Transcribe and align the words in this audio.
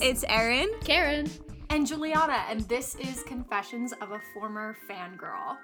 It's 0.00 0.24
Erin. 0.28 0.68
Karen. 0.84 1.28
And 1.70 1.84
Juliana, 1.84 2.44
and 2.48 2.60
this 2.62 2.94
is 2.94 3.24
Confessions 3.24 3.92
of 4.00 4.12
a 4.12 4.20
Former 4.32 4.76
Fangirl. 4.88 5.56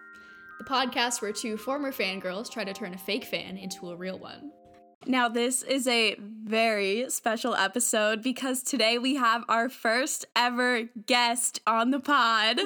The 0.58 0.64
podcast 0.64 1.22
where 1.22 1.32
two 1.32 1.56
former 1.56 1.92
fangirls 1.92 2.50
try 2.50 2.64
to 2.64 2.72
turn 2.72 2.94
a 2.94 2.98
fake 2.98 3.24
fan 3.24 3.56
into 3.56 3.90
a 3.90 3.96
real 3.96 4.18
one. 4.18 4.50
Now, 5.06 5.28
this 5.28 5.62
is 5.62 5.86
a 5.86 6.16
very 6.18 7.08
special 7.10 7.54
episode 7.54 8.24
because 8.24 8.64
today 8.64 8.98
we 8.98 9.14
have 9.14 9.44
our 9.48 9.68
first 9.68 10.26
ever 10.34 10.88
guest 11.06 11.60
on 11.64 11.92
the 11.92 12.00
pod. 12.00 12.58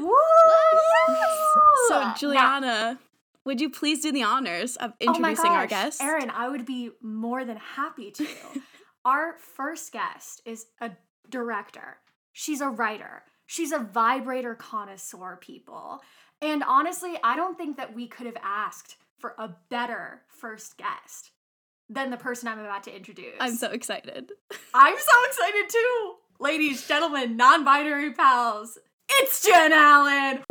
So, 1.88 2.12
Juliana, 2.18 2.98
would 3.44 3.60
you 3.60 3.68
please 3.68 4.00
do 4.00 4.10
the 4.10 4.22
honors 4.22 4.76
of 4.76 4.94
introducing 5.00 5.50
oh 5.50 5.52
my 5.52 5.58
our 5.58 5.66
guest? 5.66 6.00
Erin, 6.00 6.30
I 6.30 6.48
would 6.48 6.64
be 6.64 6.92
more 7.02 7.44
than 7.44 7.58
happy 7.58 8.10
to. 8.12 8.26
our 9.04 9.36
first 9.38 9.92
guest 9.92 10.42
is 10.44 10.66
a 10.80 10.92
director. 11.28 11.98
She's 12.32 12.60
a 12.60 12.68
writer. 12.68 13.22
She's 13.46 13.72
a 13.72 13.78
vibrator 13.78 14.54
connoisseur, 14.54 15.38
people. 15.40 16.00
And 16.40 16.62
honestly, 16.62 17.18
I 17.24 17.36
don't 17.36 17.58
think 17.58 17.76
that 17.76 17.94
we 17.94 18.06
could 18.06 18.26
have 18.26 18.36
asked 18.42 18.96
for 19.18 19.34
a 19.38 19.50
better 19.70 20.22
first 20.28 20.76
guest 20.76 21.30
than 21.88 22.10
the 22.10 22.16
person 22.16 22.48
I'm 22.48 22.58
about 22.58 22.84
to 22.84 22.94
introduce. 22.94 23.34
I'm 23.40 23.56
so 23.56 23.70
excited. 23.70 24.32
I'm 24.74 24.96
so 24.98 25.14
excited 25.26 25.68
too. 25.70 26.14
Ladies, 26.38 26.86
gentlemen, 26.86 27.36
non 27.36 27.64
binary 27.64 28.12
pals, 28.12 28.78
it's 29.10 29.44
Jen 29.44 29.72
Allen. 29.72 30.44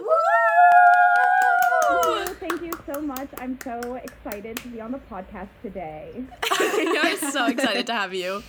Woo! 0.00 0.35
Thank 2.40 2.62
you 2.62 2.72
so 2.92 3.00
much. 3.00 3.28
I'm 3.38 3.58
so 3.62 3.94
excited 3.94 4.56
to 4.58 4.68
be 4.68 4.80
on 4.80 4.92
the 4.92 4.98
podcast 4.98 5.48
today. 5.62 6.24
I'm 6.52 7.16
so 7.30 7.46
excited 7.48 7.86
to 7.86 7.92
have 7.92 8.12
you. 8.14 8.42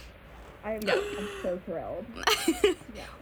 I'm, 0.63 0.81
I'm 0.89 1.27
so 1.41 1.59
thrilled. 1.65 2.05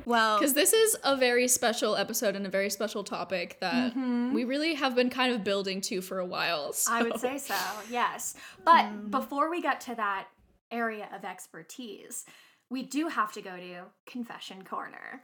Well, 0.05 0.37
Because 0.37 0.53
this 0.53 0.71
is 0.71 0.95
a 1.03 1.17
very 1.17 1.47
special 1.47 1.95
episode 1.95 2.35
and 2.35 2.45
a 2.45 2.49
very 2.49 2.69
special 2.69 3.03
topic 3.03 3.57
that 3.59 3.91
mm-hmm. 3.91 4.33
we 4.33 4.43
really 4.43 4.75
have 4.75 4.95
been 4.95 5.09
kind 5.09 5.33
of 5.33 5.43
building 5.43 5.81
to 5.81 5.99
for 6.01 6.19
a 6.19 6.25
while. 6.25 6.73
So. 6.73 6.93
I 6.93 7.01
would 7.01 7.19
say 7.19 7.39
so, 7.39 7.55
yes. 7.89 8.35
But 8.63 8.85
mm. 8.85 9.09
before 9.09 9.49
we 9.49 9.63
get 9.63 9.81
to 9.81 9.95
that 9.95 10.27
area 10.69 11.09
of 11.13 11.25
expertise, 11.25 12.25
we 12.69 12.83
do 12.83 13.07
have 13.07 13.31
to 13.33 13.41
go 13.41 13.57
to 13.57 13.81
Confession 14.05 14.63
Corner. 14.63 15.23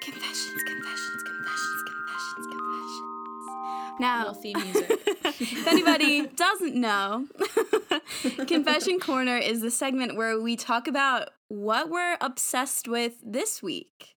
confessions, 0.00 0.62
confessions, 0.62 1.22
confessions, 1.22 1.82
confessions, 1.84 2.46
confessions. 2.46 3.29
Now, 3.98 4.18
Little 4.26 4.34
theme 4.34 4.58
music. 4.62 4.90
if 5.24 5.66
anybody 5.66 6.26
doesn't 6.26 6.74
know, 6.74 7.26
Confession 8.46 8.98
Corner 8.98 9.36
is 9.36 9.60
the 9.60 9.70
segment 9.70 10.16
where 10.16 10.40
we 10.40 10.56
talk 10.56 10.88
about 10.88 11.30
what 11.48 11.90
we're 11.90 12.16
obsessed 12.20 12.88
with 12.88 13.14
this 13.22 13.62
week. 13.62 14.14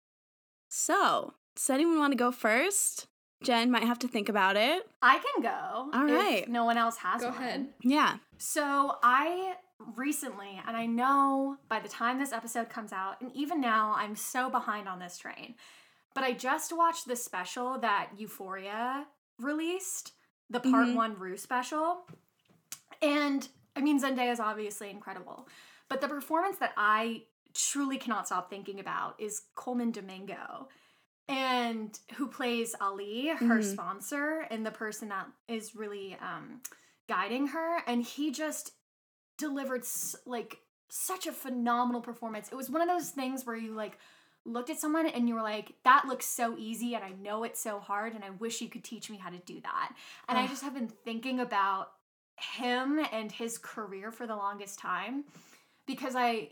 So, 0.69 1.33
does 1.55 1.69
anyone 1.69 1.99
want 1.99 2.11
to 2.13 2.17
go 2.17 2.31
first? 2.31 3.07
Jen 3.43 3.71
might 3.71 3.83
have 3.83 3.99
to 3.99 4.07
think 4.07 4.29
about 4.29 4.55
it. 4.55 4.83
I 5.01 5.19
can 5.19 5.43
go. 5.43 5.89
All 5.93 6.05
right. 6.05 6.43
if 6.43 6.47
no 6.47 6.63
one 6.63 6.77
else 6.77 6.97
has 6.97 7.21
Go 7.21 7.29
one. 7.29 7.37
ahead. 7.37 7.67
Yeah. 7.81 8.17
So 8.37 8.97
I 9.03 9.55
recently, 9.97 10.61
and 10.65 10.77
I 10.77 10.85
know 10.85 11.57
by 11.67 11.79
the 11.79 11.89
time 11.89 12.19
this 12.19 12.31
episode 12.31 12.69
comes 12.69 12.93
out, 12.93 13.21
and 13.21 13.31
even 13.35 13.59
now, 13.59 13.93
I'm 13.97 14.15
so 14.15 14.49
behind 14.49 14.87
on 14.87 14.99
this 14.99 15.17
train. 15.17 15.55
But 16.15 16.23
I 16.23 16.31
just 16.33 16.75
watched 16.75 17.07
the 17.07 17.15
special 17.15 17.79
that 17.79 18.11
Euphoria 18.17 19.07
released, 19.39 20.13
the 20.49 20.59
part 20.59 20.87
Mhm. 20.87 20.95
one 20.95 21.19
Rue 21.19 21.37
special. 21.37 22.07
And 23.01 23.47
I 23.75 23.81
mean, 23.81 23.99
Zendaya 23.99 24.31
is 24.31 24.39
obviously 24.39 24.89
incredible. 24.89 25.47
But 25.89 26.01
the 26.01 26.07
performance 26.07 26.57
that 26.57 26.73
I 26.77 27.25
truly 27.53 27.97
cannot 27.97 28.27
stop 28.27 28.49
thinking 28.49 28.79
about 28.79 29.19
is 29.19 29.41
Colman 29.55 29.91
Domingo. 29.91 30.69
And 31.27 31.97
who 32.15 32.27
plays 32.27 32.75
Ali, 32.81 33.27
her 33.29 33.59
Mhm. 33.59 33.63
sponsor, 33.73 34.39
and 34.49 34.65
the 34.65 34.71
person 34.71 35.09
that 35.09 35.27
is 35.47 35.75
really 35.75 36.15
um, 36.15 36.61
guiding 37.07 37.47
her. 37.47 37.77
And 37.87 38.03
he 38.03 38.31
just 38.31 38.73
delivered 39.37 39.85
like 40.25 40.61
such 40.89 41.25
a 41.25 41.31
phenomenal 41.31 42.01
performance. 42.01 42.49
It 42.51 42.55
was 42.55 42.69
one 42.69 42.81
of 42.81 42.87
those 42.87 43.09
things 43.09 43.45
where 43.45 43.55
you 43.55 43.73
like 43.73 43.97
looked 44.45 44.69
at 44.69 44.79
someone 44.79 45.07
and 45.07 45.27
you 45.29 45.35
were 45.35 45.41
like, 45.41 45.73
that 45.83 46.05
looks 46.07 46.25
so 46.25 46.55
easy 46.57 46.95
and 46.95 47.03
I 47.03 47.11
know 47.11 47.43
it's 47.43 47.59
so 47.61 47.79
hard 47.79 48.13
and 48.13 48.23
I 48.23 48.29
wish 48.31 48.61
you 48.61 48.69
could 48.69 48.83
teach 48.83 49.09
me 49.09 49.17
how 49.17 49.29
to 49.29 49.37
do 49.39 49.61
that. 49.61 49.93
And 50.27 50.37
I 50.37 50.47
just 50.47 50.63
have 50.63 50.73
been 50.73 50.89
thinking 50.89 51.39
about 51.39 51.91
him 52.37 52.99
and 53.11 53.31
his 53.31 53.57
career 53.57 54.11
for 54.11 54.27
the 54.27 54.35
longest 54.35 54.79
time 54.79 55.23
because 55.85 56.15
I 56.15 56.49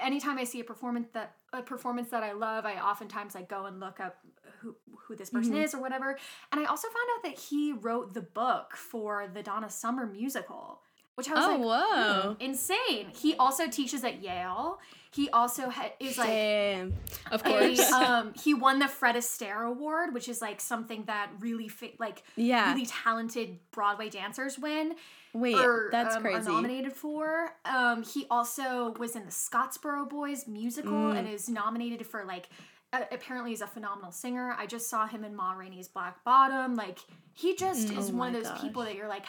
anytime 0.00 0.38
I 0.38 0.44
see 0.44 0.60
a 0.60 0.64
performance 0.64 1.08
that 1.14 1.36
a 1.52 1.62
performance 1.62 2.10
that 2.10 2.22
I 2.22 2.32
love, 2.32 2.64
I 2.64 2.80
oftentimes 2.80 3.34
like 3.34 3.48
go 3.48 3.66
and 3.66 3.80
look 3.80 4.00
up 4.00 4.18
who 4.60 4.76
who 5.02 5.16
this 5.16 5.30
person 5.30 5.54
Mhm. 5.54 5.64
is 5.64 5.74
or 5.74 5.80
whatever. 5.80 6.18
And 6.52 6.60
I 6.60 6.64
also 6.64 6.88
found 6.88 7.08
out 7.16 7.22
that 7.24 7.38
he 7.38 7.72
wrote 7.72 8.14
the 8.14 8.20
book 8.22 8.76
for 8.76 9.26
the 9.28 9.42
Donna 9.42 9.68
Summer 9.68 10.06
musical, 10.06 10.82
which 11.16 11.28
I 11.28 11.34
was 11.34 11.44
Oh, 11.44 11.56
like, 11.56 12.24
whoa. 12.24 12.36
insane. 12.40 13.08
He 13.14 13.34
also 13.36 13.68
teaches 13.68 14.04
at 14.04 14.22
Yale. 14.22 14.78
He 15.12 15.28
also 15.30 15.68
ha- 15.70 15.90
is 15.98 16.16
like 16.18 16.28
Damn. 16.28 16.94
Of 17.32 17.40
a, 17.44 17.44
course. 17.44 17.92
um, 17.92 18.32
he 18.42 18.54
won 18.54 18.78
the 18.78 18.86
Fred 18.88 19.16
Astaire 19.16 19.66
Award, 19.68 20.14
which 20.14 20.28
is 20.28 20.40
like 20.40 20.60
something 20.60 21.04
that 21.06 21.30
really 21.40 21.68
fa- 21.68 21.88
like 21.98 22.22
Yeah. 22.36 22.72
really 22.72 22.86
talented 22.86 23.58
Broadway 23.72 24.08
dancers 24.08 24.56
win 24.58 24.94
Wait, 25.34 25.56
or 25.56 25.88
that's 25.92 26.14
um, 26.16 26.24
are 26.26 26.40
nominated 26.42 26.92
for. 26.92 27.50
Um, 27.64 28.02
he 28.04 28.26
also 28.30 28.94
was 28.98 29.16
in 29.16 29.24
the 29.24 29.30
Scottsboro 29.32 30.08
Boys 30.08 30.46
musical 30.46 30.92
Mm. 30.92 31.18
and 31.18 31.28
is 31.28 31.48
nominated 31.48 32.06
for 32.06 32.24
like. 32.24 32.48
Uh, 32.92 33.02
apparently, 33.12 33.50
he's 33.50 33.60
a 33.60 33.68
phenomenal 33.68 34.10
singer. 34.10 34.52
I 34.58 34.66
just 34.66 34.90
saw 34.90 35.06
him 35.06 35.22
in 35.22 35.36
Ma 35.36 35.52
Rainey's 35.52 35.86
Black 35.86 36.24
Bottom. 36.24 36.74
Like 36.74 36.98
he 37.34 37.54
just 37.54 37.88
Mm. 37.88 37.98
is 37.98 38.10
Oh 38.10 38.14
one 38.14 38.34
of 38.34 38.42
those 38.44 38.60
people 38.60 38.82
that 38.82 38.94
you're 38.96 39.06
like 39.08 39.24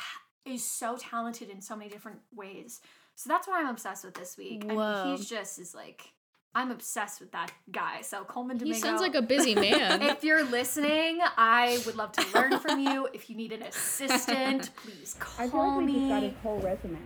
is 0.45 0.63
so 0.63 0.97
talented 0.97 1.49
in 1.49 1.61
so 1.61 1.75
many 1.75 1.89
different 1.89 2.19
ways. 2.33 2.81
So 3.15 3.27
that's 3.29 3.47
what 3.47 3.59
I'm 3.59 3.67
obsessed 3.67 4.03
with 4.05 4.15
this 4.15 4.37
week. 4.37 4.63
Whoa. 4.63 4.79
And 4.79 5.17
he's 5.17 5.29
just 5.29 5.59
is 5.59 5.75
like 5.75 6.09
I'm 6.53 6.69
obsessed 6.71 7.21
with 7.21 7.31
that 7.31 7.51
guy. 7.71 8.01
So 8.01 8.23
Colman 8.25 8.57
he 8.57 8.65
Domingo. 8.65 8.79
sounds 8.87 9.01
like 9.01 9.15
a 9.15 9.21
busy 9.21 9.55
man. 9.55 10.01
If 10.01 10.23
you're 10.23 10.43
listening, 10.43 11.19
I 11.37 11.81
would 11.85 11.95
love 11.95 12.11
to 12.13 12.25
learn 12.37 12.59
from 12.59 12.79
you. 12.79 13.07
If 13.13 13.29
you 13.29 13.35
need 13.37 13.51
an 13.53 13.61
assistant, 13.63 14.69
please 14.83 15.15
call 15.19 15.33
I 15.37 15.43
feel 15.49 15.51
call 15.51 15.77
like 15.77 15.85
we 15.87 15.93
just 15.93 16.09
got 16.09 16.21
me. 16.21 16.27
his 16.29 16.37
whole 16.43 16.59
resume. 16.59 16.97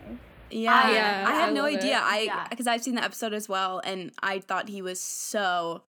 Yeah, 0.52 0.92
Yeah, 0.92 1.26
I 1.28 1.32
had 1.34 1.50
I 1.50 1.52
no 1.54 1.66
idea. 1.66 1.98
it. 1.98 2.04
I 2.04 2.20
Yeah. 2.22 2.48
because 2.50 2.66
I've 2.68 2.82
seen 2.84 2.96
the 2.96 3.04
episode 3.04 3.34
as 3.34 3.50
well, 3.50 3.82
and 3.84 4.12
I 4.22 4.40
thought 4.40 4.70
he 4.70 4.82
was 4.82 5.00
so 5.02 5.84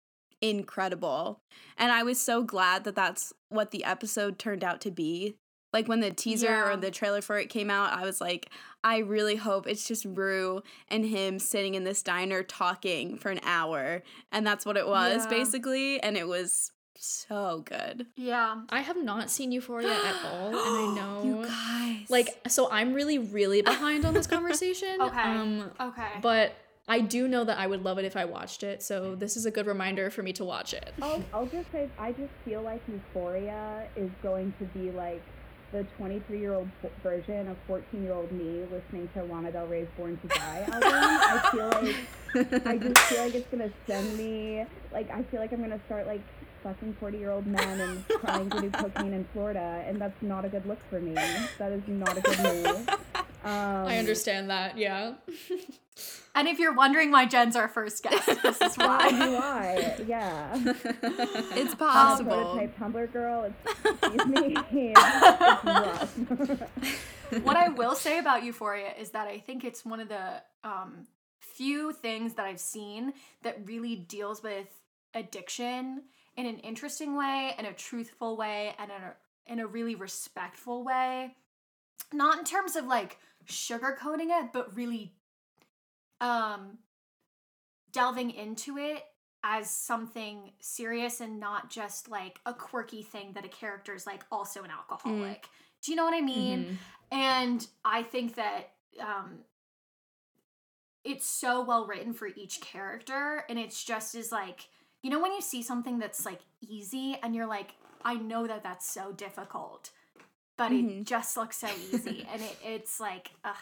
incredible, 0.51 1.41
and 1.77 1.91
I 1.93 2.03
was 2.03 2.19
so 2.21 2.43
glad 2.43 2.85
that 2.85 2.95
that's 2.95 3.33
what 3.49 3.71
the 3.71 3.85
episode 3.85 4.39
turned 4.39 4.65
out 4.65 4.81
to 4.83 4.91
be. 4.91 5.37
Like 5.73 5.89
when 5.89 6.01
the 6.01 6.11
teaser 6.11 6.47
Yeah. 6.47 6.73
or 6.73 6.77
the 6.77 6.91
trailer 6.91 7.21
for 7.21 7.39
it 7.39 7.49
came 7.51 7.71
out, 7.71 7.93
I 7.93 8.05
was 8.05 8.21
like, 8.21 8.51
I 8.85 8.99
really 8.99 9.37
hope 9.37 9.67
it's 9.67 9.87
just 9.87 10.05
Rue 10.05 10.63
and 10.89 11.05
him 11.05 11.39
sitting 11.39 11.75
in 11.75 11.85
this 11.85 12.03
diner 12.03 12.43
talking 12.43 13.19
for 13.19 13.31
an 13.31 13.41
hour, 13.43 14.03
and 14.33 14.47
that's 14.47 14.65
what 14.65 14.77
it 14.77 14.87
was 14.87 15.25
Yeah. 15.25 15.31
basically, 15.31 16.01
and 16.01 16.17
it 16.17 16.29
was 16.29 16.73
so 16.99 17.61
good. 17.67 18.07
Yeah. 18.17 18.63
I 18.71 18.81
have 18.81 18.97
not 18.97 19.31
seen 19.31 19.53
Euphoria 19.53 19.93
at 19.93 20.25
all, 20.25 20.49
and 20.49 20.57
I 20.57 20.95
know. 20.95 21.23
you 21.25 21.45
guys, 21.47 22.09
Like, 22.09 22.29
so 22.49 22.71
I'm 22.71 22.95
really, 22.95 23.19
really 23.19 23.61
behind 23.61 24.05
on 24.07 24.15
this 24.15 24.27
conversation. 24.37 25.01
Okay. 25.01 25.21
Um, 25.21 25.71
Okay. 25.81 26.09
but 26.23 26.55
I 26.89 27.01
do 27.01 27.27
know 27.27 27.43
that 27.43 27.59
I 27.59 27.67
would 27.67 27.83
love 27.83 27.99
it 27.99 28.05
if 28.05 28.17
I 28.17 28.25
watched 28.25 28.63
it, 28.63 28.83
so 28.83 29.17
this 29.17 29.37
is 29.37 29.45
a 29.45 29.51
good 29.51 29.67
reminder 29.67 30.09
for 30.11 30.23
me 30.23 30.33
to 30.35 30.45
watch 30.45 30.73
it. 30.73 30.95
I'll, 31.03 31.23
I'll 31.35 31.47
just 31.47 31.71
say, 31.73 31.91
I 31.99 32.13
just 32.13 32.33
feel 32.45 32.63
like 32.63 32.81
Euphoria 32.89 33.89
is 33.97 34.11
going 34.23 34.55
to 34.61 34.65
be 34.67 34.93
like 34.93 35.23
the 35.77 35.85
23 35.99 36.41
year 36.41 36.55
old 36.55 36.69
version 37.03 37.49
of 37.49 37.57
14 37.67 38.03
year 38.03 38.15
old 38.15 38.33
me 38.33 38.65
listening 38.73 39.09
to 39.13 39.23
Lana 39.25 39.53
Del 39.53 39.67
Rey's 39.67 39.87
Born 39.97 40.19
to 40.23 40.29
Die 40.29 40.69
album. 40.73 40.81
I 40.83 41.49
feel 41.53 41.69
like 41.69 42.67
I 42.67 42.79
just 42.79 42.99
feel 43.01 43.23
like 43.23 43.35
it's 43.35 43.51
gonna 43.51 43.71
send 43.87 44.17
me 44.17 44.65
like 44.91 45.11
I 45.11 45.23
feel 45.25 45.41
like 45.41 45.53
I'm 45.53 45.61
gonna 45.61 45.81
start 45.85 46.07
like 46.07 46.23
fucking 46.67 46.95
40 46.99 47.19
year 47.19 47.31
old 47.31 47.47
men 47.47 47.81
and 47.81 48.05
trying 48.21 48.51
to 48.51 48.61
do 48.61 48.71
cocaine 48.71 49.13
in 49.13 49.25
Florida, 49.33 49.85
and 49.87 50.01
that's 50.01 50.21
not 50.21 50.45
a 50.45 50.49
good 50.49 50.67
look 50.67 50.79
for 50.91 51.01
me. 51.01 51.15
That 51.59 51.71
is 51.71 51.83
not 51.87 52.19
a 52.19 52.21
good 52.21 52.39
move. 52.43 52.89
Um, 53.45 53.87
I 53.87 53.99
understand 53.99 54.51
that, 54.51 54.77
yeah. 54.77 55.13
and 56.35 56.49
if 56.49 56.59
you're 56.59 56.75
wondering 56.75 57.13
why 57.13 57.27
Jen's 57.27 57.55
our 57.55 57.69
first 57.69 58.03
guest, 58.03 58.27
this 58.43 58.61
is 58.61 58.75
Why 58.77 59.07
why. 59.13 59.95
do 59.99 60.05
Yeah. 60.09 60.51
it's 61.55 61.73
possible. 61.77 61.77
Um, 61.77 61.79
possible. 61.79 62.33
prototype 62.33 62.77
Tumblr 62.77 63.13
girl. 63.13 63.45
It's, 63.45 64.03
excuse 64.03 64.27
me. 64.27 64.57
It's 67.31 67.45
what 67.45 67.57
I 67.57 67.69
will 67.69 67.95
say 67.95 68.19
about 68.19 68.43
Euphoria 68.43 68.91
is 68.99 69.11
that 69.11 69.29
I 69.29 69.39
think 69.39 69.63
it's 69.63 69.85
one 69.85 70.01
of 70.01 70.09
the 70.09 70.43
um, 70.65 71.07
few 71.39 71.93
things 71.93 72.35
that 72.35 72.47
I've 72.47 72.59
seen 72.59 73.13
that 73.45 73.61
really 73.65 73.95
deals 73.95 74.43
with 74.43 74.67
addiction 75.15 76.03
in 76.37 76.47
an 76.47 76.59
interesting 76.59 77.17
way, 77.17 77.55
in 77.59 77.65
a 77.65 77.73
truthful 77.73 78.37
way, 78.37 78.75
and 78.79 78.91
in 78.91 79.03
a 79.03 79.15
in 79.47 79.61
a 79.61 79.67
really 79.67 79.95
respectful 79.95 80.83
way. 80.85 81.35
Not 82.13 82.39
in 82.39 82.45
terms 82.45 82.77
of 82.77 82.87
like 82.87 83.19
sugarcoating 83.47 84.29
it, 84.31 84.53
but 84.53 84.75
really 84.77 85.15
um 86.21 86.79
delving 87.93 88.31
into 88.31 88.77
it 88.79 89.05
as 89.43 89.71
something 89.71 90.51
serious 90.61 91.21
and 91.21 91.39
not 91.39 91.71
just 91.71 92.09
like 92.09 92.41
a 92.47 92.53
quirky 92.53 93.03
thing 93.03 93.33
that 93.35 93.45
a 93.45 93.49
character 93.49 93.95
is 93.95 94.07
like 94.07 94.25
also 94.33 94.63
an 94.65 94.71
alcoholic. 94.71 95.47
Do 95.83 95.93
you 95.93 95.97
know 95.97 96.05
what 96.05 96.15
I 96.15 96.21
mean? 96.21 96.65
Mhm. 96.65 96.79
And 97.13 97.67
I 97.85 98.03
think 98.03 98.35
that 98.35 98.73
um 99.01 99.45
it's 101.05 101.27
so 101.27 101.63
well 101.65 101.87
written 101.87 102.13
for 102.13 102.27
each 102.27 102.61
character 102.61 103.45
and 103.49 103.59
it's 103.59 103.85
just 103.85 104.15
as 104.17 104.33
like 104.33 104.69
you 105.07 105.13
know 105.13 105.21
when 105.21 105.33
you 105.33 105.41
see 105.41 105.63
something 105.63 106.01
that's 106.01 106.27
like 106.27 106.41
easy 106.61 107.17
and 107.23 107.33
you're 107.37 107.47
like 107.47 107.71
I 108.05 108.15
know 108.15 108.47
that 108.49 108.63
that's 108.65 108.89
so 108.99 109.13
difficult 109.13 109.91
but 110.57 110.73
Mhm. 110.73 111.03
it 111.03 111.05
just 111.07 111.37
looks 111.37 111.57
so 111.59 111.69
easy 111.93 112.27
and 112.33 112.43
it, 112.43 112.57
it's 112.65 112.99
like 112.99 113.31
ugh, 113.45 113.55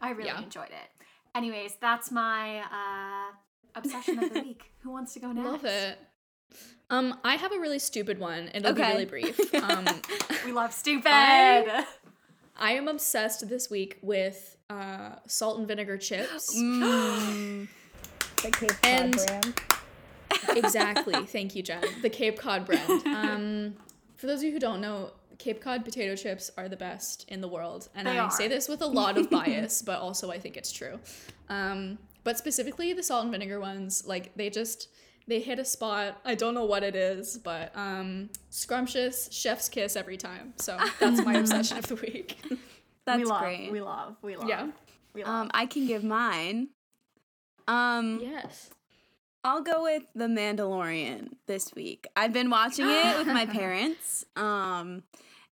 I 0.00 0.10
really 0.12 0.30
Yeah. 0.30 0.42
enjoyed 0.42 0.70
it. 0.82 0.88
Anyways, 1.34 1.72
that's 1.86 2.10
my 2.10 2.60
uh 2.78 3.28
obsession 3.74 4.22
of 4.24 4.32
the 4.32 4.40
week. 4.48 4.62
Who 4.82 4.90
wants 4.90 5.12
to 5.14 5.20
go 5.20 5.32
next? 5.32 5.46
Love 5.46 5.64
it. 5.66 5.98
Um, 6.88 7.18
I 7.24 7.36
have 7.36 7.52
a 7.52 7.58
really 7.60 7.78
stupid 7.78 8.18
one. 8.18 8.48
And 8.54 8.64
it'll 8.64 8.72
Okay. 8.72 8.88
be 8.88 8.92
really 8.94 9.04
brief. 9.16 9.54
Um, 9.70 9.84
We 10.46 10.52
love 10.52 10.72
stupid. 10.72 11.12
I- 11.12 11.86
I 12.56 12.72
am 12.72 12.88
obsessed 12.88 13.48
this 13.48 13.70
week 13.70 13.98
with 14.02 14.56
uh, 14.70 15.10
salt 15.26 15.58
and 15.58 15.68
vinegar 15.68 15.98
chips. 15.98 16.54
Mm. 16.58 17.68
The 18.42 18.76
And- 18.84 19.14
brand. 19.16 19.60
Exactly. 20.48 21.24
Thank 21.26 21.54
you, 21.54 21.62
Jen. 21.62 21.82
The 22.02 22.10
Cape 22.10 22.38
Cod 22.38 22.64
brand. 22.66 23.06
Um, 23.06 23.74
for 24.16 24.26
those 24.26 24.40
of 24.40 24.44
you 24.44 24.52
who 24.52 24.58
don't 24.58 24.80
know, 24.80 25.12
Cape 25.38 25.60
Cod 25.60 25.84
potato 25.84 26.14
chips 26.16 26.50
are 26.58 26.68
the 26.68 26.76
best 26.76 27.24
in 27.28 27.40
the 27.40 27.48
world. 27.48 27.88
And 27.94 28.06
They 28.06 28.18
I 28.18 28.24
are. 28.24 28.30
say 28.30 28.46
this 28.48 28.68
with 28.68 28.82
a 28.82 28.86
lot 28.86 29.16
of 29.16 29.30
bias, 29.30 29.82
but 29.82 29.98
also 30.00 30.30
I 30.30 30.38
think 30.38 30.56
it's 30.56 30.70
true. 30.72 30.98
Um, 31.48 31.98
but 32.24 32.36
specifically 32.36 32.92
the 32.92 33.02
salt 33.02 33.22
and 33.22 33.32
vinegar 33.32 33.58
ones, 33.60 34.04
like 34.06 34.34
they 34.36 34.50
just 34.50 34.88
they 35.26 35.40
hit 35.40 35.58
a 35.58 35.64
spot. 35.64 36.20
I 36.24 36.34
don't 36.34 36.54
know 36.54 36.64
what 36.64 36.82
it 36.82 36.94
is, 36.96 37.38
but 37.38 37.70
um, 37.76 38.28
scrumptious 38.50 39.28
chef's 39.32 39.68
kiss 39.68 39.96
every 39.96 40.16
time. 40.16 40.52
So 40.56 40.76
that's 40.98 41.24
my 41.24 41.34
obsession 41.38 41.78
of 41.78 41.86
the 41.86 41.94
week. 41.94 42.36
That's 43.06 43.18
we 43.20 43.24
love, 43.24 43.40
great. 43.40 43.72
We 43.72 43.80
love. 43.80 44.16
We 44.22 44.36
love. 44.36 44.48
Yeah. 44.48 44.66
We 45.14 45.24
love. 45.24 45.32
Um, 45.44 45.50
I 45.54 45.66
can 45.66 45.86
give 45.86 46.04
mine. 46.04 46.68
Um, 47.68 48.18
Yes. 48.20 48.70
I'll 49.42 49.62
go 49.62 49.84
with 49.84 50.02
The 50.14 50.26
Mandalorian 50.26 51.28
this 51.46 51.74
week. 51.74 52.06
I've 52.14 52.32
been 52.32 52.50
watching 52.50 52.86
it 52.88 53.18
with 53.18 53.26
my 53.26 53.46
parents. 53.60 54.24
Um 54.36 55.02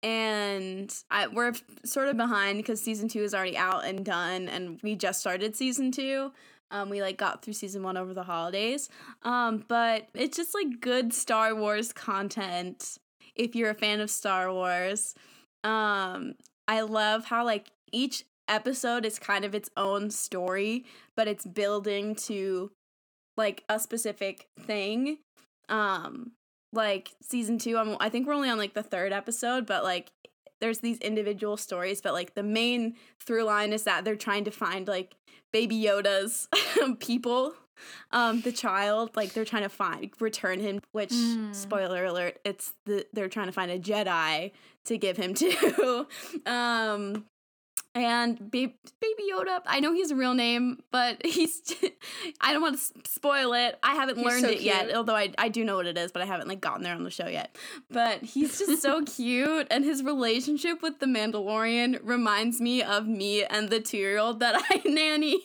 and 0.02 0.94
I 1.10 1.28
we're 1.28 1.54
sort 1.86 2.10
of 2.10 2.18
behind 2.18 2.58
because 2.58 2.82
season 2.82 3.08
2 3.08 3.24
is 3.24 3.34
already 3.34 3.58
out 3.58 3.86
and 3.86 4.04
done 4.06 4.48
and 4.50 4.80
we 4.84 4.96
just 4.96 5.20
started 5.20 5.56
season 5.56 5.92
2. 5.92 6.32
Um 6.72 6.90
we 6.90 7.02
like 7.02 7.18
got 7.18 7.44
through 7.44 7.54
season 7.54 7.84
1 7.84 7.98
over 7.98 8.14
the 8.14 8.24
holidays. 8.24 8.90
Um 9.24 9.66
but 9.68 10.08
it's 10.14 10.38
just 10.38 10.54
like 10.54 10.80
good 10.80 11.14
Star 11.14 11.54
Wars 11.54 11.92
content 11.92 12.98
if 13.36 13.56
you're 13.56 13.72
a 13.72 13.76
fan 13.76 14.00
of 14.00 14.10
Star 14.10 14.52
Wars. 14.54 15.14
Um 15.64 16.36
I 16.70 16.82
love 16.82 17.26
how 17.26 17.44
like 17.44 17.72
each 17.92 18.24
episode 18.48 19.06
is 19.06 19.20
kind 19.20 19.44
of 19.44 19.54
its 19.54 19.70
own 19.76 20.10
story, 20.10 20.86
but 21.16 21.28
it's 21.28 21.46
building 21.46 22.16
to 22.16 22.72
like 23.38 23.64
a 23.70 23.80
specific 23.80 24.48
thing. 24.60 25.18
Um 25.70 26.32
like 26.72 27.12
season 27.22 27.58
2 27.58 27.78
I'm 27.78 27.98
I 28.00 28.10
think 28.10 28.28
we're 28.28 28.34
only 28.34 28.50
on 28.50 28.58
like 28.58 28.74
the 28.74 28.84
third 28.84 29.12
episode, 29.14 29.66
but 29.66 29.84
like 29.84 30.12
there's 30.62 30.80
these 30.80 30.98
individual 31.00 31.58
stories, 31.58 32.00
but 32.02 32.14
like 32.14 32.36
the 32.36 32.44
main 32.44 32.96
through 33.26 33.44
line 33.44 33.74
is 33.74 33.84
that 33.84 34.06
they're 34.06 34.16
trying 34.16 34.46
to 34.46 34.52
find 34.52 34.88
like 34.88 35.16
baby 35.52 35.80
Yoda's 35.82 36.48
people 37.00 37.54
um 38.12 38.42
the 38.42 38.52
child 38.52 39.10
like 39.16 39.34
they're 39.34 39.44
trying 39.46 39.64
to 39.64 39.70
find 39.70 40.12
return 40.20 40.60
him 40.60 40.80
which 40.92 41.10
Mm. 41.12 41.54
spoiler 41.56 42.06
alert 42.06 42.38
it's 42.46 42.74
the 42.86 43.06
they're 43.14 43.28
trying 43.30 43.48
to 43.48 43.52
find 43.52 43.72
a 43.72 43.80
jedi 43.80 44.52
to 44.86 44.98
give 44.98 45.18
him 45.18 45.34
to 45.34 46.08
um 46.46 47.26
and 47.96 48.40
ba- 48.52 48.72
baby 49.02 49.24
yoda 49.32 49.60
i 49.68 49.80
know 49.80 49.94
he's 49.94 50.10
a 50.12 50.16
real 50.16 50.34
name 50.34 50.82
but 50.92 51.24
he's 51.26 51.62
i 52.42 52.52
don't 52.52 52.62
want 52.62 52.78
to 52.80 53.10
spoil 53.10 53.54
it. 53.54 53.78
I 53.84 53.94
haven't 53.96 54.18
He's 54.18 54.26
learned 54.26 54.42
so 54.46 54.50
it 54.50 54.62
yet 54.62 54.94
although 54.96 55.16
I, 55.16 55.32
I 55.38 55.50
do 55.50 55.64
know 55.64 55.76
what 55.76 55.86
it 55.86 55.98
is 55.98 56.12
but 56.12 56.22
i 56.22 56.26
haven't 56.26 56.48
like 56.48 56.62
gotten 56.62 56.84
there 56.84 56.96
on 56.96 57.04
the 57.04 57.12
show 57.12 57.28
yet. 57.28 57.56
But 57.90 58.24
he's 58.24 58.58
just 58.58 58.82
so 58.82 59.04
cute 59.06 59.68
and 59.70 59.84
his 59.84 60.04
relationship 60.04 60.82
with 60.82 61.00
the 61.00 61.06
mandalorian 61.06 62.00
reminds 62.04 62.60
me 62.60 62.82
of 62.82 63.08
me 63.08 63.44
and 63.44 63.70
the 63.70 63.80
two-year-old 63.80 64.40
that 64.40 64.56
i 64.70 64.82
nanny. 64.90 65.42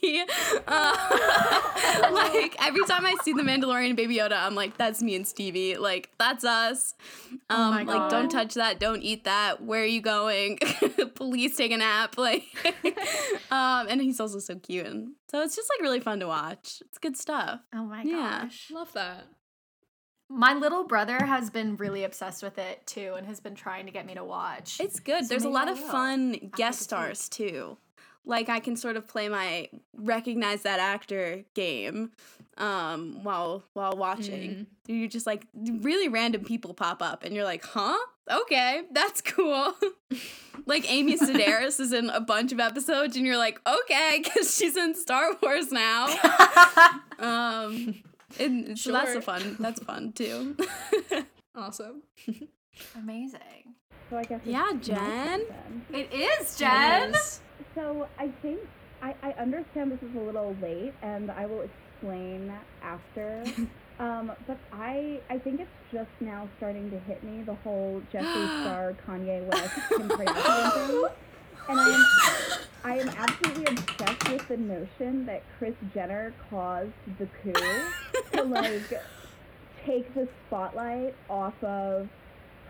Uh, 0.66 2.10
like 2.12 2.56
every 2.64 2.84
time 2.84 3.04
i 3.06 3.14
see 3.22 3.32
the 3.32 3.42
mandalorian 3.42 3.94
baby 3.96 4.16
yoda 4.16 4.38
i'm 4.40 4.54
like 4.54 4.76
that's 4.76 5.02
me 5.02 5.14
and 5.14 5.26
stevie. 5.26 5.76
Like 5.76 6.10
that's 6.18 6.44
us. 6.44 6.94
Oh 7.50 7.62
um 7.62 7.70
my 7.74 7.82
like 7.82 8.10
don't 8.10 8.30
touch 8.30 8.54
that. 8.54 8.78
Don't 8.80 9.02
eat 9.02 9.24
that. 9.24 9.62
Where 9.62 9.82
are 9.82 9.86
you 9.86 10.00
going? 10.00 10.58
Please 11.14 11.56
take 11.56 11.72
a 11.72 11.76
nap. 11.76 12.16
Like 12.16 12.37
um 13.50 13.86
and 13.88 14.00
he's 14.00 14.20
also 14.20 14.38
so 14.38 14.56
cute 14.56 14.86
and 14.86 15.12
so 15.30 15.42
it's 15.42 15.56
just 15.56 15.68
like 15.74 15.82
really 15.82 16.00
fun 16.00 16.20
to 16.20 16.26
watch. 16.26 16.82
It's 16.86 16.98
good 16.98 17.16
stuff. 17.16 17.60
Oh 17.74 17.84
my 17.84 18.02
Yeah. 18.02 18.42
gosh. 18.42 18.68
Love 18.72 18.92
that. 18.92 19.24
My 20.30 20.52
little 20.52 20.84
brother 20.84 21.24
has 21.24 21.48
been 21.48 21.76
really 21.76 22.04
obsessed 22.04 22.42
with 22.42 22.58
it 22.58 22.86
too 22.86 23.14
and 23.16 23.26
has 23.26 23.40
been 23.40 23.54
trying 23.54 23.86
to 23.86 23.92
get 23.92 24.04
me 24.06 24.14
to 24.14 24.24
watch. 24.24 24.78
it's 24.80 25.00
good. 25.00 25.24
So 25.24 25.28
there's 25.28 25.44
a 25.44 25.48
lot 25.48 25.68
I 25.68 25.72
of 25.72 25.80
will 25.80 25.88
fun 25.88 26.32
guest 26.54 26.78
this 26.80 26.84
stars 26.84 27.28
too. 27.28 27.78
Like 28.24 28.50
i 28.50 28.60
can 28.60 28.76
sort 28.76 28.96
of 28.98 29.08
play 29.08 29.28
my 29.30 29.70
recognize 29.96 30.62
that 30.62 30.80
actor 30.80 31.44
game 31.54 32.10
um 32.58 33.22
while 33.22 33.62
while 33.72 33.96
watching. 33.96 34.66
You're 34.86 35.08
just 35.08 35.26
like 35.26 35.46
really 35.54 36.08
random 36.08 36.44
people 36.44 36.74
pop 36.74 37.00
up 37.02 37.24
and 37.24 37.34
you're 37.34 37.44
like 37.44 37.64
huh 37.64 37.96
okay 38.30 38.82
that's 38.92 39.20
cool 39.20 39.74
like 40.66 40.90
amy 40.90 41.16
sedaris 41.18 41.80
is 41.80 41.92
in 41.92 42.10
a 42.10 42.20
bunch 42.20 42.52
of 42.52 42.60
episodes 42.60 43.16
and 43.16 43.24
you're 43.26 43.36
like 43.38 43.60
okay 43.66 44.20
because 44.24 44.56
she's 44.56 44.76
in 44.76 44.94
star 44.94 45.30
wars 45.42 45.70
now 45.72 46.06
um 47.18 47.94
and 48.38 48.78
so 48.78 48.92
that's 48.92 49.10
Sure. 49.10 49.18
a 49.18 49.22
fun 49.22 49.56
that's 49.58 49.82
fun 49.82 50.12
too 50.12 50.56
Awesome. 51.56 52.02
Amazing. 52.96 53.74
So 54.10 54.16
I 54.16 54.22
guess 54.22 54.40
Yeah, 54.44 54.70
Jen. 54.80 55.42
It 55.92 56.12
is, 56.12 56.56
Jen. 56.56 57.10
Yes. 57.12 57.40
So 57.74 58.06
I 58.16 58.28
think 58.42 58.60
I, 59.02 59.12
I 59.24 59.30
understand 59.32 59.90
this 59.90 60.00
is 60.08 60.14
a 60.14 60.20
little 60.20 60.54
late, 60.62 60.94
and 61.02 61.32
I 61.32 61.46
will 61.46 61.62
explain 61.62 62.52
after. 62.80 63.42
Um, 63.98 64.32
but 64.46 64.58
I 64.72 65.20
I 65.28 65.38
think 65.38 65.60
it's 65.60 65.70
just 65.92 66.10
now 66.20 66.48
starting 66.58 66.90
to 66.90 66.98
hit 67.00 67.22
me 67.24 67.42
the 67.42 67.54
whole 67.56 68.02
Jeffree 68.12 68.62
Star, 68.62 68.94
Kanye 69.06 69.44
West, 69.46 69.74
Kim 69.88 70.08
Kardashian 70.08 70.88
thing, 70.88 71.04
and 71.68 71.80
I 71.80 71.90
am 71.90 72.04
I 72.84 72.98
am 72.98 73.08
absolutely 73.08 73.64
obsessed 73.66 74.30
with 74.30 74.48
the 74.48 74.56
notion 74.56 75.26
that 75.26 75.42
Kris 75.58 75.74
Jenner 75.92 76.32
caused 76.48 76.92
the 77.18 77.26
coup 77.42 77.52
to 78.32 78.42
like 78.44 79.00
take 79.84 80.14
the 80.14 80.28
spotlight 80.46 81.14
off 81.28 81.54
of 81.64 82.08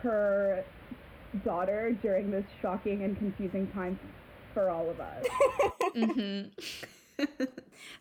her 0.02 0.64
daughter 1.44 1.97
during 2.00 2.30
this 2.30 2.44
shocking 2.62 3.02
and 3.02 3.16
confusing 3.18 3.66
time 3.73 3.99
for 4.54 4.70
all 4.70 4.88
of 4.88 5.00
us. 5.00 5.26
Mm-hmm. 5.97 6.49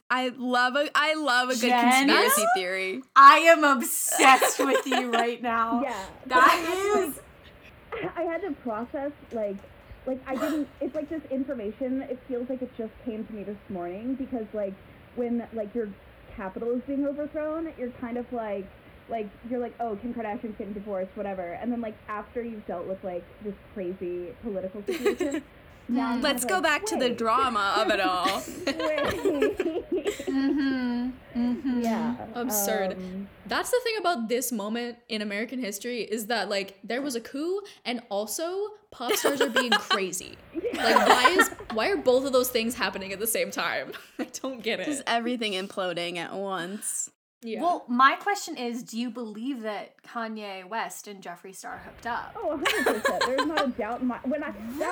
I 0.09 0.29
love 0.38 0.75
a 0.75 0.89
i 0.95 1.13
love 1.15 1.50
a 1.50 1.53
good 1.53 1.69
Jen? 1.69 2.07
conspiracy 2.07 2.45
theory 2.55 3.01
I 3.15 3.38
am 3.39 3.63
obsessed 3.63 4.59
with 4.59 4.86
you 4.86 5.12
right 5.12 5.41
now. 5.41 5.81
yeah. 5.83 6.05
That 6.27 6.95
is 6.97 7.19
I 8.15 8.21
had 8.24 8.41
to 8.41 8.51
process 8.63 9.12
like 9.31 9.57
like 10.05 10.21
I 10.27 10.36
didn't 10.36 10.67
it's 10.79 10.95
like 10.95 11.09
this 11.09 11.21
information 11.31 12.03
it 12.03 12.19
feels 12.27 12.50
like 12.50 12.62
it 12.62 12.71
just 12.77 12.93
came 13.05 13.25
to 13.25 13.33
me 13.33 13.43
this 13.43 13.57
morning 13.69 14.15
because 14.15 14.45
like 14.53 14.74
when 15.15 15.47
like 15.53 15.74
your 15.74 15.89
capital 16.36 16.71
is 16.71 16.81
being 16.86 17.05
overthrown 17.05 17.74
you're 17.77 17.91
kind 17.91 18.17
of 18.17 18.31
like 18.31 18.67
like 19.09 19.27
you're 19.50 19.59
like 19.59 19.74
oh 19.79 19.95
Kim 20.01 20.13
Kardashian's 20.13 20.57
getting 20.57 20.74
divorced 20.74 21.12
whatever 21.15 21.53
and 21.53 21.71
then 21.71 21.81
like 21.81 21.95
after 22.07 22.41
you've 22.41 22.65
dealt 22.67 22.86
with 22.86 23.03
like 23.03 23.24
this 23.43 23.55
crazy 23.74 24.27
political 24.43 24.83
situation 24.83 25.43
now 25.89 26.17
let's 26.17 26.46
go 26.46 26.56
like, 26.56 26.63
back 26.63 26.86
to 26.88 26.96
the 26.98 27.10
drama 27.10 27.75
of 27.77 27.89
it 27.89 28.00
all. 28.00 28.44
Mm-hmm. 30.27 31.10
Mm-hmm. 31.36 31.82
yeah 31.82 32.15
Absurd. 32.36 32.94
um, 32.94 33.27
That's 33.46 33.70
the 33.72 33.79
thing 33.84 33.96
about 34.00 34.29
this 34.29 34.51
moment 34.51 34.98
in 35.10 35.22
American 35.22 35.60
history 35.60 36.01
is 36.01 36.27
that 36.27 36.50
like 36.50 36.77
there 36.84 37.01
was 37.01 37.15
a 37.15 37.22
coup 37.22 37.62
and 37.86 38.01
also 38.10 38.67
pop 38.91 39.13
stars 39.13 39.41
are 39.41 39.50
being 39.50 39.72
crazy. 39.89 40.38
Like 40.74 40.96
why 41.08 41.36
is 41.39 41.50
why 41.74 41.89
are 41.89 41.98
both 41.98 42.25
of 42.25 42.34
those 42.34 42.50
things 42.50 42.75
happening 42.75 43.12
at 43.13 43.20
the 43.20 43.27
same 43.27 43.51
time? 43.51 43.91
I 44.20 44.27
don't 44.41 44.62
get 44.62 44.84
just 44.86 45.01
it. 45.01 45.06
everything 45.08 45.53
imploding 45.53 46.17
at 46.17 46.34
once 46.34 47.10
Yeah. 47.44 47.62
Well, 47.62 47.86
my 47.88 48.15
question 48.15 48.58
is, 48.58 48.82
do 48.82 48.98
you 49.00 49.12
believe 49.12 49.62
that 49.62 49.94
Kanye 50.01 50.67
West 50.67 51.08
and 51.08 51.22
Jeffree 51.22 51.56
Star 51.56 51.77
hooked 51.86 52.08
up? 52.08 52.36
Oh, 52.36 52.60
100%. 52.63 53.25
There's 53.27 53.46
not 53.46 53.65
a 53.65 53.70
doubt 53.77 54.01
in 54.01 54.08
my 54.08 54.17
when 54.24 54.44
I 54.44 54.51
that 54.51 54.56
was 54.79 54.79
the 54.79 54.86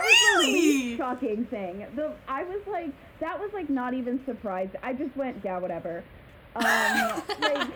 Really? 0.43 0.53
least 0.53 0.97
shocking 0.97 1.45
thing. 1.45 1.85
The 1.95 2.13
I 2.27 2.43
was 2.43 2.61
like 2.67 2.91
that 3.19 3.39
was 3.39 3.49
like 3.53 3.69
not 3.69 3.93
even 3.95 4.23
surprised. 4.25 4.75
I 4.83 4.93
just 4.93 5.15
went, 5.17 5.37
yeah, 5.43 5.57
whatever. 5.57 6.03
Um 6.55 7.23
like 7.41 7.69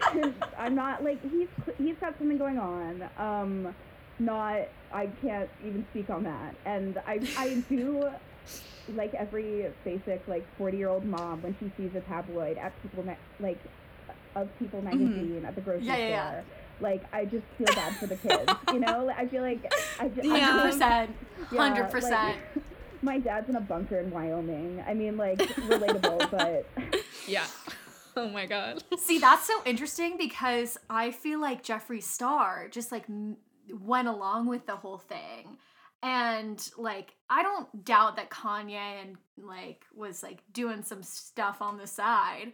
I'm 0.57 0.75
not 0.75 1.03
like 1.03 1.19
he's 1.31 1.47
he's 1.79 1.95
got 1.99 2.17
something 2.19 2.37
going 2.37 2.59
on. 2.59 3.09
Um 3.17 3.75
not 4.19 4.59
I 4.93 5.07
can't 5.23 5.49
even 5.65 5.83
speak 5.91 6.11
on 6.11 6.23
that. 6.25 6.53
And 6.65 6.99
I 7.07 7.19
I 7.37 7.63
do 7.69 8.07
like 8.95 9.13
every 9.15 9.67
basic 9.83 10.27
like 10.27 10.45
40-year-old 10.59 11.05
mom 11.05 11.41
when 11.43 11.55
she 11.59 11.71
sees 11.77 11.93
a 11.95 12.01
tabloid 12.01 12.57
at 12.57 12.71
people 12.83 13.03
like 13.39 13.59
of 14.43 14.59
People 14.59 14.81
mm-hmm. 14.81 14.99
magazine 15.05 15.45
at 15.45 15.55
the 15.55 15.61
grocery 15.61 15.85
Yeah, 15.85 15.97
yeah, 15.97 16.27
store. 16.29 16.37
yeah. 16.37 16.41
Like 16.81 17.03
I 17.13 17.25
just 17.25 17.45
feel 17.57 17.67
bad 17.67 17.95
for 17.97 18.07
the 18.07 18.15
kids, 18.15 18.51
you 18.73 18.79
know. 18.79 19.09
I 19.15 19.27
feel 19.27 19.41
like 19.41 19.71
I 19.99 20.07
just 20.07 20.25
Yeah. 20.27 20.39
Hundred 20.39 20.71
percent, 20.71 21.11
hundred 21.49 21.85
percent. 21.91 22.37
my 23.01 23.19
dad's 23.19 23.49
in 23.49 23.55
a 23.57 23.61
bunker 23.61 23.99
in 23.99 24.11
Wyoming. 24.11 24.81
I 24.87 24.93
mean, 24.93 25.17
like 25.17 25.39
relatable, 25.39 26.31
but 26.31 26.65
yeah. 27.27 27.45
Oh 28.15 28.29
my 28.29 28.45
god. 28.45 28.83
See, 28.97 29.19
that's 29.19 29.45
so 29.45 29.61
interesting 29.65 30.15
because 30.17 30.77
I 30.89 31.11
feel 31.11 31.39
like 31.41 31.63
Jeffree 31.63 32.01
Star 32.03 32.67
just 32.69 32.91
like 32.91 33.03
m- 33.09 33.37
went 33.81 34.07
along 34.07 34.47
with 34.47 34.65
the 34.65 34.75
whole 34.77 34.97
thing. 34.97 35.57
And 36.01 36.65
like 36.77 37.13
I 37.29 37.43
don't 37.43 37.83
doubt 37.83 38.15
that 38.15 38.29
Kanye 38.29 39.01
and 39.03 39.17
like 39.37 39.83
was 39.93 40.23
like 40.23 40.43
doing 40.53 40.81
some 40.83 41.03
stuff 41.03 41.61
on 41.61 41.77
the 41.77 41.87
side. 41.87 42.53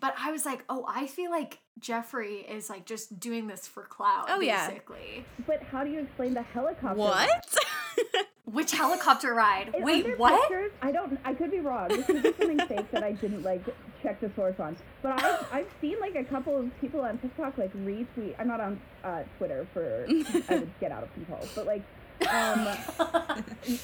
But 0.00 0.14
I 0.18 0.30
was 0.32 0.44
like, 0.46 0.64
"Oh, 0.68 0.84
I 0.88 1.06
feel 1.06 1.30
like 1.30 1.58
Jeffree 1.80 2.48
is 2.48 2.68
like 2.70 2.84
just 2.86 3.18
doing 3.18 3.46
this 3.48 3.66
for 3.66 3.82
clout 3.82 4.26
Oh, 4.28 4.40
yeah. 4.40 4.68
basically." 4.68 5.24
but 5.46 5.62
how 5.62 5.84
do 5.84 5.90
you 5.90 6.00
explain 6.00 6.34
the 6.34 6.42
helicopter? 6.42 6.98
What? 6.98 7.56
Which 8.44 8.72
helicopter 8.72 9.34
ride? 9.34 9.74
Is- 9.76 9.82
Wait, 9.84 10.18
what? 10.18 10.48
Pictures? 10.48 10.72
I 10.80 10.90
don't. 10.92 11.18
I 11.24 11.34
could 11.34 11.50
be 11.50 11.58
wrong. 11.60 11.88
This 11.88 12.06
could 12.06 12.22
be 12.22 12.32
something 12.38 12.66
fake 12.66 12.90
that 12.92 13.02
I 13.04 13.12
didn't 13.12 13.42
like 13.42 13.62
check 14.02 14.20
the 14.20 14.30
source 14.36 14.58
on. 14.58 14.76
But 15.02 15.22
I've 15.22 15.46
I've 15.52 15.68
seen 15.80 16.00
like 16.00 16.14
a 16.14 16.24
couple 16.24 16.56
of 16.58 16.70
people 16.80 17.00
on 17.02 17.18
TikTok 17.18 17.58
like 17.58 17.72
retweet. 17.74 18.34
I'm 18.38 18.48
not 18.48 18.60
on 18.60 18.80
uh, 19.04 19.24
Twitter 19.36 19.66
for 19.74 20.06
I 20.08 20.54
would 20.54 20.70
get 20.80 20.92
out 20.92 21.02
of 21.02 21.12
control. 21.12 21.40
But 21.54 21.66
like, 21.66 21.82
um, 22.30 22.68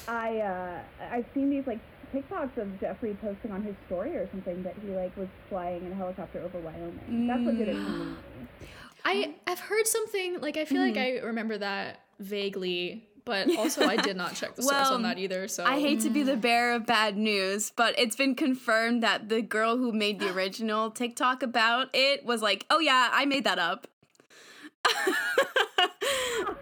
I 0.07 0.39
uh, 0.39 0.79
I've 1.11 1.25
seen 1.35 1.49
these 1.51 1.67
like 1.67 1.79
TikToks 2.13 2.57
of 2.57 2.67
Jeffree 2.79 3.19
posting 3.19 3.51
on 3.51 3.63
his 3.63 3.75
story 3.87 4.15
or 4.15 4.29
something 4.31 4.63
that 4.63 4.75
he 4.81 4.89
like 4.89 5.15
was 5.17 5.27
flying 5.49 5.85
in 5.85 5.91
a 5.91 5.95
helicopter 5.95 6.41
over 6.41 6.59
Wyoming. 6.59 7.27
That's 7.27 7.41
what 7.41 7.57
did 7.57 7.69
it 7.69 7.73
to 7.73 7.79
me. 7.79 8.15
I 9.05 9.35
I've 9.45 9.59
heard 9.59 9.87
something 9.87 10.41
like 10.41 10.57
I 10.57 10.65
feel 10.65 10.81
like 10.81 10.95
mm-hmm. 10.95 11.23
I 11.23 11.27
remember 11.27 11.57
that 11.59 12.01
vaguely, 12.19 13.07
but 13.23 13.55
also 13.57 13.85
I 13.85 13.97
did 13.97 14.17
not 14.17 14.33
check 14.33 14.55
the 14.55 14.61
source 14.63 14.73
Well, 14.73 14.93
on 14.95 15.03
that 15.03 15.19
either. 15.19 15.47
So 15.47 15.63
I 15.63 15.79
hate 15.79 16.01
to 16.01 16.09
be 16.09 16.23
the 16.23 16.33
mm. 16.33 16.41
bearer 16.41 16.73
of 16.73 16.85
bad 16.85 17.15
news, 17.15 17.71
but 17.75 17.97
it's 17.99 18.15
been 18.15 18.35
confirmed 18.35 19.03
that 19.03 19.29
the 19.29 19.41
girl 19.41 19.77
who 19.77 19.91
made 19.91 20.19
the 20.19 20.31
original 20.35 20.89
TikTok 20.89 21.43
about 21.43 21.89
it 21.93 22.25
was 22.25 22.41
like, 22.41 22.65
"Oh 22.69 22.79
yeah, 22.79 23.09
I 23.13 23.25
made 23.25 23.43
that 23.43 23.59
up." 23.59 23.87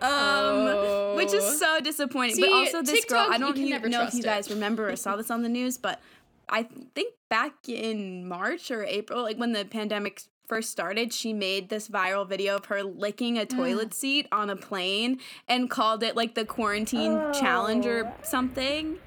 Um, 0.01 1.15
which 1.15 1.29
Oh. 1.33 1.37
is 1.37 1.59
so 1.59 1.79
disappointing. 1.79 2.39
but 2.41 2.51
also, 2.51 2.81
this 2.81 3.05
girl, 3.05 3.25
I 3.29 3.37
don't 3.37 3.55
you 3.57 3.69
know 3.89 4.03
if 4.03 4.13
you 4.13 4.19
it. 4.19 4.25
guys 4.25 4.49
remember 4.49 4.89
or 4.89 4.95
saw 4.95 5.15
this 5.15 5.31
on 5.31 5.43
the 5.43 5.49
news, 5.49 5.77
but 5.77 6.01
I 6.49 6.63
think 6.95 7.13
back 7.29 7.53
in 7.67 8.27
March 8.27 8.69
or 8.71 8.83
April, 8.83 9.23
like 9.23 9.37
when 9.37 9.53
the 9.53 9.65
pandemic 9.65 10.21
first 10.47 10.69
started, 10.71 11.13
she 11.13 11.31
made 11.33 11.69
this 11.69 11.87
viral 11.87 12.27
video 12.27 12.57
of 12.57 12.65
her 12.65 12.83
licking 12.83 13.37
a 13.37 13.45
toilet 13.45 13.93
seat 13.93 14.27
on 14.31 14.49
a 14.49 14.55
plane 14.55 15.19
and 15.47 15.69
called 15.69 16.03
it 16.03 16.15
like 16.17 16.35
the 16.35 16.43
quarantine 16.45 17.13
challenge 17.33 17.85
or 17.85 18.05
Oh. 18.07 18.13
something. 18.23 18.97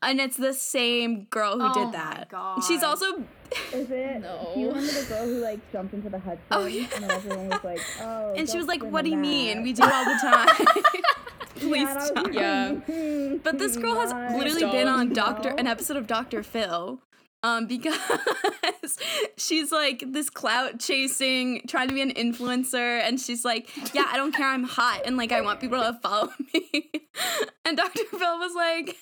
And 0.00 0.20
it's 0.20 0.36
the 0.36 0.54
same 0.54 1.24
girl 1.24 1.58
who 1.58 1.66
Oh 1.66 1.84
did 1.84 1.92
that. 1.94 2.28
God. 2.30 2.62
She's 2.62 2.82
also 2.84 3.06
Is 3.72 3.90
it? 3.90 4.20
No. 4.20 4.50
Do 4.54 4.60
you 4.60 4.68
remember 4.68 4.92
the 4.92 5.06
girl 5.08 5.24
who 5.26 5.38
like 5.40 5.72
jumped 5.72 5.94
into 5.94 6.08
the 6.10 6.18
Hudson? 6.18 6.42
Oh, 6.50 6.66
yeah. 6.66 6.86
And 6.94 7.04
then 7.04 7.10
everyone 7.10 7.48
was 7.48 7.64
like, 7.64 7.80
"Oh." 8.00 8.34
and 8.36 8.46
she 8.48 8.52
don't 8.52 8.58
was 8.58 8.66
like, 8.68 8.82
"What 8.82 9.04
do 9.04 9.10
in 9.10 9.16
you 9.16 9.16
mean? 9.16 9.62
We 9.62 9.72
do 9.72 9.82
all 9.82 10.04
the 10.04 10.18
time." 10.20 10.66
Please 11.56 11.82
Yeah, 11.82 11.88
and 11.88 11.88
I 11.88 11.94
was 11.94 12.06
stop. 12.08 12.32
Yeah. 12.32 12.72
"Hmm, 12.74 13.36
But 13.38 13.58
this 13.58 13.76
girl 13.76 13.94
has 13.96 14.12
not." 14.12 14.32
literally 14.32 14.60
Don't. 14.60 14.72
been 14.72 14.86
on 14.88 15.12
Doctor 15.12 15.50
No. 15.50 15.56
an 15.56 15.66
episode 15.66 15.96
of 15.96 16.06
Doctor 16.06 16.42
Phil. 16.42 17.00
Um, 17.42 17.66
because 17.66 17.96
she's 19.36 19.70
like 19.72 20.02
this 20.08 20.28
clout 20.28 20.78
chasing, 20.80 21.62
trying 21.68 21.88
to 21.88 21.94
be 21.94 22.02
an 22.02 22.10
influencer, 22.12 23.00
and 23.00 23.18
she's 23.20 23.44
like, 23.44 23.70
"Yeah, 23.94 24.06
I 24.10 24.16
don't 24.16 24.32
care, 24.32 24.46
I'm 24.48 24.64
hot, 24.64 25.02
and 25.06 25.16
like 25.16 25.32
I 25.32 25.40
want 25.40 25.60
people 25.60 25.78
to 25.80 25.98
follow 26.02 26.32
me." 26.52 26.90
and 27.64 27.76
Doctor 27.76 28.04
Phil 28.10 28.38
was 28.38 28.54
like, 28.54 28.96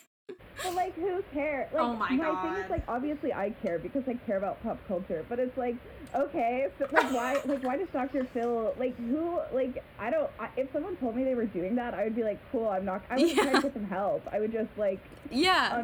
But 0.63 0.75
like, 0.75 0.95
who 0.95 1.23
cares? 1.35 1.73
Like, 1.73 1.83
Oh 1.83 1.95
my 1.95 2.09
thing 2.09 2.19
God. 2.19 2.59
is, 2.65 2.71
like, 2.71 2.83
obviously 2.89 3.33
I 3.33 3.51
care 3.63 3.79
because 3.79 4.03
I 4.09 4.15
care 4.27 4.39
about 4.39 4.63
pop 4.63 4.79
culture. 4.89 5.25
But 5.29 5.39
it's 5.39 5.57
like, 5.57 5.77
okay, 6.15 6.69
so 6.79 6.87
like, 6.93 7.13
why, 7.13 7.41
like, 7.45 7.63
why 7.63 7.77
does 7.77 7.89
Dr. 7.93 8.25
Phil, 8.25 8.75
like, 8.79 8.97
who, 8.97 9.39
like, 9.53 9.83
I 9.99 10.11
don't. 10.11 10.31
I, 10.41 10.49
if 10.57 10.73
someone 10.73 10.97
told 10.97 11.15
me 11.17 11.25
they 11.25 11.35
were 11.35 11.47
doing 11.47 11.75
that, 11.77 11.95
I 11.95 12.05
would 12.05 12.17
be 12.17 12.23
like, 12.25 12.39
cool. 12.53 12.69
I'm 12.69 12.85
not. 12.85 13.03
I 13.11 13.17
would 13.19 13.35
try 13.35 13.53
to 13.53 13.61
get 13.63 13.73
some 13.75 13.85
help. 13.87 14.27
I 14.33 14.41
would 14.41 14.53
just 14.53 14.71
like 14.77 15.01
"Yeah." 15.31 15.83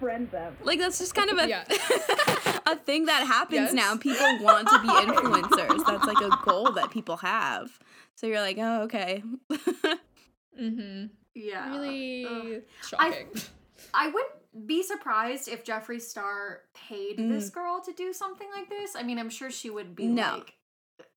unfriend 0.00 0.30
them. 0.30 0.56
like 0.62 0.78
that's 0.78 0.98
just 0.98 1.14
kind 1.14 1.30
of 1.30 1.38
a 1.38 1.48
Yeah. 1.48 1.64
a 2.66 2.76
thing 2.76 3.06
that 3.06 3.26
happens 3.26 3.72
Yes. 3.72 3.72
now. 3.74 3.96
People 3.96 4.38
want 4.40 4.68
to 4.68 4.78
be 4.80 4.88
influencers. 4.88 5.84
That's 5.86 6.04
like 6.06 6.20
a 6.20 6.30
goal 6.44 6.72
that 6.72 6.90
people 6.90 7.16
have. 7.18 7.78
So 8.14 8.26
you're 8.26 8.40
like, 8.40 8.56
oh, 8.58 8.82
okay. 8.82 9.22
mm-hmm. 10.60 11.06
Yeah. 11.34 11.70
really 11.70 12.24
Ugh. 12.56 12.62
shocking. 12.82 13.12
I 13.14 13.40
wouldn't 13.94 14.66
be 14.66 14.82
surprised 14.82 15.48
if 15.48 15.64
Jeffree 15.64 16.00
Star 16.00 16.62
paid 16.74 17.18
Mm. 17.18 17.28
this 17.28 17.50
girl 17.50 17.80
to 17.84 17.92
do 17.92 18.12
something 18.12 18.48
like 18.54 18.68
this. 18.70 18.96
I 18.96 19.02
mean, 19.02 19.18
I'm 19.18 19.30
sure 19.30 19.50
she 19.50 19.70
would 19.70 19.94
be 19.94 20.06
No. 20.06 20.36
like 20.38 20.54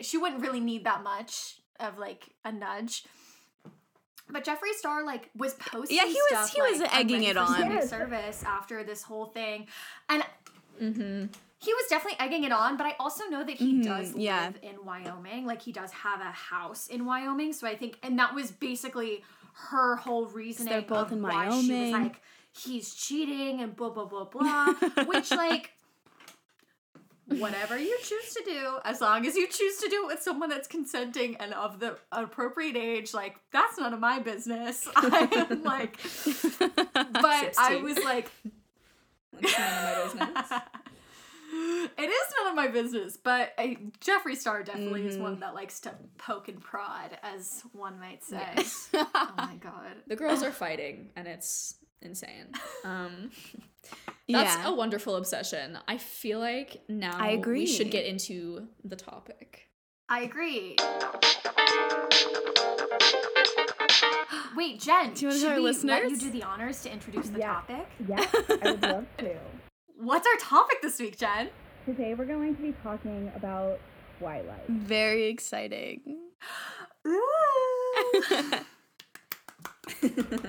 she 0.01 0.17
wouldn't 0.17 0.41
really 0.41 0.59
need 0.59 0.83
that 0.85 1.03
much 1.03 1.59
of 1.79 1.97
like 1.97 2.29
a 2.43 2.51
nudge. 2.51 3.05
But 4.29 4.43
Jeffree 4.45 4.73
Star 4.77 5.03
like 5.05 5.29
was 5.35 5.53
posting 5.55 5.97
Yeah, 5.97 6.05
he 6.05 6.13
was- 6.13 6.27
stuff, 6.29 6.53
he 6.53 6.61
was 6.61 6.79
like, 6.81 6.93
I'm 6.93 6.99
egging 7.01 7.23
it 7.23 7.38
on. 7.38 7.81
service 7.88 8.43
after 8.43 8.83
this 8.83 9.03
whole 9.03 9.25
thing. 9.27 9.67
And 10.07 10.23
mm-hmm. 10.79 11.25
he 11.59 11.73
was 11.73 11.85
definitely 11.89 12.19
egging 12.19 12.43
it 12.43 12.51
on, 12.51 12.77
but 12.77 12.85
I 12.85 12.95
also 12.99 13.25
know 13.25 13.43
that 13.43 13.55
he 13.57 13.75
Mhm, 13.75 13.83
does 13.83 14.15
yeah. 14.15 14.45
live 14.47 14.59
in 14.61 14.85
Wyoming. 14.85 15.45
Like 15.45 15.61
he 15.61 15.71
does 15.71 15.91
have 15.91 16.19
a 16.21 16.31
house 16.31 16.88
in 16.88 17.05
Wyoming. 17.05 17.53
So 17.53 17.67
I 17.67 17.75
think, 17.75 17.97
and 18.03 18.19
that 18.19 18.35
was 18.35 18.51
basically 18.51 19.23
her 19.69 19.95
whole 19.95 20.25
reasoning. 20.27 20.71
They're 20.71 20.81
both 20.83 21.11
in 21.11 21.21
why 21.21 21.49
She 21.49 21.57
was 21.57 21.67
Wyoming. 21.69 21.91
like, 21.91 22.21
he's 22.59 22.93
cheating 22.93 23.61
and 23.61 23.75
blah 23.75 23.89
blah 23.89 24.05
blah 24.05 24.25
blah. 24.25 24.73
which 25.05 25.31
like. 25.31 25.71
Whatever 27.37 27.77
you 27.77 27.95
choose 28.01 28.33
to 28.33 28.43
do, 28.43 28.79
as 28.83 29.01
long 29.01 29.23
as 29.27 29.35
you 29.35 29.47
choose 29.47 29.77
to 29.77 29.87
do 29.87 30.05
it 30.05 30.07
with 30.07 30.21
someone 30.23 30.49
that's 30.49 30.67
consenting 30.67 31.35
and 31.35 31.53
of 31.53 31.79
the 31.79 31.95
appropriate 32.11 32.75
age, 32.75 33.13
like 33.13 33.35
that's 33.51 33.77
none 33.77 33.93
of 33.93 33.99
my 33.99 34.17
business. 34.17 34.87
I'm 34.95 35.61
like, 35.61 35.99
but 36.57 37.53
I 37.55 37.79
was 37.83 37.99
like, 38.03 38.31
That's 39.39 39.59
none 39.59 40.07
of 40.07 40.15
my 40.15 40.25
business. 40.25 40.51
it 41.99 42.09
is 42.09 42.33
none 42.39 42.47
of 42.47 42.55
my 42.55 42.67
business, 42.67 43.15
but 43.17 43.53
uh, 43.59 43.67
Jeffree 44.03 44.35
Star 44.35 44.63
definitely 44.63 45.05
is 45.05 45.13
Mm-hmm. 45.13 45.23
one 45.23 45.39
that 45.41 45.53
likes 45.53 45.79
to 45.81 45.93
poke 46.17 46.47
and 46.47 46.59
prod, 46.59 47.15
as 47.21 47.61
one 47.73 47.99
might 47.99 48.23
say. 48.23 48.41
Yes. 48.57 48.89
oh 48.95 49.29
my 49.37 49.53
god. 49.59 49.97
the 50.07 50.15
girls 50.15 50.41
are 50.41 50.51
fighting, 50.51 51.09
and 51.15 51.27
it's 51.27 51.75
insane. 52.01 52.48
Um, 52.86 53.32
that's 54.29 54.56
yeah. 54.56 54.68
a 54.70 54.74
wonderful 54.74 55.15
obsession. 55.15 55.77
I 55.88 55.98
feel 55.98 56.39
like 56.39 56.82
now 56.88 57.18
I 57.18 57.32
agree. 57.32 57.60
we 57.62 57.65
should 57.68 57.91
get 57.91 58.06
into 58.06 58.68
the 58.86 58.96
topic. 58.96 59.68
I 60.08 60.22
agree. 60.22 60.75
Wait, 64.56 64.79
Jen, 64.82 65.13
Do 65.13 65.22
you 65.22 65.27
wanna 65.27 65.39
should 65.39 65.46
tell 65.48 65.50
our 65.51 65.56
we 65.56 65.62
let 65.89 66.10
you 66.12 66.18
do 66.18 66.29
the 66.32 66.44
honors 66.44 66.82
to 66.84 66.91
introduce 66.91 67.29
the 67.29 67.39
Yeah. 67.39 67.53
topic? 67.53 67.88
Yes, 68.08 68.27
I 68.62 68.72
would 68.72 68.82
love 68.84 69.06
to. 69.20 69.36
What's 69.98 70.27
our 70.27 70.38
topic 70.39 70.82
this 70.82 71.00
week, 71.00 71.18
Jen? 71.18 71.50
Today 71.86 72.13
we're 72.13 72.25
going 72.25 72.56
to 72.56 72.62
be 72.62 72.74
talking 72.84 73.32
about 73.36 73.79
Twilight. 74.20 74.68
Very 74.68 75.25
exciting. 75.27 76.01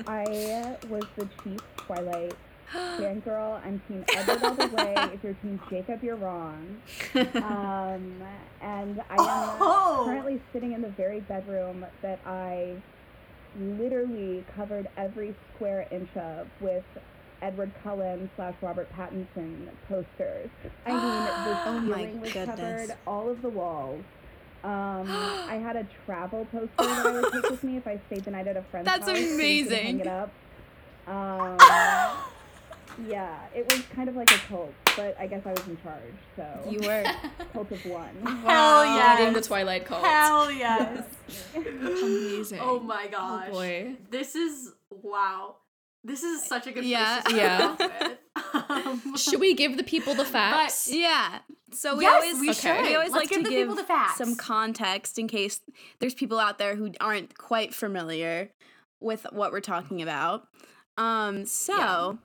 I 0.06 0.76
was 0.88 1.04
the 1.16 1.28
chief 1.42 1.60
Twilight 1.76 2.34
fangirl. 2.72 3.64
I'm 3.64 3.80
Team 3.88 4.04
Edward 4.14 4.42
all 4.44 4.54
the 4.54 4.68
way. 4.74 4.94
If 5.12 5.22
you're 5.24 5.34
Team 5.34 5.60
Jacob, 5.70 6.02
you're 6.02 6.16
wrong. 6.16 6.76
Um, 7.14 8.22
and 8.60 9.00
I 9.10 9.14
am 9.14 9.56
Oh. 9.60 10.02
currently 10.06 10.40
sitting 10.52 10.72
in 10.72 10.82
the 10.82 10.88
very 10.90 11.20
bedroom 11.20 11.84
that 12.02 12.20
I 12.26 12.76
literally 13.58 14.44
covered 14.54 14.88
every 14.96 15.34
square 15.54 15.86
inch 15.90 16.08
of 16.16 16.46
with 16.60 16.84
Edward 17.42 17.72
Cullen 17.82 18.30
slash 18.36 18.54
Robert 18.60 18.88
Pattinson 18.96 19.68
posters. 19.88 20.50
I 20.86 20.90
mean, 20.90 21.00
the 21.00 21.00
Oh 21.66 21.82
ceiling 21.86 22.20
was 22.20 22.32
goodness. 22.32 22.56
covered, 22.56 22.96
all 23.06 23.28
of 23.30 23.42
the 23.42 23.48
walls. 23.48 24.02
Um, 24.62 25.06
I 25.08 25.58
had 25.62 25.76
a 25.76 25.86
travel 26.06 26.46
poster 26.52 26.68
that 26.78 27.06
I 27.06 27.12
would 27.20 27.32
take 27.32 27.50
with 27.50 27.64
me 27.64 27.76
if 27.78 27.86
I 27.86 27.98
stayed 28.08 28.24
the 28.24 28.30
night 28.30 28.46
at 28.46 28.56
a 28.56 28.62
friend's 28.62 28.86
That's 28.86 29.06
house. 29.06 29.16
so 29.16 29.20
you 29.20 29.26
could 29.28 29.34
amazing. 29.36 29.84
hang 29.84 30.00
it 30.00 30.06
up. 30.06 30.30
Um, 31.06 31.56
yeah, 33.08 33.38
it 33.54 33.64
was 33.72 33.82
kind 33.94 34.08
of 34.08 34.16
like 34.16 34.30
a 34.30 34.38
cult, 34.48 34.74
but 34.96 35.16
I 35.18 35.26
guess 35.26 35.42
I 35.46 35.50
was 35.52 35.66
in 35.66 35.78
charge, 35.82 36.02
so 36.36 36.46
You 36.68 36.80
were. 36.86 37.04
cult 37.52 37.70
of 37.72 37.84
one. 37.86 38.14
Hell 38.46 38.80
Leading 38.80 38.96
yes. 38.96 39.34
the 39.34 39.40
Twilight 39.42 39.86
cult. 39.86 40.04
Hell 40.04 40.50
yes. 40.52 41.04
Amazing. 41.54 42.58
Oh 42.62 42.80
my 42.80 43.06
gosh. 43.08 43.46
Oh 43.48 43.52
boy. 43.52 43.96
This 44.10 44.34
is 44.34 44.72
wow. 44.90 45.56
This 46.04 46.22
is 46.22 46.44
such 46.44 46.66
a 46.66 46.72
good 46.72 46.84
Yeah. 46.84 47.20
place 47.22 47.34
to 47.34 47.40
Yeah. 47.40 47.62
off 47.62 47.78
with. 47.78 48.18
Um, 48.52 49.16
Should 49.16 49.40
we 49.40 49.54
give 49.54 49.76
the 49.76 49.84
people 49.84 50.14
the 50.14 50.24
facts? 50.36 50.88
Yeah. 50.92 51.38
So 51.72 51.96
we 51.96 52.04
Yes, 52.04 52.14
always 52.22 52.40
we 52.40 52.52
should. 52.52 52.82
we 52.82 52.94
always 52.94 53.10
Let's 53.12 53.22
like 53.22 53.28
give 53.28 53.38
to 53.38 53.44
the 53.44 53.50
give 53.50 53.68
people 53.68 53.76
the 53.76 53.84
facts. 53.84 54.18
some 54.18 54.34
context 54.36 55.18
in 55.18 55.28
case 55.28 55.60
there's 56.00 56.14
people 56.14 56.38
out 56.38 56.58
there 56.58 56.74
who 56.76 56.92
aren't 57.00 57.36
quite 57.38 57.72
familiar 57.74 58.50
with 59.00 59.26
what 59.30 59.52
we're 59.52 59.60
talking 59.60 60.02
about. 60.02 60.48
Um 60.98 61.46
so 61.46 62.18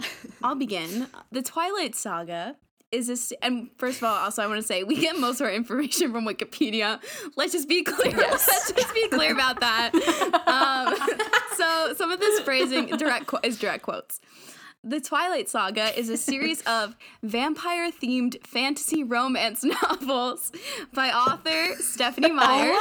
I'll 0.42 0.54
begin. 0.54 1.06
The 1.30 1.42
Twilight 1.42 1.94
Saga 1.94 2.56
is 2.90 3.06
this 3.06 3.32
and 3.42 3.70
first 3.78 3.98
of 3.98 4.04
all 4.04 4.16
also 4.16 4.42
I 4.42 4.46
want 4.46 4.60
to 4.60 4.66
say 4.66 4.84
we 4.84 4.96
get 4.96 5.18
most 5.18 5.40
of 5.40 5.46
our 5.46 5.52
information 5.52 6.10
from 6.12 6.24
Wikipedia. 6.26 7.00
Let's 7.36 7.52
just 7.52 7.68
be 7.68 7.82
clear. 7.82 8.16
Let's 8.16 8.72
just 8.72 8.94
be 8.94 9.08
clear 9.08 9.32
about 9.32 9.60
that. 9.60 9.92
Um, 10.46 11.16
so 11.56 11.94
some 11.94 12.10
of 12.10 12.20
this 12.20 12.40
phrasing 12.40 12.86
direct 12.96 13.26
qu- 13.26 13.38
is 13.42 13.58
direct 13.58 13.82
quotes. 13.84 14.20
The 14.84 15.00
Twilight 15.00 15.48
Saga 15.48 15.96
is 15.96 16.08
a 16.08 16.16
series 16.16 16.60
of 16.66 16.96
vampire 17.22 17.90
themed 17.92 18.44
fantasy 18.44 19.04
romance 19.04 19.62
novels 19.82 20.50
by 20.92 21.10
author 21.10 21.76
Stephanie 21.80 22.32
Meyers. 22.32 22.76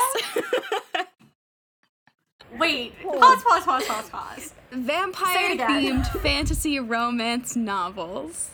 Wait. 2.58 2.94
Pause, 3.04 3.44
pause, 3.44 3.64
pause, 3.64 3.86
pause, 3.86 4.10
pause. 4.10 4.54
Vampire 4.72 5.56
themed 5.56 6.08
fantasy 6.22 6.80
romance 6.80 7.56
novels. 7.56 8.50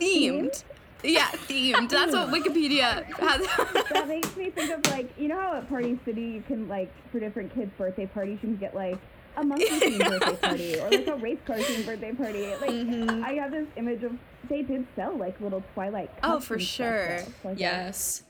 Themed. 0.00 0.64
Yeah, 1.04 1.28
themed. 1.28 1.90
That's 1.90 2.12
what 2.12 2.28
Wikipedia 2.30 3.04
has. 3.20 3.46
that 3.90 4.08
makes 4.08 4.36
me 4.36 4.50
think 4.50 4.70
of 4.72 4.84
like 4.90 5.16
you 5.16 5.28
know 5.28 5.40
how 5.40 5.54
at 5.54 5.68
Party 5.68 5.98
City 6.04 6.22
you 6.22 6.42
can 6.42 6.66
like 6.68 6.92
for 7.12 7.20
different 7.20 7.54
kids' 7.54 7.70
birthday 7.78 8.06
parties 8.06 8.38
you 8.42 8.48
can 8.48 8.56
get 8.56 8.74
like 8.74 8.98
a 9.36 9.44
monkey 9.44 9.64
themed 9.68 10.08
birthday 10.20 10.36
party 10.36 10.78
or 10.80 10.90
like 10.90 11.06
a 11.06 11.16
race 11.16 11.38
car 11.46 11.56
themed 11.56 11.86
birthday 11.86 12.12
party. 12.12 12.46
Like 12.60 13.24
I 13.24 13.32
have 13.34 13.50
this 13.50 13.66
image 13.76 14.02
of 14.02 14.12
they 14.48 14.62
did 14.62 14.86
sell 14.96 15.16
like 15.16 15.40
little 15.40 15.62
Twilight. 15.74 16.10
Oh, 16.22 16.40
for 16.40 16.58
sure. 16.58 17.18
though. 17.18 17.24
So 17.42 17.48
I 17.50 17.52
Yes. 17.52 18.22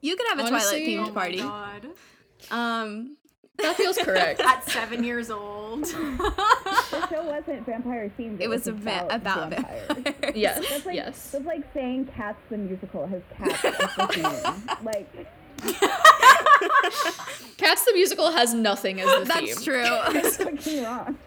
you 0.00 0.16
could 0.16 0.26
have 0.28 0.38
a 0.38 0.42
Honestly- 0.44 0.94
Twilight 0.94 0.98
Oh 0.98 1.10
themed 1.10 1.14
my 1.14 1.20
party. 1.20 1.38
God. 1.38 1.86
Um, 2.50 3.16
That 3.58 3.76
feels 3.76 3.98
correct. 4.02 4.40
At 4.40 4.64
seven 4.68 5.04
years 5.04 5.30
old. 5.30 5.84
The 5.84 7.06
show 7.10 7.22
wasn't 7.24 7.64
vampire 7.66 8.10
themed. 8.18 8.40
it 8.40 8.48
was 8.48 8.66
a 8.66 8.72
va- 8.72 9.06
about 9.10 9.50
vampires. 9.50 9.86
vampires. 9.88 10.36
yes. 10.36 10.68
That's 10.70 10.86
like 10.86 10.96
yes. 10.96 11.30
that's 11.30 11.44
like 11.44 11.62
saying 11.74 12.06
Cats 12.16 12.38
the 12.50 12.56
musical 12.58 13.06
has 13.06 13.22
cats 13.36 13.64
as 13.64 13.96
the 13.96 14.06
theme. 14.08 14.76
Like 14.84 15.26
Cats 17.56 17.84
the 17.84 17.92
musical 17.94 18.32
has 18.32 18.52
nothing 18.54 19.00
as 19.00 19.06
the 19.06 19.32
theme. 19.34 19.46
That's 19.46 19.64
true. 19.64 19.82
it's 19.84 20.36
fucking 20.36 20.82
wrong. 20.84 21.18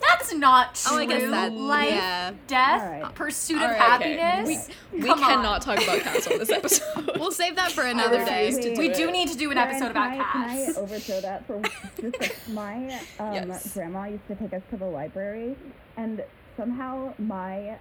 That's 0.00 0.34
not 0.34 0.74
true. 0.74 0.96
Oh, 0.96 0.98
I 0.98 1.06
guess 1.06 1.30
that. 1.30 1.52
Life, 1.52 1.90
Yeah. 1.90 2.32
death, 2.48 2.82
Alright. 2.82 3.14
pursuit 3.14 3.56
of 3.58 3.62
Alright, 3.70 4.00
okay. 4.00 4.16
happiness. 4.16 4.68
We 4.92 5.00
Come 5.02 5.22
on. 5.22 5.30
cannot 5.30 5.62
talk 5.62 5.80
about 5.82 6.00
cats 6.00 6.26
on 6.26 6.38
this 6.38 6.50
episode. 6.50 7.10
We'll 7.18 7.30
save 7.30 7.54
that 7.56 7.70
for 7.72 7.82
another 7.84 8.24
day. 8.24 8.46
refuse 8.46 8.64
do 8.64 8.74
We 8.80 8.88
it. 8.90 8.96
do 8.96 9.10
need 9.12 9.28
to 9.28 9.36
do 9.36 9.50
an 9.50 9.56
Karen, 9.58 9.70
episode 9.70 9.92
can 9.92 9.96
about 9.96 10.10
I, 10.12 10.16
cats. 10.16 10.64
Can 10.64 10.76
I 10.76 10.80
overthrow 10.80 11.20
that 11.20 11.46
for 11.46 11.62
just 12.00 12.20
like 12.20 12.36
my 12.48 13.00
um, 13.20 13.32
Yes. 13.34 13.74
grandma 13.74 14.04
used 14.06 14.26
to 14.28 14.34
take 14.34 14.52
us 14.54 14.62
to 14.70 14.76
the 14.76 14.86
library, 14.86 15.56
and 15.96 16.24
somehow 16.56 17.12
my 17.18 17.76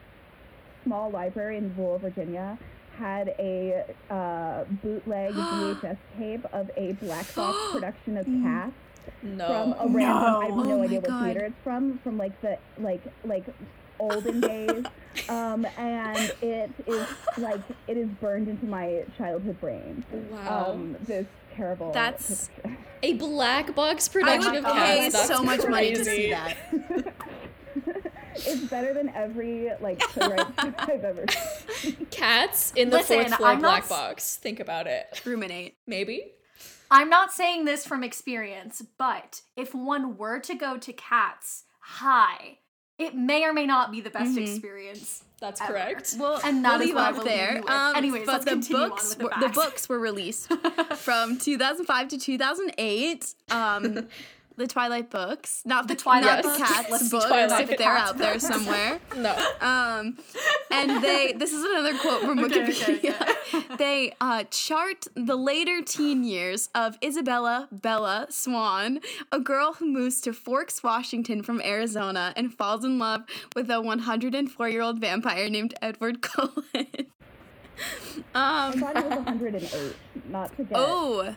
small 0.83 1.09
library 1.09 1.57
in 1.57 1.73
rural 1.75 1.97
Virginia 1.97 2.59
had 2.97 3.29
a 3.39 3.85
uh, 4.09 4.63
bootleg 4.83 5.33
VHS 5.35 5.97
tape 6.17 6.45
of 6.53 6.69
a 6.77 6.93
black 6.93 7.33
box 7.35 7.57
production 7.71 8.17
of 8.17 8.25
Cats 8.25 8.71
from 9.21 9.73
a 9.79 9.87
random. 9.87 10.01
I 10.05 10.45
have 10.45 10.55
No. 10.55 10.63
no 10.63 10.79
Oh 10.79 10.83
idea 10.83 11.01
my 11.01 11.07
what 11.09 11.23
theater 11.25 11.45
it's 11.45 11.55
from. 11.63 11.99
From 11.99 12.17
like 12.17 12.39
the 12.41 12.57
like 12.79 13.01
like 13.23 13.43
olden 13.99 14.41
days, 14.41 14.85
um, 15.29 15.65
and 15.77 16.33
it 16.41 16.69
is 16.87 17.07
like 17.37 17.61
it 17.87 17.97
is 17.97 18.07
burned 18.21 18.47
into 18.47 18.65
my 18.65 19.03
childhood 19.17 19.59
brain. 19.61 20.03
Wow. 20.31 20.71
Um, 20.71 20.95
this 21.01 21.25
terrible. 21.55 21.91
That's- 21.91 22.49
production. 22.61 22.77
a 23.03 23.13
black 23.13 23.75
box 23.75 24.09
I 24.09 24.11
production 24.11 24.51
would 24.53 24.65
of 24.65 24.73
pay 24.73 24.99
cats. 25.09 25.13
That's 25.15 25.27
so 25.27 25.43
much 25.43 25.67
money 25.67 25.93
to 25.93 26.03
see 26.03 26.29
that. 26.31 26.57
it's 28.35 28.61
better 28.69 28.93
than 28.93 29.09
every 29.09 29.69
like 29.81 29.99
playwright 29.99 30.45
I've 30.57 31.03
ever. 31.03 31.25
seen. 31.73 32.07
Cats 32.11 32.73
in 32.75 32.89
the 32.89 32.97
Listen, 32.97 33.21
fourth 33.23 33.35
floor 33.35 33.49
I'm 33.49 33.59
black 33.59 33.83
s- 33.83 33.89
box. 33.89 34.35
Think 34.37 34.59
about 34.59 34.87
it. 34.87 35.21
Ruminate. 35.25 35.75
Maybe. 35.87 36.31
I'm 36.91 37.09
not 37.09 37.31
saying 37.33 37.65
this 37.65 37.85
from 37.85 38.03
experience, 38.03 38.83
but 38.97 39.41
if 39.57 39.73
one 39.73 40.17
were 40.17 40.39
to 40.39 40.53
go 40.55 40.77
to 40.77 40.93
Cats 40.93 41.63
High, 41.79 42.59
it 42.97 43.15
may 43.15 43.43
or 43.43 43.53
may 43.53 43.65
not 43.65 43.91
be 43.91 44.01
the 44.01 44.09
best 44.09 44.35
Mhm. 44.35 44.47
experience. 44.47 45.23
That's 45.41 45.59
Ever. 45.59 45.73
correct. 45.73 46.15
Well, 46.17 46.39
And 46.43 46.63
that 46.63 46.73
we'll 46.73 46.81
is 46.81 46.85
leave 46.87 46.95
what 46.95 47.03
I 47.13 47.17
off 47.17 47.23
there. 47.25 47.53
leave. 47.55 47.65
Um, 47.69 47.95
Anyways, 47.95 48.25
but 48.25 48.31
let's 48.33 48.45
the 48.45 48.51
continue 48.51 48.83
on 48.83 48.89
books 48.89 49.09
with 49.09 49.17
the 49.17 49.23
were, 49.25 49.31
the 49.41 49.49
books 49.49 49.89
were 49.89 49.99
released 49.99 50.47
from 50.95 51.37
2005 51.37 52.07
to 52.09 52.17
2008. 52.17 53.35
Um, 53.51 54.07
the 54.57 54.67
Twilight 54.67 55.09
books, 55.09 55.61
not 55.65 55.87
the, 55.87 55.95
Twilight 55.95 56.43
not 56.43 56.53
the 56.57 56.63
cats 56.63 56.89
Let's 56.89 57.09
books, 57.09 57.25
Twilight 57.25 57.69
if 57.69 57.77
they're 57.77 57.77
cats 57.77 58.11
out 58.11 58.17
there 58.17 58.39
somewhere. 58.39 58.99
No. 59.15 59.33
Um, 59.61 60.17
and 60.69 61.01
they 61.03 61.33
this 61.33 61.53
is 61.53 61.63
another 61.63 61.97
quote 61.97 62.21
from 62.21 62.39
Okay, 62.39 62.63
okay, 62.63 62.71
Wikipedia. 62.71 63.77
They 63.77 64.13
uh, 64.19 64.43
chart 64.51 65.07
the 65.15 65.35
later 65.35 65.81
teen 65.81 66.23
years 66.23 66.69
of 66.75 66.97
Isabella 67.03 67.67
Bella 67.71 68.27
Swan, 68.29 68.99
a 69.31 69.39
girl 69.39 69.73
who 69.73 69.85
moves 69.85 70.21
to 70.21 70.33
Forks, 70.33 70.83
Washington 70.83 71.43
from 71.43 71.61
Arizona 71.61 72.33
and 72.35 72.53
falls 72.53 72.83
in 72.83 72.99
love 72.99 73.23
with 73.55 73.69
a 73.69 73.81
104 73.81 74.69
year 74.69 74.81
old 74.81 74.99
vampire 74.99 75.49
named 75.49 75.73
Edward 75.81 76.21
Cullen. 76.21 76.53
I 78.35 78.67
um, 78.67 78.79
thought 78.79 78.97
it 78.97 79.05
was 79.05 79.25
108. 79.25 79.95
Not 80.29 80.55
to 80.57 80.63
get 80.63 80.73
oh, 80.75 81.19
specific. 81.21 81.35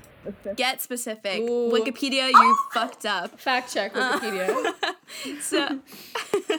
Get 0.57 0.83
specific. 0.83 1.41
Ooh. 1.41 1.71
Wikipedia, 1.71 2.31
you 2.31 2.59
fucked 2.73 3.07
up. 3.07 3.39
Fact 3.41 3.73
check 3.73 3.95
Wikipedia. 3.95 4.75
so 5.41 5.81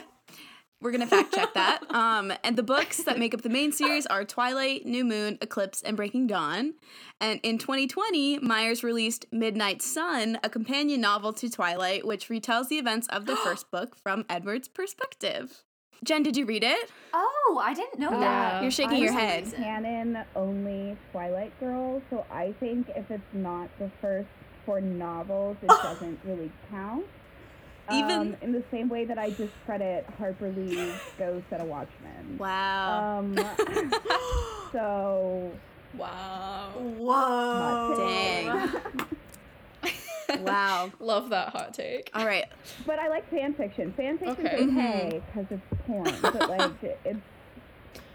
we're 0.80 0.90
gonna 0.90 1.06
fact 1.06 1.34
check 1.34 1.54
that. 1.54 1.82
Um, 1.90 2.32
and 2.42 2.56
the 2.56 2.62
books 2.62 3.02
that 3.04 3.18
make 3.18 3.34
up 3.34 3.42
the 3.42 3.48
main 3.48 3.72
series 3.72 4.06
are 4.06 4.24
Twilight, 4.24 4.86
New 4.86 5.04
Moon, 5.04 5.38
Eclipse, 5.40 5.82
and 5.82 5.96
Breaking 5.96 6.26
Dawn. 6.26 6.74
And 7.20 7.38
in 7.42 7.58
2020, 7.58 8.38
Meyers 8.38 8.82
released 8.82 9.26
Midnight 9.30 9.82
Sun, 9.82 10.38
a 10.42 10.48
companion 10.48 11.00
novel 11.00 11.32
to 11.34 11.50
Twilight, 11.50 12.06
which 12.06 12.28
retells 12.28 12.68
the 12.68 12.78
events 12.78 13.06
of 13.08 13.26
the 13.26 13.36
first 13.44 13.70
book 13.70 13.94
from 13.94 14.24
Edward's 14.28 14.68
perspective. 14.68 15.64
Jen, 16.02 16.22
did 16.22 16.36
you 16.36 16.46
read 16.46 16.64
it? 16.64 16.90
Oh, 17.12 17.60
I 17.62 17.74
didn't 17.74 17.98
know 17.98 18.10
Yeah. 18.12 18.20
that. 18.20 18.62
You're 18.62 18.70
shaking 18.70 18.96
I'm 18.98 19.02
your 19.02 19.12
head. 19.12 19.44
reason. 19.44 19.62
canon 19.62 20.18
only 20.34 20.96
Twilight 21.12 21.52
girl, 21.60 22.00
so 22.08 22.24
I 22.30 22.52
think 22.58 22.88
if 22.96 23.10
it's 23.10 23.22
not 23.34 23.68
the 23.78 23.90
first 24.00 24.28
four 24.64 24.80
novels, 24.80 25.56
it 25.62 25.68
doesn't 25.68 26.18
really 26.24 26.50
count. 26.70 27.04
Even- 27.92 28.10
um, 28.20 28.36
in 28.40 28.52
the 28.52 28.62
same 28.70 28.88
way 28.88 29.04
that 29.04 29.18
I 29.18 29.30
discredit 29.30 30.06
Harper 30.18 30.50
Lee's 30.56 30.94
Go 31.18 31.42
Set 31.50 31.60
a 31.60 31.64
Watchman. 31.64 32.38
Wow. 32.38 33.18
Um, 33.18 33.34
so 34.72 35.50
wow. 35.98 36.70
Whoa. 36.78 37.94
Dang. 37.98 39.06
wow. 40.40 40.90
Love 41.00 41.30
that 41.30 41.50
hot 41.50 41.74
take. 41.74 42.10
All 42.14 42.26
right. 42.26 42.46
But 42.86 42.98
I 42.98 43.08
like 43.08 43.28
fan 43.30 43.54
fiction. 43.54 43.92
Fan 43.94 44.18
fiction 44.18 44.46
Okay. 44.46 44.56
is 44.56 44.70
Mhm. 44.70 44.78
okay 45.06 45.22
because 45.26 45.46
it's 45.50 45.82
porn, 45.86 46.14
but 46.22 46.48
like 46.48 46.72
it's. 47.04 47.18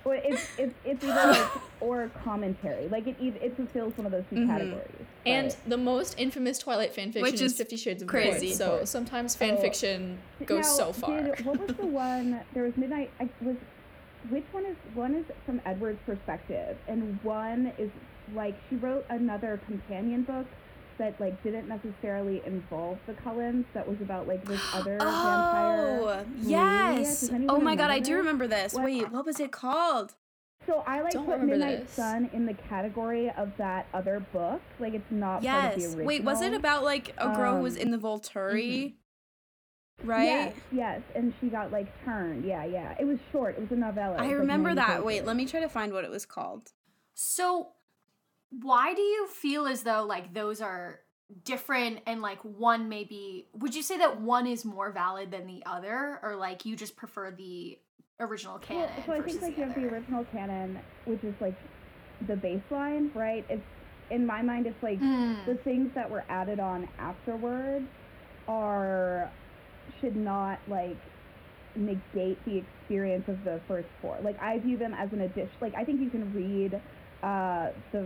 Well, 0.04 0.22
it's, 0.24 0.48
it's, 0.60 0.74
it's 0.86 1.04
either 1.04 1.32
like 1.32 1.50
or 1.82 2.12
commentary. 2.24 2.88
Like 2.90 3.08
it 3.08 3.16
it 3.20 3.56
fulfills 3.56 3.98
one 3.98 4.06
of 4.06 4.12
those 4.12 4.24
2 4.30 4.36
Mhm. 4.36 4.48
categories. 4.48 5.06
And 5.26 5.56
the 5.66 5.78
most 5.78 6.14
infamous 6.20 6.60
Twilight 6.60 6.94
fanfiction 6.96 7.24
Which 7.24 7.34
is 7.36 7.54
is 7.54 7.58
Fifty 7.58 7.76
Shades 7.76 8.04
of 8.04 8.08
crazy. 8.08 8.48
Grey. 8.50 8.56
So 8.56 8.86
sometimes 8.86 9.36
So- 9.36 9.44
fanfiction 9.46 10.18
goes 10.46 10.66
Now, 10.66 10.72
so 10.86 10.94
far. 10.94 11.22
Did, 11.22 11.44
what 11.44 11.60
was 11.60 11.76
the 11.76 11.86
one? 11.88 12.40
There 12.54 12.64
was 12.64 12.78
Midnight. 12.78 13.10
I 13.20 13.28
was. 13.42 13.56
Which 14.30 14.46
one 14.52 14.66
is 14.66 14.76
one 14.96 15.16
is 15.16 15.26
from 15.46 15.60
Edward's 15.66 16.00
perspective, 16.06 16.78
and 16.88 17.20
one 17.24 17.72
is 17.80 17.90
like 18.36 18.56
she 18.70 18.76
wrote 18.76 19.06
another 19.10 19.60
companion 19.68 20.22
book 20.24 20.46
that 20.98 21.20
like 21.20 21.42
didn't 21.44 21.68
necessarily 21.68 22.42
involve 22.46 22.98
the 23.08 23.14
Cullens. 23.14 23.66
That 23.74 23.88
was 23.88 24.00
about 24.02 24.28
like 24.28 24.44
this 24.46 24.62
other 24.74 24.98
vampire. 25.00 25.88
Oh, 26.02 26.06
Maria. 26.06 26.26
yes. 26.42 27.30
Oh 27.50 27.60
my 27.60 27.76
god, 27.76 27.92
I 27.92 28.00
do 28.00 28.16
remember 28.16 28.48
this. 28.48 28.74
What- 28.74 28.84
Wait, 28.86 29.12
what 29.12 29.26
was 29.26 29.40
it 29.40 29.52
called? 29.52 30.16
So 30.68 30.84
I 30.88 31.02
like 31.02 31.14
Don't 31.14 31.28
put 31.28 31.42
Midnight 31.44 31.82
this. 31.86 31.92
Sun 31.92 32.30
in 32.34 32.48
the 32.48 32.56
category 32.56 33.30
of 33.38 33.52
that 33.58 33.86
other 33.94 34.26
book. 34.34 34.62
Like 34.80 34.94
it's 34.96 35.12
not 35.12 35.44
part 35.44 35.66
of 35.74 35.76
the 35.76 35.82
Yes. 35.82 35.90
original. 35.90 36.06
Wait, 36.08 36.24
was 36.24 36.42
it 36.42 36.54
about 36.54 36.84
like 36.84 37.14
a 37.20 37.36
girl 37.36 37.58
who 37.58 37.62
was 37.64 37.76
Um, 37.76 37.82
in 37.84 37.92
the 37.92 37.98
Volturi? 38.00 38.94
Right? 40.04 40.24
Yes, 40.26 40.54
yes, 40.72 41.02
and 41.16 41.34
she 41.40 41.48
got 41.48 41.72
like 41.72 41.88
turned. 42.04 42.46
Yeah, 42.46 42.66
yeah. 42.66 42.96
It 43.00 43.06
was 43.06 43.18
short. 43.32 43.56
It 43.58 43.62
was 43.62 43.72
a 43.72 43.76
novella. 43.76 44.18
I 44.18 44.32
remember 44.32 44.74
90 44.74 44.82
that. 44.94 45.06
Wait, 45.06 45.24
let 45.26 45.36
me 45.36 45.46
try 45.46 45.60
to 45.62 45.70
find 45.70 45.94
what 45.94 46.04
it 46.04 46.10
was 46.10 46.26
called. 46.26 46.74
So, 47.14 47.70
why 48.62 48.94
do 48.94 49.02
you 49.02 49.28
feel 49.28 49.66
as 49.68 49.84
though 49.84 50.04
like 50.04 50.34
those 50.34 50.62
are 50.62 51.00
different 51.44 52.00
and 52.06 52.22
like 52.22 52.40
one 52.44 52.88
maybe 52.88 53.48
would 53.54 53.74
you 53.76 53.82
say 53.82 53.98
that 53.98 54.22
one 54.22 54.46
is 54.48 54.64
more 54.64 54.92
valid 54.92 55.32
than 55.32 55.48
the 55.48 55.64
other 55.66 56.20
or 56.22 56.36
like 56.36 56.66
you 56.66 56.76
just 56.76 56.96
prefer 56.96 57.32
the 57.32 57.78
original 58.20 58.60
canon 58.60 58.84
Well, 58.96 59.04
so 59.08 59.14
I 59.14 59.22
think 59.22 59.42
like 59.42 59.56
the 59.56 59.62
you 59.62 59.68
have 59.68 59.76
the 59.76 59.88
original 59.88 60.24
canon, 60.32 60.80
which 61.06 61.24
is 61.24 61.34
like 61.42 61.56
the 62.28 62.36
baseline, 62.36 63.14
right? 63.16 63.44
It's 63.50 63.62
in 64.12 64.26
my 64.26 64.42
mind, 64.42 64.68
it's 64.68 64.82
like 64.84 65.00
Mm. 65.00 65.46
the 65.48 65.56
things 65.56 65.92
that 65.96 66.10
were 66.10 66.24
added 66.30 66.60
on 66.60 66.88
afterwards 67.00 67.86
are 68.48 69.30
should 70.00 70.16
not 70.16 70.60
like 70.68 70.96
negate 71.76 72.44
the 72.46 72.58
experience 72.58 73.28
of 73.28 73.44
the 73.44 73.60
first 73.68 73.88
four. 74.02 74.18
Like 74.24 74.42
I 74.42 74.60
view 74.60 74.78
them 74.78 74.94
as 74.94 75.12
an 75.12 75.22
addition. 75.22 75.50
Like 75.60 75.74
I 75.76 75.84
think 75.84 76.00
you 76.02 76.10
can 76.10 76.32
read 76.34 76.80
uh, 77.24 77.72
the 77.92 78.06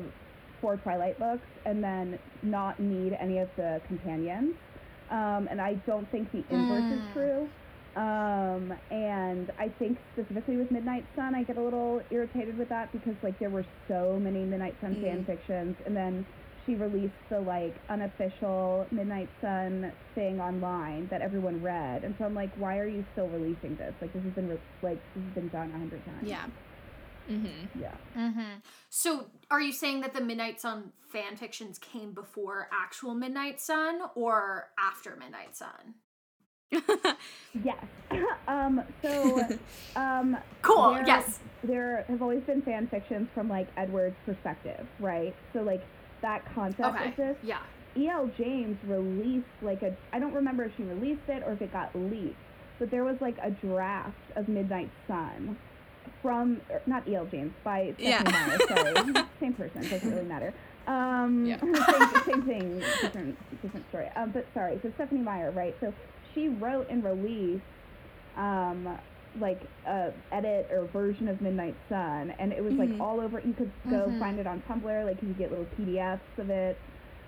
four 0.62 0.78
Twilight 0.78 1.18
books 1.20 1.48
and 1.66 1.84
then 1.84 2.18
not 2.44 2.80
need 2.80 3.14
any 3.20 3.40
of 3.40 3.50
the 3.56 3.82
companions. 3.88 4.54
Um, 5.10 5.48
and 5.50 5.60
I 5.60 5.74
don't 5.88 6.10
think 6.12 6.32
the 6.32 6.44
inverse 6.50 6.84
is 6.92 7.00
Mm. 7.00 7.14
true. 7.14 7.50
Um, 7.96 8.72
and 8.92 9.52
I 9.58 9.68
think 9.80 9.98
specifically 10.14 10.58
with 10.58 10.72
Midnight 10.72 11.06
Sun, 11.16 11.34
I 11.34 11.44
get 11.44 11.58
a 11.58 11.62
little 11.62 12.02
irritated 12.12 12.58
with 12.58 12.70
that 12.70 12.92
because 12.92 13.16
like 13.24 13.38
there 13.40 13.50
were 13.50 13.66
so 13.88 14.20
many 14.22 14.46
Midnight 14.46 14.76
Sun 14.82 14.96
Mm. 14.96 15.02
fan 15.02 15.26
fictions, 15.26 15.76
and 15.86 15.96
then 15.98 16.26
she 16.66 16.76
released 16.76 17.16
the 17.30 17.40
like 17.40 17.74
unofficial 17.90 18.86
Midnight 18.92 19.30
Sun 19.42 19.92
thing 20.14 20.40
online 20.40 21.08
that 21.08 21.22
everyone 21.22 21.62
read, 21.64 22.04
and 22.04 22.14
so 22.20 22.26
I'm 22.26 22.36
like, 22.36 22.52
why 22.58 22.78
are 22.78 22.88
you 22.88 23.04
still 23.14 23.28
releasing 23.28 23.76
this? 23.76 23.94
Like 24.00 24.14
this 24.14 24.24
has 24.24 24.34
been 24.34 24.48
re- 24.48 24.58
like 24.84 25.00
this 25.16 25.24
has 25.24 25.34
been 25.34 25.50
done 25.50 25.72
a 25.74 25.78
hundred 25.80 26.06
times. 26.06 26.28
Yeah. 26.30 26.46
Mm-hmm. 27.30 27.80
yeah. 27.82 27.96
Mm-hmm. 28.18 28.60
So, 28.90 29.28
are 29.52 29.62
you 29.62 29.72
saying 29.72 30.02
that 30.02 30.14
the 30.14 30.22
Midnight 30.22 30.60
Sun 30.60 30.92
fan 31.12 31.36
fictions 31.38 31.78
came 31.78 32.14
before 32.14 32.68
actual 32.74 33.14
Midnight 33.14 33.62
Sun 33.62 34.00
or 34.16 34.70
after 34.80 35.16
Midnight 35.16 35.56
Sun? 35.56 35.96
Yes. 37.64 37.84
um. 38.48 38.82
So, 39.02 39.42
um. 39.96 40.38
Cool. 40.62 40.94
there- 40.94 41.08
yes. 41.08 41.40
There 41.64 42.06
have 42.08 42.22
always 42.22 42.42
been 42.44 42.62
fan 42.62 42.88
fictions 42.88 43.28
from 43.34 43.50
like 43.50 43.68
Edward's 43.76 44.16
perspective, 44.26 44.86
right? 45.00 45.36
So 45.54 45.62
like 45.62 45.82
that 46.22 46.44
concept 46.54 46.96
Okay. 46.96 47.10
exists. 47.10 47.44
Yeah. 47.44 47.60
E.L. 47.98 48.30
James 48.38 48.78
released 48.88 49.48
like 49.62 49.82
a 49.82 49.96
I 50.14 50.20
don't 50.20 50.34
remember 50.34 50.64
if 50.64 50.72
she 50.78 50.84
released 50.84 51.28
it 51.28 51.44
or 51.46 51.54
if 51.54 51.62
it 51.62 51.74
got 51.74 51.94
leaked, 51.96 52.38
but 52.78 52.92
there 52.92 53.04
was 53.04 53.18
like 53.20 53.38
a 53.42 53.50
draft 53.52 54.16
of 54.36 54.48
Midnight 54.48 54.90
Sun 55.08 55.58
from 56.22 56.60
er, 56.72 56.82
not 56.86 57.08
E.L. 57.08 57.26
James 57.26 57.54
by 57.64 57.94
Stephanie 57.98 58.10
Yeah. 58.10 58.24
Meyer. 58.24 58.58
Sorry, 58.68 59.26
same 59.40 59.54
person 59.54 59.82
doesn't 59.90 60.10
really 60.10 60.26
matter. 60.26 60.54
Um, 60.88 61.46
Yeah. 61.46 61.60
same, 61.62 62.24
same 62.26 62.42
thing, 62.44 62.80
different 63.02 63.38
different 63.62 63.88
story. 63.90 64.08
Um, 64.16 64.32
but 64.32 64.46
sorry, 64.54 64.80
so 64.84 64.92
Stephanie 64.96 65.22
Meyer, 65.22 65.52
right? 65.52 65.76
So 65.80 65.94
she 66.34 66.50
wrote 66.50 66.88
and 66.90 67.04
released 67.04 67.64
um 68.38 68.98
like 69.40 69.62
a 69.86 70.12
edit 70.32 70.68
or 70.72 70.86
version 70.88 71.28
of 71.28 71.40
Midnight 71.42 71.76
Sun, 71.88 72.34
and 72.40 72.52
it 72.52 72.64
was 72.64 72.74
like 72.74 72.90
Mhm. 72.90 73.00
all 73.00 73.20
over. 73.22 73.40
You 73.40 73.54
could 73.54 73.72
go 73.90 74.08
Mhm. 74.10 74.20
find 74.20 74.40
it 74.40 74.48
on 74.48 74.62
Tumblr, 74.68 75.06
like 75.06 75.22
you 75.22 75.28
could 75.30 75.38
get 75.38 75.50
little 75.52 75.68
PDFs 75.78 76.20
of 76.40 76.50
it. 76.50 76.78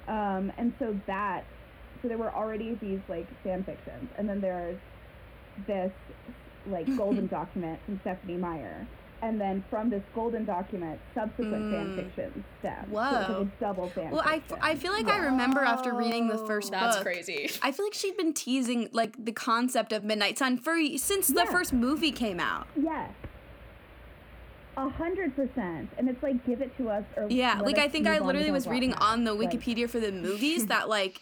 Um, 0.07 0.51
and 0.57 0.73
so 0.79 0.99
that, 1.05 1.43
so 2.01 2.07
there 2.07 2.17
were 2.17 2.31
already 2.33 2.73
these 2.81 2.99
like 3.07 3.27
fan 3.43 3.63
fictions, 3.63 4.09
and 4.17 4.27
then 4.27 4.41
there's 4.41 4.79
this 5.67 5.91
like 6.67 6.85
golden 6.97 7.27
document 7.27 7.79
from 7.85 7.99
Stephanie 8.01 8.37
Meyer, 8.37 8.85
and 9.21 9.39
then 9.39 9.63
from 9.69 9.89
this 9.89 10.01
golden 10.15 10.45
document, 10.45 10.99
subsequent 11.13 11.71
fan 11.71 11.87
Mm. 11.87 11.95
fiction 12.05 12.43
stem. 12.59 12.73
So 12.75 12.81
it's 12.81 12.91
Whoa. 12.91 13.01
like 13.01 13.29
a 13.29 13.49
double 13.59 13.89
fan. 13.89 14.11
Well, 14.11 14.23
I, 14.25 14.39
fiction. 14.39 14.57
I 14.61 14.75
feel 14.75 14.93
like 14.93 15.07
I 15.07 15.17
remember 15.17 15.61
after 15.61 15.93
reading 15.93 16.27
the 16.27 16.37
first 16.39 16.71
That's 16.71 16.97
book. 16.97 17.05
crazy. 17.05 17.49
I 17.61 17.71
feel 17.71 17.85
like 17.85 17.93
she'd 17.93 18.17
been 18.17 18.33
teasing 18.33 18.89
like 18.93 19.23
the 19.23 19.31
concept 19.31 19.93
of 19.93 20.03
Midnight 20.03 20.37
Sun 20.37 20.57
for 20.57 20.75
since 20.97 21.27
the 21.27 21.45
first 21.45 21.71
movie 21.73 22.11
came 22.11 22.39
out. 22.39 22.67
Yes. 22.75 23.11
A 24.77 24.87
hundred 24.87 25.35
percent, 25.35 25.89
and 25.97 26.07
it's 26.07 26.23
like 26.23 26.45
give 26.45 26.61
it 26.61 26.75
to 26.77 26.89
us 26.89 27.03
or 27.17 27.27
Yeah, 27.29 27.59
like 27.59 27.77
I 27.77 27.89
think 27.89 28.07
I 28.07 28.19
literally 28.19 28.51
was 28.51 28.67
reading 28.67 28.91
lives. 28.91 29.01
on 29.03 29.23
the 29.25 29.33
Like, 29.33 29.51
Wikipedia 29.51 29.89
for 29.89 29.99
the 29.99 30.11
movies 30.27 30.67
that 30.67 30.87
like 30.87 31.19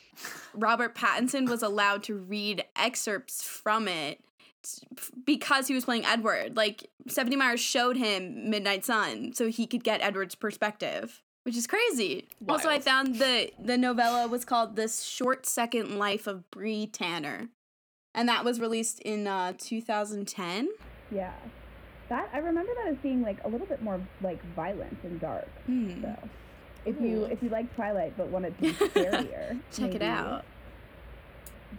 Robert 0.54 0.94
Pattinson 0.96 1.50
was 1.50 1.64
allowed 1.64 2.04
to 2.04 2.16
read 2.16 2.64
excerpts 2.76 3.44
from 3.44 3.88
it 3.88 4.20
s- 4.20 4.20
f- 4.20 4.29
because 5.26 5.68
he 5.68 5.74
was 5.74 5.86
playing 5.86 6.06
Edward. 6.06 6.56
Like 6.56 6.90
Stephanie 7.08 7.36
Meyer 7.36 7.58
showed 7.58 7.98
him 7.98 8.50
Midnight 8.50 8.86
Sun 8.86 9.34
so 9.34 9.48
he 9.50 9.68
could 9.68 9.84
get 9.84 10.02
Edward's 10.02 10.36
perspective, 10.36 11.22
which 11.44 11.56
is 11.58 11.68
crazy. 11.68 12.28
Also, 12.48 12.70
I 12.70 12.80
found 12.80 13.16
the 13.16 13.52
the 13.60 13.78
novella 13.78 14.28
was 14.28 14.46
called 14.46 14.76
"The 14.76 14.88
Short 14.88 15.46
Second 15.46 15.98
Life 15.98 16.28
of 16.28 16.50
Bree 16.52 16.88
Tanner," 16.88 17.50
and 18.14 18.28
that 18.30 18.44
was 18.44 18.60
released 18.60 19.00
in 19.02 19.28
uh, 19.28 19.54
2010. 19.58 20.70
Yeah, 21.12 21.34
that 22.10 22.30
I 22.34 22.38
remember 22.40 22.72
that 22.76 22.92
as 22.92 22.98
being 22.98 23.22
like 23.22 23.44
a 23.44 23.50
little 23.50 23.68
bit 23.68 23.82
more 23.82 24.00
like 24.22 24.44
violent 24.56 24.98
and 25.04 25.20
dark. 25.20 25.48
Hmm. 25.66 26.02
So, 26.02 26.30
if 26.86 27.00
you 27.00 27.26
if 27.26 27.42
you 27.42 27.50
like 27.50 27.74
Twilight 27.76 28.14
but 28.18 28.28
want 28.28 28.46
it 28.46 28.56
to 28.58 28.62
be 28.62 28.72
scarier, 28.74 29.60
Check 29.72 29.96
it 29.96 30.02
out. 30.02 30.46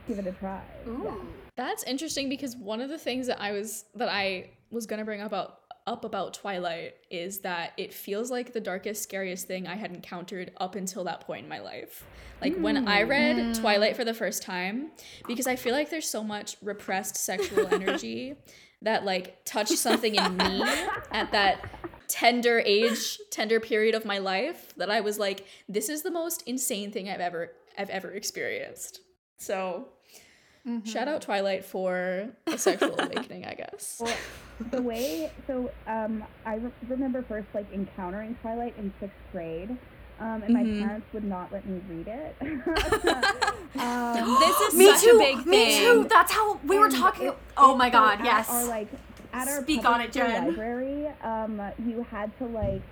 Give 0.06 0.18
it 0.18 0.26
a 0.26 0.32
try. 0.32 0.62
Ooh. 0.86 1.02
Yeah. 1.04 1.14
That's 1.60 1.82
interesting 1.84 2.30
because 2.30 2.56
one 2.56 2.80
of 2.80 2.88
the 2.88 2.96
things 2.96 3.26
that 3.26 3.38
I 3.38 3.52
was 3.52 3.84
that 3.94 4.08
I 4.08 4.52
was 4.70 4.86
gonna 4.86 5.04
bring 5.04 5.20
up 5.20 5.26
about 5.26 5.58
up 5.86 6.06
about 6.06 6.32
Twilight 6.32 6.94
is 7.10 7.40
that 7.40 7.72
it 7.76 7.92
feels 7.92 8.30
like 8.30 8.54
the 8.54 8.60
darkest, 8.60 9.02
scariest 9.02 9.46
thing 9.46 9.66
I 9.66 9.74
had 9.74 9.92
encountered 9.92 10.52
up 10.56 10.74
until 10.74 11.04
that 11.04 11.20
point 11.20 11.42
in 11.42 11.48
my 11.50 11.58
life. 11.58 12.06
Like 12.40 12.56
when 12.56 12.88
I 12.88 13.02
hmm, 13.02 13.10
read 13.10 13.54
Twilight 13.56 13.94
for 13.94 14.06
the 14.06 14.14
first 14.14 14.42
time, 14.42 14.90
because 15.26 15.46
I 15.46 15.56
feel 15.56 15.74
like 15.74 15.90
there's 15.90 16.08
so 16.08 16.24
much 16.24 16.56
repressed 16.62 17.16
sexual 17.16 17.66
energy 17.70 18.36
that 18.80 19.04
like 19.04 19.44
touched 19.44 19.76
something 19.76 20.14
in 20.14 20.36
me 20.38 20.62
at 21.12 21.30
that 21.32 21.68
tender 22.08 22.62
age, 22.64 23.18
tender 23.30 23.60
period 23.60 23.94
of 23.94 24.06
my 24.06 24.16
life 24.16 24.72
that 24.78 24.90
I 24.90 25.02
was 25.02 25.18
like, 25.18 25.46
this 25.68 25.90
is 25.90 26.02
the 26.02 26.10
most 26.10 26.42
insane 26.46 26.90
thing 26.90 27.10
I've 27.10 27.20
ever 27.20 27.52
I've 27.76 27.90
ever 27.90 28.12
experienced. 28.12 29.00
So 29.36 29.88
Shout 30.84 31.08
out 31.08 31.22
Twilight 31.22 31.64
for 31.64 32.28
a 32.46 32.58
sexual 32.58 32.98
awakening, 33.00 33.44
I 33.46 33.54
guess. 33.54 34.00
Well, 34.60 34.70
the 34.72 34.82
way 34.82 35.32
so 35.46 35.70
um, 35.86 36.22
I 36.44 36.56
re- 36.56 36.70
remember 36.86 37.22
first 37.22 37.46
like 37.54 37.64
encountering 37.72 38.36
Twilight 38.42 38.74
in 38.76 38.92
sixth 39.00 39.16
grade. 39.32 39.70
Um, 40.20 40.42
and 40.42 40.54
Mhm. 40.54 40.80
my 40.80 40.82
parents 40.86 41.06
would 41.14 41.24
not 41.24 41.50
let 41.50 41.64
me 41.64 41.80
read 41.88 42.06
it. 42.06 42.36
um, 43.78 44.38
This 44.38 44.60
is 44.60 44.74
Me 44.78 44.86
such 44.92 45.00
too. 45.02 45.16
a 45.16 45.18
big 45.18 45.46
me 45.46 45.64
thing. 45.64 45.80
too. 46.02 46.08
That's 46.10 46.30
how 46.32 46.56
we 46.64 46.78
were 46.78 46.90
talking. 46.90 47.28
it- 47.28 47.38
oh 47.56 47.72
it- 47.74 47.78
my 47.78 47.88
god, 47.88 48.18
at 48.20 48.24
yes. 48.26 48.50
Our 48.50 48.64
like 48.66 48.88
at 49.32 49.48
our 49.48 49.62
Speak 49.62 49.82
public 49.82 49.94
on 49.94 50.00
it, 50.02 50.12
Jen. 50.12 50.46
library, 50.48 51.08
um, 51.22 51.62
you 51.86 52.04
had 52.10 52.36
to 52.38 52.44
like 52.46 52.82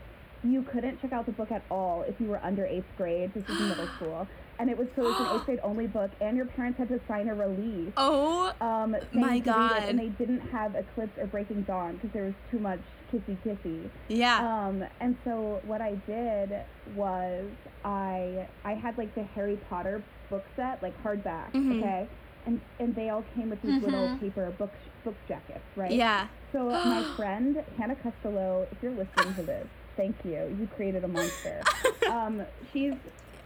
you 0.45 0.63
couldn't 0.63 1.03
check 1.03 1.13
out 1.13 1.27
the 1.27 1.33
book 1.33 1.51
at 1.53 1.63
all 1.71 2.03
if 2.09 2.19
you 2.21 2.29
were 2.29 2.41
under 2.43 2.65
eighth 2.65 2.87
grade. 2.97 3.31
This 3.35 3.45
is 3.47 3.61
middle 3.61 3.89
school, 3.97 4.27
and 4.59 4.69
it 4.71 4.77
was 4.77 4.89
so 4.97 5.03
it 5.03 5.19
was 5.19 5.21
an 5.21 5.37
eighth 5.37 5.45
grade 5.47 5.61
only 5.63 5.87
book, 5.87 6.11
and 6.21 6.37
your 6.37 6.47
parents 6.47 6.79
had 6.79 6.89
to 6.89 7.01
sign 7.09 7.29
a 7.29 7.35
release. 7.35 7.93
Oh, 7.97 8.53
Um, 8.61 8.97
My 9.13 9.31
read 9.33 9.37
it, 9.39 9.45
God. 9.45 9.83
and 9.85 9.99
they 9.99 10.09
didn't 10.09 10.41
have 10.41 10.75
Eclipse 10.75 11.17
or 11.19 11.27
Breaking 11.27 11.63
Dawn 11.63 11.95
because 11.95 12.11
there 12.13 12.25
was 12.25 12.35
too 12.51 12.59
much 12.59 12.81
kissy 13.13 13.37
kissy. 13.45 13.89
yeah. 14.09 14.39
Um, 14.67 14.85
and 15.01 15.17
so 15.25 15.61
what 15.65 15.81
I 15.81 15.95
did 16.07 16.53
was 16.95 17.45
I 17.85 18.47
I 18.65 18.75
had 18.75 18.99
like 18.99 19.15
the 19.15 19.23
Harry 19.35 19.59
Potter 19.69 20.03
book 20.31 20.45
set, 20.57 20.83
like 20.83 20.95
hardback, 21.03 21.53
Mhm. 21.53 21.79
okay, 21.79 22.09
and 22.47 22.61
and 22.81 22.95
they 22.95 23.09
all 23.11 23.25
came 23.35 23.51
with 23.51 23.63
these 23.63 23.81
little 23.83 24.09
Mhm. 24.09 24.21
paper 24.21 24.51
book 24.59 24.73
book 25.05 25.15
jackets, 25.29 25.65
right? 25.77 25.93
yeah. 25.93 26.27
So 26.53 26.69
my 26.85 27.03
friend 27.17 27.63
Hannah 27.79 27.97
Costello, 27.97 28.67
if 28.73 28.83
you're 28.83 28.93
listening 28.93 29.35
to 29.37 29.43
this, 29.43 29.67
thank 29.97 30.17
you. 30.25 30.55
You 30.59 30.69
created 30.77 31.05
a 31.05 31.09
monster. 31.09 31.63
um, 32.11 32.43
she's 32.73 32.95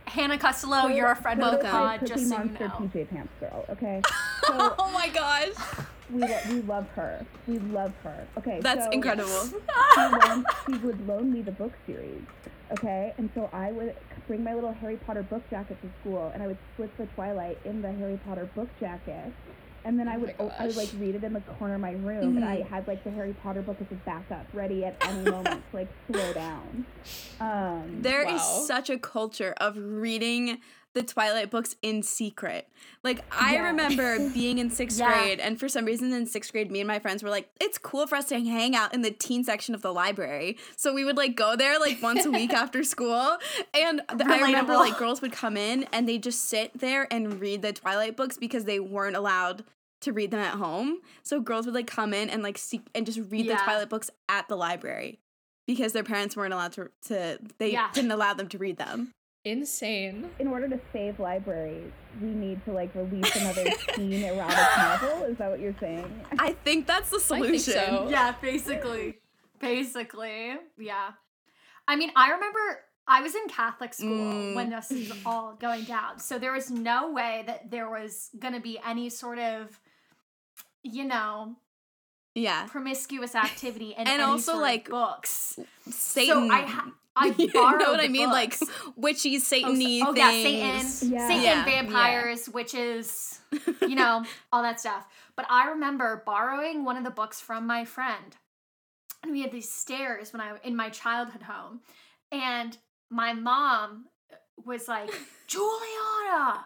Hannah 0.07 0.39
Costello, 0.39 0.89
you're 0.89 1.11
a 1.11 1.17
friend 1.17 1.43
of 1.43 1.59
the 1.61 1.67
pod, 1.67 2.07
just 2.07 2.29
so 2.29 2.39
you 2.43 2.51
know. 2.51 2.69
PJ 2.69 3.09
Pants 3.11 3.33
girl, 3.41 3.65
okay? 3.71 4.03
So 4.45 4.75
oh 4.77 4.91
my 4.91 5.09
gosh. 5.09 5.53
we 6.11 6.21
we 6.53 6.63
love 6.63 6.89
her. 6.97 7.25
We 7.47 7.61
love 7.61 7.93
her. 8.03 8.27
Okay, 8.37 8.59
That's 8.61 8.87
so 8.87 8.91
incredible. 8.91 9.47
she, 9.47 9.55
loaned, 10.29 10.47
she 10.67 10.79
would 10.79 11.07
loan 11.07 11.33
me 11.33 11.43
the 11.43 11.53
book 11.53 11.73
series. 11.87 12.23
Okay, 12.73 13.15
and 13.19 13.31
so 13.37 13.49
I 13.53 13.71
would 13.71 13.95
bring 14.27 14.43
my 14.43 14.53
little 14.55 14.73
Harry 14.73 14.97
Potter 14.97 15.23
book 15.23 15.49
jacket 15.49 15.79
to 15.81 15.89
school, 16.01 16.33
and 16.35 16.43
I 16.43 16.49
would 16.49 16.59
slip 16.77 16.95
the 16.97 17.07
Twilight 17.15 17.59
in 17.65 17.83
the 17.83 17.93
Harry 17.93 18.19
Potter 18.27 18.49
book 18.57 18.69
jacket, 18.81 19.33
and 19.85 19.99
then 19.99 20.09
I 20.09 20.17
Oh 20.17 20.19
would 20.21 20.29
my 20.39 20.45
o- 20.45 20.53
I 20.59 20.67
would 20.67 20.77
like 20.77 20.91
read 21.01 21.15
it 21.15 21.25
in 21.25 21.33
the 21.33 21.41
corner 21.41 21.75
of 21.75 21.81
my 21.81 21.93
room, 21.93 22.37
and 22.37 22.45
I 22.45 22.59
Mhm. 22.59 22.67
had 22.69 22.87
like 22.89 23.03
the 23.05 23.11
Harry 23.11 23.35
Potter 23.43 23.63
book 23.63 23.77
as 23.81 23.87
a 23.91 23.95
backup, 24.07 24.47
ready 24.53 24.85
at 24.85 24.97
any 25.07 25.31
moment 25.31 25.63
to 25.71 25.77
like 25.77 25.89
slow 26.11 26.33
down. 26.33 26.87
Um, 27.41 28.03
There 28.03 28.23
is 28.23 28.41
Wow. 28.41 28.65
such 28.67 28.91
a 28.91 28.99
culture 28.99 29.55
of 29.59 29.77
reading 29.77 30.61
the 30.95 31.03
Twilight 31.03 31.51
books 31.51 31.75
in 31.83 32.03
secret. 32.03 32.69
Like 33.03 33.25
I 33.31 33.55
Yeah. 33.55 33.67
remember 33.69 34.29
being 34.35 34.59
in 34.59 34.71
sixth 34.71 34.99
Yeah. 34.99 35.13
grade, 35.13 35.41
and 35.41 35.59
for 35.59 35.69
some 35.69 35.85
reason 35.85 36.13
in 36.13 36.27
sixth 36.27 36.53
grade, 36.53 36.71
me 36.71 36.81
and 36.81 36.87
my 36.89 36.99
friends 36.99 37.23
were 37.23 37.31
like, 37.31 37.51
"It's 37.61 37.79
cool 37.79 38.07
for 38.07 38.17
us 38.17 38.27
to 38.27 38.39
hang 38.41 38.77
out 38.77 38.93
in 38.93 39.03
the 39.03 39.11
teen 39.11 39.43
section 39.45 39.75
of 39.75 39.83
the 39.83 39.93
library." 39.93 40.59
So 40.77 40.93
we 40.93 41.05
would 41.05 41.17
like 41.17 41.35
go 41.35 41.57
there 41.57 41.79
like 41.79 42.03
once 42.03 42.25
a 42.27 42.31
week 42.31 42.53
after 42.55 42.85
school, 42.85 43.39
and 43.75 44.03
th- 44.11 44.23
I 44.29 44.41
remember 44.43 44.75
like 44.75 44.99
girls 44.99 45.23
would 45.23 45.33
come 45.33 45.57
in 45.57 45.85
and 45.93 46.09
they 46.09 46.19
just 46.19 46.45
sit 46.47 46.79
there 46.79 47.07
and 47.11 47.41
read 47.41 47.63
the 47.63 47.73
Twilight 47.73 48.17
books 48.17 48.37
because 48.37 48.65
they 48.65 48.79
weren't 48.81 49.17
allowed 49.17 49.65
to 50.03 50.13
read 50.13 50.31
them 50.33 50.41
at 50.41 50.55
home. 50.55 50.99
So 51.23 51.41
girls 51.41 51.65
would 51.67 51.75
like 51.75 51.87
come 51.87 52.13
in 52.13 52.29
and 52.29 52.43
like 52.43 52.59
seek 52.59 52.83
and 52.95 53.07
just 53.07 53.21
read 53.31 53.49
the 53.49 53.55
Twilight 53.55 53.89
books 53.89 54.11
at 54.29 54.49
the 54.49 54.57
library 54.57 55.21
because 55.67 55.93
their 55.93 56.03
parents 56.03 56.37
weren't 56.37 56.53
allowed 56.53 56.73
to 56.73 56.91
to 57.07 57.39
they 57.59 57.73
Yeah. 57.73 57.89
didn't 57.95 58.11
allow 58.11 58.35
them 58.35 58.49
to 58.49 58.59
read 58.59 58.77
them. 58.79 59.13
Insane. 59.45 60.31
in 60.39 60.47
order 60.47 60.69
to 60.69 60.79
save 60.93 61.19
libraries, 61.19 61.91
we 62.21 62.29
need 62.29 62.65
to 62.65 62.73
like 62.73 62.95
release 62.95 63.35
another 63.35 63.65
teen 63.95 64.23
erotic 64.23 64.57
novel. 64.79 65.25
Is 65.25 65.37
that 65.39 65.51
what 65.51 65.59
you're 65.61 65.75
saying? 65.81 66.25
I 66.39 66.53
think 66.53 66.87
that's 66.87 67.11
the 67.11 67.17
I 67.17 67.21
solution. 67.21 67.73
think 67.73 67.89
so. 67.89 68.07
Yeah, 68.11 68.35
basically. 68.41 69.19
Basically. 69.61 70.55
Yeah. 70.79 71.11
I 71.89 71.97
mean, 71.97 72.13
I 72.15 72.31
remember 72.31 72.59
I 73.09 73.21
was 73.21 73.35
in 73.35 73.49
Catholic 73.49 73.95
school 73.95 74.09
Mm. 74.33 74.55
when 74.55 74.71
this 74.71 74.91
was 74.91 75.13
all 75.27 75.55
going 75.61 75.83
down. 75.85 76.21
So 76.21 76.39
there 76.39 76.53
was 76.53 76.71
no 76.71 77.11
way 77.11 77.43
that 77.47 77.69
there 77.71 77.91
was 77.91 78.31
going 78.39 78.55
to 78.55 78.61
be 78.61 78.79
any 78.87 79.11
sort 79.11 79.41
of, 79.41 79.81
you 80.85 81.03
know, 81.05 81.57
Yeah. 82.37 82.67
promiscuous 82.69 83.35
activity 83.35 83.91
in 83.93 83.99
And 84.07 84.09
any 84.09 84.23
also, 84.23 84.53
sort 84.53 84.57
of 84.59 84.63
like, 84.63 84.89
books. 84.89 85.59
Satan. 85.91 86.49
So 86.49 86.55
I 86.55 86.61
ha- 86.63 86.93
I 87.15 87.27
you 87.39 87.53
borrowed 87.53 87.81
know 87.81 87.91
what 87.91 88.01
I 88.01 88.09
mean? 88.09 88.31
Like 88.31 88.59
books. 88.59 88.73
witchy 88.97 89.37
Oh, 89.37 89.39
so- 89.39 89.45
Satan-y 89.45 90.03
oh, 90.07 90.15
yeah. 90.15 90.31
Satan, 90.31 91.13
Yeah. 91.13 91.29
Satan, 91.29 91.43
Yeah. 91.43 91.65
vampires, 91.65 92.49
witches, 92.49 93.41
you 93.83 93.95
know, 93.95 94.25
all 94.53 94.63
that 94.63 94.81
stuff. 94.81 95.07
But 95.37 95.47
I 95.51 95.69
remember 95.71 96.23
borrowing 96.25 96.85
one 96.85 96.97
of 96.97 97.05
the 97.05 97.11
books 97.11 97.41
from 97.41 97.67
my 97.67 97.85
friend. 97.85 98.37
And 99.23 99.31
we 99.33 99.43
had 99.43 99.53
these 99.53 99.71
stairs 99.71 100.33
when 100.33 100.41
I 100.41 100.57
in 100.65 100.75
my 100.75 100.89
childhood 100.89 101.43
home. 101.43 101.81
And 102.33 102.77
my 103.11 103.33
mom 103.35 104.07
was 104.65 104.89
like, 104.89 105.11
Juliana, 105.47 106.65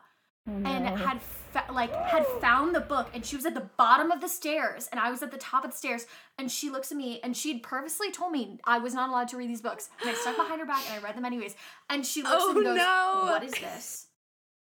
Oh, 0.49 0.53
and 0.65 0.87
had 0.99 1.21
fa- 1.21 1.65
like 1.73 1.93
had 1.93 2.25
found 2.41 2.75
the 2.75 2.81
book 2.81 3.09
and 3.13 3.27
she 3.27 3.35
was 3.35 3.45
at 3.47 3.55
the 3.55 3.69
bottom 3.77 4.13
of 4.13 4.21
the 4.21 4.29
stairs 4.29 4.89
and 4.93 5.01
I 5.01 5.11
was 5.11 5.23
at 5.23 5.31
the 5.33 5.39
top 5.39 5.65
of 5.65 5.73
the 5.73 5.77
stairs 5.77 6.07
and 6.39 6.51
she 6.51 6.71
looks 6.71 6.93
at 6.93 6.97
me 6.99 7.19
and 7.25 7.37
she'd 7.37 7.63
purposely 7.65 8.13
told 8.13 8.31
me 8.33 8.59
I 8.65 8.79
was 8.79 8.95
not 8.95 9.09
allowed 9.09 9.27
to 9.29 9.37
read 9.37 9.51
these 9.51 9.61
books 9.63 9.89
and 10.01 10.11
I 10.11 10.15
stuck 10.15 10.37
behind 10.37 10.61
her 10.61 10.67
back 10.67 10.83
and 10.89 11.01
I 11.01 11.03
read 11.05 11.17
them 11.17 11.25
anyways 11.25 11.57
and 11.91 12.07
she 12.07 12.23
looks 12.23 12.37
Oh, 12.39 12.51
at 12.51 12.57
me 12.57 12.65
oh, 12.67 12.71
and 12.71 12.79
goes 12.79 12.87
no. 12.87 13.31
what 13.33 13.43
is 13.43 13.53
this? 13.53 14.07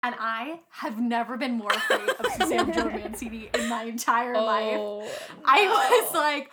And 0.05 0.17
I 0.19 0.59
have 0.71 1.01
never 1.01 1.37
been 1.37 1.53
more 1.53 1.71
afraid 1.71 2.09
of 2.09 2.27
Suzanne 2.33 2.73
Joe 2.73 2.91
Mancini 2.91 3.49
in 3.55 3.69
my 3.69 3.85
entire 3.85 4.35
life. 4.35 4.77
Oh, 4.79 5.09
I 5.45 6.01
was 6.03 6.13
like 6.15 6.51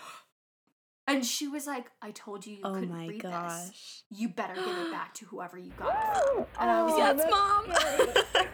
and 1.10 1.26
she 1.26 1.48
was 1.48 1.67
like 1.67 1.89
I 2.02 2.12
told 2.12 2.45
you 2.45 2.56
you 2.56 2.62
Oh 2.63 2.74
couldn't 2.74 2.89
my 2.89 3.08
read 3.08 3.22
this 3.22 4.04
you 4.10 4.30
better 4.30 4.56
give 4.56 4.78
it 4.78 4.91
back 4.91 5.13
to 5.15 5.26
whoever 5.26 5.58
you 5.58 5.72
got 5.78 5.89
it 5.89 6.28
from 6.36 6.45
and 6.60 6.72
I 6.72 6.84
was 6.84 6.93
Oh, 6.95 6.98
like 7.00 7.17
Yes, 7.17 7.26
that's 7.26 7.32
mom. 7.32 8.48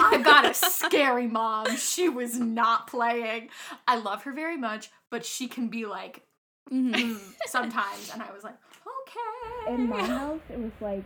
I 0.00 0.22
got 0.22 0.50
a 0.50 0.54
scary 0.54 1.26
mom. 1.26 1.76
She 1.76 2.08
was 2.08 2.38
not 2.38 2.86
playing. 2.86 3.48
I 3.86 3.96
love 3.98 4.22
her 4.24 4.32
very 4.32 4.56
much, 4.56 4.90
but 5.10 5.24
she 5.24 5.48
can 5.48 5.68
be 5.68 5.84
like 5.86 6.22
Mhm. 6.72 6.94
mm, 6.94 7.18
sometimes. 7.46 8.10
And 8.12 8.22
I 8.22 8.30
was 8.32 8.42
like, 8.44 8.56
okay. 8.86 9.74
in 9.74 9.88
my 9.88 10.02
house, 10.02 10.40
it 10.48 10.58
was 10.58 10.72
like 10.80 11.04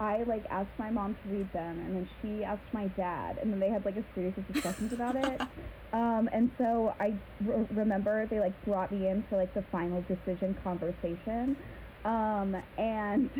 I 0.00 0.24
like 0.24 0.44
asked 0.50 0.76
my 0.78 0.90
mom 0.90 1.14
to 1.22 1.28
read 1.30 1.52
them, 1.52 1.78
and 1.78 1.96
then 1.96 2.08
she 2.20 2.42
asked 2.44 2.72
my 2.72 2.88
dad, 2.88 3.38
and 3.40 3.52
then 3.52 3.60
they 3.60 3.68
had 3.70 3.84
like 3.84 3.96
a 3.96 4.04
series 4.14 4.34
of 4.36 4.46
discussions 4.52 4.92
about 4.92 5.16
it. 5.16 5.40
Um, 5.92 6.28
and 6.32 6.50
so 6.56 6.94
I 6.98 7.14
re- 7.44 7.66
remember 7.74 8.26
they 8.26 8.40
like 8.40 8.54
brought 8.64 8.90
me 8.90 9.08
in 9.08 9.24
for 9.28 9.36
like 9.36 9.52
the 9.52 9.62
final 9.70 10.02
decision 10.02 10.56
conversation, 10.64 11.56
um, 12.04 12.56
and 12.78 13.30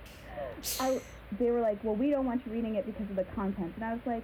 I 0.80 1.00
they 1.38 1.50
were 1.50 1.60
like, 1.60 1.82
"Well, 1.84 1.94
we 1.94 2.10
don't 2.10 2.26
want 2.26 2.44
you 2.44 2.52
reading 2.52 2.74
it 2.74 2.86
because 2.86 3.08
of 3.08 3.16
the 3.16 3.24
content," 3.34 3.72
and 3.76 3.84
I 3.84 3.92
was 3.92 4.02
like. 4.06 4.22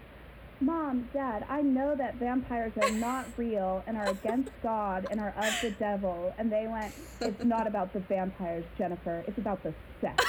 Mom, 0.61 1.09
Dad, 1.13 1.45
I 1.49 1.61
know 1.61 1.97
that 1.97 2.17
vampires 2.17 2.73
are 2.81 2.91
not 2.93 3.27
real 3.37 3.83
and 3.89 3.97
are 3.97 4.07
against 4.07 4.51
God 4.63 5.09
and 5.11 5.19
are 5.19 5.35
of 5.37 5.53
the 5.61 5.73
devil. 5.73 6.33
And 6.39 6.53
they 6.53 6.69
went, 6.69 6.95
It's 7.21 7.43
not 7.43 7.67
about 7.67 7.93
the 7.93 7.99
vampires, 7.99 8.65
Jennifer. 8.79 9.25
It's 9.27 9.39
about 9.39 9.61
the 9.65 9.75
sex. 10.01 10.25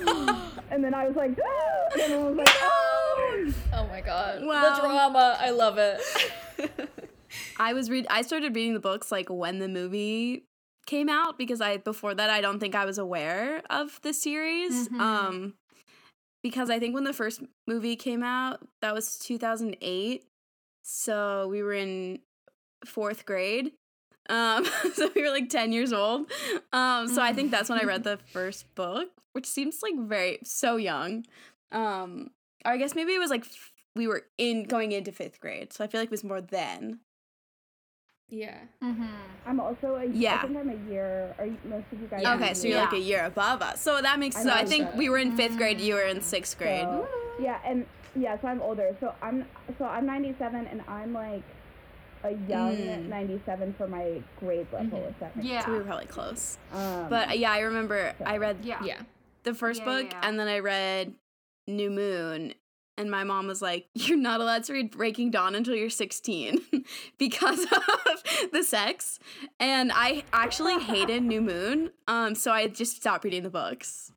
and 0.70 0.82
then 0.82 0.94
I 0.94 1.06
was 1.06 1.16
like, 1.16 1.38
"Ah!" 1.38 1.88
And 1.92 2.00
everyone 2.00 2.36
was 2.36 2.46
like, 2.46 2.56
oh. 2.62 3.52
Oh 3.74 3.86
my 3.88 4.00
god. 4.00 4.42
Wow. 4.42 4.74
The 4.74 4.80
drama. 4.80 5.36
I 5.38 5.50
love 5.50 5.76
it. 5.76 6.00
I 7.58 7.72
was 7.72 7.90
read 7.90 8.06
I 8.10 8.22
started 8.22 8.54
reading 8.54 8.74
the 8.74 8.80
books 8.80 9.12
like 9.12 9.28
when 9.28 9.58
the 9.58 9.68
movie 9.68 10.44
came 10.86 11.08
out 11.08 11.36
because 11.36 11.60
I 11.60 11.76
before 11.76 12.14
that 12.14 12.30
I 12.30 12.40
don't 12.40 12.58
think 12.58 12.74
I 12.74 12.84
was 12.84 12.98
aware 12.98 13.62
of 13.70 14.00
the 14.02 14.12
series. 14.12 14.88
Mhm. 14.88 15.00
Um 15.00 15.54
because 16.42 16.70
I 16.70 16.78
think 16.78 16.94
when 16.94 17.04
the 17.04 17.12
first 17.12 17.42
movie 17.66 17.96
came 17.96 18.22
out, 18.22 18.60
that 18.80 18.94
was 18.94 19.18
2008. 19.18 20.24
So 20.82 21.48
we 21.48 21.62
were 21.62 21.74
in 21.74 22.20
4th 22.86 23.26
grade. 23.26 23.72
Um 24.30 24.64
so 24.94 25.10
we 25.14 25.22
were 25.22 25.30
like 25.30 25.48
10 25.50 25.72
years 25.72 25.92
old. 25.92 26.30
Um 26.72 27.08
so 27.08 27.20
I 27.22 27.32
think 27.32 27.50
that's 27.50 27.68
when 27.68 27.78
I 27.80 27.84
read 27.84 28.04
the 28.04 28.18
first 28.32 28.74
book, 28.74 29.08
which 29.32 29.46
seems 29.46 29.80
like 29.82 29.94
very 29.98 30.38
so 30.44 30.76
young. 30.76 31.24
Um 31.72 32.30
or 32.64 32.72
I 32.72 32.76
guess 32.78 32.94
maybe 32.94 33.14
it 33.14 33.18
was 33.18 33.30
like 33.30 33.44
we 33.96 34.06
were 34.06 34.24
in 34.38 34.64
going 34.64 34.92
into 34.92 35.10
5th 35.12 35.40
grade. 35.40 35.72
So 35.72 35.84
I 35.84 35.86
feel 35.86 36.00
like 36.00 36.06
it 36.08 36.10
was 36.10 36.24
more 36.24 36.40
then. 36.40 37.00
yeah. 38.30 38.58
Mm-hmm. 38.82 39.04
I'm 39.46 39.58
also 39.60 39.94
a, 39.96 40.04
Yeah. 40.06 40.36
I 40.36 40.46
think 40.46 40.58
I'm 40.58 40.68
a 40.70 40.90
year, 40.90 41.34
or 41.38 41.46
most 41.64 41.86
of 41.92 42.00
you 42.00 42.06
guys 42.08 42.20
Yeah. 42.22 42.34
Okay, 42.34 42.52
so 42.54 42.68
you're 42.68 42.78
like 42.80 42.92
a 42.92 42.98
year 42.98 43.24
above 43.24 43.62
us. 43.62 43.80
So 43.80 44.02
that 44.02 44.18
makes 44.18 44.36
I 44.36 44.42
so 44.42 44.50
I 44.50 44.64
think 44.66 44.94
we 44.94 45.08
were 45.08 45.18
in 45.18 45.34
fifth 45.36 45.56
grade, 45.56 45.80
you 45.80 45.94
were 45.94 46.02
in 46.02 46.20
sixth 46.20 46.58
grade. 46.58 46.82
So, 46.84 47.08
yeah, 47.40 47.58
and 47.64 47.86
yeah, 48.14 48.38
so 48.40 48.48
I'm 48.48 48.60
older. 48.60 48.94
So 49.00 49.14
I'm 49.22 49.46
so 49.78 49.84
I'm 49.86 50.04
97, 50.06 50.66
and 50.66 50.82
I'm 50.88 51.12
like 51.14 51.42
a 52.24 52.32
young 52.48 52.76
Mm. 52.76 53.08
97 53.08 53.74
for 53.78 53.86
my 53.88 54.20
grade 54.40 54.66
level. 54.72 54.98
Mhm. 54.98 55.08
If 55.10 55.18
that 55.20 55.36
makes 55.36 55.48
Yeah. 55.48 55.64
So 55.64 55.72
we 55.72 55.78
were 55.78 55.84
probably 55.84 56.06
close. 56.06 56.58
Um, 56.72 57.08
But 57.08 57.30
uh, 57.30 57.32
yeah, 57.32 57.52
I 57.52 57.60
remember 57.60 58.12
I 58.26 58.36
read 58.36 58.58
Yeah. 58.64 58.82
Yeah. 58.84 59.02
the 59.44 59.54
first 59.54 59.80
Yeah, 59.80 59.84
book 59.86 60.06
yeah, 60.10 60.18
yeah. 60.20 60.28
and 60.28 60.38
then 60.38 60.48
I 60.48 60.58
read 60.58 61.14
New 61.66 61.90
Moon 61.90 62.54
and 62.98 63.10
my 63.10 63.24
mom 63.24 63.46
was 63.46 63.62
like, 63.62 63.88
"You're 63.94 64.18
not 64.18 64.40
allowed 64.42 64.64
to 64.64 64.74
read 64.74 64.90
Breaking 64.90 65.30
Dawn 65.30 65.54
until 65.54 65.74
you're 65.74 65.88
16 65.88 66.60
because 67.18 67.60
of 67.72 68.50
the 68.52 68.62
sex." 68.62 69.18
And 69.58 69.90
I 69.94 70.24
actually 70.32 70.78
hated 70.80 71.22
New 71.22 71.40
Moon. 71.40 71.90
Um 72.06 72.34
so 72.34 72.52
I 72.52 72.66
just 72.66 72.96
stopped 72.96 73.24
reading 73.24 73.42
the 73.44 73.50
books. 73.50 74.12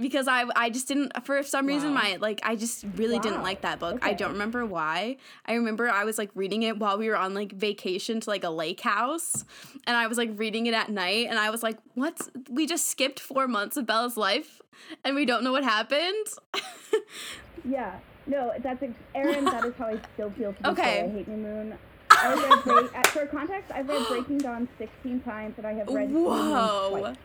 Because 0.00 0.26
I 0.26 0.46
I 0.56 0.70
just 0.70 0.88
didn't 0.88 1.12
for 1.26 1.42
some 1.42 1.66
reason 1.66 1.92
Wow. 1.94 2.00
my 2.02 2.16
like 2.18 2.40
I 2.42 2.56
just 2.56 2.82
really 2.96 3.18
didn't 3.18 3.42
like 3.42 3.60
that 3.60 3.78
book. 3.78 3.98
I 4.00 4.14
don't 4.14 4.32
remember 4.32 4.64
why. 4.64 5.18
I 5.44 5.52
remember 5.52 5.90
I 5.90 6.04
was 6.04 6.16
like 6.16 6.30
reading 6.34 6.62
it 6.62 6.78
while 6.78 6.96
we 6.96 7.10
were 7.10 7.16
on 7.16 7.34
like 7.34 7.52
vacation 7.52 8.18
to 8.20 8.30
like 8.30 8.42
a 8.42 8.48
lake 8.48 8.80
house 8.80 9.44
and 9.86 9.94
I 9.94 10.06
was 10.06 10.16
like 10.16 10.30
reading 10.36 10.64
it 10.66 10.72
at 10.72 10.88
night 10.88 11.26
and 11.28 11.38
I 11.38 11.50
was 11.50 11.62
like, 11.62 11.76
"What's 11.94 12.30
we 12.48 12.66
just 12.66 12.88
skipped 12.88 13.20
4 13.20 13.46
months 13.46 13.76
of 13.76 13.84
Bella's 13.84 14.16
life 14.16 14.62
and 15.04 15.14
we 15.14 15.26
don't 15.26 15.44
know 15.44 15.52
what 15.52 15.62
happened?" 15.62 16.26
yeah, 17.64 17.98
no, 18.26 18.52
that's 18.62 18.82
ex- 18.82 18.92
Erin. 19.14 19.44
that 19.44 19.64
is 19.64 19.74
how 19.76 19.86
I 19.86 20.00
still 20.14 20.30
feel. 20.30 20.52
To 20.52 20.62
this 20.62 20.72
Okay. 20.72 20.82
day. 20.82 21.04
I 21.04 21.08
hate 21.10 21.28
New 21.28 21.36
Moon. 21.36 21.74
I 22.10 22.34
read 22.34 22.64
Break, 22.64 22.96
uh, 22.96 23.02
for 23.08 23.26
context, 23.26 23.70
I've 23.72 23.88
read 23.88 24.06
Breaking 24.08 24.38
Dawn 24.38 24.68
16 24.78 25.20
times, 25.20 25.54
and 25.56 25.66
I 25.66 25.72
have 25.74 25.88
read 25.88 26.10
New 26.10 26.24
Whoa. 26.24 26.90
twice. 27.00 27.16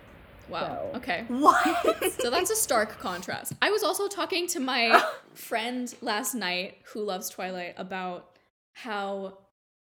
Wow. 0.49 0.89
So- 0.91 0.97
Okay. 0.97 1.25
What? 1.27 2.03
So 2.21 2.29
that's 2.29 2.49
a 2.51 2.55
stark 2.55 2.97
contrast. 2.99 3.53
I 3.61 3.69
was 3.69 3.83
also 3.83 4.07
talking 4.07 4.47
to 4.47 4.59
my 4.59 5.03
friend 5.33 5.93
last 6.01 6.33
night 6.35 6.77
who 6.93 7.01
loves 7.03 7.29
Twilight 7.29 7.73
about 7.77 8.37
how 8.73 9.39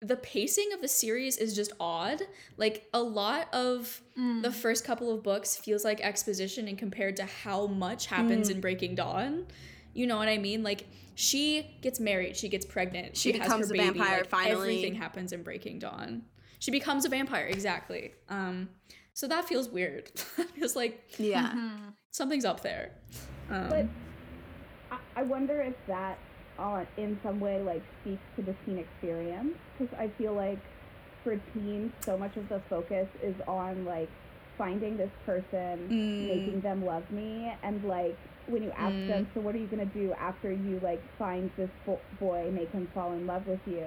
the 0.01 0.17
pacing 0.17 0.71
of 0.75 0.81
the 0.81 0.89
series 0.89 1.39
is 1.39 1.55
just 1.57 1.73
odd. 1.81 2.23
Like 2.57 2.87
a 2.95 3.03
lot 3.03 3.53
of 3.53 4.01
Mm. 4.19 4.43
the 4.43 4.53
first 4.53 4.85
couple 4.85 5.13
of 5.13 5.25
books 5.25 5.57
feels 5.57 5.83
like 5.85 6.01
exposition 6.01 6.69
and 6.69 6.79
compared 6.79 7.17
to 7.17 7.25
how 7.25 7.67
much 7.67 8.07
happens 8.07 8.49
in 8.49 8.61
Breaking 8.61 8.95
Dawn. 8.95 9.47
You 9.95 10.07
know 10.07 10.17
what 10.19 10.29
I 10.29 10.39
mean? 10.39 10.63
Like 10.63 10.87
she 11.15 11.77
gets 11.81 12.01
married, 12.01 12.37
she 12.37 12.49
gets 12.49 12.67
pregnant, 12.67 13.17
She 13.17 13.33
she, 13.33 13.39
has 13.39 13.47
becomes 13.49 13.69
her 13.69 13.75
a 13.75 13.79
baby, 13.79 13.99
vampire, 13.99 14.19
like, 14.19 14.27
finally. 14.29 14.53
Everything 14.53 14.95
happens 14.95 15.33
in 15.33 15.43
Breaking 15.43 15.79
Dawn. 15.79 16.23
She 16.59 16.71
becomes 16.71 17.05
a 17.05 17.09
vampire, 17.09 17.47
exactly. 17.47 18.13
Um, 18.29 18.69
so 19.13 19.29
that 19.29 19.45
feels 19.47 19.69
weird. 19.69 20.11
It 20.39 20.51
feels 20.51 20.75
like 20.77 21.05
yeah. 21.19 21.53
Mhm. 21.53 21.93
something's 22.11 22.45
up 22.45 22.61
there. 22.63 22.91
Um, 23.51 23.69
But 23.69 23.87
I, 24.91 24.99
I 25.17 25.23
wonder 25.23 25.61
if 25.61 25.75
that 25.87 26.19
on 26.59 26.87
in 26.97 27.19
some 27.23 27.41
way 27.41 27.61
like 27.63 27.83
speaks 28.03 28.23
to 28.37 28.43
the 28.43 28.55
teen 28.65 28.79
experience 28.79 29.55
because 29.79 29.93
I 29.99 30.09
feel 30.19 30.35
like 30.35 30.59
for 31.23 31.37
teens 31.53 31.93
so 32.01 32.17
much 32.19 32.37
of 32.37 32.49
the 32.49 32.61
focus 32.71 33.09
is 33.23 33.35
on 33.49 33.85
like 33.85 34.09
finding 34.59 34.97
this 34.97 35.11
person, 35.27 35.89
Mm. 35.91 36.27
making 36.29 36.61
them 36.61 36.85
love 36.85 37.09
me, 37.11 37.53
and 37.63 37.83
like 37.85 38.17
when 38.47 38.63
you 38.63 38.71
ask 38.73 38.93
Mm. 38.95 39.09
them, 39.09 39.27
so 39.35 39.41
what 39.41 39.55
are 39.55 39.59
you 39.59 39.67
gonna 39.67 39.85
do 39.87 40.13
after 40.15 40.53
you 40.53 40.81
like 40.83 41.03
find 41.19 41.51
this 41.57 41.71
bo- 41.87 42.01
boy, 42.21 42.51
make 42.53 42.71
him 42.73 42.87
fall 42.95 43.13
in 43.13 43.27
love 43.27 43.47
with 43.47 43.61
you? 43.67 43.87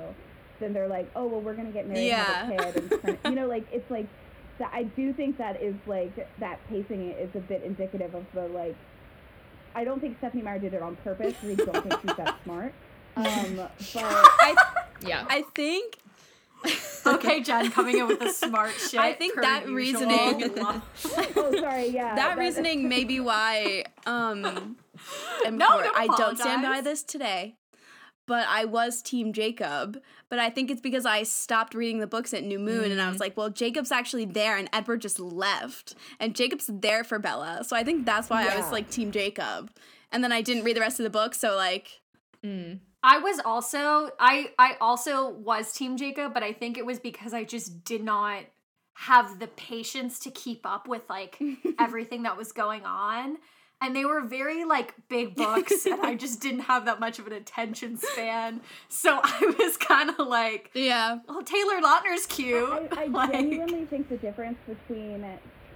Then 0.60 0.74
they're 0.74 0.88
like, 0.88 1.10
oh 1.16 1.28
well, 1.28 1.42
we're 1.42 1.54
gonna 1.56 1.72
get 1.72 1.88
married, 1.88 2.08
yeah. 2.08 2.46
have 2.46 2.76
a 2.76 2.82
kid, 2.82 3.00
and 3.04 3.18
you 3.26 3.32
know, 3.32 3.48
like 3.48 3.66
it's 3.72 3.90
like 3.92 4.08
that. 4.60 4.72
I 4.74 4.84
do 4.84 5.14
think 5.14 5.38
that 5.38 5.62
is 5.62 5.76
like 5.86 6.16
that 6.40 6.60
pacing 6.70 7.12
is 7.12 7.30
a 7.36 7.40
bit 7.40 7.64
indicative 7.64 8.14
of 8.16 8.26
the 8.34 8.48
like. 8.48 8.76
I 9.76 9.84
don't 9.84 10.00
think 10.00 10.18
Stephanie 10.18 10.42
Meyer 10.42 10.58
did 10.58 10.74
it 10.74 10.82
on 10.82 10.96
purpose. 10.98 11.36
I 11.44 11.46
really 11.46 11.64
don't 11.64 11.84
think 11.88 12.02
she's 12.02 12.16
that 12.18 12.36
smart. 12.44 12.74
Um, 13.16 13.56
but 13.58 13.72
I 13.96 14.56
Yeah. 15.02 15.26
I 15.30 15.44
think 15.54 15.98
okay, 17.06 17.42
Jen, 17.42 17.72
coming 17.72 17.98
in 17.98 18.08
with 18.08 18.20
the 18.20 18.32
smart 18.32 18.72
shit. 18.72 19.00
I 19.00 19.14
think 19.14 19.36
that 19.42 19.62
usual. 19.68 19.76
reasoning- 19.76 20.54
oh, 20.60 20.82
sorry, 21.60 21.88
yeah. 21.90 22.16
that 22.16 22.38
reasoning 22.38 22.90
may 22.90 23.04
be 23.04 23.20
why 23.20 23.86
um 24.06 24.78
I'm 25.46 25.58
No, 25.58 25.82
don't 25.82 25.96
I 25.96 26.08
don't 26.18 26.38
stand 26.38 26.64
by 26.64 26.82
this 26.82 27.04
today. 27.04 27.56
But 28.26 28.46
I 28.50 28.66
was 28.66 29.02
team 29.02 29.32
Jacob, 29.32 30.02
but 30.28 30.38
I 30.38 30.50
think 30.50 30.70
it's 30.70 30.82
because 30.82 31.06
I 31.06 31.24
stopped 31.24 31.74
reading 31.74 32.00
the 32.00 32.08
books 32.08 32.34
at 32.34 32.44
New 32.44 32.60
Moon 32.60 32.92
and 32.92 33.02
I 33.02 33.10
was 33.10 33.22
like, 33.22 33.38
well, 33.38 33.50
Jacob's 33.50 33.90
actually 33.90 34.26
there 34.26 34.58
and 34.58 34.68
Edward 34.74 35.00
just 35.00 35.18
left. 35.18 35.96
And 36.20 36.36
Jacob's 36.36 36.70
there 36.70 37.06
for 37.06 37.20
Bella. 37.20 37.64
So 37.66 37.74
I 37.78 37.86
think 37.86 38.06
that's 38.06 38.30
why 38.30 38.46
I 38.46 38.58
was 38.58 38.70
like 38.70 38.90
team 38.90 39.12
Jacob. 39.12 39.72
And 40.12 40.22
then 40.26 40.34
I 40.34 40.42
didn't 40.42 40.66
read 40.66 40.76
the 40.76 40.82
rest 40.82 41.00
of 41.00 41.06
the 41.06 41.10
book, 41.10 41.36
so 41.36 41.56
like 41.56 42.02
Mm. 42.44 42.80
I 43.10 43.20
was 43.20 43.40
also 43.46 44.12
I 44.20 44.52
I 44.60 44.76
also 44.82 45.30
was 45.30 45.72
team 45.72 45.96
Jacob, 45.96 46.34
but 46.34 46.44
I 46.44 46.52
think 46.52 46.78
it 46.78 46.86
was 46.86 47.00
because 47.00 47.34
I 47.34 47.46
just 47.46 47.86
did 47.86 48.04
not 48.04 48.44
have 48.96 49.40
the 49.40 49.48
patience 49.48 50.20
to 50.20 50.32
keep 50.32 50.66
up 50.66 50.88
with 50.90 51.04
like 51.10 51.40
everything 51.80 52.24
that 52.24 52.36
was 52.36 52.52
going 52.52 52.84
on. 52.84 53.38
And 53.80 53.96
they 53.96 54.04
were 54.04 54.22
very 54.22 54.66
like 54.66 54.94
big 55.08 55.36
books 55.36 55.86
and 55.86 56.02
I 56.02 56.16
just 56.16 56.42
didn't 56.42 56.62
have 56.62 56.86
that 56.86 57.00
much 57.00 57.20
of 57.20 57.28
an 57.28 57.34
attention 57.34 57.96
span. 57.96 58.60
So 58.90 59.20
I 59.24 59.54
was 59.58 59.78
kind 59.78 60.10
of 60.10 60.28
like, 60.28 60.72
yeah. 60.74 61.20
well, 61.30 61.44
Taylor 61.44 61.80
Lautner's 61.80 62.26
cute. 62.26 62.68
I, 62.92 63.04
I 63.04 63.06
Like- 63.20 63.32
genuinely 63.32 63.86
think 63.86 64.10
the 64.10 64.18
difference 64.18 64.58
between 64.68 65.24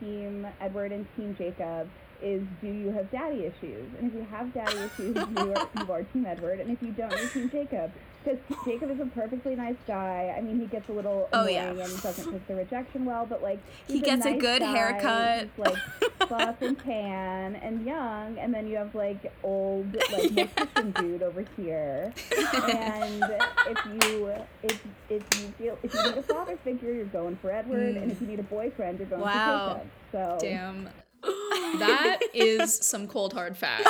Team 0.02 0.48
Edward 0.60 0.91
and 0.91 1.06
Team 1.15 1.36
Jacob 1.38 1.88
is 2.21 2.41
do 2.62 2.67
you 2.67 2.91
have 2.91 3.10
daddy 3.12 3.45
issues? 3.45 3.89
And 3.99 4.07
if 4.10 4.13
you 4.13 4.25
have 4.31 4.53
daddy 4.53 4.77
issues, 4.77 5.15
you 5.15 5.53
are, 5.53 5.69
you 5.86 5.91
are 5.91 6.03
Team 6.03 6.25
Edward. 6.25 6.60
And 6.60 6.71
if 6.71 6.81
you 6.81 6.91
don't, 6.91 7.12
you're 7.12 7.29
Team 7.29 7.49
Jacob. 7.49 7.91
Because 8.23 8.39
Jacob 8.65 8.91
is 8.91 8.99
a 8.99 9.07
perfectly 9.07 9.55
nice 9.55 9.77
guy. 9.88 10.31
I 10.38 10.41
mean, 10.41 10.60
he 10.60 10.67
gets 10.67 10.88
a 10.89 10.91
little 10.91 11.27
Oh, 11.34 11.41
annoying 11.41 11.77
yeah. 11.77 11.86
and 11.86 12.01
doesn't 12.03 12.31
take 12.31 12.47
the 12.47 12.53
rejection 12.55 13.03
well, 13.03 13.25
but 13.25 13.41
like 13.41 13.60
He 13.88 13.99
gets 13.99 14.25
a 14.27 14.31
nice 14.31 14.41
good 14.41 14.62
guy, 14.62 14.71
haircut. 14.71 15.49
He's 15.55 15.65
like 15.65 16.29
buff 16.29 16.62
and 16.62 16.77
tan 16.77 17.55
and 17.55 17.84
young, 17.84 18.38
and 18.38 18.53
then 18.53 18.67
you 18.67 18.77
have 18.77 18.93
like 18.93 19.31
old 19.43 19.95
like 20.12 20.31
Nick 20.34 20.55
Christian 20.55 20.91
dude 20.91 21.23
over 21.23 21.43
here. 21.57 22.13
And 22.38 23.23
if 23.69 23.86
you 23.86 24.31
if 24.62 24.86
if 25.10 25.23
you 25.41 25.53
feel 25.57 25.79
if 25.81 25.91
you 25.91 26.03
need 26.03 26.17
a 26.17 26.23
father 26.23 26.57
figure, 26.63 26.93
you're 26.93 27.05
going 27.05 27.38
for 27.38 27.51
Edward, 27.51 27.97
and 27.97 28.12
if 28.12 28.21
you 28.21 28.27
mm. 28.27 28.31
need 28.31 28.39
a 28.39 28.43
boyfriend, 28.43 28.99
you're 28.99 29.07
going 29.07 29.21
Wow. 29.23 29.67
for 29.67 29.73
Jacob. 29.73 29.91
So 30.12 30.38
Damn. 30.39 30.89
That 31.23 32.19
is 32.34 32.75
some 32.75 33.07
cold 33.07 33.34
hard 33.34 33.55
fact. 33.57 33.84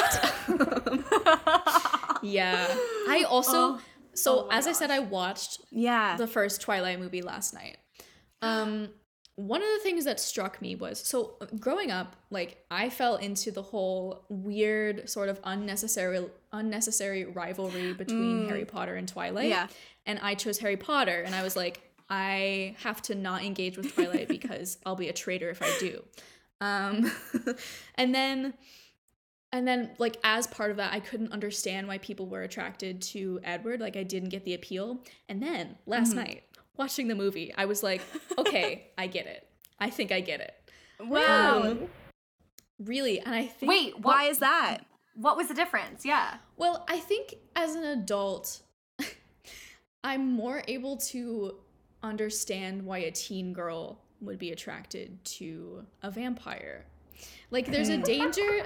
yeah. 2.24 2.68
I 3.08 3.24
also 3.28 3.58
Oh. 3.76 3.82
so 4.14 4.32
Oh 4.46 4.50
as 4.52 4.68
I 4.68 4.72
said 4.74 4.92
I 4.92 5.00
watched 5.00 5.62
Yeah. 5.72 6.18
the 6.18 6.28
first 6.28 6.62
Twilight 6.62 7.00
movie 7.00 7.22
last 7.22 7.54
night. 7.54 7.78
Um, 8.42 8.90
one 9.36 9.62
of 9.62 9.68
the 9.70 9.80
things 9.80 10.06
that 10.06 10.20
struck 10.20 10.62
me 10.62 10.76
was 10.76 11.00
so 11.00 11.38
growing 11.60 11.90
up, 11.90 12.16
like 12.30 12.64
I 12.70 12.90
fell 12.90 13.16
into 13.16 13.50
the 13.52 13.62
whole 13.62 14.26
weird 14.30 15.10
sort 15.10 15.30
of 15.30 15.40
unnecessary 15.44 16.26
unnecessary 16.52 17.26
rivalry 17.26 17.94
between 17.94 18.44
Mm. 18.46 18.48
Harry 18.50 18.66
Potter 18.66 18.96
and 18.96 19.08
Twilight. 19.08 19.50
Yeah. 19.50 19.68
And 20.06 20.20
I 20.22 20.36
chose 20.36 20.58
Harry 20.60 20.78
Potter, 20.78 21.22
and 21.22 21.34
I 21.36 21.44
was 21.44 21.56
like, 21.56 21.82
I 22.10 22.76
have 22.80 23.02
to 23.04 23.16
not 23.16 23.44
engage 23.44 23.78
with 23.78 23.94
Twilight 23.96 24.28
because 24.38 24.78
I'll 24.86 24.96
be 24.96 25.08
a 25.10 25.14
traitor 25.14 25.50
if 25.50 25.62
I 25.62 25.72
do. 25.80 26.04
Um, 26.62 27.12
and 27.96 28.14
then 28.14 28.54
and 29.52 29.68
then 29.68 29.92
like 29.98 30.18
as 30.24 30.48
part 30.48 30.72
of 30.72 30.78
that 30.78 30.94
i 30.94 31.00
couldn't 31.00 31.32
understand 31.32 31.88
why 31.88 31.98
people 31.98 32.28
were 32.28 32.44
attracted 32.44 33.02
to 33.02 33.40
edward 33.44 33.82
like 33.82 33.98
i 33.98 34.04
didn't 34.04 34.30
get 34.30 34.46
the 34.46 34.54
appeal 34.54 35.04
and 35.28 35.42
then 35.42 35.76
last 35.86 36.14
night 36.16 36.44
watching 36.78 37.08
the 37.08 37.16
movie 37.16 37.54
i 37.58 37.66
was 37.66 37.84
like 37.84 38.02
okay 38.38 38.88
i 38.98 39.08
get 39.08 39.26
it 39.26 39.48
i 39.80 39.90
think 39.90 40.12
i 40.12 40.20
get 40.20 40.40
it 40.40 40.54
wow. 41.02 41.64
Um, 41.64 41.88
really 42.80 43.20
and 43.20 43.36
i 43.36 43.46
think 43.46 43.70
Wait, 43.70 43.96
what, 43.96 44.16
Why 44.16 44.24
is 44.26 44.40
that? 44.40 44.80
what 45.16 45.36
was 45.36 45.50
the 45.50 45.54
difference? 45.54 46.06
Yeah. 46.06 46.36
well 46.58 46.86
i 46.88 47.00
think 47.00 47.36
as 47.56 47.76
an 47.76 47.84
adult 47.84 48.62
i'm 50.04 50.32
more 50.32 50.64
able 50.68 50.98
to 50.98 51.56
understand 52.04 52.86
why 52.86 53.00
a 53.00 53.12
teen 53.12 53.54
girl 53.54 54.00
would 54.22 54.40
be 54.40 54.52
attracted 54.52 55.24
to 55.26 55.86
a 56.02 56.12
vampire 56.12 56.86
like 57.52 57.68
there's 57.68 57.90
a 57.90 57.98
danger 57.98 58.42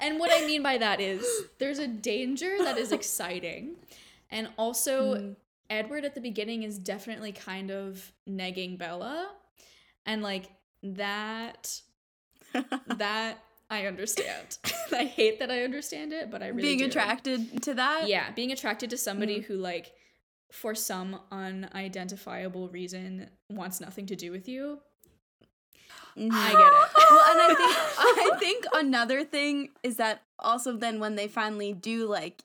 and 0.00 0.18
what 0.18 0.30
I 0.32 0.46
mean 0.46 0.62
by 0.62 0.78
that 0.78 1.00
is 1.00 1.26
there's 1.58 1.78
a 1.78 1.86
danger 1.86 2.56
that 2.64 2.78
is 2.78 2.90
exciting. 2.90 3.76
And 4.30 4.48
also, 4.56 5.18
hmm. 5.18 5.32
Edward 5.68 6.04
at 6.04 6.14
the 6.14 6.20
beginning 6.20 6.62
is 6.62 6.78
definitely 6.78 7.32
kind 7.32 7.70
of 7.70 8.12
negging 8.28 8.78
Bella. 8.78 9.28
And 10.06 10.22
like 10.22 10.50
that, 10.82 11.80
that 12.86 13.38
I 13.68 13.86
understand. 13.86 14.58
I 14.92 15.04
hate 15.04 15.38
that 15.40 15.50
I 15.50 15.62
understand 15.62 16.12
it, 16.12 16.30
but 16.30 16.42
I 16.42 16.48
really 16.48 16.62
Being 16.62 16.78
do. 16.78 16.86
attracted 16.86 17.62
to 17.64 17.74
that? 17.74 18.08
Yeah, 18.08 18.30
being 18.32 18.52
attracted 18.52 18.90
to 18.90 18.96
somebody 18.96 19.40
hmm. 19.40 19.44
who 19.44 19.56
like 19.56 19.92
for 20.52 20.74
some 20.74 21.20
unidentifiable 21.32 22.68
reason 22.68 23.30
wants 23.50 23.80
nothing 23.80 24.06
to 24.06 24.16
do 24.16 24.30
with 24.32 24.48
you. 24.48 24.80
I 26.16 26.22
get 26.22 26.28
it. 26.28 27.10
well, 27.10 27.30
and 27.30 27.40
I 27.40 27.54
think 27.56 28.34
I 28.34 28.38
think 28.38 28.64
another 28.74 29.24
thing 29.24 29.70
is 29.82 29.96
that 29.96 30.22
also 30.38 30.76
then 30.76 30.98
when 31.00 31.14
they 31.14 31.28
finally 31.28 31.72
do 31.72 32.06
like 32.06 32.42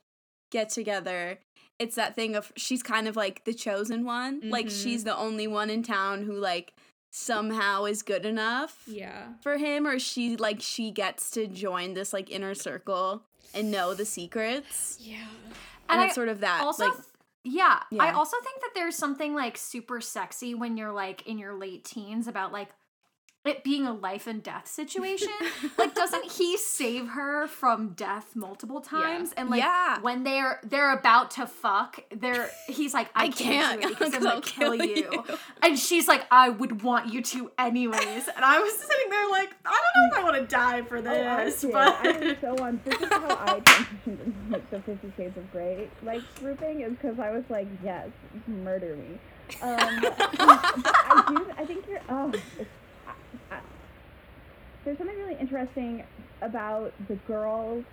get 0.52 0.70
together, 0.70 1.39
it's 1.80 1.96
that 1.96 2.15
thing 2.15 2.36
of 2.36 2.54
she's 2.56 2.84
kind 2.84 3.08
of 3.08 3.15
like 3.15 3.44
the 3.46 3.54
chosen 3.54 4.06
one. 4.06 4.41
Like 4.50 4.68
Mhm. 4.68 4.84
she's 4.84 5.04
the 5.04 5.18
only 5.18 5.48
one 5.48 5.70
in 5.70 5.84
town 5.84 6.24
who 6.24 6.34
like 6.34 6.74
somehow 7.12 7.86
is 7.86 8.04
good 8.04 8.26
enough 8.26 8.84
Yeah. 8.88 9.34
for 9.41 9.58
him 9.58 9.88
or 9.88 9.98
she 10.00 10.38
like 10.38 10.62
she 10.62 10.91
gets 10.91 11.32
to 11.32 11.48
join 11.48 11.94
this 11.96 12.13
like 12.13 12.30
inner 12.30 12.54
circle 12.54 13.24
and 13.54 13.72
know 13.72 13.94
the 13.94 14.06
secrets. 14.06 14.98
Yeah. 15.02 15.28
And, 15.89 16.00
And 16.00 16.02
it's 16.04 16.12
I 16.12 16.15
sort 16.15 16.30
of 16.30 16.41
that 16.41 16.62
also 16.62 16.86
like 16.89 16.98
th- 17.46 17.56
yeah, 17.56 17.80
I 18.00 18.12
also 18.12 18.38
think 18.44 18.62
that 18.62 18.72
there's 18.74 18.96
something 18.96 19.36
like 19.36 19.58
super 19.58 20.02
sexy 20.02 20.56
when 20.56 20.78
you're 20.78 20.92
like 20.92 21.26
in 21.28 21.38
your 21.38 21.54
late 21.54 21.86
teens 21.86 22.28
about 22.28 22.52
like 22.52 22.70
it 23.46 23.64
being 23.64 23.86
a 23.86 23.94
life 23.94 24.28
and 24.28 24.42
death 24.44 24.68
situation. 24.68 25.30
like 25.78 25.94
doesn't 25.96 26.32
he 26.32 26.58
save 26.58 27.10
her 27.10 27.48
from 27.48 27.90
death 27.90 28.36
multiple 28.36 28.82
times 28.82 29.34
and 29.38 29.50
like 29.50 29.62
Yeah. 29.62 30.00
when 30.02 30.24
they're 30.24 30.60
they're 30.64 30.92
about 30.94 31.32
to 31.32 31.46
fuck, 31.48 32.00
they're 32.10 32.50
he's 32.68 32.94
like 32.94 33.10
I, 33.16 33.26
I 33.26 33.30
can't, 33.30 33.82
can't, 33.82 33.84
it 33.84 34.00
because 34.00 34.14
I'm 34.16 34.24
gonna 34.24 34.42
kill, 34.42 34.76
kill 34.78 34.86
you. 34.86 34.96
you. 34.96 35.24
And 35.62 35.78
she's 35.78 36.08
like 36.08 36.26
I 36.32 36.50
would 36.50 36.82
want 36.84 37.14
you 37.14 37.22
to 37.22 37.52
anyways. 37.58 38.28
And 38.28 38.44
I 38.44 38.60
was 38.60 38.74
sitting 38.74 39.10
there 39.10 39.30
like 39.30 39.56
I 39.66 39.72
don't 39.72 40.12
know 40.12 40.18
if 40.18 40.20
I 40.20 40.24
want 40.24 40.36
to 40.50 40.56
die 40.56 40.82
for 40.84 40.98
Oh, 40.98 41.00
I 41.12 41.46
this, 41.46 41.64
but 41.64 41.76
I 42.04 42.08
am 42.08 42.38
so 42.42 42.56
on. 42.64 42.80
This 42.86 43.02
is 43.02 43.10
how 43.10 43.28
I 43.30 43.60
transitioned 43.60 44.26
into 44.26 44.52
like 44.52 44.70
the 44.72 44.80
Fifty 44.82 45.14
Shades 45.18 45.38
of 45.38 45.52
Grey 45.52 45.88
like 46.04 46.22
grouping 46.40 46.82
is 46.82 46.92
because 46.94 47.20
I 47.20 47.32
was 47.32 47.44
like, 47.50 47.68
yes, 47.84 48.10
murder 48.48 48.96
me. 48.96 49.20
Um, 49.62 49.78
I 49.80 51.24
do. 51.28 51.52
I 51.58 51.66
think 51.66 51.86
you're. 51.88 52.02
Oh, 52.10 52.32
it's, 52.34 52.70
I, 53.52 53.56
I, 53.56 53.60
there's 54.84 54.98
something 54.98 55.17
really 55.17 55.38
interesting 55.39 56.04
about 56.41 56.93
the 57.08 57.15
girls, 57.28 57.84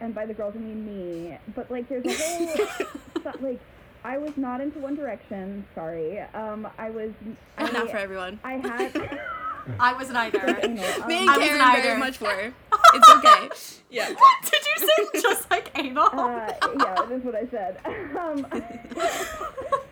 and 0.00 0.14
by 0.14 0.26
the 0.26 0.34
girls 0.34 0.54
I 0.56 0.60
mean 0.60 0.84
me. 0.86 1.38
But 1.54 1.70
like, 1.70 1.88
there's 1.88 2.04
a 2.06 2.12
whole 2.14 3.32
like. 3.40 3.60
I 4.02 4.16
was 4.16 4.34
not 4.38 4.62
into 4.62 4.78
One 4.78 4.96
Direction. 4.96 5.66
Sorry. 5.74 6.20
Um, 6.20 6.66
I 6.78 6.88
was. 6.88 7.10
I, 7.58 7.70
not 7.70 7.90
for 7.90 7.98
everyone. 7.98 8.40
I 8.42 8.54
had. 8.54 9.20
I 9.78 9.92
wasn't 9.92 10.16
either. 10.16 10.40
Um, 10.64 10.74
Me 10.74 11.18
and 11.20 11.30
I 11.30 11.36
Karen 11.38 11.60
either. 11.60 11.82
very 11.82 11.98
much 11.98 12.20
were. 12.20 12.52
It's 12.92 13.08
okay. 13.08 13.48
Yeah. 13.90 14.08
Did 14.08 14.62
you 14.66 14.88
say 15.12 15.20
just 15.22 15.48
like 15.48 15.70
anal? 15.78 16.06
Uh, 16.06 16.50
yeah, 16.76 17.06
that's 17.08 17.24
what 17.24 17.36
I 17.36 17.46
said. 17.50 17.78
Um, 18.18 18.46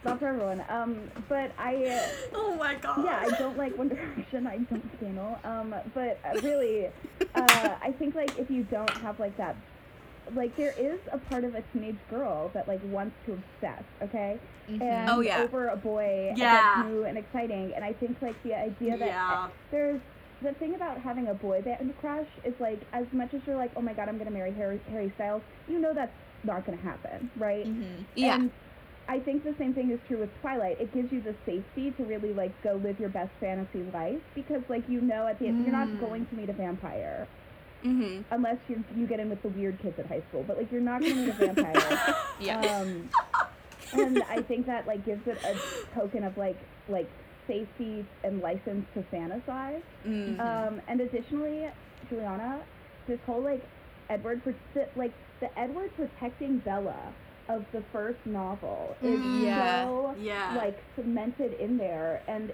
not 0.04 0.18
for 0.18 0.28
everyone. 0.28 0.64
Um, 0.68 1.10
but 1.28 1.52
I, 1.58 1.74
uh, 1.86 2.08
oh 2.34 2.56
my 2.56 2.74
god. 2.76 3.04
yeah, 3.04 3.18
I 3.20 3.30
don't 3.38 3.56
like 3.56 3.76
One 3.76 3.88
Direction. 3.88 4.46
I 4.46 4.58
don't 4.58 4.84
anal. 5.02 5.38
Um, 5.44 5.74
but 5.94 6.18
uh, 6.24 6.40
really, 6.40 6.86
uh, 7.34 7.76
I 7.80 7.94
think 7.98 8.14
like 8.14 8.38
if 8.38 8.50
you 8.50 8.64
don't 8.64 8.96
have 8.98 9.18
like 9.20 9.36
that 9.36 9.56
like 10.34 10.54
there 10.58 10.72
is 10.72 11.00
a 11.10 11.16
part 11.16 11.42
of 11.44 11.54
a 11.54 11.62
teenage 11.72 11.96
girl 12.10 12.50
that 12.52 12.68
like 12.68 12.80
wants 12.92 13.16
to 13.24 13.32
obsess, 13.32 13.82
okay? 14.02 14.38
Mhm. 14.68 14.82
And 14.82 15.10
Oh, 15.10 15.20
yeah. 15.20 15.40
over 15.42 15.68
a 15.68 15.76
boy 15.76 16.34
Yeah. 16.36 16.74
that's 16.74 16.86
new 16.90 17.04
and 17.04 17.16
exciting. 17.16 17.72
And 17.74 17.82
I 17.82 17.94
think 17.94 18.20
like 18.20 18.40
the 18.42 18.52
idea 18.54 18.98
that 18.98 19.06
Yeah. 19.06 19.48
there's 19.70 20.00
the 20.42 20.52
thing 20.52 20.74
about 20.74 21.00
having 21.00 21.28
a 21.28 21.34
boy 21.34 21.62
band 21.62 21.94
crush 21.98 22.28
is 22.44 22.52
like 22.60 22.78
as 22.92 23.06
much 23.12 23.32
as 23.32 23.40
you're 23.46 23.56
like, 23.56 23.72
oh 23.74 23.80
my 23.80 23.94
god, 23.94 24.10
I'm 24.10 24.18
gonna 24.18 24.30
marry 24.30 24.52
Harry, 24.52 24.78
Harry 24.90 25.10
Styles, 25.14 25.40
you 25.66 25.78
know 25.78 25.94
that's 25.94 26.12
not 26.44 26.66
gonna 26.66 26.76
happen, 26.76 27.30
right? 27.38 27.64
Mhm. 27.66 28.04
Yeah. 28.14 28.34
And 28.34 28.50
I 29.08 29.18
think 29.20 29.42
the 29.42 29.54
same 29.58 29.72
thing 29.72 29.90
is 29.90 29.98
true 30.06 30.18
with 30.18 30.30
Twilight. 30.42 30.78
It 30.80 30.92
gives 30.92 31.10
you 31.10 31.22
the 31.22 31.34
safety 31.46 31.92
to 31.96 32.04
really 32.04 32.34
like 32.34 32.52
go 32.62 32.74
live 32.74 33.00
your 33.00 33.08
best 33.08 33.30
fantasy 33.40 33.82
life 33.94 34.20
because 34.34 34.62
like 34.68 34.86
you 34.88 35.00
know 35.00 35.26
at 35.26 35.38
the 35.38 35.46
end 35.46 35.64
you're 35.64 35.72
not 35.72 35.88
Mm. 35.88 36.00
going 36.00 36.26
to 36.26 36.34
meet 36.34 36.50
a 36.50 36.52
vampire 36.52 37.26
mm-hmm. 37.82 38.22
unless 38.30 38.58
you 38.68 38.84
you 38.94 39.06
get 39.06 39.18
in 39.18 39.30
with 39.30 39.40
the 39.42 39.48
weird 39.48 39.80
kids 39.80 39.98
at 39.98 40.06
high 40.06 40.22
school. 40.28 40.44
But 40.46 40.58
like 40.58 40.70
you're 40.70 40.82
not 40.82 41.00
going 41.00 41.14
to 41.14 41.20
meet 41.22 41.30
a 41.30 41.52
vampire. 41.54 42.16
Yeah. 42.40 42.60
Um, 42.60 43.08
and 43.94 44.22
I 44.24 44.42
think 44.42 44.66
that 44.66 44.86
like 44.86 45.04
gives 45.06 45.26
it 45.26 45.38
a 45.42 45.94
token 45.94 46.22
of 46.22 46.36
like 46.36 46.58
like 46.88 47.08
safety 47.46 48.04
and 48.22 48.40
license 48.40 48.86
to 48.94 49.02
fantasize. 49.10 49.82
Mm. 50.06 50.38
Um, 50.38 50.82
and 50.86 51.00
additionally, 51.00 51.66
Juliana, 52.10 52.60
this 53.06 53.18
whole 53.24 53.40
like 53.42 53.64
Edward 54.10 54.42
like 54.96 55.12
the 55.40 55.58
Edward 55.58 55.90
protecting 55.96 56.58
Bella 56.58 57.14
of 57.48 57.64
the 57.72 57.82
first 57.92 58.18
novel 58.26 58.96
is 59.02 59.20
Mm. 59.20 59.42
Yeah. 59.42 59.84
so 59.86 60.14
Yeah. 60.18 60.54
like 60.56 60.78
cemented 60.96 61.54
in 61.54 61.76
there. 61.78 62.22
And 62.28 62.52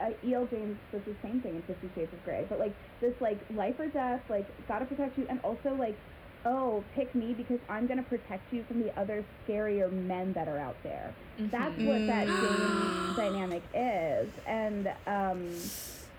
uh, 0.00 0.10
E.L. 0.24 0.46
James 0.46 0.78
does 0.92 1.02
the 1.04 1.14
same 1.22 1.40
thing 1.40 1.56
in 1.56 1.62
Fifty 1.62 1.90
Shades 1.94 2.12
of 2.12 2.24
Grey. 2.24 2.46
But 2.48 2.58
like 2.58 2.74
this 3.00 3.14
like 3.20 3.38
life 3.54 3.78
or 3.78 3.88
death, 3.88 4.22
like 4.28 4.46
gotta 4.68 4.84
protect 4.86 5.18
you, 5.18 5.26
and 5.28 5.40
also 5.42 5.74
like 5.74 5.96
oh 6.44 6.84
pick 6.94 7.12
me 7.14 7.34
because 7.34 7.58
I'm 7.68 7.86
gonna 7.88 8.04
protect 8.04 8.52
you 8.52 8.62
from 8.64 8.80
the 8.80 8.96
other 8.98 9.24
scarier 9.46 9.90
men 9.92 10.32
that 10.34 10.46
are 10.48 10.58
out 10.58 10.76
there. 10.84 11.12
That's 11.38 11.74
Mhm. 11.74 11.86
what 11.86 12.06
that 12.06 12.26
Mm. 12.28 12.40
James 12.40 13.16
dynamic 13.16 13.62
is, 13.74 14.28
and 14.46 14.92
um, 15.06 15.48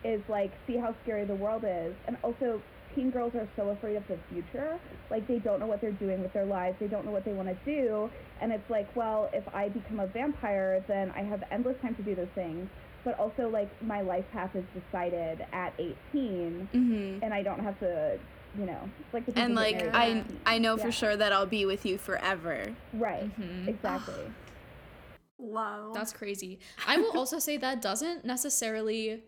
is 0.04 0.22
like 0.30 0.52
see 0.68 0.78
how 0.78 0.94
scary 1.04 1.24
the 1.26 1.36
world 1.36 1.64
is, 1.66 1.96
and 2.08 2.18
also 2.24 2.62
teen 2.98 3.12
girls 3.12 3.36
are 3.36 3.48
so 3.56 3.70
afraid 3.70 3.96
of 3.96 4.08
the 4.08 4.18
future, 4.34 4.80
like 5.12 5.28
they 5.28 5.38
don't 5.40 5.60
know 5.60 5.68
what 5.68 5.80
they're 5.82 5.92
doing 5.92 6.22
with 6.22 6.34
their 6.34 6.46
lives, 6.46 6.76
they 6.80 6.88
don't 6.88 7.06
know 7.06 7.12
what 7.12 7.24
they 7.24 7.34
want 7.34 7.48
to 7.48 7.56
do, 7.64 8.10
and 8.42 8.52
it's 8.52 8.68
like, 8.70 8.94
well, 8.96 9.30
if 9.34 9.44
I 9.54 9.70
become 9.70 10.00
a 10.00 10.08
vampire, 10.08 10.84
then 10.88 11.12
I 11.16 11.22
have 11.22 11.44
endless 11.52 11.78
time 11.82 11.94
to 11.96 12.02
do 12.02 12.16
those 12.16 12.28
things, 12.34 12.68
but 13.06 13.18
also 13.20 13.50
like 13.50 13.70
my 13.84 14.02
life 14.02 14.26
path 14.34 14.56
is 14.56 14.64
decided 14.74 15.46
at 15.54 15.74
18, 15.78 16.68
Mm-hmm. 16.74 17.24
and 17.24 17.34
I 17.34 17.44
don't 17.44 17.60
have 17.60 17.80
to, 17.82 18.18
you 18.58 18.66
know, 18.66 18.90
like 19.14 19.24
And 19.36 19.54
like 19.54 19.80
I 19.94 20.24
I 20.46 20.58
know 20.58 20.76
Yeah. 20.76 20.86
for 20.86 20.92
sure 20.92 21.16
that 21.16 21.32
I'll 21.32 21.46
be 21.46 21.66
with 21.66 21.86
you 21.86 21.98
forever. 22.00 22.74
right, 22.94 23.30
Mhm. 23.40 23.68
exactly. 23.68 24.24
Low. 25.40 25.92
That's 25.94 26.14
crazy. 26.14 26.60
I 26.88 26.98
will 26.98 27.12
also 27.16 27.38
say 27.38 27.58
that 27.58 27.80
doesn't 27.82 28.26
necessarily 28.26 29.24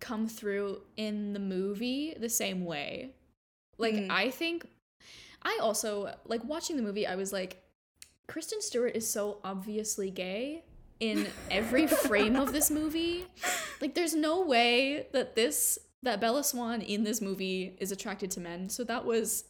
come 0.00 0.28
through 0.28 0.80
in 0.96 1.32
the 1.32 1.38
movie 1.38 2.14
the 2.18 2.28
same 2.28 2.64
way. 2.64 3.10
Like 3.78 3.94
Mm. 3.94 4.10
I 4.10 4.30
think 4.30 4.66
I 5.42 5.58
also 5.60 6.14
like 6.24 6.42
watching 6.44 6.76
the 6.76 6.82
movie 6.82 7.06
I 7.06 7.14
was 7.16 7.32
like 7.32 7.62
Kristen 8.26 8.60
Stewart 8.60 8.96
is 8.96 9.08
so 9.08 9.38
obviously 9.44 10.10
gay 10.10 10.64
in 10.98 11.26
every 11.50 11.86
frame 11.86 12.36
of 12.36 12.52
this 12.52 12.70
movie. 12.70 13.26
Like 13.80 13.94
there's 13.94 14.14
no 14.14 14.40
way 14.40 15.06
that 15.12 15.34
this 15.36 15.78
that 16.02 16.18
Bella 16.20 16.42
Swan 16.42 16.80
in 16.80 17.04
this 17.04 17.20
movie 17.20 17.76
is 17.78 17.92
attracted 17.92 18.30
to 18.32 18.40
men. 18.40 18.70
So 18.70 18.84
that 18.84 19.04
was 19.04 19.44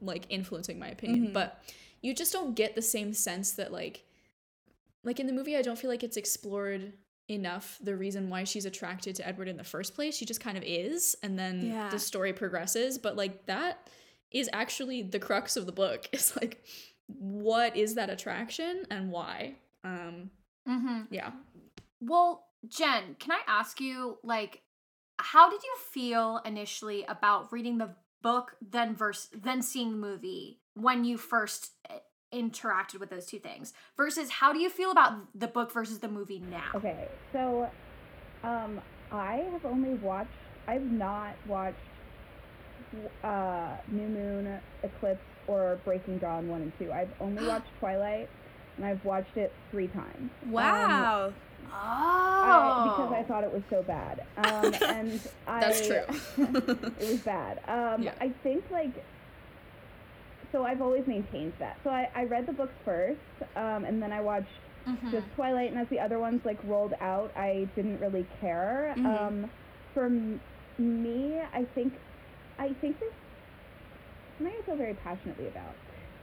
like 0.00 0.24
influencing 0.28 0.78
my 0.78 0.88
opinion, 0.88 1.28
Mhm. 1.28 1.32
but 1.32 1.62
you 2.00 2.14
just 2.14 2.32
don't 2.32 2.54
get 2.54 2.76
the 2.76 2.82
same 2.82 3.12
sense 3.12 3.50
that 3.52 3.72
like 3.72 4.04
like 5.02 5.18
in 5.18 5.26
the 5.26 5.32
movie 5.32 5.56
I 5.56 5.62
don't 5.62 5.76
feel 5.78 5.90
like 5.90 6.04
it's 6.04 6.16
explored 6.16 6.92
enough 7.32 7.78
the 7.82 7.96
reason 7.96 8.30
why 8.30 8.44
she's 8.44 8.64
attracted 8.64 9.16
to 9.16 9.26
Edward 9.26 9.48
in 9.48 9.56
the 9.56 9.64
first 9.64 9.94
place. 9.94 10.16
She 10.16 10.24
just 10.24 10.40
kind 10.40 10.56
of 10.56 10.64
is 10.64 11.16
and 11.22 11.38
then 11.38 11.66
Yeah. 11.66 11.88
the 11.90 11.98
story 11.98 12.32
progresses, 12.32 12.98
but 12.98 13.16
like 13.16 13.46
that 13.46 13.88
is 14.30 14.48
actually 14.52 15.02
the 15.02 15.18
crux 15.18 15.56
of 15.56 15.66
the 15.66 15.72
book. 15.72 16.08
It's 16.12 16.36
like 16.36 16.64
what 17.06 17.76
is 17.76 17.94
that 17.96 18.08
attraction 18.10 18.84
and 18.90 19.10
why? 19.10 19.56
Um 19.84 20.30
mm-hmm. 20.68 21.02
yeah. 21.10 21.32
Well, 22.00 22.46
Jen, 22.68 23.16
can 23.18 23.32
I 23.32 23.40
ask 23.46 23.80
you, 23.80 24.18
like, 24.22 24.62
how 25.18 25.50
did 25.50 25.62
you 25.62 25.74
feel 25.92 26.40
initially 26.44 27.04
about 27.04 27.52
reading 27.52 27.78
the 27.78 27.90
book, 28.22 28.56
then 28.60 28.94
verse, 28.94 29.28
then 29.32 29.62
seeing 29.62 29.90
the 29.92 29.96
movie 29.96 30.60
when 30.74 31.04
you 31.04 31.16
first 31.18 31.70
interacted 32.32 32.98
with 33.00 33.10
those 33.10 33.26
two 33.26 33.38
things? 33.38 33.72
Versus, 33.96 34.30
how 34.30 34.52
do 34.52 34.58
you 34.58 34.70
feel 34.70 34.90
about 34.90 35.14
the 35.38 35.46
book 35.48 35.72
versus 35.72 35.98
the 36.00 36.08
movie 36.08 36.42
now? 36.50 36.70
Okay, 36.74 37.08
so 37.32 37.68
um, 38.42 38.80
I 39.10 39.44
have 39.52 39.64
only 39.64 39.94
watched. 39.94 40.30
I've 40.66 40.82
not 40.90 41.34
watched 41.46 41.76
uh, 43.24 43.76
New 43.88 44.08
Moon, 44.08 44.58
Eclipse, 44.82 45.20
or 45.46 45.78
Breaking 45.84 46.18
Dawn 46.18 46.48
one 46.48 46.62
and 46.62 46.72
two. 46.78 46.92
I've 46.92 47.10
only 47.20 47.46
watched 47.48 47.68
Twilight, 47.80 48.28
and 48.76 48.86
I've 48.86 49.04
watched 49.04 49.36
it 49.36 49.52
three 49.70 49.88
times. 49.88 50.30
Um, 50.44 50.52
Wow. 50.52 51.32
Oh, 51.74 51.74
I, 51.74 52.88
because 52.90 53.12
I 53.12 53.22
thought 53.22 53.44
it 53.44 53.52
was 53.52 53.62
so 53.70 53.82
bad. 53.82 54.26
Um, 54.36 54.74
and 54.82 55.20
I, 55.46 55.60
That's 55.60 55.86
true. 55.86 56.02
it 56.38 56.98
was 57.08 57.20
bad. 57.20 57.60
Um, 57.66 58.02
Yeah. 58.02 58.12
I 58.20 58.28
think 58.42 58.64
like 58.70 58.90
so 60.52 60.64
I've 60.64 60.82
always 60.82 61.06
maintained 61.06 61.54
that. 61.58 61.78
So 61.82 61.90
I, 61.90 62.08
I 62.14 62.24
read 62.24 62.46
the 62.46 62.52
books 62.52 62.74
first, 62.84 63.18
um, 63.56 63.84
and 63.84 64.00
then 64.02 64.12
I 64.12 64.20
watched 64.20 64.48
Mhm. 64.86 65.12
just 65.12 65.26
Twilight, 65.36 65.70
and 65.70 65.78
as 65.78 65.88
the 65.88 66.00
other 66.00 66.18
ones 66.18 66.40
like 66.44 66.58
rolled 66.64 66.94
out, 67.00 67.30
I 67.36 67.68
didn't 67.76 68.00
really 68.00 68.26
care. 68.40 68.92
Mhm. 68.96 69.06
Um, 69.06 69.50
for 69.94 70.06
m- 70.06 70.40
me, 70.78 71.40
I 71.54 71.64
think, 71.74 71.92
I 72.58 72.72
think 72.80 72.98
this 72.98 73.12
something 74.38 74.56
I 74.58 74.62
feel 74.62 74.76
very 74.76 74.94
passionately 74.94 75.46
about 75.46 75.74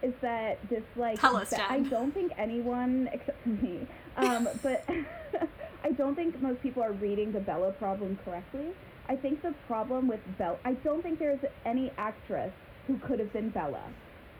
is 0.01 0.13
that 0.21 0.57
this 0.69 0.83
like 0.97 1.23
us, 1.23 1.49
that 1.51 1.71
I 1.71 1.79
don't 1.81 2.11
think 2.13 2.33
anyone 2.37 3.07
except 3.13 3.41
for 3.43 3.49
me, 3.49 3.87
um, 4.17 4.49
but 4.61 4.83
I 5.85 5.91
don't 5.91 6.15
think 6.15 6.41
most 6.41 6.61
people 6.61 6.83
are 6.83 6.91
reading 6.91 7.31
the 7.31 7.39
Bella 7.39 7.71
problem 7.71 8.17
correctly. 8.25 8.71
I 9.07 9.15
think 9.15 9.41
the 9.41 9.53
problem 9.67 10.07
with 10.09 10.19
Bella, 10.37 10.57
I 10.65 10.73
don't 10.73 11.01
think 11.01 11.17
there's 11.19 11.39
any 11.65 11.91
actress 11.97 12.51
who 12.87 12.97
could 12.97 13.19
have 13.19 13.31
been 13.31 13.49
Bella 13.51 13.83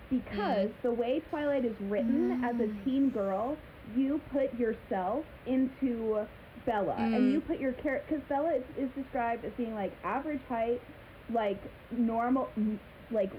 because 0.09 0.69
the 0.83 0.91
way 0.91 1.21
Twilight 1.29 1.65
is 1.65 1.75
written 1.81 2.43
as 2.43 2.55
a 2.59 2.63
Mm. 2.67 2.83
teen 2.83 3.09
girl, 3.09 3.57
you 3.95 4.19
put 4.31 4.53
yourself 4.59 5.25
into 5.45 6.25
Bella 6.65 6.95
and 6.97 7.15
Mm. 7.15 7.31
you 7.31 7.41
put 7.41 7.59
your 7.59 7.73
character 7.73 8.15
because 8.15 8.27
Bella 8.29 8.53
is, 8.55 8.63
is 8.77 8.89
described 8.91 9.45
as 9.45 9.51
being 9.53 9.73
like 9.73 9.91
average 10.03 10.41
height, 10.49 10.81
like 11.31 11.59
normal, 11.91 12.49
like 13.11 13.31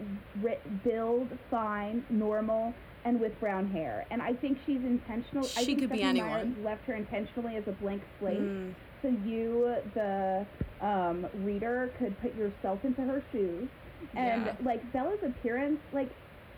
ri- 0.43 0.59
build, 0.85 1.29
fine, 1.51 2.05
normal, 2.11 2.75
and 3.05 3.21
with 3.21 3.39
brown 3.41 3.67
hair. 3.71 4.05
And 4.11 4.21
I 4.21 4.33
think 4.35 4.59
she's 4.67 4.83
intentional. 4.83 5.45
I 5.45 5.61
She 5.61 5.67
think 5.67 5.81
could 5.81 5.91
be 5.91 5.99
Stephenie 5.99 6.21
Meyer 6.23 6.39
anyone. 6.39 6.65
left 6.65 6.85
her 6.87 6.95
intentionally 6.95 7.57
as 7.57 7.67
a 7.69 7.73
blank 7.73 8.03
slate 8.19 8.41
Mm. 8.41 8.75
so 9.03 9.09
you 9.25 9.75
the 9.95 10.47
um, 10.81 11.27
reader 11.45 11.91
could 11.99 12.19
put 12.21 12.35
yourself 12.35 12.85
into 12.85 13.03
her 13.03 13.23
shoes 13.33 13.69
and 14.15 14.47
Yeah. 14.47 14.53
like 14.65 14.93
bella's 14.93 15.23
appearance 15.23 15.79
like 15.93 16.09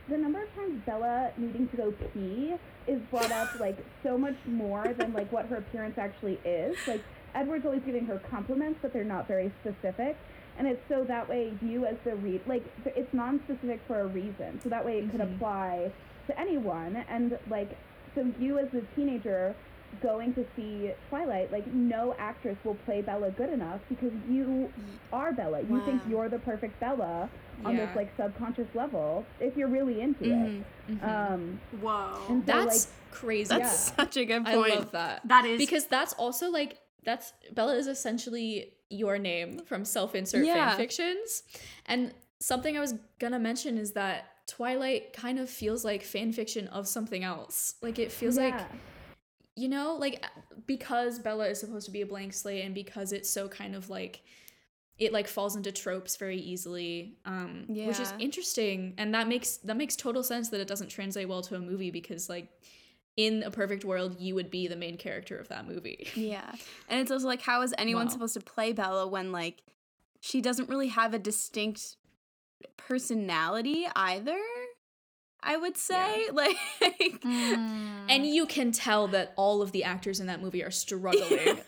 the 0.08 0.16
number 0.18 0.42
of 0.42 0.54
times 0.54 0.80
bella 0.84 1.30
needing 1.36 1.68
to 1.68 1.76
go 1.76 1.92
pee 2.12 2.54
is 2.86 3.00
brought 3.10 3.30
up 3.30 3.58
like 3.60 3.78
so 4.02 4.18
much 4.18 4.34
more 4.46 4.92
than 4.98 5.12
like 5.12 5.30
what 5.32 5.46
her 5.46 5.56
appearance 5.56 5.96
actually 5.98 6.38
is. 6.44 6.76
Like 6.86 7.02
edward's 7.34 7.64
always 7.64 7.82
giving 7.86 8.04
her 8.06 8.20
compliments 8.30 8.78
but 8.82 8.92
they're 8.92 9.04
not 9.04 9.28
very 9.28 9.52
specific. 9.60 10.16
And 10.58 10.66
it's 10.68 10.82
so 10.88 11.04
that 11.04 11.28
way 11.28 11.52
you 11.62 11.86
as 11.86 11.96
the 12.04 12.14
read 12.16 12.40
like 12.46 12.64
it's 12.84 13.12
non-specific 13.14 13.80
for 13.86 14.00
a 14.00 14.06
reason. 14.06 14.60
So 14.62 14.68
that 14.68 14.84
way 14.84 14.98
it 14.98 15.10
could 15.10 15.20
Mhm. 15.20 15.36
apply 15.36 15.92
to 16.26 16.38
anyone. 16.38 16.96
And 17.08 17.38
like 17.48 17.76
so 18.14 18.26
you 18.38 18.58
as 18.58 18.68
a 18.74 18.82
teenager 18.96 19.54
going 20.02 20.32
to 20.34 20.44
see 20.56 20.90
Twilight, 21.10 21.52
like 21.52 21.66
no 21.72 22.14
actress 22.18 22.56
will 22.64 22.74
play 22.86 23.02
Bella 23.02 23.30
good 23.30 23.50
enough 23.50 23.80
because 23.88 24.12
you 24.28 24.72
are 25.12 25.32
Bella. 25.32 25.60
You 25.62 25.80
think 25.82 26.02
you're 26.08 26.28
the 26.30 26.38
perfect 26.38 26.80
Bella 26.80 27.28
on 27.64 27.76
this 27.76 27.94
like 27.96 28.12
subconscious 28.16 28.68
level 28.74 29.24
if 29.40 29.56
you're 29.56 29.68
really 29.68 30.00
into 30.00 30.24
Mhm. 30.24 30.64
Mhm. 30.88 30.96
it. 30.96 31.04
Um, 31.04 31.60
Whoa. 31.80 32.26
and 32.28 32.46
so, 32.46 32.52
That's 32.52 32.88
crazy. 33.10 33.48
That's 33.48 33.90
Yeah. 33.90 33.96
such 33.96 34.16
a 34.16 34.24
good 34.24 34.44
point. 34.44 34.72
I 34.72 34.74
love 34.76 34.92
that. 34.92 35.26
that 35.28 35.44
is 35.44 35.58
because 35.58 35.86
that's 35.86 36.12
also 36.14 36.50
like 36.50 36.78
that's 37.04 37.32
Bella 37.52 37.76
is 37.76 37.86
essentially 37.88 38.74
your 38.88 39.18
name 39.18 39.58
from 39.64 39.84
self-insert 39.84 40.44
Yeah. 40.44 40.70
fan 40.70 40.76
fictions. 40.76 41.42
And 41.86 42.14
something 42.40 42.76
I 42.76 42.80
was 42.80 42.94
gonna 43.18 43.38
mention 43.40 43.78
is 43.78 43.92
that 43.92 44.26
Twilight 44.46 45.12
kind 45.12 45.38
of 45.38 45.48
feels 45.48 45.84
like 45.84 46.02
fan 46.02 46.32
fiction 46.32 46.68
of 46.68 46.86
something 46.88 47.24
else. 47.24 47.76
Like 47.82 47.98
it 47.98 48.10
feels 48.12 48.36
like 48.36 48.54
you 49.54 49.68
know, 49.68 49.96
like 49.96 50.24
because 50.66 51.18
Bella 51.18 51.46
is 51.48 51.60
supposed 51.60 51.84
to 51.86 51.92
be 51.92 52.00
a 52.00 52.06
blank 52.06 52.32
slate 52.32 52.64
and 52.64 52.74
because 52.74 53.12
it's 53.12 53.28
so 53.28 53.48
kind 53.48 53.74
of 53.74 53.90
like 53.90 54.22
it 54.98 55.12
like 55.12 55.26
falls 55.26 55.56
into 55.56 55.72
tropes 55.72 56.16
very 56.16 56.38
easily 56.38 57.16
um 57.24 57.64
yeah. 57.68 57.86
which 57.86 57.98
is 57.98 58.12
interesting 58.18 58.94
and 58.98 59.14
that 59.14 59.26
makes 59.26 59.56
that 59.58 59.76
makes 59.76 59.96
total 59.96 60.22
sense 60.22 60.50
that 60.50 60.60
it 60.60 60.68
doesn't 60.68 60.88
translate 60.88 61.28
well 61.28 61.42
to 61.42 61.54
a 61.56 61.58
movie 61.58 61.90
because 61.90 62.28
like 62.28 62.48
in 63.16 63.42
a 63.42 63.50
perfect 63.50 63.84
world 63.84 64.16
you 64.20 64.34
would 64.34 64.50
be 64.50 64.66
the 64.68 64.76
main 64.76 64.96
character 64.96 65.36
of 65.36 65.48
that 65.48 65.66
movie 65.66 66.06
Yeah. 66.14 66.50
And 66.88 67.00
it's 67.00 67.10
also 67.10 67.26
like, 67.26 67.42
how 67.42 67.62
is 67.62 67.74
anyone 67.78 68.06
Wow. 68.06 68.12
supposed 68.12 68.34
to 68.34 68.40
play 68.40 68.72
Bella 68.72 69.06
when, 69.06 69.32
like, 69.32 69.62
she 70.20 70.40
doesn't 70.40 70.68
really 70.68 70.88
have 70.88 71.12
a 71.14 71.18
distinct 71.18 71.96
personality 72.76 73.86
either? 73.96 74.38
I 75.42 75.56
would 75.56 75.76
say. 75.76 76.28
Like, 76.32 76.56
Mm. 77.22 78.06
and 78.08 78.26
you 78.26 78.46
can 78.46 78.72
tell 78.72 79.08
that 79.08 79.32
all 79.36 79.60
of 79.62 79.72
the 79.72 79.84
actors 79.84 80.18
in 80.20 80.26
that 80.26 80.40
movie 80.42 80.64
are 80.64 80.70
struggling 80.70 81.22
Every, 81.32 81.58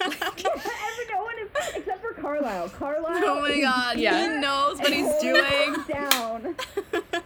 no 1.12 1.28
is 1.40 1.50
except 1.54 1.84
for 1.84 1.93
Carlisle. 2.24 2.68
Carlisle. 2.70 3.22
oh 3.24 3.40
my 3.42 3.60
god, 3.60 3.98
Yeah. 3.98 4.34
he 4.34 4.40
knows 4.40 4.78
what 4.78 4.92
he's 4.92 5.12
doing. 5.20 5.76
down. 5.88 6.56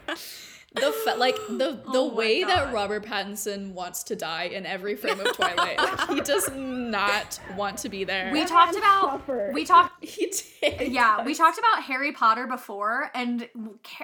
the 0.74 0.92
fa- 1.05 1.14
like 1.16 1.34
the 1.49 1.80
the 1.92 1.99
Oh 1.99 2.11
my 2.11 2.16
way 2.16 2.44
that 2.44 2.72
Robert 2.72 3.05
Pattinson 3.05 3.72
wants 3.72 4.03
to 4.05 4.16
die 4.16 4.44
in 4.44 4.66
every 4.66 4.96
frame 4.96 5.18
of 5.18 5.32
Twilight 5.34 5.78
like, 5.78 6.09
he 6.11 6.20
does 6.20 6.51
not 6.55 7.40
want 7.57 7.78
to 7.78 7.88
be 7.88 8.05
there 8.05 8.30
we 8.32 8.44
talked 8.44 8.76
about 8.76 9.20
suffer. 9.20 9.51
we 9.55 9.64
talked 9.64 10.05
he 10.05 10.30
did 10.62 10.92
yeah 10.92 11.24
we 11.24 11.34
talked 11.34 11.59
about 11.59 11.82
harry 11.82 12.12
potter 12.12 12.46
before 12.46 13.11
and 13.14 13.49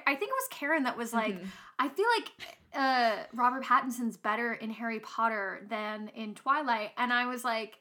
i 0.06 0.14
think 0.14 0.30
it 0.30 0.34
was 0.34 0.48
karen 0.50 0.84
that 0.84 0.96
was 0.96 1.12
like 1.12 1.34
Mhm. 1.38 1.46
i 1.78 1.88
feel 1.90 2.06
like 2.16 2.30
uh 2.74 3.22
robert 3.34 3.62
pattinson's 3.62 4.16
better 4.16 4.54
in 4.54 4.70
harry 4.70 5.00
potter 5.00 5.60
than 5.68 6.08
in 6.16 6.34
twilight 6.34 6.90
and 6.96 7.12
i 7.12 7.26
was 7.26 7.44
like 7.44 7.78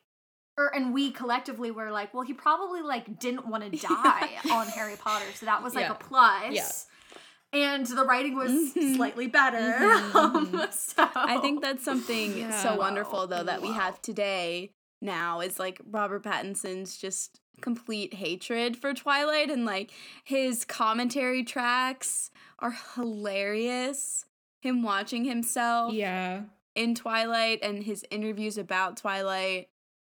or 0.57 0.73
and 0.75 0.93
we 0.93 1.11
collectively 1.11 1.71
were 1.71 1.91
like 1.91 2.13
well 2.13 2.23
he 2.23 2.33
probably 2.33 2.81
like 2.81 3.19
didn't 3.19 3.47
want 3.47 3.63
to 3.63 3.77
die 3.87 4.29
on 4.51 4.67
harry 4.67 4.95
potter 4.97 5.25
so 5.35 5.45
that 5.45 5.63
was 5.63 5.73
like 5.75 5.85
Yeah. 5.85 5.91
a 5.91 5.95
plus 5.95 6.53
Yeah. 6.53 7.19
and 7.59 7.85
the 7.85 8.05
writing 8.05 8.35
was 8.35 8.51
Mhm. 8.51 8.95
slightly 8.95 9.27
better 9.27 9.57
Mhm, 9.57 10.15
um, 10.63 10.67
so 10.71 11.07
I 11.15 11.37
think 11.39 11.61
that's 11.61 11.83
something 11.83 12.37
Yeah. 12.37 12.51
so 12.61 12.71
Wow. 12.71 12.77
wonderful 12.79 13.27
though 13.27 13.43
that 13.43 13.61
we 13.61 13.69
have 13.69 14.01
today 14.01 14.71
now 15.01 15.41
is 15.41 15.59
like 15.59 15.81
Robert 15.89 16.23
Pattinson's 16.23 16.97
just 16.97 17.39
complete 17.61 18.13
hatred 18.15 18.75
for 18.77 18.93
Twilight 18.93 19.49
and 19.49 19.65
like 19.65 19.91
his 20.23 20.65
commentary 20.65 21.43
tracks 21.43 22.31
are 22.59 22.73
hilarious. 22.95 24.25
Him 24.61 24.81
watching 24.81 25.25
himself 25.25 25.93
yeah 25.93 26.43
in 26.75 26.95
Twilight 26.95 27.59
and 27.61 27.83
his 27.83 28.05
interviews 28.09 28.57
about 28.57 28.97
Twilight 28.97 29.67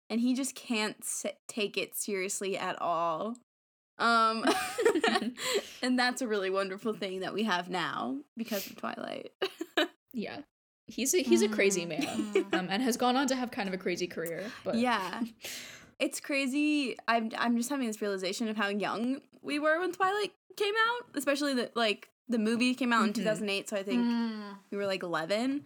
and 0.09 0.21
he 0.21 0.33
just 0.33 0.55
can't 0.55 0.97
s- 1.01 1.25
take 1.47 1.77
it 1.77 1.95
seriously 1.95 2.57
at 2.57 2.81
all. 2.81 3.35
Um 3.97 4.43
and 5.81 5.97
that's 5.97 6.21
a 6.21 6.27
really 6.27 6.49
wonderful 6.49 6.93
thing 6.93 7.21
that 7.21 7.33
we 7.33 7.43
have 7.43 7.69
now 7.69 8.17
because 8.37 8.67
of 8.67 8.75
Twilight. 8.77 9.31
yeah 10.13 10.37
he's 10.87 11.13
a 11.13 11.19
he's 11.19 11.41
a 11.41 11.49
crazy 11.49 11.85
man 11.85 12.01
Mhm. 12.01 12.53
um, 12.53 12.67
and 12.69 12.81
has 12.83 12.95
gone 12.95 13.15
on 13.15 13.27
to 13.27 13.35
have 13.35 13.51
kind 13.51 13.67
of 13.67 13.73
a 13.73 13.77
crazy 13.77 14.07
career 14.07 14.43
but 14.63 14.75
yeah. 14.75 15.21
It's 15.97 16.19
crazy. 16.19 16.97
I'm 17.07 17.31
I'm 17.37 17.55
just 17.55 17.69
having 17.69 17.87
this 17.87 18.01
realization 18.01 18.49
of 18.49 18.57
how 18.57 18.67
young 18.67 19.21
we 19.41 19.59
were 19.59 19.79
when 19.79 19.93
Twilight 19.93 20.33
came 20.57 20.73
out, 20.89 21.07
especially 21.15 21.53
the 21.53 21.71
like 21.73 22.09
the 22.27 22.37
movie 22.37 22.73
came 22.75 22.91
out 22.91 23.03
in 23.05 23.11
Mhm. 23.11 23.15
2008, 23.15 23.69
so 23.69 23.77
I 23.77 23.83
think 23.83 24.01
Mm. 24.03 24.57
we 24.71 24.77
were 24.77 24.87
like 24.87 25.03
11 25.03 25.63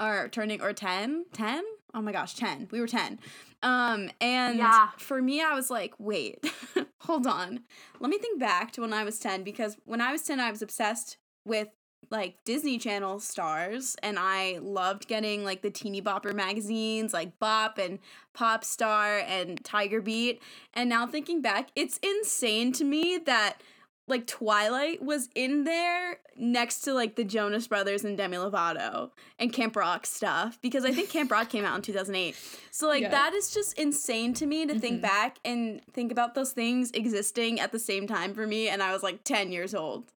or 0.00 0.28
turning 0.30 0.62
or 0.62 0.72
10 0.72 1.26
10 1.34 1.62
oh 1.92 2.00
my 2.00 2.10
gosh 2.12 2.34
10 2.36 2.68
we 2.70 2.80
were 2.80 2.86
10 2.86 3.18
um 3.66 4.08
and 4.20 4.58
Yeah. 4.58 4.88
for 4.96 5.20
me 5.20 5.42
i 5.42 5.52
was 5.54 5.70
like 5.70 5.94
wait 5.98 6.44
hold 7.00 7.26
on 7.26 7.60
let 8.00 8.10
me 8.10 8.18
think 8.18 8.38
back 8.38 8.70
to 8.72 8.80
when 8.82 8.92
i 8.92 9.02
was 9.04 9.18
10 9.18 9.42
because 9.42 9.76
when 9.84 10.00
i 10.00 10.12
was 10.12 10.22
10 10.22 10.38
i 10.40 10.50
was 10.50 10.62
obsessed 10.62 11.16
with 11.44 11.68
like 12.08 12.36
disney 12.44 12.78
channel 12.78 13.18
stars 13.18 13.96
and 14.02 14.16
i 14.18 14.58
loved 14.62 15.08
getting 15.08 15.42
like 15.44 15.62
the 15.62 15.70
teeny 15.70 16.00
bopper 16.00 16.32
magazines 16.32 17.12
like 17.12 17.36
bop 17.40 17.78
and 17.78 17.98
pop 18.32 18.62
star 18.64 19.18
and 19.26 19.64
tiger 19.64 20.00
beat 20.00 20.40
and 20.72 20.88
now 20.88 21.04
thinking 21.06 21.42
back 21.42 21.68
it's 21.74 21.98
insane 21.98 22.70
to 22.72 22.84
me 22.84 23.18
that 23.18 23.60
like 24.08 24.26
Twilight 24.26 25.02
was 25.02 25.28
in 25.34 25.64
there 25.64 26.18
next 26.36 26.82
to 26.82 26.94
like 26.94 27.16
the 27.16 27.24
Jonas 27.24 27.66
Brothers 27.66 28.04
and 28.04 28.16
Demi 28.16 28.36
Lovato 28.36 29.10
and 29.38 29.52
Camp 29.52 29.74
Rock 29.74 30.06
stuff 30.06 30.58
because 30.62 30.84
I 30.84 30.92
think 30.92 31.10
Camp 31.10 31.30
Rock 31.30 31.48
came 31.48 31.64
out 31.64 31.76
in 31.76 31.82
2008. 31.82 32.36
So 32.70 32.86
like 32.86 33.02
Yeah. 33.02 33.10
that 33.10 33.34
is 33.34 33.52
just 33.52 33.78
insane 33.78 34.32
to 34.34 34.46
me 34.46 34.64
to 34.66 34.78
think 34.78 34.98
Mhm. 34.98 35.02
back 35.02 35.38
and 35.44 35.80
think 35.92 36.12
about 36.12 36.34
those 36.34 36.52
things 36.52 36.90
existing 36.92 37.58
at 37.58 37.72
the 37.72 37.78
same 37.80 38.06
time 38.06 38.32
for 38.34 38.46
me 38.46 38.68
and 38.68 38.82
I 38.82 38.92
was 38.92 39.02
like 39.02 39.24
10 39.24 39.50
years 39.50 39.74
old. 39.74 40.12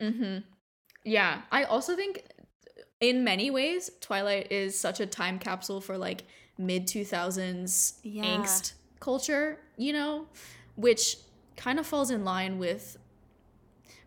Mm-hmm. 0.00 0.38
Yeah, 1.04 1.42
I 1.50 1.64
also 1.64 1.96
think 1.96 2.24
in 3.00 3.24
many 3.24 3.50
ways 3.50 3.90
Twilight 4.00 4.52
is 4.52 4.78
such 4.78 5.00
a 5.00 5.06
time 5.06 5.40
capsule 5.40 5.80
for 5.80 5.98
like 5.98 6.22
mid 6.58 6.86
2000s 6.86 7.98
Yeah. 8.04 8.24
angst 8.24 8.74
culture, 9.00 9.58
you 9.76 9.92
know, 9.92 10.28
which 10.76 11.16
kind 11.56 11.80
of 11.80 11.86
falls 11.86 12.10
in 12.10 12.24
line 12.24 12.58
with 12.58 12.98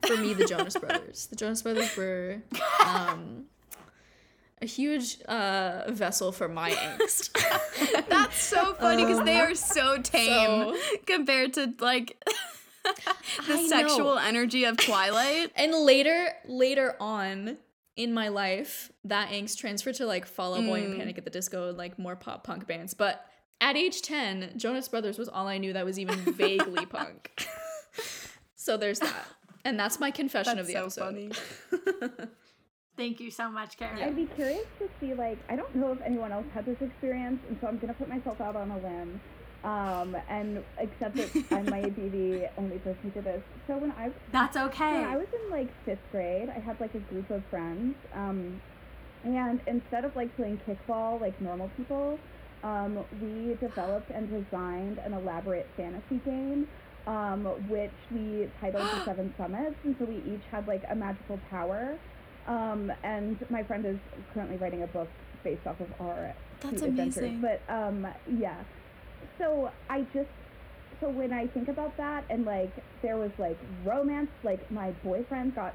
for 0.07 0.17
me 0.17 0.33
the 0.33 0.45
Jonas 0.45 0.75
Brothers. 0.77 1.27
The 1.27 1.35
Jonas 1.35 1.61
Brothers 1.61 1.95
were 1.97 2.41
um 2.85 3.45
a 4.61 4.65
huge 4.65 5.21
uh 5.23 5.83
vessel 5.89 6.31
for 6.31 6.47
my 6.47 6.71
angst. 6.71 7.31
That's 8.09 8.41
so 8.41 8.73
funny 8.75 9.03
because 9.05 9.23
they 9.25 9.39
are 9.39 9.55
so 9.55 9.97
tame 10.01 10.73
So- 10.73 10.77
compared 11.05 11.53
to 11.53 11.73
like 11.79 12.17
the 12.83 13.53
I 13.53 13.61
know. 13.61 13.67
sexual 13.67 14.17
energy 14.17 14.63
of 14.65 14.77
Twilight. 14.77 15.51
And 15.55 15.73
later, 15.73 16.27
later 16.47 16.95
on 16.99 17.57
in 17.95 18.13
my 18.13 18.27
life, 18.27 18.91
that 19.05 19.29
angst 19.29 19.57
transferred 19.57 19.95
to 19.95 20.05
like 20.05 20.25
Fall 20.25 20.53
Out 20.55 20.65
Boy 20.65 20.83
and 20.83 20.93
Mm. 20.93 20.97
Panic 20.99 21.17
at 21.17 21.23
the 21.25 21.29
Disco 21.31 21.69
and 21.69 21.77
like 21.77 21.97
more 21.97 22.15
pop 22.15 22.43
punk 22.45 22.67
bands. 22.67 22.93
But 22.93 23.25
at 23.61 23.75
age 23.77 24.01
10, 24.01 24.53
Jonas 24.57 24.87
Brothers 24.89 25.17
was 25.17 25.29
all 25.29 25.47
I 25.47 25.57
knew 25.57 25.73
that 25.73 25.85
was 25.85 25.97
even 25.97 26.17
vaguely 26.33 26.85
punk. 26.97 27.47
so 28.55 28.77
there's 28.77 28.99
that. 28.99 29.25
And 29.65 29.79
that's 29.79 29.99
my 29.99 30.11
confession 30.11 30.59
of 30.59 30.67
the 30.67 30.73
so 30.73 30.81
episode. 30.83 31.01
funny. 31.05 31.31
Thank 32.97 33.19
you 33.19 33.31
so 33.31 33.49
much, 33.49 33.77
Karen. 33.77 34.01
I'd 34.01 34.15
be 34.15 34.27
curious 34.27 34.65
to 34.79 34.87
see, 35.01 35.13
like, 35.15 35.39
I 35.49 35.55
don't 35.57 35.75
know 35.75 35.91
if 35.91 35.99
anyone 36.01 36.31
else 36.31 36.45
had 36.53 36.65
this 36.65 36.77
experience, 36.79 37.41
and 37.49 37.57
so 37.59 37.67
I'm 37.67 37.77
gonna 37.79 37.95
put 37.95 38.07
myself 38.07 38.39
out 38.39 38.55
on 38.55 38.71
a 38.71 38.77
limb, 38.77 39.19
um, 39.65 40.15
and 40.29 40.63
accept 40.79 41.15
that 41.17 41.29
I 41.51 41.61
might 41.69 41.95
be 41.95 42.07
the 42.07 42.49
only 42.57 42.77
person 42.77 43.11
for 43.11 43.21
this. 43.21 43.41
So 43.67 43.77
when 43.77 43.91
I 43.93 44.11
That's 44.31 44.55
okay. 44.55 44.93
when 44.93 45.03
I 45.03 45.17
was 45.17 45.27
in 45.33 45.51
like 45.51 45.67
fifth 45.83 45.99
grade, 46.11 46.49
I 46.49 46.59
had 46.59 46.79
like 46.79 46.93
a 46.93 46.99
group 46.99 47.29
of 47.31 47.43
friends, 47.47 47.95
um, 48.13 48.61
and 49.23 49.59
instead 49.67 50.05
of 50.05 50.15
like 50.15 50.33
playing 50.37 50.61
kickball 50.65 51.19
like 51.19 51.41
normal 51.41 51.69
people, 51.75 52.17
um, 52.63 53.03
we 53.21 53.55
developed 53.55 54.09
and 54.11 54.29
designed 54.29 54.99
an 54.99 55.13
elaborate 55.13 55.67
fantasy 55.75 56.21
game, 56.23 56.67
um, 57.07 57.45
which 57.69 57.91
we 58.11 58.49
titled 58.59 58.83
the 58.83 59.03
Seven 59.05 59.33
Summits, 59.37 59.75
and 59.83 59.95
so 59.99 60.05
we 60.05 60.17
each 60.33 60.43
had 60.51 60.67
like 60.67 60.83
a 60.89 60.95
magical 60.95 61.39
power. 61.49 61.97
Um, 62.47 62.91
and 63.03 63.43
my 63.49 63.63
friend 63.63 63.85
is 63.85 63.97
currently 64.33 64.57
writing 64.57 64.83
a 64.83 64.87
book 64.87 65.09
based 65.43 65.65
off 65.65 65.79
of 65.79 65.89
our 65.99 66.33
That's 66.61 66.81
two 66.81 66.87
adventures. 66.87 67.17
amazing. 67.17 67.41
But 67.41 67.61
um, 67.73 68.07
yeah, 68.37 68.57
so 69.37 69.71
I 69.89 70.01
just 70.13 70.29
so 71.01 71.09
when 71.09 71.33
I 71.33 71.47
think 71.47 71.67
about 71.67 71.97
that 71.97 72.23
and 72.29 72.45
like 72.45 72.71
there 73.01 73.17
was 73.17 73.31
like 73.37 73.57
romance, 73.83 74.29
like 74.43 74.69
my 74.71 74.91
boyfriend 75.03 75.55
got 75.55 75.73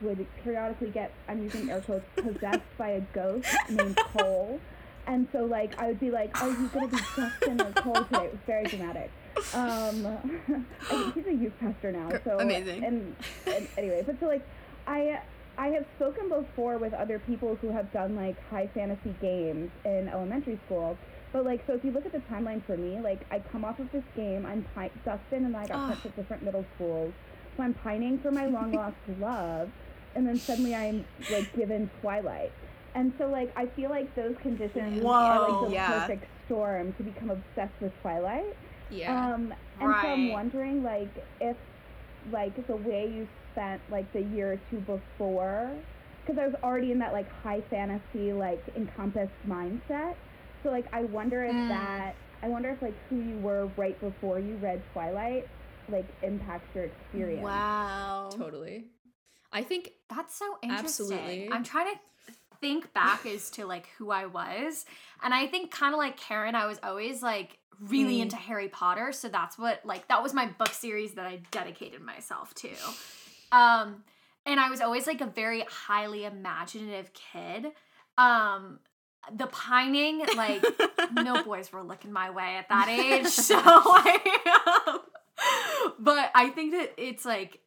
would 0.00 0.26
periodically 0.42 0.90
get 0.90 1.12
I'm 1.28 1.42
using 1.42 1.70
air 1.70 1.80
quotes 1.80 2.04
possessed 2.16 2.60
by 2.78 2.90
a 2.90 3.00
ghost 3.12 3.48
named 3.68 3.96
Cole. 3.96 4.60
And 5.06 5.26
so 5.32 5.44
like 5.44 5.78
I 5.78 5.88
would 5.88 6.00
be 6.00 6.10
like, 6.10 6.40
Are 6.42 6.48
you 6.48 6.68
gonna 6.72 6.88
be 6.88 6.98
Justin 7.16 7.60
or 7.60 7.72
Cole 7.72 8.04
today? 8.04 8.26
It 8.26 8.32
was 8.32 8.40
very 8.46 8.64
dramatic. 8.64 9.10
Um 9.54 10.66
he's 11.14 11.26
a 11.26 11.32
youth 11.34 11.52
pastor 11.60 11.92
now. 11.92 12.10
So 12.24 12.38
amazing. 12.40 12.84
And, 12.84 13.16
and 13.46 13.68
anyway, 13.76 14.02
but 14.06 14.16
so 14.20 14.26
like 14.26 14.46
I 14.86 15.20
I 15.58 15.68
have 15.68 15.84
spoken 15.96 16.28
before 16.28 16.78
with 16.78 16.94
other 16.94 17.18
people 17.18 17.56
who 17.56 17.70
have 17.70 17.92
done 17.92 18.16
like 18.16 18.36
high 18.50 18.68
fantasy 18.68 19.14
games 19.20 19.70
in 19.84 20.08
elementary 20.08 20.58
school. 20.66 20.96
But 21.32 21.44
like, 21.46 21.64
so 21.66 21.72
if 21.74 21.84
you 21.84 21.92
look 21.92 22.04
at 22.04 22.12
the 22.12 22.22
timeline 22.30 22.62
for 22.66 22.76
me, 22.76 23.00
like 23.00 23.24
I 23.30 23.38
come 23.38 23.64
off 23.64 23.78
of 23.78 23.90
this 23.92 24.04
game, 24.14 24.44
I'm 24.44 24.64
pi- 24.74 24.90
Dustin 25.04 25.46
and 25.46 25.56
I 25.56 25.66
got 25.66 25.88
sent 25.88 26.02
to 26.02 26.08
different 26.10 26.42
middle 26.42 26.64
schools, 26.74 27.12
so 27.56 27.62
I'm 27.62 27.72
pining 27.74 28.18
for 28.18 28.30
my 28.30 28.46
long 28.46 28.72
lost 28.72 28.96
love, 29.20 29.70
and 30.14 30.26
then 30.26 30.38
suddenly 30.38 30.74
I'm 30.74 31.04
like 31.30 31.54
given 31.56 31.88
Twilight, 32.02 32.52
and 32.94 33.12
so 33.16 33.28
like 33.30 33.50
I 33.56 33.64
feel 33.66 33.88
like 33.88 34.14
those 34.14 34.36
conditions 34.42 35.02
are 35.04 35.48
like 35.50 35.68
the 35.68 35.74
Yeah. 35.74 36.00
perfect 36.00 36.26
storm 36.46 36.92
to 36.94 37.02
become 37.02 37.30
obsessed 37.30 37.80
with 37.80 37.92
Twilight. 38.02 38.54
Yeah. 38.92 39.34
Um, 39.34 39.54
and 39.80 39.94
so 40.02 40.08
I'm 40.08 40.28
wondering, 40.28 40.82
like, 40.82 41.08
if, 41.40 41.56
like, 42.30 42.66
the 42.66 42.76
way 42.76 43.10
you 43.12 43.26
spent, 43.52 43.80
like, 43.90 44.12
the 44.12 44.22
year 44.22 44.52
or 44.52 44.60
two 44.70 44.78
before, 44.78 45.72
because 46.24 46.38
I 46.38 46.46
was 46.46 46.54
already 46.62 46.92
in 46.92 46.98
that, 47.00 47.12
like, 47.12 47.30
high 47.42 47.62
fantasy, 47.62 48.32
like, 48.32 48.62
encompassed 48.76 49.32
mindset. 49.48 50.14
So, 50.62 50.70
like, 50.70 50.86
I 50.92 51.02
wonder 51.02 51.44
if 51.44 51.54
Mm. 51.54 51.68
that, 51.68 52.14
I 52.42 52.48
wonder 52.48 52.70
if, 52.70 52.80
like, 52.82 52.94
who 53.08 53.20
you 53.20 53.38
were 53.38 53.66
right 53.76 53.98
before 54.00 54.38
you 54.38 54.56
read 54.56 54.82
Twilight 54.92 55.48
like 55.88 56.06
impacts 56.22 56.74
your 56.74 56.84
experience. 56.84 57.42
Wow. 57.42 58.30
Totally. 58.36 58.86
I 59.52 59.62
think 59.62 59.92
That's 60.08 60.34
so 60.34 60.58
interesting. 60.62 61.12
Absolutely. 61.12 61.48
I'm 61.52 61.64
trying 61.64 61.92
to 61.92 62.00
think 62.62 62.94
back 62.94 63.26
as 63.26 63.50
to 63.50 63.66
like 63.66 63.88
who 63.98 64.10
I 64.10 64.24
was. 64.24 64.86
And 65.22 65.34
I 65.34 65.46
think 65.46 65.70
kind 65.70 65.92
of 65.92 65.98
like 65.98 66.16
Karen, 66.16 66.54
I 66.54 66.64
was 66.66 66.78
always 66.82 67.22
like 67.22 67.58
really 67.80 68.18
Mm. 68.18 68.22
into 68.22 68.36
Harry 68.36 68.68
Potter. 68.68 69.12
So 69.12 69.28
that's 69.28 69.58
what 69.58 69.84
like 69.84 70.08
that 70.08 70.22
was 70.22 70.32
my 70.32 70.46
book 70.46 70.68
series 70.72 71.12
that 71.14 71.26
I 71.26 71.40
dedicated 71.50 72.00
myself 72.00 72.54
to. 72.54 72.70
Um 73.50 74.04
and 74.46 74.58
I 74.58 74.70
was 74.70 74.80
always 74.80 75.06
like 75.06 75.20
a 75.20 75.26
very 75.26 75.64
highly 75.68 76.24
imaginative 76.24 77.10
kid. 77.12 77.66
Um 78.16 78.78
the 79.36 79.46
pining, 79.48 80.24
like 80.36 80.64
no 81.12 81.44
boys 81.44 81.72
were 81.72 81.82
looking 81.82 82.12
my 82.12 82.30
way 82.30 82.56
at 82.56 82.68
that 82.68 82.88
age. 83.00 83.26
So 83.26 83.56
I 83.58 84.82
um, 84.86 85.00
but 85.98 86.30
I 86.34 86.48
think 86.50 86.72
that 86.72 86.92
it's 86.98 87.24
like 87.24 87.60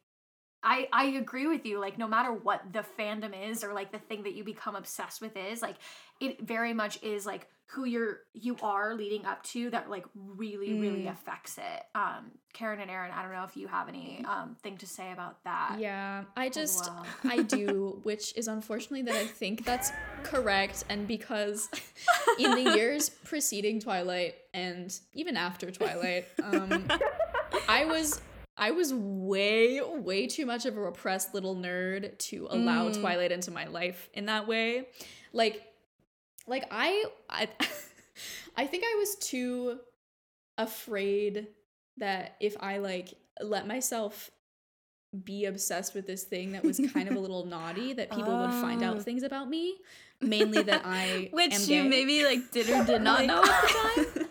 I 0.68 0.88
I 0.92 1.04
agree 1.22 1.46
with 1.46 1.64
you. 1.64 1.78
Like 1.80 1.96
no 1.96 2.08
matter 2.08 2.32
what 2.32 2.60
the 2.72 2.84
fandom 2.98 3.32
is 3.50 3.62
or 3.62 3.72
like 3.72 3.92
the 3.92 3.98
thing 4.00 4.24
that 4.24 4.34
you 4.34 4.42
become 4.42 4.74
obsessed 4.74 5.20
with 5.20 5.36
is, 5.36 5.62
like 5.62 5.76
it 6.20 6.40
very 6.42 6.74
much 6.74 7.00
is 7.02 7.24
like 7.24 7.46
who 7.70 7.84
you're 7.84 8.18
you 8.32 8.56
are 8.62 8.94
leading 8.94 9.24
up 9.26 9.42
to 9.42 9.70
that 9.70 9.88
like 9.90 10.04
really 10.14 10.72
really 10.74 11.02
Mm. 11.04 11.12
affects 11.12 11.58
it. 11.58 11.82
Um 11.94 12.32
Karen 12.52 12.80
and 12.80 12.90
Erin, 12.90 13.12
I 13.12 13.22
don't 13.22 13.32
know 13.32 13.44
if 13.44 13.56
you 13.56 13.68
have 13.68 13.88
any 13.88 14.24
um 14.28 14.56
thing 14.62 14.76
to 14.78 14.86
say 14.86 15.12
about 15.12 15.42
that. 15.44 15.76
Yeah, 15.78 16.24
I 16.36 16.48
just 16.48 16.90
well. 16.90 17.06
I 17.24 17.42
do, 17.42 18.00
which 18.02 18.36
is 18.36 18.48
unfortunately 18.48 19.02
that 19.02 19.14
I 19.14 19.24
think 19.26 19.64
that's 19.64 19.92
correct, 20.24 20.84
and 20.88 21.06
because 21.06 21.68
in 22.40 22.54
the 22.54 22.72
years 22.74 23.08
preceding 23.08 23.78
Twilight 23.78 24.34
and 24.52 24.98
even 25.14 25.36
after 25.36 25.70
Twilight, 25.70 26.26
um, 26.42 26.88
I 27.68 27.84
was 27.84 28.20
I 28.58 28.70
was 28.70 28.92
way 28.94 29.80
way 29.82 30.26
too 30.26 30.46
much 30.46 30.64
of 30.66 30.76
a 30.76 30.80
repressed 30.80 31.34
little 31.34 31.54
nerd 31.56 32.16
to 32.18 32.46
allow 32.50 32.88
Mm. 32.88 33.00
Twilight 33.00 33.32
into 33.32 33.50
my 33.50 33.66
life 33.66 34.08
in 34.14 34.26
that 34.26 34.46
way, 34.48 34.86
like 35.32 35.62
like 36.46 36.64
I 36.70 37.04
I 37.28 37.48
I 38.56 38.66
think 38.66 38.84
I 38.84 38.94
was 38.98 39.16
too 39.16 39.78
afraid 40.58 41.48
that 41.98 42.36
if 42.40 42.56
I 42.60 42.78
like 42.78 43.14
let 43.42 43.66
myself 43.66 44.30
be 45.24 45.44
obsessed 45.46 45.94
with 45.94 46.06
this 46.06 46.24
thing 46.24 46.52
that 46.52 46.62
was 46.64 46.80
kind 46.92 47.08
of 47.08 47.16
a 47.16 47.20
little 47.26 47.44
naughty 47.46 47.92
that 47.94 48.10
people 48.10 48.36
would 48.38 48.50
find 48.52 48.82
Oh. 48.82 48.86
out 48.86 49.02
things 49.02 49.22
about 49.22 49.48
me 49.48 49.76
mainly 50.20 50.62
that 50.62 50.82
I 50.84 51.28
Which 51.32 51.68
you 51.68 51.84
maybe 51.84 52.24
like 52.24 52.50
did 52.50 52.68
or 52.70 52.84
did 52.84 53.02
not 53.02 53.20
Like- 53.20 53.28
know 53.28 53.42
at 53.44 54.04
the 54.04 54.20
time. 54.20 54.25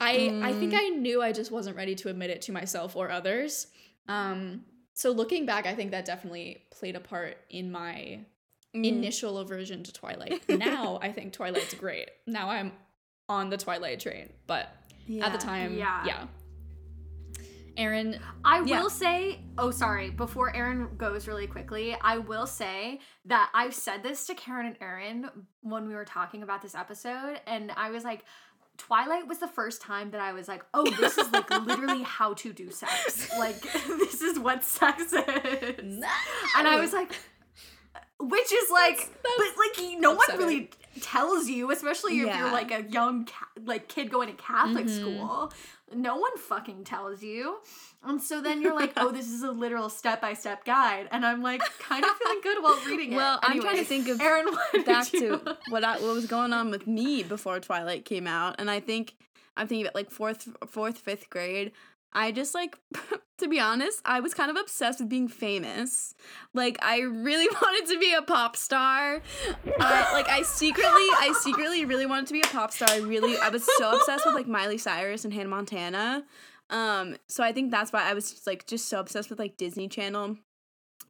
I 0.00 0.40
I 0.42 0.52
think 0.52 0.72
Mm. 0.72 0.78
I 0.78 0.88
knew 0.90 1.22
I 1.22 1.32
just 1.32 1.50
wasn't 1.50 1.76
ready 1.76 1.94
to 1.96 2.08
admit 2.08 2.30
it 2.30 2.42
to 2.42 2.52
myself 2.52 2.96
or 2.96 3.10
others. 3.10 3.66
Um 4.08 4.64
so 4.94 5.10
looking 5.10 5.46
back 5.46 5.66
I 5.66 5.74
think 5.74 5.90
that 5.92 6.04
definitely 6.04 6.62
played 6.70 6.96
a 6.96 7.00
part 7.00 7.36
in 7.50 7.70
my 7.70 8.20
Mm. 8.74 8.84
initial 8.86 9.38
aversion 9.38 9.82
to 9.84 9.92
Twilight. 9.92 10.42
now 10.48 10.98
I 11.00 11.10
think 11.12 11.32
Twilight's 11.32 11.74
great. 11.74 12.10
Now 12.26 12.50
I'm 12.50 12.72
on 13.28 13.48
the 13.50 13.56
Twilight 13.56 14.00
train, 14.00 14.32
but 14.46 14.68
at 15.22 15.32
the 15.32 15.38
time, 15.38 15.76
Yeah. 15.78 16.04
yeah. 16.04 16.26
Erin, 17.76 18.18
I 18.42 18.62
Yeah. 18.64 18.80
will 18.80 18.88
say, 18.90 19.40
oh, 19.58 19.70
sorry, 19.70 20.08
before 20.10 20.54
Erin 20.56 20.96
goes 20.96 21.28
really 21.28 21.46
quickly, 21.46 21.94
I 22.00 22.16
will 22.18 22.46
say 22.46 23.00
that 23.26 23.50
I've 23.52 23.74
said 23.74 24.02
this 24.02 24.26
to 24.28 24.34
Karen 24.34 24.64
and 24.66 24.76
Erin 24.80 25.28
when 25.60 25.86
we 25.86 25.94
were 25.94 26.06
talking 26.06 26.42
about 26.42 26.62
this 26.62 26.74
episode, 26.74 27.38
and 27.46 27.70
I 27.76 27.90
was 27.90 28.02
like, 28.02 28.24
Twilight 28.78 29.26
was 29.26 29.38
the 29.38 29.48
first 29.48 29.82
time 29.82 30.10
that 30.10 30.20
I 30.20 30.32
was 30.32 30.48
like, 30.48 30.64
oh, 30.74 30.88
this 30.98 31.18
is 31.18 31.30
like 31.32 31.50
literally 31.66 32.02
how 32.02 32.34
to 32.34 32.52
do 32.52 32.70
sex. 32.70 33.28
Like, 33.38 33.60
this 33.72 34.22
is 34.22 34.38
what 34.38 34.64
sex 34.64 35.12
is. 35.12 36.04
And 36.56 36.68
I 36.68 36.80
was 36.80 36.92
like, 36.92 37.12
which 38.18 38.52
is 38.52 38.70
like, 38.70 39.10
but 39.22 39.32
like, 39.38 40.00
no 40.00 40.14
one 40.14 40.38
really 40.38 40.70
tells 41.02 41.48
you, 41.48 41.70
especially 41.70 42.20
if 42.20 42.26
Yeah. 42.26 42.38
you're 42.40 42.52
like 42.52 42.70
a 42.70 42.82
young 42.82 43.28
like 43.64 43.88
kid 43.88 44.10
going 44.10 44.28
to 44.28 44.34
Catholic 44.42 44.86
Mhm. 44.86 45.00
school. 45.00 45.52
No 45.94 46.16
one 46.16 46.36
fucking 46.36 46.84
tells 46.84 47.22
you. 47.22 47.58
And 48.04 48.20
so 48.22 48.40
then 48.40 48.60
you're 48.60 48.74
like, 48.74 48.92
oh, 48.96 49.10
this 49.12 49.28
is 49.28 49.42
a 49.42 49.50
literal 49.52 49.88
step 49.88 50.20
by 50.20 50.34
step 50.34 50.64
guide. 50.64 51.08
And 51.12 51.24
I'm 51.24 51.42
like, 51.42 51.60
kind 51.78 52.04
of 52.04 52.10
feeling 52.16 52.40
good 52.42 52.62
while 52.62 52.76
reading 52.86 53.12
it. 53.12 53.16
Well, 53.16 53.38
I'm 53.42 53.60
trying 53.60 53.76
to 53.78 53.84
think 53.84 54.08
of 54.08 54.20
Erin, 54.20 54.46
back 54.84 55.06
to 55.08 55.56
what 55.68 55.84
I, 55.84 55.94
what 56.00 56.14
was 56.14 56.26
going 56.26 56.52
on 56.52 56.70
with 56.70 56.86
me 56.86 57.22
before 57.22 57.58
Twilight 57.60 58.04
came 58.04 58.26
out, 58.26 58.56
and 58.58 58.70
I 58.70 58.80
think 58.80 59.14
I'm 59.56 59.66
thinking 59.68 59.86
about 59.86 59.94
like 59.94 60.10
fourth, 60.10 60.48
fourth, 60.68 60.98
fifth 60.98 61.30
grade. 61.30 61.72
I 62.16 62.32
just 62.32 62.54
like, 62.54 62.78
to 63.38 63.46
be 63.46 63.60
honest, 63.60 64.00
I 64.06 64.20
was 64.20 64.32
kind 64.32 64.50
of 64.50 64.56
obsessed 64.56 65.00
with 65.00 65.08
being 65.10 65.28
famous. 65.28 66.14
Like, 66.54 66.78
I 66.82 67.00
really 67.00 67.46
wanted 67.62 67.92
to 67.92 68.00
be 68.00 68.14
a 68.14 68.22
pop 68.22 68.56
star. 68.56 69.20
I, 69.78 70.12
like, 70.12 70.28
I 70.28 70.40
secretly, 70.42 70.88
I 70.90 71.38
secretly 71.42 71.84
really 71.84 72.06
wanted 72.06 72.26
to 72.28 72.32
be 72.32 72.40
a 72.40 72.46
pop 72.48 72.72
star. 72.72 72.88
I 72.90 72.98
really, 72.98 73.36
I 73.38 73.50
was 73.50 73.68
so 73.76 73.94
obsessed 73.94 74.24
with 74.24 74.34
like 74.34 74.48
Miley 74.48 74.78
Cyrus 74.78 75.24
and 75.24 75.34
Hannah 75.34 75.50
Montana. 75.50 76.24
Um, 76.70 77.16
so 77.28 77.44
I 77.44 77.52
think 77.52 77.70
that's 77.70 77.92
why 77.92 78.08
I 78.08 78.14
was 78.14 78.30
just, 78.30 78.46
like 78.46 78.66
just 78.66 78.88
so 78.88 78.98
obsessed 78.98 79.30
with 79.30 79.38
like 79.38 79.56
Disney 79.58 79.86
Channel 79.86 80.38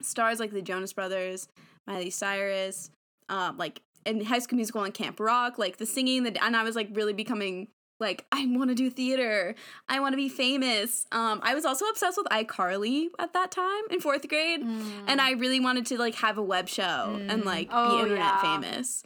stars 0.02 0.40
like 0.40 0.50
the 0.50 0.60
Jonas 0.60 0.92
Brothers, 0.92 1.48
Miley 1.86 2.10
Cyrus, 2.10 2.90
um, 3.28 3.56
like 3.56 3.80
in 4.04 4.24
High 4.24 4.40
School 4.40 4.56
Musical 4.56 4.82
and 4.82 4.92
Camp 4.92 5.20
Rock, 5.20 5.56
like 5.56 5.78
the 5.78 5.86
singing, 5.86 6.24
the 6.24 6.44
and 6.44 6.56
I 6.56 6.62
was 6.62 6.76
like 6.76 6.88
really 6.92 7.12
becoming 7.12 7.68
like 7.98 8.24
I 8.32 8.44
want 8.46 8.70
to 8.70 8.74
do 8.74 8.90
theater, 8.90 9.54
I 9.88 10.00
want 10.00 10.12
to 10.12 10.16
be 10.16 10.28
famous. 10.28 11.06
Um, 11.12 11.40
I 11.42 11.54
was 11.54 11.64
also 11.64 11.86
obsessed 11.86 12.16
with 12.18 12.26
iCarly 12.26 13.06
at 13.18 13.32
that 13.32 13.50
time 13.50 13.82
in 13.90 14.00
fourth 14.00 14.28
grade, 14.28 14.60
and 14.60 15.20
I 15.20 15.32
really 15.32 15.60
wanted 15.60 15.86
to 15.86 15.98
like 15.98 16.14
have 16.16 16.36
a 16.38 16.42
web 16.42 16.68
show 16.68 17.18
and 17.28 17.42
Mm. 17.42 17.44
like 17.44 17.68
Oh, 17.72 17.96
be 17.96 18.02
internet 18.02 18.18
yeah. 18.24 18.40
famous. 18.60 19.02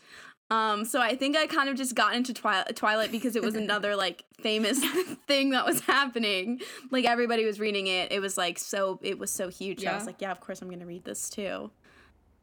Um, 0.52 0.84
so 0.84 1.00
I 1.00 1.14
think 1.14 1.36
I 1.36 1.46
kind 1.46 1.68
of 1.68 1.76
just 1.76 1.94
got 1.94 2.16
into 2.16 2.34
Twi- 2.34 2.64
Twilight 2.74 3.12
because 3.12 3.36
it 3.36 3.42
was 3.42 3.54
another 3.66 3.94
like 3.94 4.24
famous 4.40 4.80
thing 5.28 5.50
that 5.50 5.64
was 5.64 5.78
happening. 5.82 6.60
Like 6.90 7.04
everybody 7.04 7.44
was 7.44 7.60
reading 7.60 7.86
it. 7.86 8.10
It 8.10 8.18
was 8.18 8.36
like 8.36 8.58
so 8.58 8.98
it 9.02 9.16
was 9.20 9.30
so 9.30 9.48
huge. 9.48 9.84
I 9.86 9.94
was 9.94 10.06
like, 10.06 10.20
yeah, 10.20 10.32
of 10.32 10.40
course 10.40 10.60
I'm 10.60 10.68
gonna 10.68 10.86
read 10.86 11.04
this 11.04 11.30
too. 11.30 11.70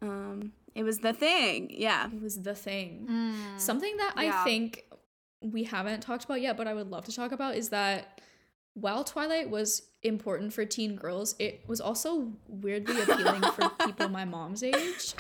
Um, 0.02 0.54
it 0.76 0.84
was 0.84 1.00
the 1.00 1.12
thing. 1.12 1.70
Yeah. 1.72 2.08
it 2.08 2.22
was 2.22 2.42
the 2.44 2.56
thing. 2.56 3.08
Mm. 3.10 3.60
Something 3.60 3.98
that 3.98 4.14
Yeah. 4.16 4.40
I 4.42 4.44
think 4.46 4.86
we 5.42 5.64
haven't 5.64 6.02
talked 6.02 6.26
about 6.26 6.42
yet, 6.42 6.58
but 6.58 6.68
I 6.68 6.74
would 6.74 6.90
love 6.90 7.06
to 7.06 7.16
talk 7.16 7.32
about 7.32 7.56
is 7.56 7.70
that 7.70 8.22
while 8.74 9.04
Twilight 9.04 9.50
was 9.50 9.82
important 10.04 10.54
for 10.54 10.64
teen 10.66 10.96
girls, 10.96 11.36
it 11.40 11.64
was 11.68 11.82
also 11.82 12.32
weirdly 12.48 13.02
appealing 13.08 13.42
for 13.54 13.70
people 13.86 14.10
my 14.10 14.26
mom's 14.26 14.64
age. 14.64 15.14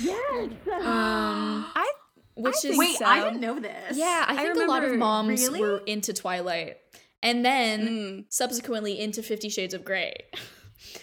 Yes. 0.00 0.50
Um, 0.72 1.66
I 1.74 1.90
which 2.36 2.56
think 2.62 2.72
is 2.74 2.78
Wait, 2.78 2.96
so. 2.96 3.04
I 3.04 3.24
didn't 3.24 3.40
know 3.40 3.58
this. 3.58 3.96
yeah, 3.96 4.24
I 4.28 4.34
I 4.34 4.36
think 4.52 4.56
a 4.56 4.70
lot 4.70 4.84
of 4.84 4.96
moms 4.96 5.42
Really? 5.42 5.60
were 5.60 5.78
into 5.86 6.12
Twilight, 6.12 6.76
and 7.22 7.44
then 7.44 7.88
mm, 7.88 8.24
subsequently 8.28 8.98
into 9.00 9.22
Fifty 9.22 9.48
Shades 9.48 9.74
of 9.74 9.84
Grey. 9.84 10.14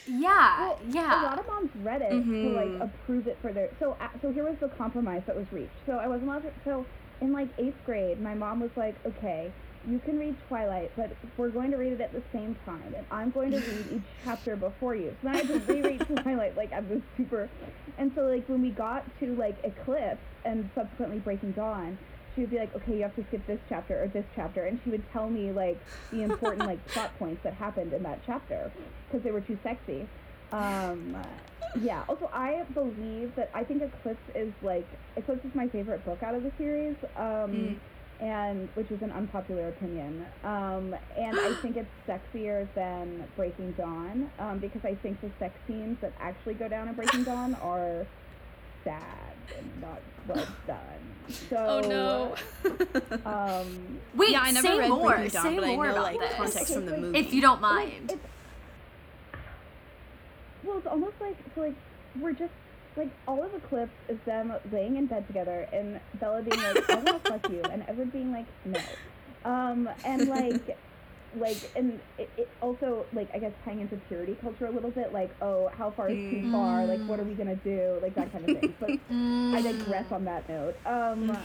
Yeah. 0.07 0.59
Well, 0.59 0.79
yeah. 0.89 1.21
A 1.21 1.25
lot 1.25 1.39
of 1.39 1.47
moms 1.47 1.69
read 1.83 2.01
it 2.01 2.09
to 2.09 2.15
Mhm. 2.15 2.55
like 2.79 2.89
approve 2.89 3.27
it 3.27 3.37
for 3.41 3.53
their. 3.53 3.69
So 3.79 3.95
so 4.21 4.31
here 4.31 4.43
was 4.43 4.55
the 4.59 4.69
compromise 4.69 5.21
that 5.27 5.35
was 5.35 5.45
reached. 5.51 5.71
So 5.85 5.93
I 5.93 6.07
wasn't 6.07 6.29
allowed 6.29 6.43
to. 6.43 6.51
So 6.65 6.85
in 7.21 7.33
like 7.33 7.49
eighth 7.57 7.77
grade, 7.85 8.21
my 8.21 8.33
mom 8.33 8.59
was 8.59 8.71
like, 8.75 8.95
okay. 9.05 9.51
You 9.87 9.99
can 9.99 10.19
read 10.19 10.35
Twilight, 10.49 10.91
but 10.97 11.11
we're 11.37 11.49
going 11.49 11.71
to 11.71 11.77
read 11.77 11.93
it 11.93 12.01
at 12.01 12.11
the 12.11 12.23
same 12.33 12.57
time, 12.65 12.93
and 12.97 13.05
I'm 13.09 13.31
going 13.31 13.51
to 13.51 13.59
read 13.59 13.85
each 13.93 14.01
chapter 14.25 14.57
before 14.57 14.95
you. 14.95 15.15
So 15.21 15.29
then 15.29 15.35
I 15.35 15.37
had 15.37 15.47
to 15.47 15.73
reread 15.73 16.01
Twilight, 16.23 16.57
like 16.57 16.73
I 16.73 16.81
was 16.81 16.99
super, 17.15 17.49
and 17.97 18.11
so 18.13 18.23
like 18.23 18.49
when 18.49 18.61
we 18.61 18.71
got 18.71 19.05
to 19.21 19.35
like 19.35 19.55
Eclipse 19.63 20.19
and 20.43 20.69
subsequently 20.75 21.19
Breaking 21.19 21.53
Dawn, 21.53 21.97
she 22.35 22.41
would 22.41 22.51
be 22.51 22.59
like, 22.59 22.75
okay, 22.75 22.97
you 22.97 23.01
have 23.03 23.15
to 23.15 23.25
skip 23.29 23.47
this 23.47 23.59
chapter 23.69 24.03
or 24.03 24.07
this 24.09 24.25
chapter, 24.35 24.65
and 24.65 24.79
she 24.83 24.89
would 24.89 25.03
tell 25.11 25.29
me 25.29 25.51
like 25.51 25.79
the 26.11 26.21
important 26.21 26.67
like 26.67 26.85
plot 26.89 27.17
points 27.17 27.41
that 27.43 27.53
happened 27.53 27.93
in 27.93 28.03
that 28.03 28.19
chapter 28.25 28.71
because 29.07 29.23
they 29.23 29.31
were 29.31 29.41
too 29.41 29.57
sexy. 29.63 30.07
Um, 30.51 31.17
yeah. 31.81 32.03
Also, 32.07 32.29
I 32.33 32.63
believe 32.73 33.35
that 33.35 33.49
I 33.53 33.63
think 33.63 33.83
Eclipse 33.83 34.19
is 34.35 34.53
like 34.61 34.87
Eclipse 35.15 35.45
is 35.45 35.53
my 35.55 35.67
favorite 35.67 36.03
book 36.05 36.23
out 36.23 36.35
of 36.35 36.43
the 36.43 36.51
series. 36.57 36.95
Um, 37.15 37.25
Mm. 37.51 37.75
and 38.19 38.67
which 38.73 38.89
is 38.89 38.99
an 39.03 39.11
unpopular 39.11 39.67
opinion. 39.69 40.25
Um, 40.43 40.95
and 41.15 41.37
I 41.39 41.53
think 41.61 41.77
it's 41.77 41.87
sexier 42.07 42.67
than 42.73 43.23
Breaking 43.35 43.73
Dawn 43.73 44.31
um, 44.39 44.57
because 44.57 44.83
I 44.83 44.95
think 44.95 45.21
the 45.21 45.29
sex 45.37 45.53
scenes 45.67 45.97
that 46.01 46.13
actually 46.19 46.55
go 46.55 46.67
down 46.67 46.87
in 46.87 46.95
Breaking 46.95 47.23
Dawn 47.23 47.53
are 47.61 48.07
sad 48.83 49.35
and 49.55 49.81
not 49.81 50.01
well 50.27 50.47
done. 50.65 50.79
So. 51.49 51.57
Oh 51.57 51.87
no. 51.87 52.35
Um, 53.25 53.99
Wait, 54.15 54.31
yeah, 54.31 54.41
I 54.41 54.51
never 54.51 54.67
say 54.67 54.79
read 54.79 54.89
more. 54.89 55.09
Breaking 55.11 55.29
Dawn, 55.29 55.43
say 55.43 55.55
but 55.55 55.63
I 55.65 55.75
know 55.75 55.81
about 55.83 55.97
like 56.03 56.19
this. 56.19 56.33
context 56.35 56.73
from 56.73 56.85
the 56.87 56.97
movie. 56.97 57.19
If 57.19 57.33
you 57.33 57.41
don't 57.41 57.61
like, 57.61 57.87
mind. 57.89 58.11
it's, 58.13 58.21
well, 60.67 60.77
it's 60.77 60.87
almost 60.87 61.15
like 61.19 61.37
so 61.55 61.61
like 61.61 61.75
we're 62.19 62.33
just 62.33 62.53
like 62.95 63.09
all 63.27 63.43
of 63.43 63.53
Eclipse 63.53 63.91
is 64.09 64.17
them 64.25 64.53
laying 64.71 64.97
in 64.97 65.05
bed 65.05 65.27
together 65.27 65.67
and 65.71 65.99
Bella 66.19 66.41
being 66.41 66.61
like, 66.61 66.89
I 66.89 66.95
want 66.95 67.23
to 67.23 67.31
fuck 67.31 67.49
you, 67.49 67.61
and 67.71 67.85
Edward 67.87 68.11
being 68.11 68.31
like, 68.31 68.45
no. 68.65 68.79
Um, 69.45 69.89
and 70.03 70.27
like 70.27 70.77
like 71.37 71.57
and 71.75 71.99
it, 72.17 72.29
it 72.37 72.49
also 72.61 73.05
like 73.13 73.29
I 73.33 73.39
guess 73.39 73.51
tying 73.63 73.81
into 73.81 73.97
purity 74.07 74.35
culture 74.41 74.65
a 74.65 74.71
little 74.71 74.91
bit, 74.91 75.13
like 75.13 75.29
oh 75.41 75.69
how 75.77 75.91
far 75.91 76.09
is 76.09 76.17
too 76.31 76.51
far? 76.51 76.85
Like 76.85 77.01
what 77.01 77.19
are 77.19 77.23
we 77.23 77.33
gonna 77.33 77.55
do? 77.57 77.99
Like 78.01 78.15
that 78.15 78.31
kind 78.31 78.49
of 78.49 78.59
thing. 78.59 78.75
But 78.79 78.89
I 79.57 79.61
digress 79.61 80.11
on 80.11 80.25
that 80.25 80.47
note. 80.49 80.75
Um, 80.85 81.37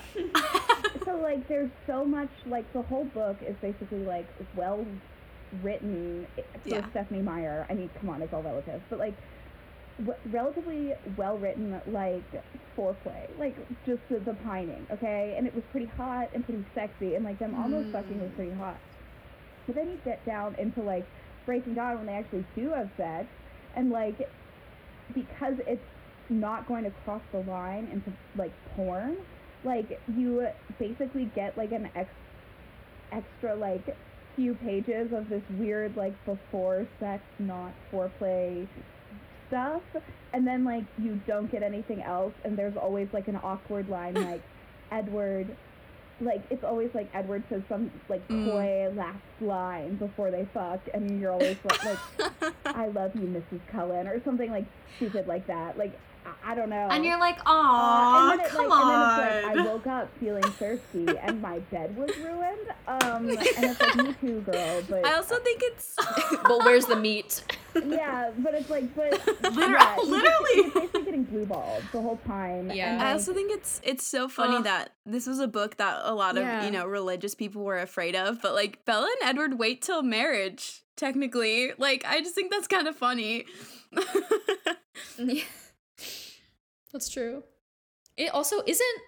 so 1.05 1.17
like 1.17 1.47
there's 1.49 1.71
so 1.87 2.05
much 2.05 2.31
like 2.47 2.71
the 2.73 2.83
whole 2.83 3.05
book 3.05 3.37
is 3.47 3.57
basically 3.61 4.05
like 4.05 4.27
well 4.57 4.87
written 5.63 6.27
for 6.63 6.69
Yeah. 6.69 6.91
Stephenie 6.91 7.23
Meyer. 7.23 7.67
I 7.69 7.75
mean, 7.75 7.91
come 8.01 8.09
on, 8.09 8.23
it's 8.23 8.33
all 8.33 8.43
relative, 8.43 8.81
but 8.89 8.99
like 8.99 9.15
w- 9.99 10.19
relatively 10.31 10.95
well 11.17 11.37
written 11.39 11.81
like 11.87 12.25
foreplay, 12.77 13.29
like 13.39 13.57
just 13.85 14.01
the, 14.09 14.19
the 14.21 14.35
pining, 14.35 14.87
okay? 14.91 15.35
And 15.37 15.47
it 15.47 15.55
was 15.55 15.65
pretty 15.71 15.87
hot 15.87 16.31
and 16.35 16.45
pretty 16.45 16.65
sexy, 16.75 17.15
and 17.15 17.25
like 17.25 17.39
them 17.39 17.55
almost 17.55 17.89
mm. 17.89 17.93
fucking 17.93 18.21
was 18.21 18.31
pretty 18.37 18.53
hot. 18.53 18.79
But 19.67 19.77
then 19.77 19.89
you 19.89 19.99
get 20.05 20.25
down 20.25 20.55
into 20.59 20.81
like 20.83 21.07
breaking 21.47 21.75
down 21.75 21.99
when 21.99 22.07
they 22.07 22.15
actually 22.15 22.45
do 22.55 22.71
have 22.71 22.91
sex, 22.97 23.27
and 23.77 23.91
like 23.91 24.29
because 25.15 25.55
it's 25.67 25.85
not 26.31 26.67
going 26.67 26.85
to 26.85 26.91
cross 27.05 27.23
the 27.33 27.39
line 27.41 27.89
into 27.93 28.13
like 28.37 28.53
porn, 28.75 29.17
like 29.65 30.01
you 30.17 30.47
basically 30.79 31.27
get 31.35 31.57
like 31.59 31.73
an 31.73 31.91
ex- 31.95 32.11
extra 33.13 33.55
like 33.55 33.97
few 34.37 34.55
pages 34.55 35.13
of 35.13 35.29
this 35.29 35.43
weird 35.59 35.97
like 35.97 36.15
before 36.25 36.87
sex 36.99 37.23
not 37.39 37.73
foreplay 37.93 38.67
stuff 39.49 39.83
and 40.33 40.47
then 40.47 40.65
like 40.65 40.85
you 40.99 41.21
don't 41.27 41.51
get 41.53 41.63
anything 41.63 42.01
else 42.03 42.33
and 42.45 42.57
there's 42.57 42.77
always 42.77 43.09
like 43.13 43.29
an 43.29 43.37
awkward 43.43 43.89
line 43.89 44.15
like 44.31 44.43
Edward 44.91 45.55
like 46.21 46.43
it's 46.51 46.65
always 46.65 46.89
like 46.95 47.11
Edward 47.15 47.43
says 47.51 47.63
some 47.69 47.91
like 48.09 48.27
Mm. 48.29 48.45
coy 48.51 48.93
last 48.97 49.19
line 49.41 49.97
before 49.97 50.31
they 50.31 50.47
fuck 50.55 50.81
and 50.95 51.21
you're 51.21 51.33
always 51.33 51.57
like, 51.65 51.85
like 51.85 52.55
I 52.67 52.87
love 52.89 53.15
you 53.15 53.23
Mrs. 53.23 53.61
Cullen 53.71 54.07
or 54.07 54.23
something 54.25 54.51
like 54.51 54.65
stupid 54.97 55.27
like 55.27 55.47
that 55.49 55.77
like 55.77 55.93
I, 56.25 56.53
I 56.53 56.55
don't 56.55 56.69
know 56.71 56.89
And 56.91 57.05
you're 57.05 57.19
like, 57.19 57.39
uh, 57.41 57.43
aw, 57.47 58.33
and 58.33 58.43
come 58.45 58.69
like, 58.69 58.79
on. 58.79 58.93
And 58.93 59.21
then 59.21 59.37
it's 59.39 59.47
like 59.47 59.67
I 59.67 59.73
woke 59.73 59.87
up 59.87 60.09
feeling 60.21 60.43
thirsty 60.43 61.07
and 61.23 61.41
my 61.43 61.59
bed 61.59 61.97
was 61.97 62.11
ruined. 62.19 62.69
Um, 62.87 63.29
and 63.29 63.39
it's 63.41 63.81
like 63.81 63.97
me 63.97 64.15
too, 64.21 64.41
girl. 64.41 64.83
But 64.89 65.07
I 65.07 65.15
also 65.15 65.37
think 65.41 65.61
it's 65.65 65.95
but 66.45 66.59
where's 66.65 66.87
the 66.87 66.97
meat? 66.97 67.43
yeah, 67.87 68.31
but 68.39 68.55
it's 68.55 68.69
like, 68.69 68.95
but 68.95 69.13
Liter- 69.53 69.73
yeah, 69.73 69.95
he's- 69.97 70.09
literally. 70.09 70.55
he's 70.55 70.73
basically 70.75 71.03
getting 71.05 71.25
blue 71.25 71.47
balled 71.47 71.83
the 71.93 72.01
whole 72.03 72.19
time. 72.27 72.69
and, 72.71 72.75
Yeah. 72.77 72.99
I 73.03 73.13
also 73.13 73.33
think 73.33 73.51
it's 73.53 73.81
it's 73.83 74.07
so 74.07 74.29
funny 74.29 74.57
Ugh. 74.57 74.65
that 74.65 74.93
this 75.07 75.27
was 75.27 75.39
a 75.39 75.49
book 75.49 75.77
that 75.79 76.01
a 76.05 76.15
lot 76.15 76.37
of 76.37 76.43
Yeah. 76.45 76.65
you 76.65 76.71
know 76.71 76.85
religious 76.87 77.35
people 77.35 77.63
were 77.65 77.79
afraid 77.79 78.15
of, 78.15 78.43
but 78.43 78.55
like 78.55 78.85
Bella 78.85 79.09
and 79.21 79.29
Edward 79.29 79.59
wait 79.59 79.83
till 79.83 80.03
marriage. 80.03 80.81
Technically, 80.95 81.73
like 81.79 82.05
I 82.07 82.21
just 82.21 82.35
think 82.35 82.53
that's 82.53 82.67
kind 82.69 82.87
of 82.87 82.95
funny. 82.95 83.47
Yeah. 85.19 85.43
That's 86.93 87.09
true. 87.09 87.43
It 88.17 88.33
also 88.35 88.63
isn't 88.67 88.99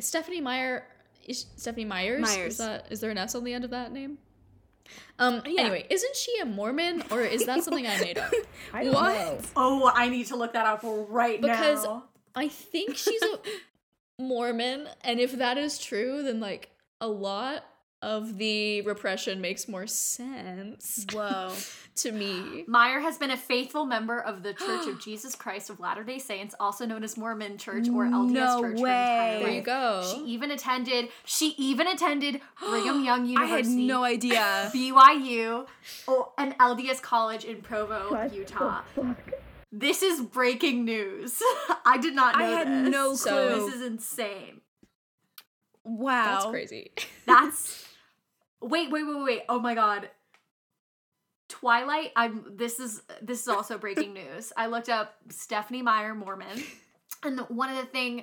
Stephenie 0.00 0.40
Meyer 0.40 0.86
is 1.26 1.46
Stephenie 1.56 1.84
Meyers? 1.86 2.20
Meyers. 2.20 2.52
Is 2.52 2.58
that 2.58 2.86
is 2.90 3.00
there 3.00 3.10
an 3.10 3.18
S 3.18 3.34
on 3.34 3.44
the 3.44 3.52
end 3.54 3.64
of 3.64 3.70
that 3.70 3.92
name? 3.92 4.18
Um 5.18 5.42
Yeah. 5.46 5.62
anyway, 5.62 5.86
isn't 5.88 6.16
she 6.16 6.38
a 6.40 6.44
Mormon 6.44 7.02
or 7.10 7.22
is 7.22 7.46
that 7.46 7.62
something 7.64 7.86
I 7.86 7.98
made 8.00 8.18
up? 8.18 8.32
I 8.72 8.84
What? 8.90 9.14
know. 9.14 9.38
oh, 9.56 9.90
I 9.94 10.08
need 10.10 10.26
to 10.26 10.36
look 10.36 10.52
that 10.52 10.66
up 10.66 10.80
right 10.82 11.40
Because- 11.40 11.84
now. 11.84 12.04
Because 12.04 12.08
I 12.36 12.48
think 12.48 12.96
she's 12.96 13.22
a 13.22 13.38
Mormon, 14.22 14.88
and 15.02 15.18
if 15.20 15.32
that 15.38 15.56
is 15.58 15.78
true, 15.78 16.22
then 16.22 16.40
like 16.40 16.70
a 17.00 17.08
lot 17.08 17.64
of 18.04 18.36
the 18.38 18.82
repression 18.82 19.40
makes 19.40 19.66
more 19.66 19.86
sense 19.86 21.06
Whoa. 21.12 21.52
to 21.96 22.12
me. 22.12 22.64
Meyer 22.68 23.00
has 23.00 23.16
been 23.16 23.30
a 23.30 23.36
faithful 23.36 23.86
member 23.86 24.20
of 24.20 24.42
the 24.42 24.52
Church 24.52 24.86
of 24.86 25.00
Jesus 25.04 25.34
Christ 25.34 25.70
of 25.70 25.80
Latter 25.80 26.04
day 26.04 26.18
Saints, 26.18 26.54
also 26.60 26.84
known 26.84 27.02
as 27.02 27.16
Mormon 27.16 27.56
Church 27.56 27.88
or 27.88 28.04
LDS 28.04 28.30
No 28.32 28.60
Church. 28.60 28.78
way. 28.80 28.90
Her 28.90 29.36
entire 29.36 29.40
There 29.40 29.50
you 29.54 29.62
go. 29.62 30.02
She 30.14 30.24
even 30.26 30.50
attended. 30.50 31.08
She 31.24 31.54
even 31.56 31.86
attended 31.88 32.40
Brigham 32.60 33.04
Young 33.04 33.26
University. 33.26 33.36
I 33.36 33.56
had 33.56 33.66
University. 33.66 33.86
no 33.86 34.04
idea. 34.04 34.70
BYU, 34.74 35.66
oh, 36.06 36.32
an 36.38 36.52
LDS 36.60 37.00
college 37.00 37.44
in 37.44 37.62
Provo, 37.62 38.10
What 38.10 38.30
the 38.30 38.36
Utah. 38.36 38.82
fuck? 38.94 39.16
This 39.72 40.02
is 40.02 40.20
breaking 40.20 40.84
news. 40.84 41.42
I 41.86 41.98
did 41.98 42.14
not 42.14 42.38
know 42.38 42.44
I 42.44 42.48
had 42.48 42.68
this. 42.68 42.92
no 42.92 43.14
So- 43.14 43.30
clue. 43.56 43.66
This 43.66 43.74
is 43.76 43.82
insane. 43.86 44.60
wow. 45.84 46.24
That's 46.34 46.46
crazy. 46.46 46.92
That's 47.26 47.83
wait, 48.64 48.90
wait, 48.90 49.04
wait, 49.04 49.22
wait. 49.24 49.42
Oh 49.48 49.58
my 49.58 49.74
god. 49.74 50.08
Twilight. 51.48 52.12
I'm. 52.16 52.44
This 52.56 52.80
is 52.80 53.02
this 53.22 53.42
is 53.42 53.48
also 53.48 53.78
breaking 53.78 54.14
news. 54.14 54.52
I 54.56 54.66
looked 54.66 54.88
up 54.88 55.14
Stephenie 55.28 55.82
Meyer 55.82 56.14
Mormon, 56.14 56.62
and 57.22 57.40
one 57.40 57.70
of 57.70 57.76
the 57.76 57.86
things 57.86 58.22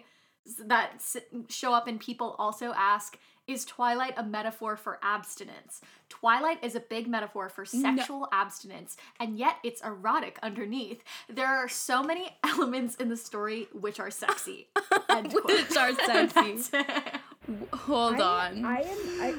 that 0.66 1.02
show 1.50 1.74
up 1.74 1.88
and 1.88 2.00
people 2.00 2.36
also 2.39 2.74
ask 2.76 3.18
is 3.48 3.66
Twilight 3.66 4.14
a 4.18 4.24
metaphor 4.24 4.78
for 4.78 5.00
abstinence? 5.02 5.82
Twilight 6.10 6.64
is 6.64 6.76
a 6.76 6.80
big 6.80 7.08
metaphor 7.08 7.50
for 7.50 7.66
sexual 7.66 8.28
abstinence, 8.32 8.98
and 9.20 9.38
yet 9.38 9.58
it's 9.64 9.82
erotic 9.82 10.38
underneath. 10.44 11.04
There 11.30 11.48
are 11.48 11.68
so 11.68 12.04
many 12.04 12.30
elements 12.44 12.96
in 12.96 13.10
the 13.10 13.18
story 13.18 13.68
which 13.74 14.00
are 14.00 14.12
sexy. 14.12 14.68
End. 15.10 15.36
Which 15.46 15.76
are 15.76 15.94
sexy. 15.94 16.78
Hold 17.74 18.16
I, 18.22 18.50
on. 18.50 18.66
I 18.66 18.82
am. 18.82 19.22
I, 19.22 19.36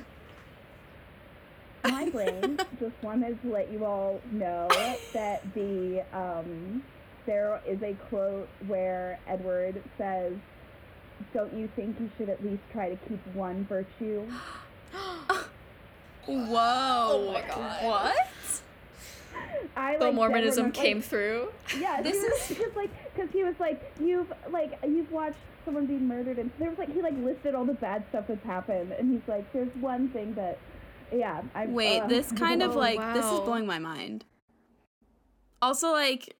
my 1.84 2.08
brain 2.10 2.58
just 2.80 2.94
wanted 3.02 3.40
to 3.42 3.48
let 3.52 3.70
you 3.72 3.84
all 3.84 4.20
know 4.30 4.68
that 5.12 5.42
the 5.54 6.04
um, 6.12 6.82
there 7.26 7.60
is 7.66 7.82
a 7.82 7.94
quote 8.08 8.48
where 8.66 9.18
Edward 9.26 9.82
says, 9.98 10.32
"Don't 11.34 11.52
you 11.54 11.68
think 11.76 11.98
you 12.00 12.10
should 12.16 12.28
at 12.28 12.44
least 12.44 12.62
try 12.72 12.88
to 12.90 12.96
keep 13.08 13.20
one 13.34 13.64
virtue?" 13.66 14.22
Whoa. 16.26 16.54
Oh 16.56 17.32
my 17.32 17.40
God. 17.48 17.84
What? 17.84 18.62
I 19.74 19.96
The 19.96 20.04
like, 20.06 20.14
Mormonism 20.14 20.66
never- 20.66 20.74
came 20.74 20.98
like, 20.98 21.06
through. 21.06 21.48
Yeah, 21.78 22.00
This 22.02 22.20
this 22.20 22.24
is- 22.44 22.50
is 22.52 22.56
because 22.58 22.76
like 22.76 22.90
because 23.14 23.30
he 23.32 23.42
was 23.42 23.54
like 23.58 23.92
you've 24.00 24.32
like 24.50 24.78
you've 24.86 25.10
watched 25.10 25.36
someone 25.64 25.86
be 25.86 25.94
murdered 25.96 26.38
and 26.38 26.50
there 26.58 26.68
was 26.68 26.78
like 26.78 26.92
he 26.92 27.00
like 27.02 27.14
listed 27.18 27.54
all 27.54 27.64
the 27.64 27.74
bad 27.74 28.04
stuff 28.10 28.24
that's 28.28 28.44
happened 28.44 28.92
and 28.92 29.12
he's 29.12 29.26
like 29.28 29.50
there's 29.52 29.72
one 29.80 30.08
thing 30.10 30.34
that 30.34 30.58
yeah 31.12 31.42
I 31.54 31.66
Wait, 31.66 32.00
uh, 32.00 32.06
this 32.06 32.32
kind 32.36 32.62
of 32.62 32.76
Oh, 32.76 32.78
like 32.78 32.98
this 33.14 33.24
is 33.24 33.40
blowing 33.40 33.66
my 33.66 33.78
mind. 33.78 34.24
Also, 35.60 35.92
like, 35.92 36.36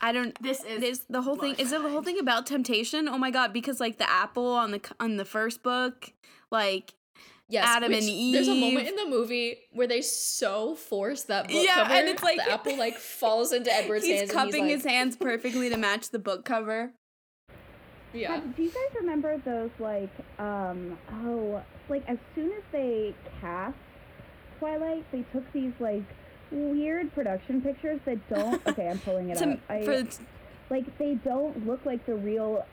I 0.00 0.12
don't. 0.12 0.40
This 0.42 0.64
is 0.64 0.80
There's 0.80 1.00
the 1.10 1.22
whole 1.22 1.36
thing. 1.36 1.54
Is 1.58 1.72
it 1.72 1.82
the 1.82 1.88
whole 1.90 2.02
thing 2.02 2.18
about 2.18 2.46
temptation? 2.46 3.08
Oh 3.08 3.18
my 3.18 3.30
god! 3.30 3.52
Because 3.52 3.80
like 3.80 3.98
the 3.98 4.10
apple 4.10 4.48
on 4.52 4.72
the 4.72 4.80
on 4.98 5.16
the 5.16 5.24
first 5.24 5.62
book, 5.62 6.12
like 6.50 6.94
Yes, 7.50 7.64
Adam 7.66 7.92
and 7.94 8.02
Eve. 8.02 8.34
There's 8.34 8.48
a 8.48 8.54
moment 8.54 8.88
in 8.88 8.96
the 8.96 9.06
movie 9.06 9.56
where 9.72 9.86
they 9.86 10.02
so 10.02 10.74
force 10.74 11.22
that 11.24 11.48
book 11.48 11.56
Yeah, 11.64 11.76
cover. 11.76 11.94
and 11.94 12.08
it's 12.08 12.22
like- 12.22 12.36
the 12.36 12.50
apple 12.52 12.76
like 12.76 12.98
falls 12.98 13.52
into 13.54 13.72
Edward's 13.72 14.04
he's 14.04 14.18
hands. 14.20 14.32
cupping 14.32 14.60
and 14.62 14.70
he's 14.70 14.78
his 14.80 14.84
like, 14.84 14.94
hands 14.94 15.16
perfectly 15.20 15.70
to 15.70 15.78
match 15.78 16.10
the 16.10 16.18
book 16.18 16.44
cover. 16.44 16.92
Yeah. 18.12 18.32
Have- 18.34 18.54
do 18.54 18.62
you 18.64 18.68
guys 18.68 19.00
remember 19.00 19.38
those 19.46 19.70
like 19.78 20.10
um 20.38 20.98
oh 21.24 21.62
like 21.88 22.04
as 22.06 22.18
soon 22.34 22.52
as 22.52 22.62
they 22.70 23.14
cast 23.40 23.76
Twilight 24.58 25.04
they 25.12 25.22
took 25.32 25.50
these 25.52 25.72
like 25.80 26.04
weird 26.50 27.12
production 27.14 27.60
pictures 27.60 28.00
that 28.04 28.18
don't 28.28 28.60
okay 28.66 28.88
I'm 28.88 28.98
pulling 29.00 29.30
it 29.30 29.40
up. 29.40 29.58
I, 29.68 29.84
for 29.84 30.04
like 30.70 30.98
they 30.98 31.14
don't 31.14 31.66
look 31.66 31.84
like 31.84 32.04
the 32.06 32.14
real 32.14 32.64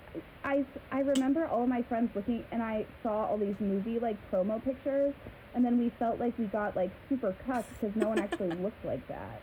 I, 0.44 0.66
I 0.92 1.00
remember 1.00 1.46
all 1.48 1.66
my 1.68 1.82
friends 1.84 2.12
looking 2.16 2.44
and 2.52 2.62
I 2.62 2.86
saw 3.04 3.26
all 3.26 3.38
these 3.38 3.56
movie 3.60 4.00
like 4.00 4.18
promo 4.32 4.64
pictures 4.64 5.14
and 5.54 5.64
then 5.64 5.78
we 5.80 5.90
felt 5.98 6.20
like 6.20 6.38
we 6.38 6.46
got 6.46 6.76
like 6.76 6.92
super 7.10 7.36
cucked 7.46 7.70
because 7.80 7.96
no 7.96 8.10
one 8.10 8.20
actually 8.20 8.52
looked 8.58 8.84
like 8.86 9.06
that. 9.08 9.42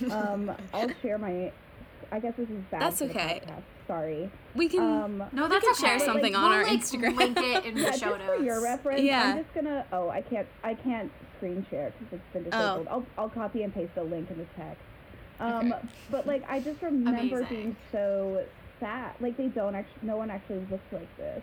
Um 0.10 0.50
I'll 0.72 0.90
share 1.02 1.18
my 1.18 1.52
I 2.10 2.20
guess 2.20 2.34
this 2.36 2.48
is 2.48 2.62
bad 2.70 2.82
That's 2.82 3.02
okay. 3.02 3.42
Podcast. 3.84 3.86
sorry 3.86 4.30
we 4.54 4.68
can. 4.68 4.80
um 4.80 5.18
No, 5.32 5.42
We 5.44 5.48
that's 5.48 5.64
can 5.64 5.72
okay. 5.72 5.86
share 5.86 5.98
something 5.98 6.32
Like, 6.32 6.42
on 6.42 6.50
we'll, 6.50 6.58
our 6.58 6.64
like, 6.64 6.80
Instagram. 6.80 7.16
Link 7.16 7.38
it 7.38 7.64
in 7.64 7.74
the 7.74 7.80
yeah, 7.82 7.90
show 7.92 8.16
just 8.16 8.24
for 8.26 8.36
your 8.36 8.54
notes. 8.56 8.64
reference, 8.64 9.00
Yeah. 9.02 9.22
I'm 9.22 9.42
just 9.42 9.54
gonna. 9.54 9.86
Oh, 9.92 10.08
I 10.08 10.20
can't. 10.22 10.46
I 10.62 10.74
can't 10.74 11.10
screen 11.36 11.66
share 11.70 11.92
because 11.98 12.14
it's 12.20 12.32
been 12.32 12.44
disabled. 12.44 12.64
Oh. 12.64 12.78
disabled. 12.84 13.06
I'll 13.16 13.24
I'll 13.24 13.30
copy 13.30 13.62
and 13.62 13.74
paste 13.74 13.94
the 13.94 14.04
link 14.04 14.30
in 14.30 14.38
the 14.38 14.46
text. 14.56 14.80
Um, 15.40 15.72
Okay. 15.72 15.82
but 16.10 16.26
like 16.26 16.44
I 16.48 16.60
just 16.60 16.80
remember 16.82 17.38
Amazing. 17.40 17.46
being 17.48 17.76
so 17.90 18.44
sad. 18.80 19.12
Like 19.20 19.36
they 19.36 19.48
don't 19.48 19.74
actually. 19.74 20.06
No 20.06 20.16
one 20.16 20.30
actually 20.30 20.64
looks 20.70 20.92
like 20.92 21.16
this. 21.16 21.42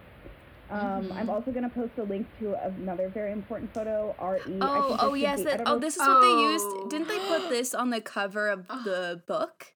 Um, 0.70 1.12
I'm 1.12 1.30
also 1.30 1.52
gonna 1.52 1.68
post 1.70 1.92
a 1.98 2.04
link 2.04 2.26
to 2.40 2.54
another 2.66 3.10
very 3.10 3.34
important 3.34 3.74
photo. 3.74 4.16
Re. 4.22 4.40
I 4.40 4.40
Oh, 4.62 4.88
think 4.88 5.04
oh 5.04 5.12
this 5.12 5.22
yes. 5.22 5.40
should 5.40 5.46
be- 5.48 5.52
I 5.52 5.58
That, 5.58 5.66
don't 5.66 5.68
oh, 5.68 5.72
know- 5.74 5.80
this 5.80 5.96
is 5.98 6.00
what 6.00 6.22
they 6.22 6.28
Oh. 6.28 6.50
used. 6.52 6.90
Didn't 6.90 7.08
they 7.10 7.20
put 7.28 7.50
this 7.50 7.74
on 7.74 7.90
the 7.90 8.00
cover 8.00 8.48
of 8.48 8.68
the 8.70 9.22
book 9.28 9.74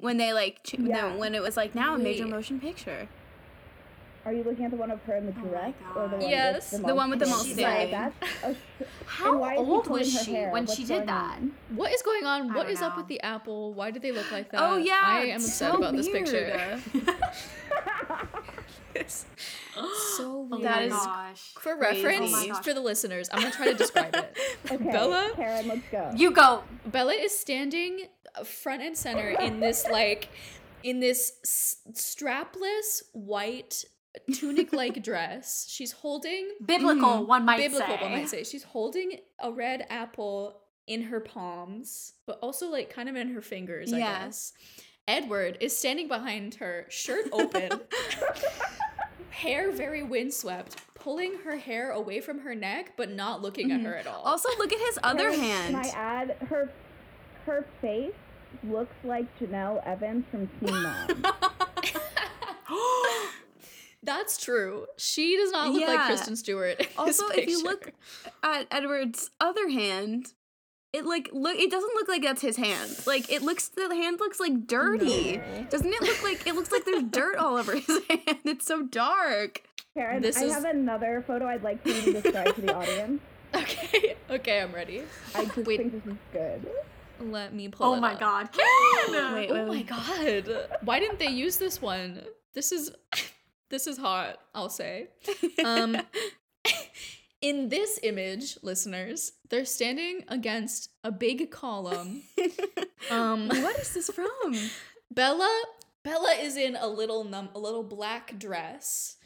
when 0.00 0.16
they 0.16 0.32
like 0.32 0.62
ch- 0.62 0.74
Yeah. 0.78 1.12
the, 1.12 1.18
when 1.18 1.34
it 1.34 1.42
was 1.42 1.56
like 1.56 1.74
now 1.74 1.94
a 1.94 1.98
major 1.98 2.26
motion 2.26 2.60
picture? 2.60 3.08
Are 4.24 4.32
you 4.32 4.42
looking 4.42 4.64
at 4.64 4.72
the 4.72 4.76
one 4.76 4.90
of 4.90 5.00
her 5.04 5.14
in 5.16 5.26
the 5.26 5.34
Oh 5.40 5.48
dress 5.48 5.74
or 5.94 6.08
the 6.08 6.16
one 6.16 6.28
Yes, 6.28 6.72
with 6.72 6.80
the, 6.80 6.86
the 6.88 6.94
one 6.96 7.10
with 7.10 7.18
the 7.20 7.26
multi- 7.26 7.54
multi- 7.54 7.82
She's 7.82 7.90
that's 7.92 8.14
a 8.42 8.54
sh- 8.54 8.86
How 9.06 9.38
why 9.38 9.54
is 9.54 9.60
he 9.60 9.64
old 9.66 9.86
was 9.86 10.24
she 10.24 10.32
hair? 10.34 10.50
when 10.50 10.64
What's 10.64 10.76
she 10.76 10.84
did 10.84 11.06
that? 11.06 11.36
on? 11.36 11.52
What 11.76 11.92
is 11.92 12.02
going 12.02 12.24
on? 12.24 12.52
What 12.52 12.68
is 12.68 12.80
What 12.80 12.90
up 12.90 12.96
with 12.96 13.06
the 13.06 13.20
apple? 13.20 13.72
Why 13.72 13.92
do 13.92 14.00
they 14.00 14.10
look 14.10 14.30
like 14.32 14.46
oh, 14.52 14.56
that? 14.56 14.62
Oh 14.72 14.76
yeah, 14.78 15.00
I 15.00 15.20
am 15.26 15.36
upset 15.36 15.70
so 15.70 15.76
about 15.78 15.94
this 15.94 16.08
picture. 16.08 16.80
It's 19.00 19.26
so 20.16 20.24
Oh 20.24 20.48
weird. 20.50 20.64
That 20.64 20.76
my 20.80 20.82
is 20.84 20.92
gosh. 20.92 21.54
For 21.60 21.78
reference, 21.78 22.32
Oh 22.34 22.54
for 22.62 22.74
the 22.74 22.80
listeners, 22.80 23.28
I'm 23.32 23.40
gonna 23.40 23.52
try 23.52 23.66
to 23.66 23.74
describe 23.74 24.14
it. 24.14 24.36
Okay, 24.70 24.90
Bella? 24.90 25.32
Karen, 25.36 25.68
let's 25.68 25.82
go. 25.92 26.10
You 26.16 26.30
go. 26.32 26.62
Bella 26.86 27.12
is 27.12 27.38
standing 27.38 28.06
uh, 28.34 28.42
front 28.44 28.82
and 28.82 28.96
center 28.96 29.28
in 29.28 29.60
this 29.60 29.86
like 29.90 30.28
in 30.82 31.00
this 31.00 31.32
s- 31.44 31.76
strapless 31.92 33.02
white 33.12 33.84
tunic-like 34.32 35.02
dress. 35.04 35.66
She's 35.68 35.92
holding 35.92 36.48
Biblical, 36.64 37.22
mm. 37.24 37.26
one 37.26 37.44
might 37.44 37.58
biblical, 37.58 37.96
say. 37.96 38.02
one 38.02 38.12
might 38.12 38.28
say. 38.28 38.44
She's 38.44 38.64
holding 38.64 39.18
a 39.40 39.52
red 39.52 39.86
apple 39.90 40.60
in 40.86 41.02
her 41.02 41.20
palms, 41.20 42.12
but 42.26 42.38
also 42.42 42.70
like 42.70 42.90
kind 42.90 43.08
of 43.08 43.16
in 43.16 43.32
her 43.34 43.42
fingers, 43.42 43.92
I 43.92 43.98
guess. 43.98 44.52
Edward 45.08 45.58
is 45.60 45.76
standing 45.76 46.08
behind 46.08 46.56
her, 46.56 46.86
shirt 46.88 47.26
open, 47.32 47.70
hair 49.36 49.70
very 49.70 50.02
windswept, 50.02 50.76
pulling 50.94 51.38
her 51.44 51.56
hair 51.56 51.90
away 51.90 52.20
from 52.20 52.40
her 52.40 52.54
neck, 52.54 52.92
but 52.96 53.10
not 53.10 53.42
looking 53.42 53.70
at 53.70 53.78
mm-hmm. 53.78 53.86
her 53.86 53.96
at 53.96 54.06
all. 54.06 54.22
Also, 54.22 54.48
look 54.58 54.72
at 54.72 54.80
his 54.80 54.98
other 55.02 55.30
Karen, 55.30 55.40
hand. 55.40 55.74
Can 55.74 55.84
I 55.84 55.88
add 55.88 56.36
her 56.48 56.70
her 57.44 57.64
face 57.80 58.12
looks 58.64 58.94
like 59.04 59.26
Jenelle 59.38 59.86
Evans 59.86 60.24
from 60.30 60.48
Teen 60.60 60.72
Mom. 60.82 61.24
That's 64.02 64.42
true. 64.42 64.86
She 64.96 65.36
does 65.36 65.50
not 65.50 65.70
look 65.70 65.86
like 65.86 66.06
Kristen 66.06 66.36
Stewart. 66.36 66.80
in 66.80 66.86
this 67.06 67.20
also, 67.20 67.28
if 67.28 67.48
you 67.48 67.62
look 67.62 67.92
at 68.42 68.66
Edward's 68.70 69.30
other 69.40 69.68
hand, 69.68 70.32
it 70.92 71.04
like 71.04 71.28
look 71.32 71.56
it 71.56 71.70
doesn't 71.70 71.94
look 71.94 72.08
like 72.08 72.22
that's 72.22 72.42
his 72.42 72.56
hand. 72.56 72.90
Like 73.06 73.30
it 73.30 73.42
looks 73.42 73.68
the 73.68 73.94
hand 73.94 74.18
looks 74.20 74.40
like 74.40 74.66
dirty. 74.66 75.36
No. 75.38 75.66
Doesn't 75.70 75.92
it 75.92 76.00
look 76.02 76.22
like 76.22 76.46
it 76.46 76.54
looks 76.54 76.72
like 76.72 76.84
there's 76.84 77.02
dirt 77.04 77.36
all 77.36 77.56
over 77.56 77.74
his 77.76 77.86
hand? 78.08 78.38
It's 78.44 78.66
so 78.66 78.82
dark. 78.82 79.62
Karen, 79.94 80.22
This 80.22 80.36
I 80.38 80.44
is- 80.44 80.52
have 80.54 80.64
another 80.64 81.24
photo 81.26 81.46
I'd 81.46 81.62
like 81.62 81.82
for 81.82 81.88
you 81.88 82.00
to 82.12 82.20
describe 82.20 82.54
to 82.54 82.60
the 82.60 82.74
audience. 82.74 83.20
okay, 83.54 84.16
okay, 84.30 84.60
I'm 84.60 84.72
ready. 84.72 85.02
I 85.34 85.44
just 85.46 85.56
Wait. 85.58 85.78
think 85.78 85.92
this 85.92 86.04
is 86.12 86.18
good. 86.32 86.66
Let 87.20 87.54
me 87.54 87.68
pull. 87.68 87.86
Oh 87.86 87.94
it 87.94 88.00
my 88.00 88.12
up. 88.14 88.20
god. 88.20 88.48
Karen! 89.08 89.34
Wait, 89.34 89.50
Oh 89.50 89.66
my 89.66 89.82
god. 89.82 90.68
Why 90.82 91.00
didn't 91.00 91.18
they 91.18 91.28
use 91.30 91.56
this 91.56 91.80
one? 91.80 92.22
This 92.54 92.72
is 92.72 92.90
this 93.70 93.86
is 93.86 93.96
hot, 93.98 94.38
I'll 94.54 94.68
say. 94.68 95.08
Um 95.64 95.96
in 97.42 97.68
this 97.68 97.98
image, 98.02 98.58
listeners, 98.62 99.32
they're 99.50 99.64
standing 99.64 100.24
against 100.28 100.90
a 101.04 101.12
big 101.12 101.50
column. 101.50 102.22
Um 103.10 103.48
what 103.48 103.78
is 103.78 103.92
this 103.94 104.08
from? 104.10 104.54
Bella 105.10 105.62
Bella 106.02 106.34
is 106.40 106.56
in 106.56 106.74
a 106.76 106.86
little 106.88 107.24
num 107.24 107.50
a 107.54 107.58
little 107.58 107.82
black 107.84 108.38
dress 108.38 109.16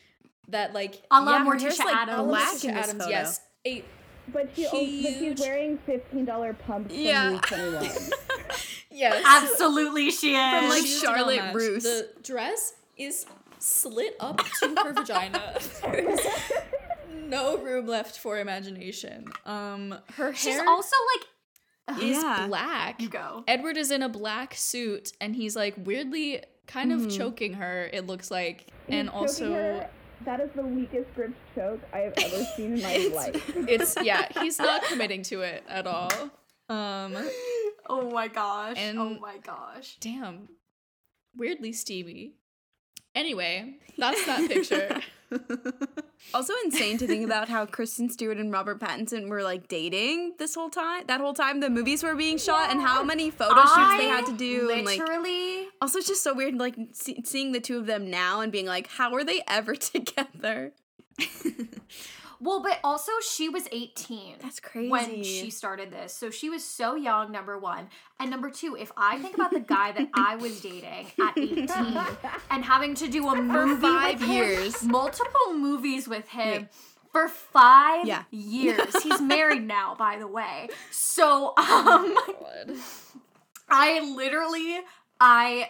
that 0.49 0.75
like 0.75 1.03
A 1.11 1.23
lot 1.23 1.31
Yeah, 1.33 1.45
her 1.45 1.45
Morticia 1.57 1.63
hair's, 1.63 1.79
like, 1.79 1.97
Addams. 1.97 2.29
black 2.29 2.49
Morticia 2.49 2.65
in 2.69 2.75
this 2.75 2.85
Addams, 2.89 3.03
photo. 3.05 3.11
yes. 3.11 3.41
A 3.67 3.85
But 4.33 4.51
she 4.57 4.65
al- 4.67 4.71
but 4.73 4.79
she's 4.81 5.41
wearing 5.41 5.79
fifteen 5.87 6.25
dollar 6.25 6.53
pumps 6.53 6.93
from 6.95 7.03
Yeah. 7.03 7.31
Rue 7.31 7.39
Twenty 7.39 7.77
One. 7.77 8.11
yes. 8.91 9.25
Absolutely, 9.27 10.11
she 10.11 10.35
is. 10.35 10.59
From, 10.61 10.69
like, 10.69 10.83
Shoes 10.83 11.01
Charlotte 11.01 11.37
match. 11.37 11.55
Russe. 11.55 11.83
The 11.85 12.09
dress 12.23 12.75
is 12.99 13.25
slit 13.61 14.17
up 14.21 14.39
to 14.61 14.75
her 14.83 14.93
vagina. 14.93 15.55
There's 17.31 17.43
no 17.43 17.59
room 17.59 17.87
left 17.87 18.18
for 18.18 18.39
imagination. 18.39 19.26
Um, 19.47 19.95
her 20.14 20.35
She's 20.35 20.55
hair 20.55 20.64
also 20.68 20.97
like. 21.89 22.03
is 22.03 22.22
Yeah. 22.22 22.47
black. 22.47 23.01
You 23.01 23.09
go. 23.09 23.45
Edward 23.49 23.76
is 23.76 23.91
in 23.91 24.03
a 24.03 24.09
black 24.09 24.55
suit, 24.55 25.12
and 25.20 25.35
he's 25.35 25.57
like 25.57 25.74
weirdly 25.78 26.43
kind 26.66 26.93
of 26.93 27.01
Mhm. 27.03 27.16
choking 27.16 27.55
her. 27.55 27.91
It 27.93 28.07
looks 28.07 28.31
like, 28.31 28.61
He's 28.87 28.95
and 28.97 29.11
also. 29.11 29.53
her. 29.53 29.91
that 30.24 30.39
is 30.41 30.51
the 30.55 30.62
weakest 30.62 31.12
grip 31.14 31.33
choke 31.55 31.81
I 31.93 31.99
have 32.01 32.14
ever 32.18 32.45
seen 32.57 32.74
in 32.74 32.83
my 32.83 32.93
It's, 32.93 33.14
life. 33.14 33.57
it's 33.68 33.97
yeah, 34.03 34.28
he's 34.43 34.59
not 34.59 34.83
committing 34.85 35.22
to 35.24 35.41
it 35.43 35.64
at 35.68 35.87
all. 35.87 36.12
Um, 36.68 37.16
Oh 37.89 38.09
my 38.11 38.28
gosh. 38.28 38.76
oh 38.78 39.18
my 39.18 39.39
gosh. 39.39 39.97
damn, 40.01 40.49
weirdly 41.35 41.72
steamy. 41.72 42.35
Anyway, 43.15 43.75
that's 43.99 44.25
that 44.27 44.49
picture. 44.49 45.01
Also 46.35 46.53
insane 46.65 46.99
to 46.99 47.07
think 47.07 47.25
about 47.25 47.49
how 47.49 47.65
Kristen 47.65 48.11
Stewart 48.11 48.37
and 48.37 48.53
Robert 48.53 48.79
Pattinson 48.81 49.29
were 49.29 49.43
like 49.43 49.69
dating 49.69 50.35
this 50.39 50.55
whole 50.55 50.69
time. 50.71 51.05
That 51.07 51.21
whole 51.21 51.35
time 51.35 51.61
the 51.61 51.71
movies 51.71 52.03
were 52.03 52.15
being 52.15 52.37
shot 52.37 52.71
and 52.71 52.81
how 52.81 53.03
many 53.03 53.31
photo 53.31 53.61
shoots 53.63 53.97
they 53.97 54.07
had 54.09 54.27
to 54.27 54.37
do 54.37 54.71
and 54.71 54.85
like 54.85 54.99
Literally. 54.99 55.67
also 55.81 55.99
it's 55.99 56.09
just 56.09 56.23
so 56.23 56.35
weird 56.35 56.57
like 56.57 56.75
see- 56.93 57.23
seeing 57.25 57.53
the 57.53 57.61
two 57.61 57.79
of 57.79 57.87
them 57.87 58.11
now 58.11 58.41
and 58.41 58.53
being 58.53 58.67
like 58.67 58.89
how 58.89 59.15
are 59.15 59.25
they 59.25 59.43
ever 59.49 59.75
together? 59.77 60.73
Well, 62.43 62.62
but 62.62 62.78
also 62.82 63.12
she 63.22 63.49
was 63.49 63.68
18. 63.70 64.36
That's 64.41 64.61
crazy. 64.61 64.88
When 64.91 65.22
she 65.22 65.51
started 65.51 65.91
this. 65.91 66.14
So 66.14 66.30
she 66.30 66.49
was 66.49 66.64
so 66.64 66.95
young, 66.95 67.30
number 67.32 67.59
one. 67.59 67.88
And 68.18 68.30
number 68.30 68.51
two, 68.51 68.76
if 68.78 68.91
I 68.97 69.18
think 69.18 69.34
about 69.34 69.51
the 69.51 69.61
guy 69.76 69.93
that 69.93 70.09
I 70.14 70.36
was 70.36 70.61
dating 70.61 71.07
at 71.20 71.36
18 71.36 71.68
and 72.51 72.64
having 72.64 72.95
to 72.97 73.09
do 73.09 73.28
a 73.28 73.36
movie 73.41 73.82
five 73.82 74.20
with 74.20 74.28
him, 74.28 74.36
years. 74.36 74.82
multiple 74.82 75.53
movies 75.55 76.09
with 76.09 76.28
him. 76.28 76.62
Wait. 76.62 76.68
For 77.12 77.28
five 77.28 78.07
Yeah. 78.07 78.22
years. 78.30 78.95
He's 79.03 79.20
married 79.20 79.66
now, 79.66 79.95
by 79.97 80.18
the 80.18 80.28
way. 80.28 80.68
So 80.93 81.49
um 81.59 82.14
God. 82.14 82.76
I 83.68 84.01
literally 84.14 84.78
I 85.20 85.68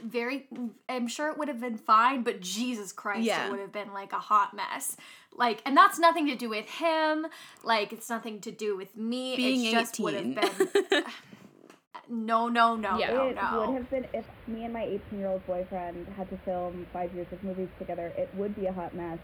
very 0.00 0.46
I'm 0.88 1.08
sure 1.08 1.28
it 1.30 1.38
would 1.38 1.48
have 1.48 1.60
been 1.60 1.76
fine, 1.78 2.22
but 2.22 2.40
Jesus 2.40 2.92
Christ, 2.92 3.22
Yeah. 3.24 3.46
it 3.46 3.50
would 3.50 3.60
have 3.60 3.72
been 3.72 3.92
like 3.92 4.12
a 4.12 4.18
hot 4.18 4.54
mess. 4.54 4.96
Like, 5.34 5.60
and 5.66 5.76
that's 5.76 5.98
nothing 5.98 6.26
to 6.28 6.34
do 6.34 6.48
with 6.48 6.66
him. 6.68 7.26
Like, 7.62 7.92
it's 7.92 8.08
nothing 8.08 8.40
to 8.40 8.50
do 8.50 8.76
with 8.76 8.96
me. 8.96 9.36
Being 9.36 9.64
it 9.66 9.72
just 9.72 10.00
would 10.00 10.14
18. 10.14 10.36
have 10.36 10.58
been 10.90 11.04
no, 12.08 12.48
no, 12.48 12.76
no, 12.76 12.98
Yeah. 12.98 13.12
no, 13.12 13.26
it 13.28 13.34
no. 13.36 13.60
would 13.66 13.76
have 13.76 13.90
been 13.90 14.06
if 14.14 14.24
me 14.46 14.64
and 14.64 14.72
my 14.72 14.84
18 14.84 15.18
year 15.18 15.28
old 15.28 15.46
boyfriend 15.46 16.06
had 16.16 16.28
to 16.30 16.36
film 16.38 16.86
five 16.92 17.12
years 17.14 17.26
of 17.32 17.42
movies 17.44 17.68
together. 17.78 18.12
It 18.16 18.30
would 18.34 18.54
be 18.56 18.66
a 18.66 18.72
hot 18.72 18.94
mess, 18.94 19.18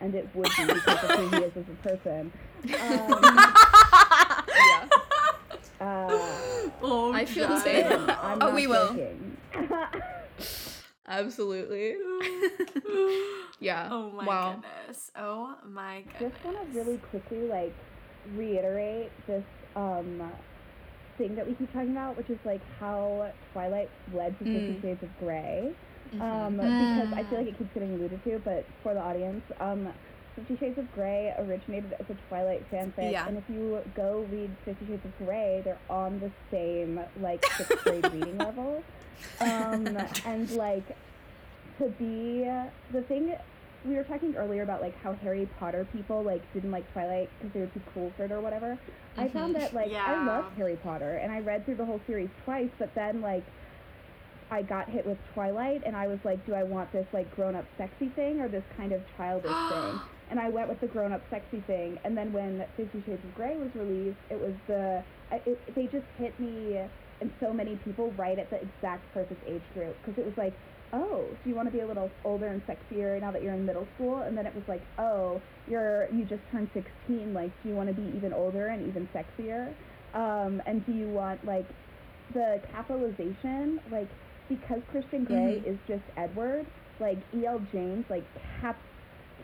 and 0.00 0.14
it 0.14 0.28
would 0.34 0.48
be 0.56 0.66
because 0.66 1.02
of 1.04 1.10
who 1.10 1.28
he 1.36 1.44
is 1.44 1.52
as 1.56 1.64
a 1.68 1.88
person. 1.88 2.32
Um, 2.64 2.72
Yeah. 2.72 4.02
Uh, 5.80 6.08
oh, 6.82 7.12
I 7.14 7.24
feel 7.24 7.48
the 7.48 7.60
same. 7.60 7.86
I'm 8.22 8.42
Oh, 8.42 8.46
not 8.46 8.54
we 8.54 8.66
will. 8.66 8.96
Absolutely. 11.08 11.96
Yeah. 13.58 13.88
Oh 13.90 14.10
my 14.10 14.26
wow. 14.26 14.52
goodness. 14.52 15.10
Oh 15.16 15.54
my 15.66 16.02
goodness. 16.18 16.34
just 16.34 16.44
want 16.44 16.72
to 16.72 16.78
really 16.78 16.98
quickly 16.98 17.38
like 17.48 17.72
reiterate 18.36 19.10
this 19.26 19.42
um 19.74 20.30
thing 21.16 21.34
that 21.36 21.46
we 21.46 21.54
keep 21.54 21.72
talking 21.72 21.92
about, 21.92 22.18
which 22.18 22.28
is 22.28 22.38
like 22.44 22.60
how 22.78 23.30
Twilight 23.54 23.88
led 24.14 24.38
to 24.40 24.44
Fifty 24.44 24.74
Mm. 24.74 24.82
Shades 24.82 25.02
of 25.02 25.08
Grey. 25.20 25.70
Mhm. 26.14 26.20
Um, 26.20 26.56
because 26.58 27.08
I 27.16 27.22
feel 27.24 27.38
like 27.38 27.48
it 27.48 27.56
keeps 27.58 27.72
getting 27.72 27.94
alluded 27.94 28.22
to, 28.24 28.38
but 28.44 28.64
for 28.82 28.92
the 28.92 29.00
audience, 29.00 29.42
um, 29.58 29.88
Fifty 30.36 30.56
Shades 30.58 30.78
of 30.78 30.92
Grey 30.94 31.34
originated 31.38 31.94
as 31.98 32.06
a 32.10 32.14
Twilight 32.28 32.70
fanfic, 32.70 33.10
Yeah. 33.10 33.26
and 33.26 33.36
if 33.38 33.44
you 33.48 33.80
go 33.94 34.26
read 34.30 34.50
Fifty 34.64 34.86
Shades 34.86 35.04
of 35.04 35.18
Grey, 35.26 35.62
they're 35.64 35.78
on 35.90 36.20
the 36.20 36.30
same 36.50 37.00
like 37.20 37.44
sixth 37.56 37.76
grade 37.84 38.04
reading 38.12 38.38
level, 38.38 38.84
um, 39.40 39.96
and 40.26 40.50
like 40.52 40.84
to 41.78 41.88
be 41.98 42.44
the 42.92 43.02
thing 43.02 43.34
we 43.84 43.94
were 43.94 44.04
talking 44.04 44.34
earlier 44.36 44.62
about 44.62 44.80
like 44.80 45.00
how 45.02 45.12
Harry 45.14 45.48
Potter 45.58 45.86
people 45.92 46.22
like 46.22 46.42
didn't 46.52 46.70
like 46.70 46.90
Twilight 46.92 47.30
because 47.38 47.52
they 47.54 47.60
were 47.60 47.66
too 47.66 47.82
cool 47.94 48.12
for 48.16 48.24
it 48.24 48.32
or 48.32 48.40
whatever. 48.40 48.78
I 49.16 49.28
found 49.28 49.54
that 49.54 49.72
like 49.74 49.92
I 49.92 50.24
love 50.24 50.52
Harry 50.56 50.76
Potter 50.76 51.16
and 51.16 51.32
I 51.32 51.40
read 51.40 51.64
through 51.64 51.76
the 51.76 51.84
whole 51.84 52.00
series 52.06 52.28
twice, 52.44 52.70
but 52.78 52.94
then 52.94 53.20
like 53.22 53.44
I 54.50 54.62
got 54.62 54.88
hit 54.88 55.06
with 55.06 55.18
Twilight 55.34 55.82
and 55.86 55.96
I 55.96 56.06
was 56.08 56.18
like, 56.24 56.44
do 56.46 56.54
I 56.54 56.62
want 56.62 56.92
this 56.92 57.06
like 57.12 57.34
grown 57.34 57.54
up 57.54 57.64
sexy 57.78 58.08
thing 58.10 58.40
or 58.40 58.48
this 58.48 58.64
kind 58.76 58.92
of 58.92 59.02
childish 59.16 59.50
thing? 59.50 60.00
And 60.30 60.40
I 60.40 60.48
went 60.48 60.68
with 60.68 60.80
the 60.80 60.86
grown 60.88 61.12
up 61.12 61.22
sexy 61.30 61.60
thing. 61.66 61.98
And 62.04 62.16
then 62.16 62.32
when 62.32 62.64
Fifty 62.76 63.02
Shades 63.06 63.22
of 63.24 63.34
Grey 63.34 63.56
was 63.56 63.70
released, 63.74 64.18
it 64.30 64.40
was 64.40 64.54
the 64.66 65.02
it, 65.32 65.74
they 65.74 65.86
just 65.86 66.06
hit 66.18 66.38
me 66.40 66.80
and 67.20 67.32
so 67.40 67.52
many 67.52 67.76
people 67.76 68.12
right 68.12 68.38
at 68.38 68.50
the 68.50 68.60
exact 68.60 69.02
perfect 69.14 69.42
age 69.48 69.62
group 69.74 69.96
because 70.04 70.18
it 70.18 70.24
was 70.24 70.36
like, 70.36 70.52
oh, 70.92 71.24
do 71.42 71.50
you 71.50 71.56
want 71.56 71.66
to 71.68 71.72
be 71.72 71.80
a 71.80 71.86
little 71.86 72.10
older 72.24 72.48
and 72.48 72.62
sexier 72.66 73.20
now 73.20 73.30
that 73.30 73.42
you're 73.42 73.54
in 73.54 73.64
middle 73.64 73.86
school? 73.94 74.18
And 74.18 74.36
then 74.36 74.46
it 74.46 74.54
was 74.54 74.64
like, 74.68 74.82
oh, 74.98 75.40
you're 75.68 76.08
you 76.12 76.24
just 76.24 76.42
turned 76.50 76.68
16. 76.74 77.32
Like, 77.32 77.50
do 77.62 77.68
you 77.68 77.74
want 77.74 77.88
to 77.88 77.94
be 77.94 78.16
even 78.16 78.32
older 78.32 78.66
and 78.66 78.86
even 78.88 79.08
sexier? 79.14 79.72
Um, 80.14 80.62
and 80.66 80.84
do 80.86 80.92
you 80.92 81.08
want 81.08 81.44
like 81.44 81.66
the 82.34 82.60
capitalization 82.72 83.80
like 83.90 84.08
because 84.48 84.80
Christian 84.90 85.24
Grey 85.24 85.62
is 85.66 85.78
just 85.88 86.04
Edward, 86.16 86.66
like 87.00 87.18
E.L. 87.34 87.60
James, 87.72 88.04
like 88.08 88.24
cap, 88.60 88.78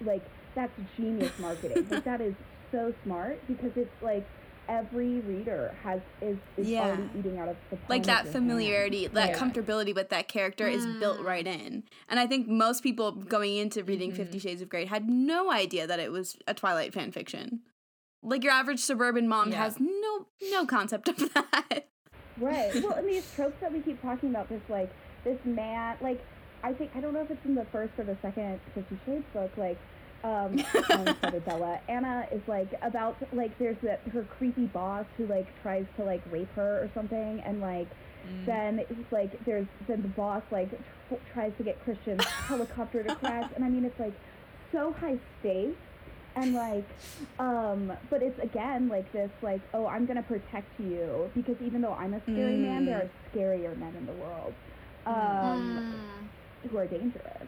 like 0.04 0.22
that's 0.54 0.72
genius 0.96 1.32
marketing. 1.38 1.86
like 1.90 2.04
that 2.04 2.20
is 2.20 2.34
so 2.70 2.92
smart 3.04 3.40
because 3.48 3.70
it's 3.76 3.90
like 4.02 4.26
every 4.68 5.20
reader 5.20 5.74
has 5.82 6.00
is, 6.20 6.36
is 6.56 6.68
Yeah. 6.68 6.82
already 6.82 7.08
eating 7.18 7.38
out 7.38 7.48
of 7.48 7.56
the 7.70 7.76
palm 7.76 7.86
like 7.88 8.00
of 8.02 8.06
that 8.06 8.24
your 8.24 8.32
familiarity, 8.32 9.02
hand. 9.02 9.14
that 9.16 9.28
Yeah. 9.30 9.38
comfortability 9.38 9.94
with 9.94 10.08
that 10.10 10.28
character 10.28 10.68
is 10.68 10.86
built 10.86 11.18
Mm. 11.18 11.24
right 11.24 11.46
in. 11.46 11.82
And 12.08 12.20
I 12.20 12.26
think 12.26 12.46
most 12.48 12.82
people 12.82 13.12
going 13.12 13.56
into 13.56 13.82
reading 13.82 14.12
Fifty 14.12 14.38
Mm-hmm. 14.38 14.48
Shades 14.48 14.62
of 14.62 14.68
Grey 14.68 14.84
had 14.86 15.08
no 15.08 15.50
idea 15.50 15.86
that 15.86 15.98
it 16.00 16.12
was 16.12 16.38
a 16.46 16.54
Twilight 16.54 16.94
fan 16.94 17.10
fiction. 17.12 17.60
Like 18.22 18.44
your 18.44 18.52
average 18.52 18.78
suburban 18.80 19.26
mom 19.28 19.50
Yeah. 19.50 19.58
has 19.64 19.78
no 19.80 20.28
no 20.50 20.64
concept 20.64 21.08
of 21.08 21.16
that. 21.34 21.88
Right. 22.38 22.72
Well, 22.82 22.92
and 22.92 23.08
these 23.08 23.30
tropes 23.34 23.56
that 23.60 23.72
we 23.72 23.80
keep 23.80 24.00
talking 24.00 24.30
about, 24.30 24.48
this 24.48 24.62
like 24.68 24.90
this 25.24 25.38
man, 25.44 25.96
like 26.00 26.24
I 26.62 26.72
think 26.72 26.92
I 26.94 27.00
don't 27.00 27.12
know 27.14 27.22
if 27.22 27.30
it's 27.32 27.44
in 27.44 27.56
the 27.56 27.64
first 27.66 27.92
or 27.98 28.04
the 28.04 28.16
second 28.22 28.60
Fifty 28.74 28.98
Shades 29.04 29.24
book, 29.34 29.50
like. 29.56 29.76
Um, 30.24 30.56
Bella. 31.46 31.80
Anna 31.88 32.26
is 32.30 32.42
like 32.46 32.68
about 32.82 33.16
like 33.32 33.58
there's 33.58 33.76
that 33.82 34.00
her 34.12 34.22
creepy 34.38 34.66
boss 34.66 35.04
who 35.16 35.26
like 35.26 35.46
tries 35.62 35.86
to 35.96 36.04
like 36.04 36.22
rape 36.30 36.52
her 36.54 36.78
or 36.82 36.90
something, 36.94 37.40
and 37.44 37.60
like 37.60 37.88
then 38.46 38.78
it's 38.78 39.10
like 39.12 39.44
there's 39.44 39.66
then 39.88 40.00
the 40.02 40.08
boss 40.08 40.42
like 40.52 40.70
tr- 41.08 41.14
tries 41.32 41.52
to 41.58 41.64
get 41.64 41.82
Christian's 41.84 42.24
helicopter 42.46 43.02
to 43.02 43.14
crash, 43.16 43.50
and 43.56 43.64
I 43.64 43.68
mean 43.68 43.84
it's 43.84 43.98
like 43.98 44.14
so 44.70 44.92
high 44.92 45.18
stakes 45.40 45.76
and 46.34 46.54
like 46.54 46.88
um 47.38 47.92
but 48.08 48.22
it's 48.22 48.38
again 48.42 48.88
like 48.88 49.12
this 49.12 49.30
like 49.42 49.60
oh 49.74 49.86
i'm 49.86 50.06
gonna 50.06 50.22
protect 50.22 50.66
you 50.80 51.30
because 51.34 51.56
even 51.60 51.82
though 51.82 51.92
i'm 51.92 52.14
a 52.14 52.22
scary 52.22 52.56
man 52.56 52.86
there 52.86 53.00
Mm. 53.00 53.04
are 53.04 53.10
scarier 53.38 53.76
men 53.76 53.94
in 53.98 54.06
the 54.06 54.12
world 54.14 54.54
um 55.04 55.84
who 56.70 56.78
are 56.78 56.86
dangerous 56.86 57.46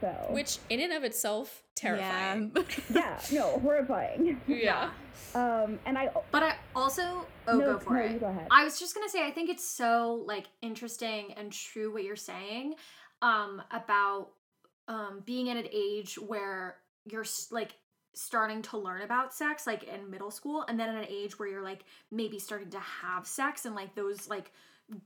so 0.00 0.08
Which, 0.30 0.58
in 0.68 0.80
and 0.80 0.92
of 0.92 1.04
itself, 1.04 1.62
terrifying. 1.74 2.52
Yeah. 2.54 2.62
yeah 2.94 3.20
no 3.32 3.58
horrifying 3.60 4.40
Yeah. 4.46 4.90
um 5.34 5.78
and 5.86 5.96
i 5.98 6.08
But 6.30 6.42
I 6.42 6.54
also 6.74 7.26
oh 7.48 7.56
no, 7.58 7.72
go 7.74 7.78
for 7.78 7.94
no, 7.94 8.00
it. 8.00 8.12
you 8.12 8.18
go 8.18 8.26
ahead 8.26 8.48
I 8.50 8.64
was 8.64 8.78
just 8.78 8.94
gonna 8.94 9.08
say 9.08 9.26
I 9.26 9.30
think 9.30 9.50
it's 9.50 9.66
so 9.68 10.22
like 10.26 10.46
interesting 10.62 11.34
and 11.36 11.52
true 11.52 11.92
what 11.92 12.04
you're 12.04 12.16
saying 12.16 12.74
um 13.22 13.62
about 13.70 14.28
um 14.88 15.22
being 15.24 15.48
at 15.50 15.56
an 15.56 15.68
age 15.72 16.14
where 16.16 16.76
you're 17.04 17.24
like 17.50 17.74
starting 18.14 18.62
to 18.62 18.78
learn 18.78 19.02
about 19.02 19.34
sex 19.34 19.66
like 19.66 19.82
in 19.84 20.10
middle 20.10 20.30
school 20.30 20.64
and 20.68 20.80
then 20.80 20.88
at 20.88 20.96
an 20.96 21.06
age 21.10 21.38
where 21.38 21.48
you're 21.48 21.62
like 21.62 21.84
maybe 22.10 22.38
starting 22.38 22.70
to 22.70 22.78
have 22.80 23.26
sex 23.26 23.66
and 23.66 23.74
like 23.74 23.94
those 23.94 24.28
like 24.28 24.50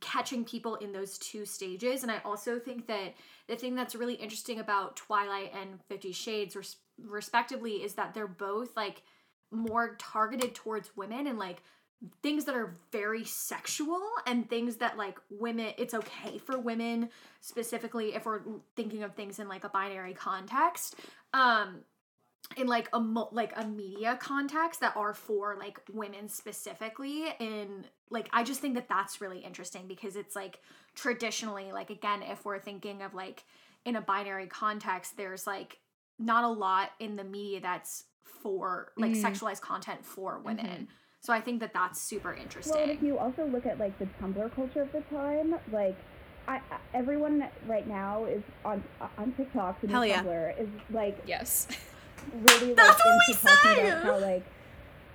catching 0.01 0.45
people 0.45 0.77
in 0.77 0.93
those 0.93 1.19
two 1.19 1.45
stages. 1.45 2.03
And 2.03 2.13
i 2.13 2.21
also 2.25 2.59
think 2.59 2.87
that 2.87 3.15
the 3.49 3.57
thing 3.57 3.75
that's 3.75 3.95
really 3.95 4.15
interesting 4.15 4.61
about 4.61 4.97
twilight 4.97 5.53
and 5.55 5.81
50 5.89 6.13
shades 6.13 6.55
res- 6.55 6.77
respectively 7.03 7.83
is 7.83 7.95
that 7.95 8.15
they're 8.15 8.27
both 8.27 8.77
like 8.77 9.03
more 9.51 9.97
targeted 9.99 10.55
towards 10.55 10.97
women 10.97 11.27
and 11.27 11.39
like 11.39 11.63
things 12.23 12.47
that 12.47 12.55
are 12.55 12.77
very 12.93 13.25
sexual 13.25 14.01
and 14.27 14.49
things 14.49 14.77
that 14.77 14.97
like 14.97 15.19
women 15.29 15.73
it's 15.77 15.93
okay 15.93 16.39
for 16.39 16.59
women 16.59 17.11
specifically 17.41 18.15
if 18.15 18.25
we're 18.25 18.41
thinking 18.75 19.03
of 19.03 19.15
things 19.15 19.39
in 19.39 19.49
like 19.49 19.65
a 19.65 19.69
binary 19.69 20.15
context. 20.15 20.97
Um 21.35 21.81
in 22.57 22.67
like 22.67 22.89
a 22.93 23.01
mo- 23.01 23.29
like 23.33 23.53
a 23.57 23.67
media 23.67 24.19
context 24.21 24.81
that 24.81 24.97
are 24.97 25.15
for 25.15 25.57
like 25.59 25.81
women 25.93 26.29
specifically 26.29 27.27
in 27.39 27.87
like 28.11 28.29
I 28.33 28.43
just 28.43 28.61
think 28.61 28.75
that 28.75 28.89
that's 28.89 29.21
really 29.21 29.39
interesting 29.39 29.87
because 29.87 30.17
it's 30.17 30.35
like 30.35 30.59
traditionally 30.95 31.71
like 31.73 31.91
again 31.91 32.23
if 32.23 32.45
we're 32.45 32.59
thinking 32.59 33.03
of 33.03 33.15
like 33.15 33.45
in 33.85 33.97
a 33.97 34.01
binary 34.01 34.47
context 34.47 35.17
there's 35.17 35.47
like 35.47 35.79
not 36.19 36.45
a 36.45 36.49
lot 36.49 36.91
in 36.99 37.17
the 37.17 37.25
media 37.25 37.61
that's 37.61 38.05
for 38.43 38.93
like 38.97 39.13
Mm. 39.13 39.23
sexualized 39.23 39.61
content 39.61 40.05
for 40.05 40.39
women. 40.41 40.89
So 41.21 41.33
I 41.33 41.41
think 41.41 41.61
that 41.61 41.73
that's 41.75 42.01
super 42.01 42.33
interesting. 42.33 42.73
Well, 42.75 42.83
and 42.83 42.91
if 42.91 43.03
you 43.03 43.19
also 43.19 43.45
look 43.47 43.67
at 43.67 43.79
like 43.79 43.99
the 43.99 44.07
Tumblr 44.21 44.55
culture 44.55 44.83
of 44.83 44.93
the 44.93 45.03
time, 45.15 45.55
like 45.71 45.97
I, 46.49 46.57
I 46.57 46.61
everyone 46.95 47.47
right 47.67 47.87
now 47.87 48.25
is 48.25 48.43
on 48.65 48.83
on 49.19 49.33
TikTok 49.37 49.83
and 49.83 49.91
Hell 49.91 50.05
yeah. 50.07 50.23
Tumblr 50.23 50.61
is 50.61 50.69
like 50.91 51.19
Yes. 51.27 51.69
really 52.33 52.69
like 52.69 52.77
That's 52.77 53.01
what 53.05 53.21
we 53.29 53.35
into 53.35 53.47
talking 53.47 53.75
say! 53.75 53.89
about 53.89 54.03
how 54.03 54.19
like 54.19 54.45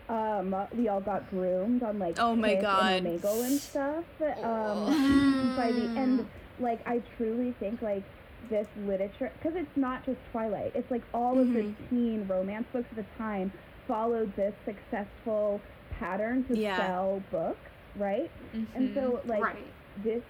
um 0.07 0.55
we 0.77 0.87
all 0.87 1.01
got 1.01 1.27
groomed 1.31 1.81
on 1.83 1.97
like 1.99 2.17
Oh 2.19 2.35
my 2.35 2.55
God. 2.55 2.93
and 3.05 3.07
Omegle 3.21 3.45
and 3.45 3.59
stuff. 3.61 4.03
Um, 4.43 5.53
by 5.57 5.71
the 5.71 5.89
end, 5.97 6.27
like 6.59 6.85
I 6.87 7.01
truly 7.17 7.53
think 7.59 7.81
like 7.81 8.03
this 8.49 8.67
literature 8.85 9.31
because 9.41 9.57
it's 9.57 9.75
not 9.75 10.05
just 10.05 10.19
Twilight. 10.31 10.73
It's 10.75 10.91
like 10.91 11.01
all 11.13 11.39
of 11.39 11.47
the 11.53 11.61
Mhm. 11.61 11.75
teen 11.89 12.27
romance 12.27 12.67
books 12.71 12.87
of 12.91 12.97
the 12.97 13.05
time 13.17 13.51
followed 13.87 14.35
this 14.35 14.53
successful 14.65 15.61
pattern 15.99 16.43
to 16.45 16.57
Yeah. 16.57 16.77
sell 16.77 17.23
books, 17.31 17.69
right? 17.95 18.29
And 18.75 18.93
so 18.93 19.21
like 19.25 19.41
right. 19.43 19.57
this 20.03 20.21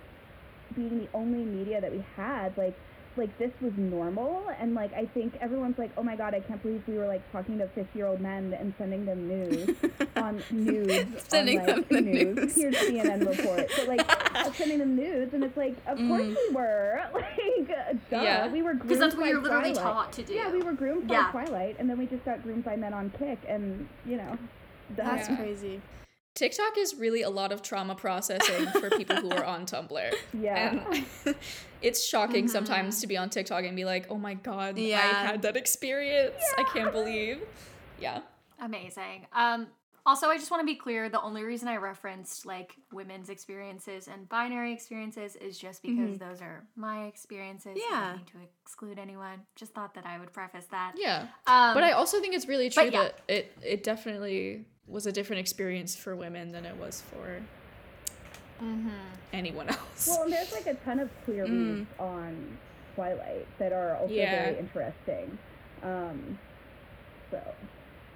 being 0.75 0.99
the 0.99 1.07
only 1.13 1.43
media 1.43 1.81
that 1.81 1.91
we 1.91 2.03
had, 2.15 2.57
like 2.57 2.75
like 3.17 3.37
this 3.37 3.51
was 3.61 3.73
normal 3.77 4.43
and 4.59 4.73
like 4.75 4.93
I 4.93 5.05
think 5.05 5.35
everyone's 5.41 5.77
like, 5.77 5.91
Oh 5.97 6.03
my 6.03 6.15
god, 6.15 6.33
I 6.33 6.39
can't 6.41 6.61
believe 6.61 6.83
we 6.87 6.97
were 6.97 7.07
like 7.07 7.21
talking 7.31 7.57
to 7.59 7.67
fifty 7.69 7.99
year 7.99 8.07
old 8.07 8.19
men 8.21 8.53
and 8.59 8.73
sending 8.77 9.05
them 9.05 9.27
news 9.27 9.75
on 10.15 10.43
nudes 10.51 11.23
Sending 11.27 11.59
on, 11.61 11.65
them 11.65 11.75
like, 11.77 11.89
the 11.89 12.01
news. 12.01 12.35
news. 12.35 12.55
Here's 12.55 12.75
CNN 12.75 13.27
report. 13.27 13.69
But 13.75 13.87
like 13.87 14.55
sending 14.55 14.79
them 14.79 14.95
nudes 14.95 15.33
and 15.33 15.43
it's 15.43 15.57
like, 15.57 15.75
of 15.87 15.97
course 15.97 16.23
Mm. 16.23 16.35
we 16.49 16.55
were. 16.55 17.01
Like 17.13 17.69
uh, 17.69 17.93
duh. 18.11 18.21
Yeah. 18.21 18.47
We 18.51 18.61
were 18.61 18.73
groomed 18.73 18.83
Because 18.83 18.99
that's 18.99 19.15
what 19.15 19.21
by 19.23 19.29
you're 19.29 19.41
literally 19.41 19.73
Twilight. 19.73 19.93
taught 19.95 20.13
to 20.13 20.23
do. 20.23 20.33
Yeah, 20.33 20.51
we 20.51 20.61
were 20.61 20.73
groomed 20.73 21.09
Yeah. 21.09 21.31
by 21.31 21.45
Twilight 21.45 21.75
and 21.79 21.89
then 21.89 21.97
we 21.97 22.05
just 22.05 22.23
got 22.25 22.43
groomed 22.43 22.63
by 22.65 22.75
men 22.75 22.93
on 22.93 23.11
Kik 23.17 23.39
and 23.47 23.87
you 24.05 24.17
know 24.17 24.37
duh. 24.95 25.03
That's 25.03 25.29
Yeah. 25.29 25.35
crazy. 25.37 25.81
TikTok 26.35 26.77
is 26.77 26.95
really 26.95 27.21
a 27.23 27.29
lot 27.29 27.51
of 27.51 27.61
trauma 27.61 27.95
processing 27.95 28.67
for 28.67 28.89
people 28.91 29.15
who 29.15 29.31
are 29.31 29.43
on 29.45 29.65
Tumblr. 29.71 30.13
yeah. 30.33 30.83
And 31.25 31.35
it's 31.81 32.05
shocking 32.05 32.47
sometimes 32.47 33.01
to 33.01 33.07
be 33.07 33.15
on 33.17 33.29
TikTok 33.29 33.63
and 33.63 33.75
be 33.75 33.85
like, 33.85 34.07
oh 34.09 34.17
my 34.17 34.33
god, 34.35 34.77
Yeah. 34.77 34.97
I 34.99 35.25
had 35.25 35.41
that 35.43 35.55
experience. 35.57 36.35
I 36.57 36.63
can't 36.73 36.91
believe. 36.99 37.41
Yeah. 37.99 38.19
Amazing. 38.59 39.27
Um 39.33 39.67
also 40.05 40.29
I 40.29 40.37
just 40.37 40.51
want 40.51 40.61
to 40.61 40.65
be 40.65 40.75
clear, 40.75 41.09
the 41.09 41.21
only 41.21 41.43
reason 41.43 41.67
I 41.67 41.77
referenced 41.77 42.45
like 42.45 42.75
women's 42.91 43.29
experiences 43.29 44.07
and 44.07 44.29
binary 44.29 44.71
experiences 44.73 45.35
is 45.37 45.57
just 45.57 45.81
because 45.81 46.17
those 46.19 46.41
are 46.41 46.63
my 46.75 47.05
experiences. 47.05 47.77
Yeah. 47.77 47.83
I 47.83 47.95
Mm-hmm. 47.95 47.95
Yeah. 47.95 48.07
don't 48.07 48.17
mean 48.17 48.25
to 48.25 48.49
exclude 48.63 48.99
anyone. 48.99 49.41
Just 49.55 49.73
thought 49.73 49.93
that 49.95 50.05
I 50.05 50.19
would 50.19 50.31
preface 50.31 50.65
that. 50.71 50.93
Yeah. 50.97 51.27
Um 51.47 51.73
But 51.73 51.83
I 51.83 51.91
also 51.93 52.19
think 52.21 52.35
it's 52.35 52.47
really 52.47 52.69
true 52.69 52.85
yeah. 52.85 52.91
that 53.03 53.21
it 53.27 53.57
it 53.61 53.83
definitely 53.83 54.65
was 54.87 55.07
a 55.07 55.11
different 55.11 55.39
experience 55.39 55.95
for 55.95 56.15
women 56.15 56.51
than 56.51 56.65
it 56.65 56.75
was 56.77 57.01
for 57.01 57.41
mhm. 58.63 58.91
anyone 59.33 59.67
else. 59.69 60.07
Well, 60.07 60.23
and 60.23 60.31
there's 60.33 60.51
like 60.53 60.67
a 60.67 60.75
ton 60.85 60.99
of 60.99 61.09
queer 61.25 61.45
Mm. 61.47 61.85
on 61.99 62.57
Twilight 62.95 63.47
that 63.59 63.73
are 63.73 63.95
also 63.97 64.13
Yeah. 64.13 64.45
very 64.45 64.59
interesting. 64.59 65.37
Um, 65.83 66.37
so 67.31 67.41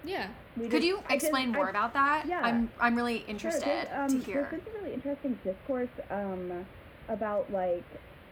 yeah. 0.05 0.27
we 0.57 0.63
Could 0.69 0.81
just- 0.81 0.87
you 0.87 0.97
I 1.07 1.13
just- 1.15 1.25
explain 1.25 1.51
more 1.51 1.67
I- 1.67 1.69
about 1.71 1.93
that? 1.93 2.25
yeah. 2.27 2.41
I'm 2.41 2.71
I'm 2.79 2.95
really 2.95 3.19
Sure, 3.21 3.29
interested 3.29 3.87
there's, 3.91 4.11
um, 4.11 4.19
to 4.19 4.25
hear. 4.25 4.35
There's 4.49 4.63
been 4.63 4.73
some 4.73 4.81
really 4.81 4.93
interesting 4.93 5.39
discourse 5.43 5.89
um, 6.09 6.65
about 7.07 7.51
like, 7.51 7.83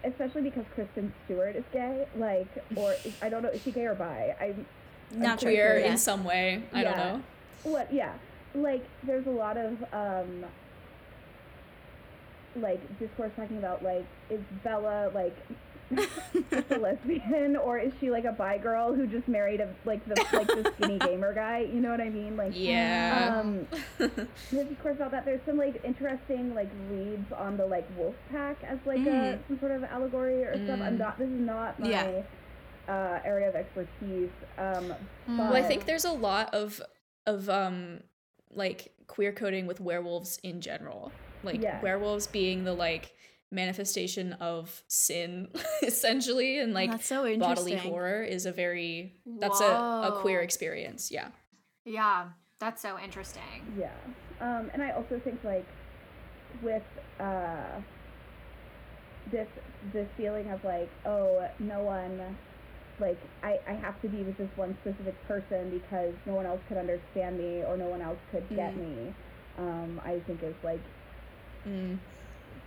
especially 0.03 0.43
because 0.43 0.65
Kristen 0.75 1.13
Stewart 1.25 1.55
is 1.55 1.63
gay. 1.73 2.07
Like, 2.15 2.47
or 2.75 2.93
is- 3.05 3.15
I 3.21 3.29
don't 3.29 3.43
know, 3.43 3.49
is 3.49 3.61
she 3.61 3.71
gay 3.71 3.85
or 3.85 3.95
bi? 3.95 4.35
I'm 4.39 4.65
Not 5.11 5.39
sure. 5.39 5.49
Queer 5.51 5.79
Yeah. 5.79 5.91
in 5.91 5.97
some 5.97 6.23
way. 6.23 6.63
I 6.73 6.83
don't 6.83 6.97
know. 6.97 7.21
What? 7.63 7.91
Yeah, 7.93 8.13
like 8.55 8.83
there's 9.03 9.25
a 9.27 9.31
lot 9.31 9.57
of 9.57 9.83
um, 9.93 10.45
like 12.55 12.81
discourse 12.99 13.31
talking 13.35 13.57
about 13.57 13.83
like 13.83 14.05
is 14.29 14.41
Bella 14.63 15.11
like 15.13 15.35
just 15.95 16.71
a 16.71 16.77
lesbian 16.77 17.55
or 17.55 17.77
is 17.79 17.91
she 17.99 18.09
like 18.11 18.25
a 18.25 18.31
bi 18.31 18.57
girl 18.57 18.93
who 18.93 19.07
just 19.07 19.27
married 19.27 19.61
a 19.61 19.69
like 19.85 20.03
the 20.07 20.15
like 20.33 20.47
the 20.47 20.71
skinny 20.75 20.99
gamer 21.07 21.33
guy? 21.33 21.59
You 21.61 21.79
know 21.79 21.89
what 21.91 22.01
I 22.01 22.09
mean? 22.09 22.35
Like 22.35 22.51
Yeah. 22.55 23.39
um, 23.41 23.67
there's 23.97 24.69
of 24.71 24.81
course 24.81 24.95
about 24.97 25.11
that. 25.11 25.25
There's 25.25 25.41
some 25.45 25.57
like 25.57 25.81
interesting 25.83 26.53
like 26.53 26.69
reads 26.89 27.31
on 27.31 27.57
the 27.57 27.65
like 27.65 27.87
wolf 27.97 28.15
pack 28.31 28.57
as 28.63 28.77
like 28.85 28.99
a 28.99 29.01
Mhm. 29.01 29.39
some 29.47 29.59
sort 29.59 29.71
of 29.71 29.83
allegory 29.85 30.43
or 30.43 30.53
stuff. 30.65 30.79
I'm 30.81 30.95
Mm. 30.95 30.99
not. 30.99 31.17
This 31.19 31.29
is 31.29 31.39
not 31.39 31.79
my 31.79 31.89
Yeah. 31.89 32.21
uh, 32.89 33.19
area 33.25 33.49
of 33.49 33.55
expertise. 33.55 34.29
Um, 34.57 34.93
Mm. 35.27 35.37
Well, 35.39 35.53
I 35.55 35.61
think 35.63 35.85
there's 35.85 36.05
a 36.05 36.11
lot 36.11 36.53
of 36.53 36.81
of 37.25 37.49
um 37.49 38.01
like 38.51 38.93
queer 39.07 39.31
coding 39.31 39.67
with 39.67 39.79
werewolves 39.79 40.39
in 40.43 40.59
general. 40.61 41.11
Like 41.43 41.61
Yeah. 41.61 41.81
werewolves 41.81 42.27
being 42.27 42.63
the 42.63 42.73
like 42.73 43.13
manifestation 43.51 44.33
of 44.33 44.83
sin 44.87 45.47
essentially 45.81 46.59
and 46.59 46.73
like 46.73 46.91
That's 46.91 47.05
so 47.07 47.37
bodily 47.37 47.75
horror 47.75 48.21
is 48.21 48.45
a 48.45 48.51
very 48.51 49.13
that's 49.39 49.61
a, 49.61 49.65
a 49.65 50.17
queer 50.21 50.41
experience. 50.41 51.11
Yeah. 51.11 51.29
Yeah, 51.85 52.27
that's 52.59 52.81
so 52.81 52.99
interesting. 52.99 53.73
Yeah. 53.79 53.91
Um, 54.41 54.69
and 54.73 54.83
I 54.83 54.91
also 54.91 55.19
think 55.23 55.43
like 55.43 55.65
with 56.61 56.83
uh 57.19 57.79
this 59.31 59.47
this 59.93 60.07
feeling 60.17 60.49
of 60.51 60.63
like, 60.63 60.89
oh, 61.05 61.47
no 61.59 61.81
one 61.81 62.37
like 62.99 63.17
I, 63.43 63.59
I 63.67 63.73
have 63.73 64.01
to 64.01 64.09
be 64.09 64.23
with 64.23 64.37
this 64.37 64.49
one 64.55 64.75
specific 64.81 65.15
person 65.27 65.69
because 65.69 66.13
no 66.25 66.33
one 66.33 66.45
else 66.45 66.59
could 66.67 66.77
understand 66.77 67.37
me 67.37 67.63
or 67.63 67.77
no 67.77 67.87
one 67.87 68.01
else 68.01 68.17
could 68.31 68.47
get 68.49 68.73
Mm. 68.75 68.77
me. 68.77 69.13
Um, 69.57 70.01
I 70.03 70.19
think 70.27 70.43
is 70.43 70.55
like 70.63 70.81
Mm. 71.67 71.97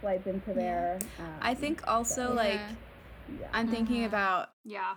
Slides 0.00 0.26
into 0.26 0.52
there. 0.54 0.98
Um, 1.18 1.26
I 1.40 1.54
think 1.54 1.82
also 1.86 2.28
so, 2.28 2.32
like 2.34 2.54
Yeah. 2.54 2.68
yeah. 3.40 3.48
I'm 3.52 3.68
thinking 3.68 4.02
Mhm. 4.02 4.06
about 4.06 4.50
Yeah. 4.64 4.96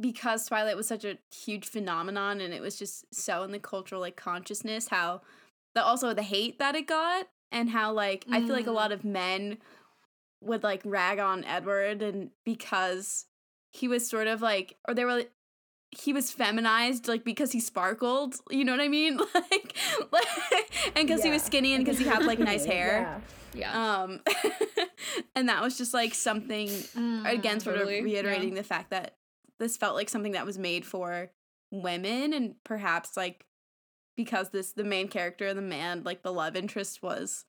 because 0.00 0.46
Twilight 0.46 0.76
was 0.76 0.88
such 0.88 1.04
a 1.04 1.18
huge 1.32 1.66
phenomenon 1.68 2.40
and 2.40 2.52
it 2.54 2.60
was 2.60 2.76
just 2.78 3.12
so 3.14 3.42
in 3.42 3.52
the 3.52 3.58
cultural 3.58 4.00
like 4.00 4.16
consciousness 4.16 4.88
how 4.88 5.20
the 5.74 5.82
also 5.84 6.12
the 6.14 6.22
hate 6.22 6.58
that 6.58 6.74
it 6.74 6.86
got 6.86 7.28
and 7.52 7.70
how 7.70 7.92
like 7.92 8.24
I 8.30 8.40
feel 8.40 8.54
like 8.54 8.66
a 8.66 8.72
lot 8.72 8.90
of 8.92 9.04
men 9.04 9.58
would 10.40 10.62
like 10.62 10.82
rag 10.84 11.18
on 11.18 11.44
Edward 11.44 12.02
and 12.02 12.30
because 12.44 13.26
he 13.72 13.86
was 13.88 14.08
sort 14.08 14.26
of 14.26 14.42
like 14.42 14.76
or 14.88 14.94
they 14.94 15.04
were 15.04 15.14
like 15.14 15.30
he 15.96 16.12
was 16.12 16.32
feminized 16.32 17.06
like 17.06 17.22
because 17.24 17.52
he 17.52 17.60
sparkled 17.60 18.34
you 18.50 18.64
know 18.64 18.72
what 18.72 18.80
i 18.80 18.88
mean 18.88 19.16
like, 19.34 19.76
like 20.12 20.92
and 20.96 21.06
because 21.06 21.22
he 21.22 21.30
was 21.30 21.40
skinny 21.40 21.72
and 21.72 21.84
because 21.84 21.98
he 22.00 22.04
had 22.04 22.24
like 22.24 22.40
nice 22.40 22.64
hair 22.74 23.02
Yeah. 23.02 23.20
Yeah. 23.54 24.02
um 24.02 24.20
and 25.34 25.48
that 25.48 25.62
was 25.62 25.78
just 25.78 25.94
like 25.94 26.14
something 26.14 26.68
again 27.24 27.60
sort 27.60 27.76
Totally, 27.76 27.98
of 28.00 28.06
yeah. 28.06 28.12
reiterating 28.14 28.54
the 28.54 28.62
fact 28.64 28.90
that 28.90 29.14
this 29.58 29.76
felt 29.76 29.94
like 29.94 30.08
something 30.08 30.32
that 30.32 30.46
was 30.46 30.58
made 30.58 30.84
for 30.84 31.30
women 31.70 32.32
and 32.32 32.54
perhaps 32.64 33.16
like 33.16 33.46
because 34.16 34.50
this 34.50 34.72
the 34.72 34.84
main 34.84 35.08
character 35.08 35.52
the 35.54 35.62
man 35.62 36.02
like 36.04 36.22
the 36.22 36.32
love 36.32 36.56
interest 36.56 37.02
was 37.02 37.44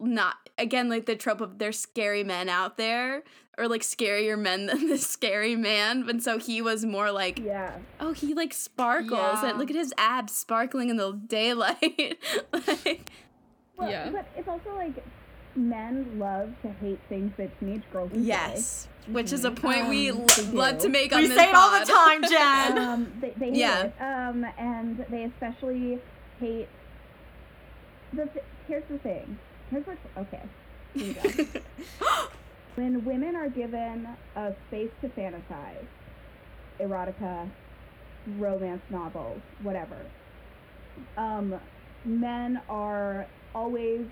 not 0.00 0.34
again 0.58 0.88
like 0.88 1.06
the 1.06 1.16
trope 1.16 1.40
of 1.40 1.58
there's 1.58 1.78
scary 1.78 2.22
men 2.22 2.48
out 2.48 2.76
there 2.76 3.24
or 3.58 3.66
like 3.66 3.82
scarier 3.82 4.38
men 4.38 4.66
than 4.66 4.86
this 4.88 5.04
scary 5.06 5.56
man 5.56 6.08
and 6.08 6.22
so 6.22 6.38
he 6.38 6.62
was 6.62 6.84
more 6.84 7.10
like 7.10 7.38
Yeah. 7.40 7.78
oh 7.98 8.12
he 8.12 8.32
like 8.34 8.54
sparkles 8.54 9.10
Yeah. 9.42 9.50
and 9.50 9.58
look 9.58 9.70
at 9.70 9.76
his 9.76 9.92
abs 9.98 10.32
sparkling 10.36 10.88
in 10.88 10.96
the 10.98 11.12
daylight 11.26 12.18
like 12.52 13.10
Well, 13.76 13.90
Yeah. 13.90 14.10
But 14.10 14.26
it's 14.36 14.46
also 14.48 14.74
like 14.76 15.02
men 15.58 16.18
love 16.18 16.50
to 16.62 16.68
hate 16.68 17.00
things 17.08 17.32
that 17.36 17.58
teenage 17.60 17.82
girls 17.92 18.10
enjoy. 18.12 18.26
yes 18.26 18.88
which 19.08 19.32
is 19.32 19.44
a 19.44 19.50
point 19.50 19.88
we 19.88 20.10
Um, 20.10 20.18
lo- 20.18 20.26
they 20.26 20.42
love 20.52 20.78
to 20.82 20.88
make 20.90 21.12
on 21.14 21.22
We 21.22 21.28
this 21.28 21.36
say 21.38 21.48
it 21.48 21.54
all 21.54 21.80
the 21.80 21.86
time, 21.86 22.22
Jen. 22.28 22.78
um, 22.78 23.12
they, 23.22 23.30
they 23.38 23.46
hate 23.46 23.54
Yeah. 23.56 23.84
it. 23.84 23.94
Um, 24.00 24.44
and 24.58 25.04
they 25.08 25.24
especially 25.24 25.98
hate. 26.38 26.68
The 28.12 28.26
th- 28.26 28.44
here's 28.66 28.84
the 28.90 28.98
thing. 28.98 29.38
Here's 29.70 29.86
what. 29.86 29.96
Okay. 30.18 30.42
Here 30.94 31.06
we 31.06 31.44
go. 31.44 31.56
when 32.74 33.02
women 33.06 33.34
are 33.34 33.48
given 33.48 34.06
a 34.36 34.52
space 34.68 34.90
to 35.00 35.08
fantasize, 35.08 35.86
erotica, 36.78 37.48
romance 38.38 38.82
novels, 38.90 39.40
whatever, 39.62 39.96
um, 41.16 41.54
men 42.04 42.60
are 42.68 43.26
always, 43.54 44.02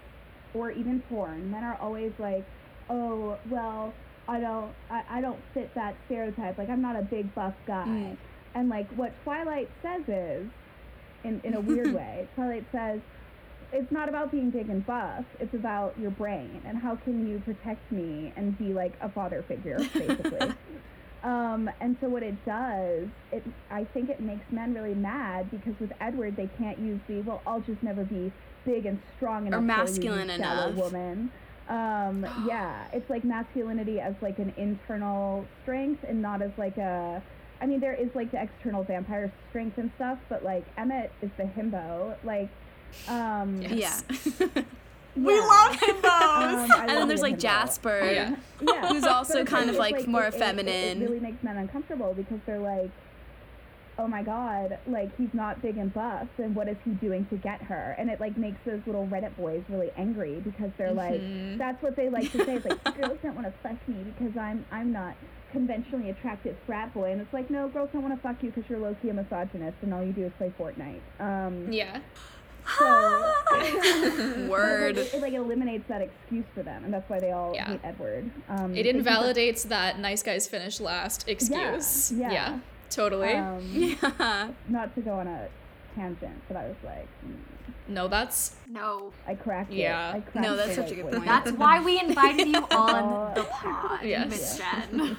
or 0.57 0.71
even 0.71 1.01
porn, 1.09 1.51
men 1.51 1.65
are 1.65 1.79
always 1.81 2.13
like, 2.19 2.45
oh, 2.89 3.39
well, 3.51 3.93
I 4.29 4.41
don't, 4.41 4.73
I, 4.91 5.03
I 5.11 5.21
don't 5.21 5.39
fit 5.55 5.75
that 5.75 5.97
stereotype. 6.07 6.59
Like, 6.59 6.69
I'm 6.69 6.83
not 6.83 6.97
a 6.97 7.03
big 7.03 7.35
buff 7.35 7.55
guy. 7.67 7.87
Mm. 7.87 8.17
And 8.55 8.69
like, 8.69 8.89
what 8.93 9.13
Twilight 9.25 9.71
says 9.83 10.03
is, 10.09 10.47
in, 11.25 11.41
in 11.45 11.55
a 11.55 11.61
weird 11.61 11.93
way, 11.95 12.29
Twilight 12.35 12.65
says, 12.73 13.01
it's 13.73 13.91
not 13.91 14.09
about 14.09 14.31
being 14.31 14.51
big 14.51 14.69
and 14.69 14.87
buff. 14.87 15.25
It's 15.41 15.55
about 15.55 15.99
your 15.99 16.11
brain 16.13 16.63
and 16.65 16.79
how 16.79 16.97
can 16.97 17.29
you 17.29 17.41
protect 17.41 17.91
me 17.91 18.33
and 18.37 18.57
be 18.57 18.73
like 18.73 18.95
a 19.01 19.09
father 19.09 19.45
figure, 19.47 19.79
basically. 19.93 20.55
um, 21.27 21.68
and 21.81 21.97
so 22.01 22.09
what 22.09 22.22
it 22.22 22.37
does, 22.47 23.09
it 23.33 23.43
I 23.68 23.83
think 23.93 24.11
it 24.11 24.20
makes 24.20 24.45
men 24.53 24.72
really 24.74 24.95
mad 24.95 25.51
because 25.51 25.74
with 25.81 25.91
Edward 26.01 26.37
they 26.37 26.49
can't 26.57 26.79
use 26.79 27.01
the 27.09 27.20
well, 27.22 27.43
I'll 27.45 27.61
just 27.61 27.83
never 27.83 28.05
be 28.05 28.33
big 28.64 28.87
and 28.87 29.01
strong 29.16 29.49
enough 29.49 29.59
for 29.59 29.64
you, 29.64 29.72
you 29.72 29.77
masculine 29.77 30.29
shallow 30.29 30.68
enough. 30.68 30.85
woman. 30.85 31.33
Um, 31.68 32.24
yeah, 32.47 32.87
it's 32.93 33.11
like 33.11 33.24
masculinity 33.24 33.99
as 33.99 34.14
like 34.22 34.39
an 34.39 34.55
internal 34.57 35.45
strength 35.62 36.05
and 36.09 36.22
not 36.22 36.43
as 36.43 36.53
like 36.57 36.77
a. 36.77 37.20
I 37.61 37.66
mean, 37.66 37.81
there 37.81 37.95
is 37.95 38.09
like 38.14 38.31
the 38.31 38.41
external 38.41 38.85
vampire 38.85 39.33
strength 39.49 39.79
and 39.79 39.91
stuff, 39.97 40.18
but 40.29 40.45
like 40.45 40.64
Emmett 40.79 41.11
is 41.22 41.31
the 41.39 41.45
himbo. 41.45 42.14
Like, 42.22 42.51
um, 43.09 43.61
Yeah. 43.62 43.99
yeah 45.17 45.23
We 45.27 45.35
yeah. 45.35 45.41
love 45.47 45.77
himbos. 45.77 46.71
Um, 46.77 46.81
and 46.81 46.89
then 46.91 47.09
there's 47.09 47.23
like 47.23 47.37
himbo. 47.37 47.41
Jasper 47.41 48.11
Yeah. 48.12 48.37
yeah. 48.61 48.89
who's 48.89 49.05
also 49.05 49.41
it's 49.41 49.51
kind 49.51 49.64
of 49.71 49.77
it's 49.77 49.79
like 49.79 50.07
more 50.07 50.25
it- 50.25 50.35
it- 50.35 50.39
feminine. 50.39 51.03
It, 51.03 51.09
really 51.09 51.21
makes 51.21 51.43
men 51.43 51.57
uncomfortable 51.57 52.14
because 52.14 52.39
they're 52.47 52.59
like, 52.59 52.91
oh 53.99 54.07
my 54.07 54.23
god, 54.23 54.79
like 54.87 55.17
he's 55.17 55.33
not 55.33 55.62
big 55.62 55.79
and 55.79 55.93
buff, 55.95 56.29
and 56.39 56.55
what 56.55 56.69
is 56.69 56.77
he 56.85 56.91
doing 56.93 57.25
to 57.31 57.37
get 57.37 57.62
her? 57.62 57.95
And 57.99 58.11
it 58.11 58.21
like 58.21 58.37
makes 58.37 58.59
those 58.67 58.81
little 58.87 59.07
Reddit 59.07 59.35
boys 59.37 59.62
really 59.71 59.91
angry 59.97 60.41
because 60.45 60.71
they're 60.77 60.91
Mhm. 60.93 60.97
like, 61.53 61.59
that's 61.59 61.83
what 61.83 61.97
they 61.97 62.09
like 62.11 62.31
to 62.33 62.45
say. 62.45 62.57
It's 62.57 62.67
like 62.67 62.83
girls 63.01 63.19
don't 63.23 63.35
want 63.35 63.47
to 63.47 63.53
fuck 63.62 63.77
me 63.89 64.05
because 64.19 64.37
I'm 64.37 64.64
I'm 64.71 64.93
not 64.93 65.14
conventionally 65.53 66.11
attractive 66.11 66.57
frat 66.67 66.93
boy, 66.93 67.12
and 67.12 67.21
it's 67.23 67.33
like 67.33 67.49
no, 67.49 67.69
girls 67.69 67.89
don't 67.93 68.03
want 68.03 68.14
to 68.14 68.21
fuck 68.21 68.43
you 68.43 68.51
because 68.51 68.69
you're 68.69 68.79
low 68.81 68.95
key 69.01 69.09
a 69.09 69.14
misogynist 69.14 69.79
and 69.81 69.95
all 69.95 70.05
you 70.05 70.12
do 70.12 70.25
is 70.27 70.33
play 70.37 70.53
Fortnite. 70.59 71.01
Um, 71.19 71.73
Yeah. 71.73 72.01
So 72.79 74.47
word 74.49 74.99
It, 74.99 75.14
it, 75.14 75.21
like 75.23 75.33
eliminates 75.33 75.85
that 75.89 76.01
excuse 76.03 76.45
for 76.55 76.62
them, 76.62 76.85
and 76.85 76.93
that's 76.93 77.09
why 77.09 77.21
they 77.21 77.33
all 77.33 77.53
Yeah. 77.55 77.67
hate 77.69 77.81
Edward. 77.85 78.31
Um, 78.49 78.73
It 78.73 78.75
they 78.75 78.83
think 78.83 78.85
that- 78.85 78.97
invalidates 78.99 79.64
that 79.64 79.99
nice 79.99 80.23
guys 80.23 80.47
finish 80.49 80.81
last 80.81 81.29
excuse. 81.29 82.12
yeah. 82.12 82.59
totally. 82.91 83.35
Um, 83.35 83.61
yeah 83.73 84.51
not 84.69 84.95
to 84.95 85.01
go 85.01 85.12
on 85.12 85.27
a 85.27 85.49
tangent, 85.95 86.41
but 86.49 86.57
I 86.57 86.67
was 86.69 86.77
like, 86.85 87.09
mm, 87.27 87.35
no, 87.89 88.09
that's 88.09 88.57
no. 88.69 89.12
I 89.27 89.35
cracked 89.35 89.73
Yeah. 89.73 90.11
it. 90.11 90.17
I 90.17 90.21
cracked 90.21 90.37
No, 90.47 90.57
that's 90.57 90.71
the 90.71 90.75
such 90.83 90.91
a 90.93 90.95
good 90.97 91.11
point. 91.12 91.25
That's 91.25 91.53
why 91.62 91.81
we 91.83 91.99
invited 92.01 92.49
you 92.49 92.59
on 92.71 93.35
the 93.35 93.45
pod, 93.45 94.01
Yes. 94.05 94.29
Miss 94.29 94.59
Jen. 94.59 95.17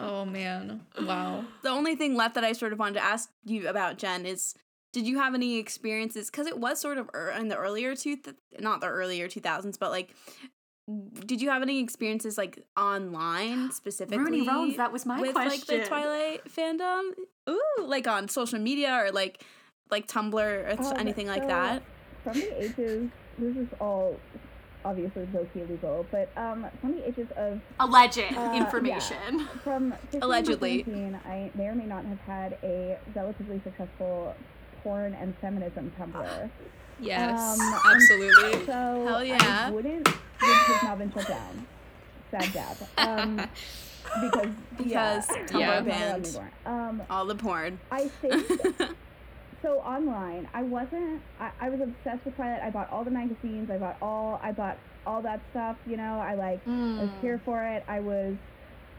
oh 0.00 0.24
man. 0.24 0.80
Wow. 1.00 1.44
the 1.62 1.68
only 1.70 1.96
thing 1.96 2.14
left 2.16 2.34
that 2.36 2.44
I 2.44 2.52
sort 2.52 2.72
of 2.72 2.78
wanted 2.78 2.94
to 2.94 3.04
ask 3.04 3.30
you 3.44 3.68
about, 3.68 3.98
Jen, 3.98 4.24
is 4.26 4.54
did 4.92 5.06
you 5.06 5.18
have 5.18 5.34
any 5.34 5.58
experiences? 5.58 6.30
Because 6.30 6.46
it 6.46 6.58
was 6.58 6.80
sort 6.80 6.98
of 6.98 7.10
ear 7.14 7.34
in 7.38 7.48
the 7.48 7.56
earlier 7.56 7.94
two, 7.94 8.16
th- 8.16 8.36
not 8.58 8.80
the 8.80 8.86
earlier 8.88 9.28
two 9.28 9.40
thousands, 9.40 9.76
but 9.76 9.90
like, 9.90 10.14
did 11.26 11.42
you 11.42 11.50
have 11.50 11.60
any 11.60 11.80
experiences 11.80 12.38
like 12.38 12.64
online 12.76 13.70
specifically? 13.72 14.18
Rooney 14.24 14.48
Roads, 14.48 14.76
that 14.78 14.92
was 14.92 15.04
my 15.04 15.20
with 15.20 15.34
like 15.34 15.48
question. 15.48 15.80
the 15.80 15.86
Twilight 15.86 16.42
fandom. 16.48 17.10
Ooh, 17.50 17.60
like 17.84 18.06
on 18.08 18.28
social 18.28 18.58
media 18.58 18.94
or 19.04 19.10
like 19.12 19.44
like 19.90 20.06
Tumblr 20.06 20.34
or 20.34 20.70
Um, 20.78 20.94
anything 20.98 21.26
like 21.26 21.46
that. 21.46 21.82
From 22.24 22.34
the 22.34 22.62
ages, 22.64 23.10
this 23.38 23.56
is 23.56 23.68
all 23.80 24.16
obviously 24.84 25.26
low-key 25.34 25.60
illegal, 25.60 26.06
but 26.10 26.30
um, 26.36 26.66
from 26.80 26.92
the 26.92 27.06
ages 27.08 27.28
of 27.36 27.60
Alleged 27.80 28.18
Uh, 28.34 28.52
information. 28.56 29.46
from 29.64 29.92
Allegedly. 30.22 30.84
I 31.26 31.50
may 31.54 31.66
or 31.66 31.74
may 31.74 31.84
not 31.86 32.04
have 32.06 32.20
had 32.20 32.58
a 32.62 32.98
relatively 33.14 33.60
successful 33.64 34.34
porn 34.82 35.14
and 35.14 35.36
feminism 35.38 35.92
Tumblr. 35.98 36.50
Yes. 37.00 37.58
Um, 37.60 37.80
absolutely. 37.92 38.66
So 38.66 39.04
Hell 39.06 39.24
yeah. 39.24 39.66
I 39.68 39.70
wouldn't. 39.70 40.06
Has 40.08 40.82
now 40.82 40.96
been 40.96 41.12
shut 41.12 41.28
down. 41.28 41.66
Sad 42.30 42.52
dab. 42.52 42.76
Um, 42.98 43.36
because 44.20 44.48
Because 44.76 45.26
yeah, 45.30 45.46
Tumblr 45.46 45.60
Yeah. 45.60 45.80
banned. 45.82 46.38
Um, 46.66 47.02
all 47.08 47.24
the 47.26 47.34
porn. 47.34 47.78
I 47.90 48.08
think 48.08 48.44
so. 49.62 49.78
Online, 49.80 50.48
I 50.54 50.62
wasn't. 50.62 51.20
I, 51.40 51.50
I 51.60 51.70
was 51.70 51.80
obsessed 51.80 52.24
with 52.24 52.34
Twilight. 52.36 52.62
I 52.62 52.70
bought 52.70 52.90
all 52.90 53.04
the 53.04 53.10
magazines. 53.10 53.70
I 53.70 53.78
bought 53.78 53.96
all. 54.02 54.40
I 54.42 54.52
bought 54.52 54.78
all 55.06 55.22
that 55.22 55.40
stuff. 55.50 55.76
You 55.86 55.96
know, 55.96 56.18
I 56.20 56.34
like. 56.34 56.60
I 56.66 56.70
was 56.70 57.08
Mm. 57.10 57.20
here 57.20 57.40
for 57.44 57.62
it. 57.64 57.84
I 57.88 58.00
was. 58.00 58.34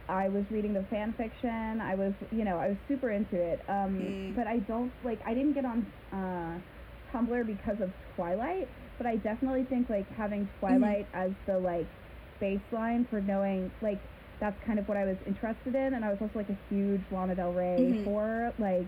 I 0.09 0.27
was 0.27 0.43
reading 0.49 0.73
the 0.73 0.83
fan 0.89 1.13
fiction. 1.13 1.79
I 1.81 1.93
was, 1.95 2.13
you 2.31 2.43
know, 2.43 2.57
I 2.57 2.69
was 2.69 2.77
super 2.87 3.11
into 3.11 3.35
it. 3.35 3.61
Um, 3.69 3.99
Mm. 3.99 4.35
But 4.35 4.47
I 4.47 4.57
don't 4.59 4.91
like. 5.03 5.19
I 5.25 5.33
didn't 5.33 5.53
get 5.53 5.65
on 5.65 5.85
uh, 6.11 6.59
Tumblr 7.15 7.45
because 7.45 7.79
of 7.81 7.91
Twilight. 8.15 8.67
But 8.97 9.07
I 9.07 9.15
definitely 9.17 9.63
think 9.63 9.89
like 9.89 10.09
having 10.15 10.49
Twilight 10.59 11.07
as 11.13 11.31
the 11.45 11.57
like 11.59 11.87
baseline 12.41 13.07
for 13.09 13.21
knowing 13.21 13.71
like 13.81 13.99
that's 14.39 14.55
kind 14.65 14.79
of 14.79 14.87
what 14.87 14.97
I 14.97 15.05
was 15.05 15.17
interested 15.27 15.75
in. 15.75 15.93
And 15.93 16.03
I 16.03 16.09
was 16.09 16.17
also 16.21 16.39
like 16.39 16.49
a 16.49 16.57
huge 16.69 17.01
Lana 17.11 17.35
Del 17.35 17.53
Rey 17.53 17.77
Mhm. 17.79 18.03
for 18.03 18.53
like. 18.57 18.87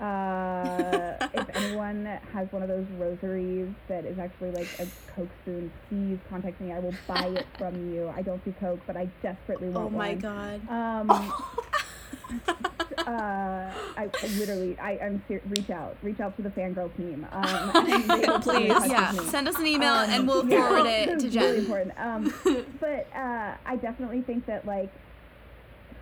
Uh, 0.00 1.16
if 1.34 1.46
anyone 1.56 2.06
has 2.32 2.50
one 2.52 2.62
of 2.62 2.68
those 2.68 2.86
rosaries 2.98 3.68
that 3.88 4.04
is 4.06 4.18
actually 4.18 4.50
like 4.50 4.68
a 4.78 4.86
Coke 5.14 5.28
spoon, 5.42 5.70
please 5.88 6.18
contact 6.30 6.60
me. 6.60 6.72
I 6.72 6.78
will 6.78 6.94
buy 7.06 7.26
it 7.26 7.46
from 7.58 7.92
you. 7.92 8.08
I 8.16 8.22
don't 8.22 8.42
do 8.44 8.54
Coke, 8.58 8.80
but 8.86 8.96
I 8.96 9.08
desperately 9.22 9.68
want 9.68 9.92
one. 9.92 9.94
Oh 9.94 9.98
my 9.98 10.14
one. 10.14 10.18
god. 10.18 10.68
Um, 10.70 11.10
uh, 12.98 13.72
I, 13.96 14.08
I 14.22 14.26
literally, 14.38 14.78
I, 14.78 14.98
I'm 15.02 15.22
ser- 15.28 15.42
reach 15.48 15.68
out, 15.70 15.96
reach 16.02 16.20
out 16.20 16.34
to 16.36 16.42
the 16.42 16.50
fangirl 16.50 16.94
team. 16.96 17.26
Um, 17.32 18.40
Please. 18.42 18.68
Yeah, 18.90 19.12
send 19.12 19.48
us 19.48 19.58
an 19.58 19.66
email 19.66 19.92
Um, 19.92 20.10
and 20.10 20.26
we'll 20.26 20.48
yeah, 20.48 20.66
forward 20.68 20.86
it 20.86 21.18
to 21.20 21.28
Really 21.38 21.58
important. 21.58 21.92
Um, 21.98 22.32
but 22.80 23.06
uh, 23.14 23.54
I 23.66 23.76
definitely 23.76 24.22
think 24.22 24.46
that 24.46 24.66
like 24.66 24.90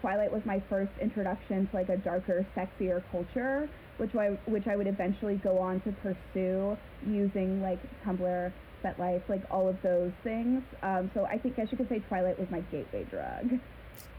Twilight 0.01 0.33
was 0.33 0.43
my 0.45 0.63
first 0.71 0.93
introduction 1.01 1.67
to 1.67 1.77
like 1.77 1.89
a 1.89 1.97
darker, 1.97 2.47
sexier 2.57 3.03
culture, 3.11 3.69
which 3.99 4.15
I 4.15 4.39
which 4.47 4.67
I 4.67 4.77
would 4.77 4.87
eventually 4.87 5.37
go 5.37 5.59
on 5.59 5.81
to 5.83 5.93
pursue 5.93 6.77
using 7.07 7.61
like 7.63 7.79
Tumblr, 8.05 8.53
FetLife, 8.85 9.23
like 9.29 9.43
all 9.51 9.69
of 9.69 9.81
those 9.83 10.13
things. 10.25 10.63
Um, 10.83 11.11
so 11.15 11.25
I 11.25 11.39
think 11.39 11.59
I 11.59 11.67
should 11.67 11.87
say 11.89 12.01
Twilight 12.09 12.39
was 12.39 12.51
my 12.51 12.61
gateway 12.61 13.05
drug. 13.05 13.61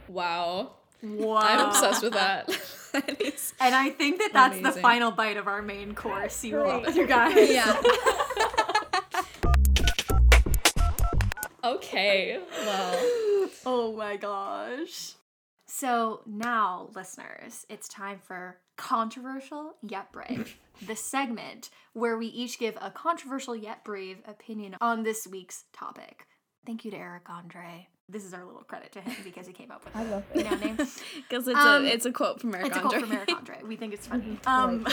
Wow. 0.08 0.74
Wow. 1.02 1.38
I'm 1.38 1.68
obsessed 1.68 2.04
with 2.04 2.14
that. 2.14 2.48
that 2.94 3.22
is 3.22 3.54
And 3.60 3.74
I 3.74 3.90
think 3.90 4.20
that 4.20 4.34
that's 4.34 4.62
the 4.62 4.82
final 4.82 5.12
bite 5.12 5.38
of 5.38 5.48
our 5.48 5.62
main 5.62 5.96
course. 5.96 6.44
You, 6.44 6.62
all, 6.62 6.82
Great. 6.82 6.96
you 6.96 7.08
guys. 7.08 7.50
Yeah. 7.50 7.82
okay. 11.64 12.40
Well, 12.66 13.30
Oh 13.66 13.94
my 13.96 14.18
gosh. 14.18 15.14
So 15.80 16.22
now, 16.26 16.90
listeners, 16.96 17.66
it's 17.70 17.88
time 17.88 18.20
for 18.24 18.58
controversial 18.76 19.76
yet 19.84 20.12
brave, 20.12 20.58
the 20.88 20.96
segment 20.96 21.70
where 21.94 22.18
we 22.18 22.26
each 22.28 22.58
give 22.58 22.76
a 22.82 22.90
controversial 22.90 23.56
yet 23.56 23.84
brave 23.86 24.18
opinion 24.28 24.76
on 24.82 25.04
this 25.04 25.28
week's 25.28 25.66
topic. 25.72 26.26
Thank 26.66 26.86
you 26.86 26.92
to 26.92 26.98
Eric 26.98 27.30
Andre. 27.30 27.88
This 28.12 28.26
is 28.26 28.34
our 28.34 28.44
little 28.44 28.64
credit 28.64 28.92
to 28.94 29.02
him 29.02 29.16
because 29.24 29.46
he 29.46 29.54
came 29.54 29.70
up 29.70 29.86
with 29.86 29.96
I 29.96 30.02
it. 30.04 30.10
love 30.10 30.24
You 30.34 30.42
it. 30.42 30.44
know, 30.52 30.58
name. 30.58 30.76
Because 30.76 31.48
it's 31.48 31.60
Um, 31.60 31.86
a 31.86 31.88
it's 31.88 32.06
a 32.08 32.12
quote 32.12 32.42
from 32.42 32.56
Eric 32.56 32.68
It's 32.70 32.78
a 32.78 32.82
Andre. 32.82 32.98
quote 33.00 33.08
from 33.08 33.16
Eric 33.18 33.30
Andre. 33.36 33.58
We 33.64 33.76
think 33.76 33.94
it's 33.94 34.08
funny. 34.14 34.40
Um, 34.48 34.88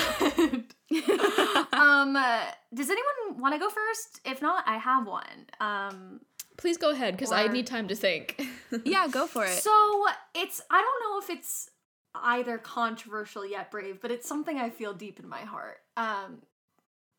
um, 1.73 2.17
uh, 2.17 2.45
does 2.75 2.91
anyone 2.91 3.41
want 3.41 3.55
to 3.55 3.59
go 3.59 3.71
first? 3.71 4.21
If 4.27 4.43
not, 4.43 4.65
I 4.67 4.77
have 4.77 5.07
one. 5.07 5.47
Um, 5.59 6.21
please 6.57 6.77
go 6.77 6.91
ahead 6.91 7.15
because 7.15 7.33
I 7.33 7.49
need 7.49 7.67
time 7.67 7.89
to 7.89 7.95
think. 7.95 8.41
yeah, 8.85 9.09
go 9.09 9.27
for 9.27 9.45
it. 9.45 9.59
So 9.63 10.07
it's 10.35 10.61
I 10.71 10.81
don't 10.81 11.03
know 11.11 11.19
if 11.23 11.39
it's 11.39 11.71
either 12.15 12.59
controversial 12.59 13.45
yet 13.47 13.71
brave, 13.71 14.01
but 14.01 14.11
it's 14.11 14.29
something 14.29 14.59
I 14.59 14.71
feel 14.71 14.95
deep 14.95 15.21
in 15.21 15.29
my 15.29 15.41
heart. 15.41 15.79
Um 15.97 16.43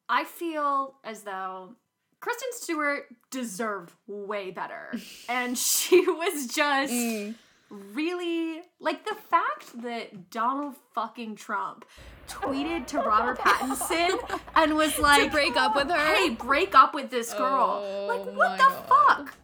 I 0.10 0.24
feel 0.24 0.96
as 1.04 1.24
though 1.24 1.76
Kristen 2.20 2.50
Stewart 2.54 3.06
deserved 3.30 3.94
way 4.08 4.52
better. 4.52 4.94
and 5.30 5.58
she 5.58 6.02
was 6.02 6.48
just 6.48 6.94
Mm. 6.94 7.36
Really 7.70 8.62
like 8.80 9.06
the 9.06 9.16
fact 9.16 9.82
that 9.82 10.30
Donald 10.30 10.76
fucking 10.94 11.36
Trump 11.36 11.86
tweeted 12.28 12.88
to 12.88 13.00
Robert 13.00 13.40
Pattinson 13.40 14.20
and 14.56 14.76
was 14.76 14.98
like 15.00 15.32
break 15.32 15.56
up 15.56 15.76
with 15.76 15.90
her? 15.90 16.16
Hey, 16.16 16.30
break 16.30 16.76
up 16.76 16.94
with 16.94 17.10
this 17.10 17.34
girl. 17.34 17.82
Oh 17.84 18.06
like 18.08 18.36
what 18.36 18.58
the 18.58 18.64
God. 18.64 18.88
fuck? 18.88 19.38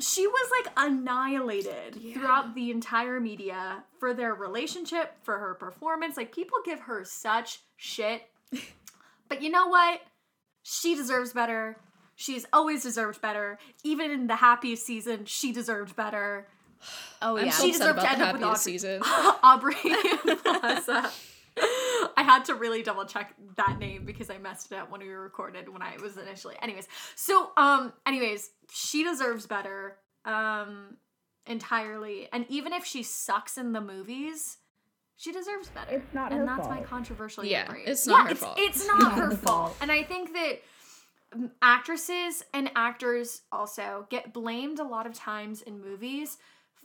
She 0.00 0.26
was 0.26 0.50
like 0.50 0.72
annihilated 0.76 2.00
throughout 2.12 2.54
the 2.54 2.70
entire 2.70 3.20
media 3.20 3.84
for 3.98 4.12
their 4.12 4.34
relationship, 4.34 5.14
for 5.22 5.38
her 5.38 5.54
performance. 5.54 6.16
Like 6.16 6.34
people 6.34 6.58
give 6.64 6.80
her 6.80 7.04
such 7.04 7.60
shit. 7.76 8.22
but 9.28 9.40
you 9.40 9.50
know 9.50 9.68
what? 9.68 10.00
She 10.62 10.96
deserves 10.96 11.32
better. 11.32 11.76
She's 12.16 12.46
always 12.52 12.82
deserved 12.82 13.20
better. 13.20 13.58
Even 13.82 14.10
in 14.10 14.26
the 14.26 14.36
happiest 14.36 14.86
season, 14.86 15.26
she 15.26 15.52
deserved 15.52 15.94
better. 15.96 16.48
Oh 17.22 17.36
I'm 17.38 17.46
yeah. 17.46 17.50
so 17.52 17.62
She 17.64 17.70
upset 17.70 17.80
deserved 17.80 17.98
about 17.98 18.10
to 18.12 18.18
the 18.18 18.22
end 18.22 18.22
up 18.22 18.32
with 18.34 18.42
happiest 18.42 18.64
season. 18.64 19.02
Aubrey 19.42 19.74
Plaza. 20.42 21.10
I 22.16 22.22
had 22.22 22.44
to 22.46 22.54
really 22.54 22.82
double 22.82 23.04
check 23.04 23.34
that 23.56 23.78
name 23.78 24.04
because 24.04 24.28
I 24.28 24.38
messed 24.38 24.72
it 24.72 24.76
up 24.78 24.90
when 24.90 25.00
we 25.00 25.08
recorded 25.08 25.68
when 25.68 25.82
I 25.82 25.96
was 26.02 26.16
initially. 26.16 26.56
Anyways, 26.60 26.88
so 27.14 27.50
um, 27.56 27.92
anyways, 28.06 28.50
she 28.72 29.04
deserves 29.04 29.46
better. 29.46 29.96
Um, 30.24 30.96
entirely. 31.46 32.28
And 32.32 32.46
even 32.48 32.72
if 32.72 32.84
she 32.84 33.02
sucks 33.02 33.58
in 33.58 33.72
the 33.72 33.80
movies, 33.80 34.58
she 35.16 35.32
deserves 35.32 35.68
better. 35.68 35.96
It's 35.96 36.14
not 36.14 36.32
and 36.32 36.40
her 36.40 36.46
that's 36.46 36.68
my 36.68 36.80
controversial. 36.80 37.44
Yeah, 37.44 37.68
brave. 37.68 37.86
it's 37.86 38.06
not 38.06 38.18
Yeah, 38.20 38.24
her 38.24 38.30
it's, 38.30 38.40
fault. 38.40 38.58
It's 38.58 38.86
not 38.86 39.12
her 39.12 39.30
fault. 39.36 39.76
And 39.80 39.92
I 39.92 40.02
think 40.02 40.32
that 40.32 40.62
um, 41.34 41.50
actresses 41.62 42.44
and 42.52 42.70
actors 42.74 43.42
also 43.52 44.06
get 44.10 44.32
blamed 44.32 44.78
a 44.78 44.84
lot 44.84 45.06
of 45.06 45.14
times 45.14 45.62
in 45.62 45.80
movies 45.80 46.38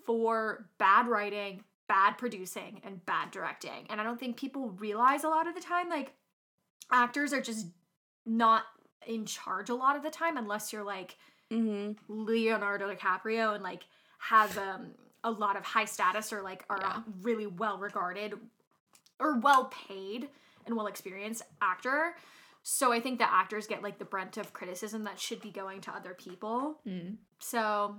for 0.05 0.65
bad 0.77 1.07
writing, 1.07 1.63
bad 1.87 2.17
producing, 2.17 2.81
and 2.83 3.05
bad 3.05 3.31
directing. 3.31 3.87
And 3.89 3.99
I 3.99 4.03
don't 4.03 4.19
think 4.19 4.37
people 4.37 4.69
realize 4.71 5.23
a 5.23 5.29
lot 5.29 5.47
of 5.47 5.55
the 5.55 5.61
time, 5.61 5.89
like, 5.89 6.13
actors 6.91 7.33
are 7.33 7.41
just 7.41 7.67
not 8.25 8.63
in 9.07 9.25
charge 9.25 9.69
a 9.69 9.75
lot 9.75 9.95
of 9.95 10.03
the 10.03 10.09
time 10.09 10.37
unless 10.37 10.73
you're 10.73 10.83
like 10.83 11.15
hmm 11.49 11.91
Leonardo 12.07 12.93
DiCaprio 12.93 13.55
and 13.55 13.63
like 13.63 13.83
have 14.19 14.55
um, 14.57 14.91
a 15.23 15.31
lot 15.31 15.55
of 15.55 15.63
high 15.63 15.85
status 15.85 16.33
or 16.33 16.41
like 16.41 16.63
are 16.69 16.77
Yeah. 16.79 17.01
really 17.21 17.47
well 17.47 17.77
regarded 17.77 18.33
or 19.19 19.39
well 19.39 19.71
paid 19.87 20.29
and 20.65 20.75
well 20.75 20.87
experienced 20.87 21.43
actor. 21.61 22.15
So 22.61 22.91
I 22.91 22.99
think 22.99 23.19
that 23.19 23.29
actors 23.33 23.67
get 23.67 23.81
like 23.81 23.97
the 23.99 24.05
brunt 24.05 24.37
of 24.37 24.53
criticism 24.53 25.05
that 25.05 25.19
should 25.19 25.41
be 25.41 25.49
going 25.49 25.81
to 25.81 25.91
other 25.91 26.13
people. 26.13 26.79
Mm. 26.85 27.17
So, 27.39 27.95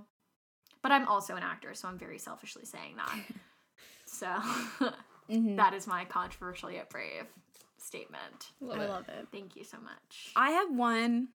but 0.83 0.91
I'm 0.91 1.07
also 1.07 1.35
an 1.35 1.43
actor, 1.43 1.73
so 1.73 1.87
I'm 1.87 1.97
very 1.97 2.17
selfishly 2.17 2.65
saying 2.65 2.95
that. 2.97 3.15
so 4.05 4.27
hmm 5.29 5.55
that 5.55 5.73
is 5.73 5.87
my 5.87 6.03
controversial 6.05 6.69
yet 6.71 6.89
brave 6.89 7.25
statement. 7.77 8.51
Love 8.59 8.79
I 8.79 8.85
love 8.87 9.09
it. 9.09 9.27
Thank 9.31 9.55
you 9.55 9.63
so 9.63 9.77
much. 9.79 10.31
I 10.35 10.51
have 10.51 10.71
one. 10.75 11.29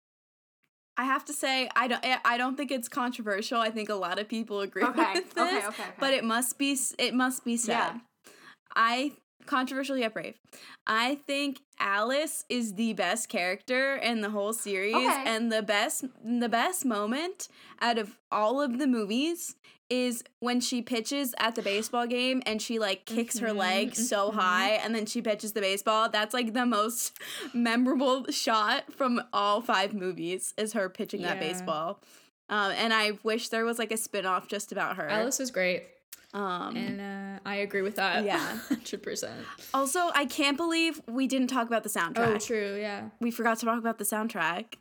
I 0.98 1.04
have 1.04 1.24
to 1.26 1.32
say, 1.32 1.68
I 1.76 1.88
don't. 1.88 2.04
I- 2.04 2.20
I 2.24 2.36
don't 2.38 2.56
think 2.56 2.70
it's 2.70 2.88
controversial. 2.88 3.60
I 3.60 3.70
think 3.70 3.88
a 3.88 3.94
lot 3.94 4.18
of 4.18 4.28
people 4.28 4.60
agree 4.60 4.84
Okay, 4.84 5.12
with 5.14 5.34
this. 5.34 5.44
okay, 5.44 5.56
okay, 5.58 5.66
okay. 5.66 5.90
But 5.98 6.12
it 6.14 6.24
must 6.24 6.58
be. 6.58 6.78
It 6.98 7.14
must 7.14 7.44
be 7.44 7.56
said. 7.56 7.72
Yeah. 7.72 7.98
I 8.74 9.12
controversial 9.44 9.96
yet 9.96 10.14
brave. 10.14 10.34
I 10.86 11.16
think 11.26 11.60
Alice 11.78 12.44
is 12.48 12.74
the 12.74 12.94
best 12.94 13.28
character 13.28 13.96
in 13.96 14.20
the 14.22 14.30
whole 14.30 14.52
series, 14.52 14.94
Okay. 14.94 15.22
and 15.26 15.52
the 15.52 15.62
best. 15.62 16.04
The 16.24 16.48
best 16.48 16.84
moment 16.84 17.48
out 17.80 17.98
of 17.98 18.16
all 18.32 18.60
of 18.60 18.78
the 18.78 18.86
movies 18.86 19.56
is 19.88 20.24
when 20.40 20.60
she 20.60 20.82
pitches 20.82 21.32
at 21.38 21.54
the 21.54 21.62
baseball 21.62 22.06
game 22.08 22.42
and 22.44 22.60
she 22.60 22.78
like 22.80 23.04
kicks 23.04 23.38
her 23.38 23.48
Mhm, 23.50 23.56
leg 23.56 23.94
so 23.94 24.32
high 24.32 24.70
and 24.70 24.92
then 24.94 25.06
she 25.06 25.22
pitches 25.22 25.52
the 25.52 25.60
baseball. 25.60 26.08
That's 26.08 26.34
like 26.34 26.54
the 26.54 26.66
most 26.66 27.16
memorable 27.54 28.26
shot 28.30 28.92
from 28.92 29.22
all 29.32 29.60
five 29.60 29.94
movies 29.94 30.54
is 30.56 30.72
her 30.72 30.88
pitching 30.88 31.22
that 31.22 31.38
baseball. 31.38 32.00
Um, 32.48 32.72
and 32.72 32.92
I 32.92 33.12
wish 33.22 33.48
there 33.50 33.64
was 33.64 33.78
like 33.78 33.92
a 33.92 33.96
spin-off 33.96 34.48
just 34.48 34.72
about 34.72 34.96
her. 34.96 35.08
Alice 35.08 35.38
is 35.40 35.50
great, 35.52 35.84
um, 36.36 36.76
and 36.76 37.00
uh, 37.00 37.40
I 37.46 37.56
agree 37.56 37.82
with 37.82 37.96
that. 37.96 38.24
Yeah. 38.24 38.38
hundred 38.68 39.02
percent. 39.02 39.40
also, 39.72 40.10
I 40.14 40.26
can't 40.26 40.56
believe 40.56 41.00
we 41.08 41.26
didn't 41.26 41.48
talk 41.48 41.66
about 41.66 41.82
the 41.82 41.88
soundtrack. 41.88 42.34
Oh, 42.34 42.38
true. 42.38 42.76
Yeah. 42.78 43.08
We 43.20 43.30
forgot 43.30 43.58
to 43.60 43.66
talk 43.66 43.78
about 43.78 43.98
the 43.98 44.04
soundtrack. 44.04 44.74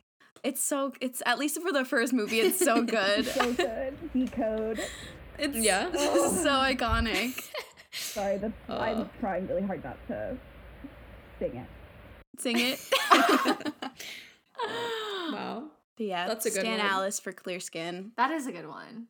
It's 0.44 0.62
so 0.62 0.92
it's 1.00 1.22
at 1.26 1.38
least 1.38 1.60
for 1.62 1.72
the 1.72 1.84
first 1.84 2.12
movie, 2.12 2.40
it's 2.40 2.58
so 2.58 2.82
good. 2.98 3.24
So 3.26 3.52
good. 3.54 3.94
Decode. 4.12 4.80
it's 5.38 5.56
Yeah. 5.56 5.90
so 5.92 6.50
iconic. 6.50 7.42
Sorry, 7.92 8.36
that's, 8.36 8.52
Oh. 8.68 8.78
I'm 8.78 9.10
trying 9.20 9.46
really 9.48 9.62
hard 9.62 9.82
not 9.82 9.96
to 10.08 10.36
sing 11.38 11.56
it. 11.56 11.66
Sing 12.38 12.58
it. 12.58 12.78
Wow. 15.32 15.64
But 15.96 16.06
yeah, 16.06 16.26
That's 16.26 16.44
a 16.44 16.50
good 16.50 16.60
Stan 16.60 16.78
one. 16.78 16.86
Alice 16.86 17.18
for 17.20 17.32
clear 17.32 17.58
skin. 17.60 18.12
That 18.16 18.30
is 18.30 18.46
a 18.46 18.52
good 18.52 18.68
one. 18.68 19.06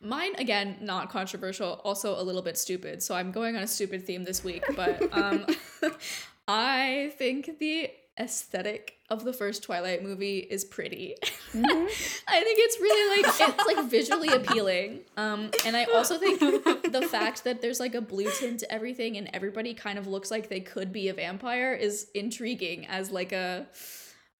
Mine 0.00 0.34
again, 0.36 0.76
not 0.80 1.10
controversial, 1.10 1.80
also 1.84 2.20
a 2.20 2.22
little 2.22 2.42
bit 2.42 2.56
stupid. 2.56 3.02
So 3.02 3.14
I'm 3.14 3.32
going 3.32 3.56
on 3.56 3.62
a 3.62 3.66
stupid 3.66 4.06
theme 4.06 4.24
this 4.24 4.44
week, 4.44 4.64
but 4.76 5.02
um 5.12 5.46
I 6.48 7.12
think 7.18 7.58
the 7.58 7.90
aesthetic 8.18 8.94
of 9.10 9.24
the 9.24 9.32
first 9.32 9.62
Twilight 9.62 10.02
movie 10.02 10.38
is 10.38 10.64
pretty. 10.64 11.14
Mm-hmm. 11.52 11.62
I 12.28 12.42
think 12.42 12.58
it's 12.60 12.80
really 12.80 13.22
like 13.22 13.40
it's 13.40 13.76
like 13.76 13.90
visually 13.90 14.28
appealing. 14.28 15.00
Um 15.16 15.50
and 15.64 15.76
I 15.76 15.84
also 15.84 16.18
think 16.18 16.40
the 16.40 17.08
fact 17.10 17.44
that 17.44 17.60
there's 17.60 17.80
like 17.80 17.94
a 17.94 18.00
blue 18.00 18.30
tint 18.38 18.60
to 18.60 18.72
everything 18.72 19.16
and 19.16 19.30
everybody 19.32 19.74
kind 19.74 19.98
of 19.98 20.06
looks 20.06 20.30
like 20.30 20.48
they 20.48 20.60
could 20.60 20.92
be 20.92 21.08
a 21.08 21.14
vampire 21.14 21.72
is 21.72 22.08
intriguing 22.14 22.86
as 22.86 23.10
like 23.10 23.32
a 23.32 23.66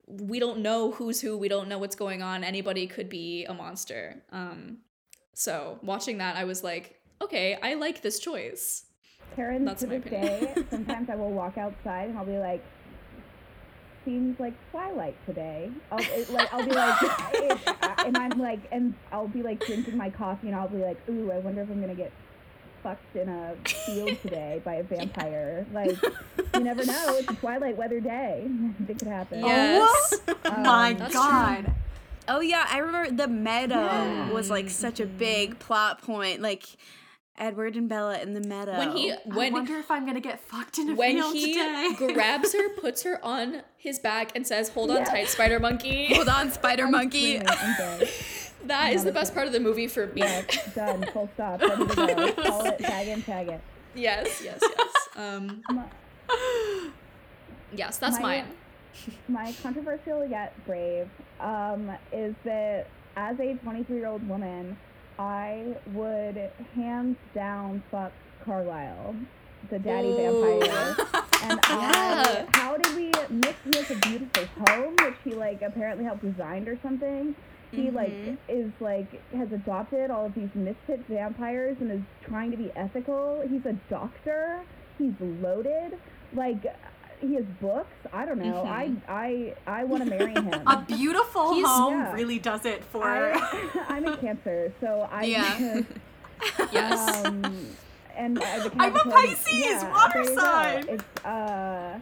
we 0.07 0.39
don't 0.39 0.59
know 0.59 0.91
who's 0.91 1.21
who, 1.21 1.37
we 1.37 1.47
don't 1.47 1.67
know 1.67 1.77
what's 1.77 1.95
going 1.95 2.23
on. 2.23 2.43
Anybody 2.43 2.87
could 2.87 3.09
be 3.09 3.45
a 3.45 3.53
monster. 3.53 4.21
Um 4.31 4.79
so 5.39 5.79
watching 5.81 6.17
that, 6.17 6.35
I 6.35 6.43
was 6.43 6.65
like, 6.65 6.99
okay, 7.21 7.57
I 7.63 7.75
like 7.75 8.01
this 8.01 8.19
choice. 8.19 8.83
Karen, 9.37 9.63
That's 9.63 9.83
to 9.83 9.87
my 9.87 9.99
this 9.99 10.11
opinion. 10.11 10.53
day, 10.53 10.63
sometimes 10.69 11.09
I 11.09 11.15
will 11.15 11.31
walk 11.31 11.57
outside 11.57 12.09
and 12.09 12.17
I'll 12.17 12.25
be 12.25 12.37
like, 12.37 12.61
seems 14.03 14.37
like 14.37 14.53
twilight 14.69 15.15
today. 15.25 15.71
I'll 15.93 15.99
it, 15.99 16.29
like 16.29 16.53
I'll 16.53 16.65
be 16.65 16.73
like, 16.73 17.01
it, 17.35 17.57
uh, 17.67 18.03
and 18.05 18.17
I'm 18.17 18.37
like, 18.37 18.59
and 18.73 18.93
I'll 19.13 19.29
be 19.29 19.41
like 19.41 19.65
drinking 19.65 19.95
my 19.95 20.09
coffee 20.09 20.47
and 20.47 20.55
I'll 20.57 20.67
be 20.67 20.79
like, 20.79 20.97
ooh, 21.07 21.31
I 21.31 21.37
wonder 21.39 21.61
if 21.61 21.69
I'm 21.69 21.79
gonna 21.79 21.95
get 21.95 22.11
fucked 22.83 23.15
in 23.15 23.29
a 23.29 23.55
field 23.85 24.17
today 24.21 24.61
by 24.65 24.75
a 24.75 24.83
vampire. 24.93 25.65
Like, 25.71 25.97
you 26.53 26.59
never 26.59 26.85
know. 26.85 27.15
It's 27.17 27.31
a 27.31 27.35
twilight 27.35 27.77
weather 27.77 28.01
day. 28.01 28.45
It 28.89 28.99
could 28.99 29.07
happen. 29.07 29.39
Yes. 29.39 30.15
Oh 30.27 30.57
my 30.57 30.93
That's 30.99 31.13
god. 31.13 31.73
Oh 32.29 32.39
yeah, 32.41 32.65
I 32.69 32.77
remember 32.77 33.11
the 33.11 33.27
meadow 33.27 33.75
Yeah. 33.81 34.31
was 34.31 34.49
like 34.49 34.69
such 34.69 34.99
a 34.99 35.05
big 35.05 35.59
plot 35.59 36.01
point. 36.01 36.41
Like 36.41 36.63
Edward 37.37 37.75
and 37.75 37.87
Bella 37.89 38.19
in 38.19 38.33
the 38.33 38.41
meadow. 38.47 38.77
When 38.77 38.91
he 38.95 39.11
I 39.13 39.17
wonder 39.49 39.77
if 39.77 39.89
I'm 39.89 40.05
gonna 40.05 40.19
get 40.21 40.39
fucked 40.41 40.77
in 40.77 40.89
a 40.91 40.95
when 40.95 41.15
field 41.15 41.33
he 41.33 41.53
today. 41.53 41.95
grabs 42.13 42.53
her, 42.53 42.69
puts 42.79 43.03
her 43.03 43.19
on 43.25 43.61
his 43.77 43.97
back, 43.99 44.31
and 44.35 44.45
says, 44.45 44.69
"Hold 44.69 44.91
on 44.91 44.97
Yeah. 44.97 45.03
tight, 45.05 45.27
spider 45.27 45.59
monkey." 45.59 46.13
hold 46.13 46.27
on, 46.29 46.51
Spider 46.51 46.85
I'm 46.85 46.91
Monkey. 46.91 47.39
screaming. 47.39 47.47
I'm 47.49 47.75
dead. 47.99 48.09
That 48.65 48.91
is 48.93 49.03
the 49.05 49.11
best 49.13 49.33
part 49.33 49.47
of 49.47 49.53
the 49.53 49.59
movie 49.61 49.87
for 49.87 50.07
me. 50.07 50.21
Yeah, 50.21 50.41
done. 50.75 51.05
Full 51.13 51.29
stop. 51.33 51.61
Ready 51.61 51.85
to 51.87 51.95
go. 51.95 52.31
Call 52.33 52.65
it. 52.65 52.79
Tag 52.79 53.07
in. 53.07 53.21
Tag 53.23 53.47
it. 53.47 53.61
Yes, 53.95 54.41
yes, 54.43 54.59
yes. 54.61 55.07
Um, 55.15 55.63
yes, 57.73 57.97
that's 57.97 58.17
My- 58.17 58.21
mine. 58.41 58.45
my 59.27 59.53
controversial 59.61 60.25
yet 60.25 60.53
brave 60.65 61.09
um, 61.39 61.91
is 62.11 62.35
that 62.43 62.87
as 63.15 63.39
a 63.39 63.53
23 63.55 63.95
year 63.95 64.07
old 64.07 64.27
woman, 64.27 64.77
I 65.17 65.75
would 65.93 66.37
hands 66.75 67.17
down 67.35 67.83
fuck 67.91 68.11
Carlisle, 68.45 69.15
the 69.69 69.79
daddy 69.79 70.09
Ooh. 70.09 70.13
vampire. 70.13 70.95
And 71.41 71.57
Yeah. 71.69 71.69
I, 71.69 72.45
how 72.49 72.75
did 72.75 72.93
we 72.97 73.11
miss 73.29 73.89
a 73.89 73.95
beautiful 73.95 74.45
home, 74.65 74.93
which 75.05 75.13
he 75.23 75.33
like 75.33 75.61
apparently 75.61 76.03
helped 76.03 76.21
design 76.21 76.67
or 76.67 76.77
something. 76.83 77.33
He 77.71 77.89
like 77.91 78.11
Mhm. 78.11 78.37
is 78.49 78.71
like 78.81 79.07
has 79.31 79.49
adopted 79.53 80.11
all 80.11 80.25
of 80.25 80.33
these 80.35 80.49
misfit 80.53 80.99
vampires 81.07 81.77
and 81.79 81.91
is 81.93 82.01
trying 82.27 82.51
to 82.51 82.57
be 82.57 82.69
ethical. 82.75 83.41
He's 83.49 83.65
a 83.65 83.71
doctor. 83.89 84.59
He's 84.97 85.13
loaded. 85.21 85.97
Like 86.33 86.65
he 87.21 87.35
has 87.35 87.45
books. 87.61 87.91
I 88.13 88.25
don't 88.25 88.39
know. 88.39 88.63
I 88.65 88.91
I 89.07 89.53
I 89.67 89.83
want 89.83 90.03
to 90.03 90.09
marry 90.09 90.33
him. 90.49 90.53
a 90.67 90.81
beautiful 90.87 91.53
He's- 91.55 91.67
home 91.67 91.93
Yeah. 91.99 92.13
really 92.13 92.39
does 92.39 92.65
it 92.65 92.83
for 92.91 93.03
I, 93.05 93.33
I'm 93.89 94.05
a 94.07 94.17
Cancer, 94.17 94.71
so 94.81 95.07
I 95.11 95.23
Yeah. 95.25 95.81
Yes. 96.71 97.25
um, 97.25 97.67
and 98.15 98.37
uh, 98.41 98.41
the 98.63 98.71
I'm 98.79 98.95
a 98.95 98.99
Pisces, 98.99 99.47
yeah, 99.53 99.91
water 99.91 100.25
there 100.25 100.35
sign. 100.37 100.85
It's 100.89 101.25
uh, 101.25 101.99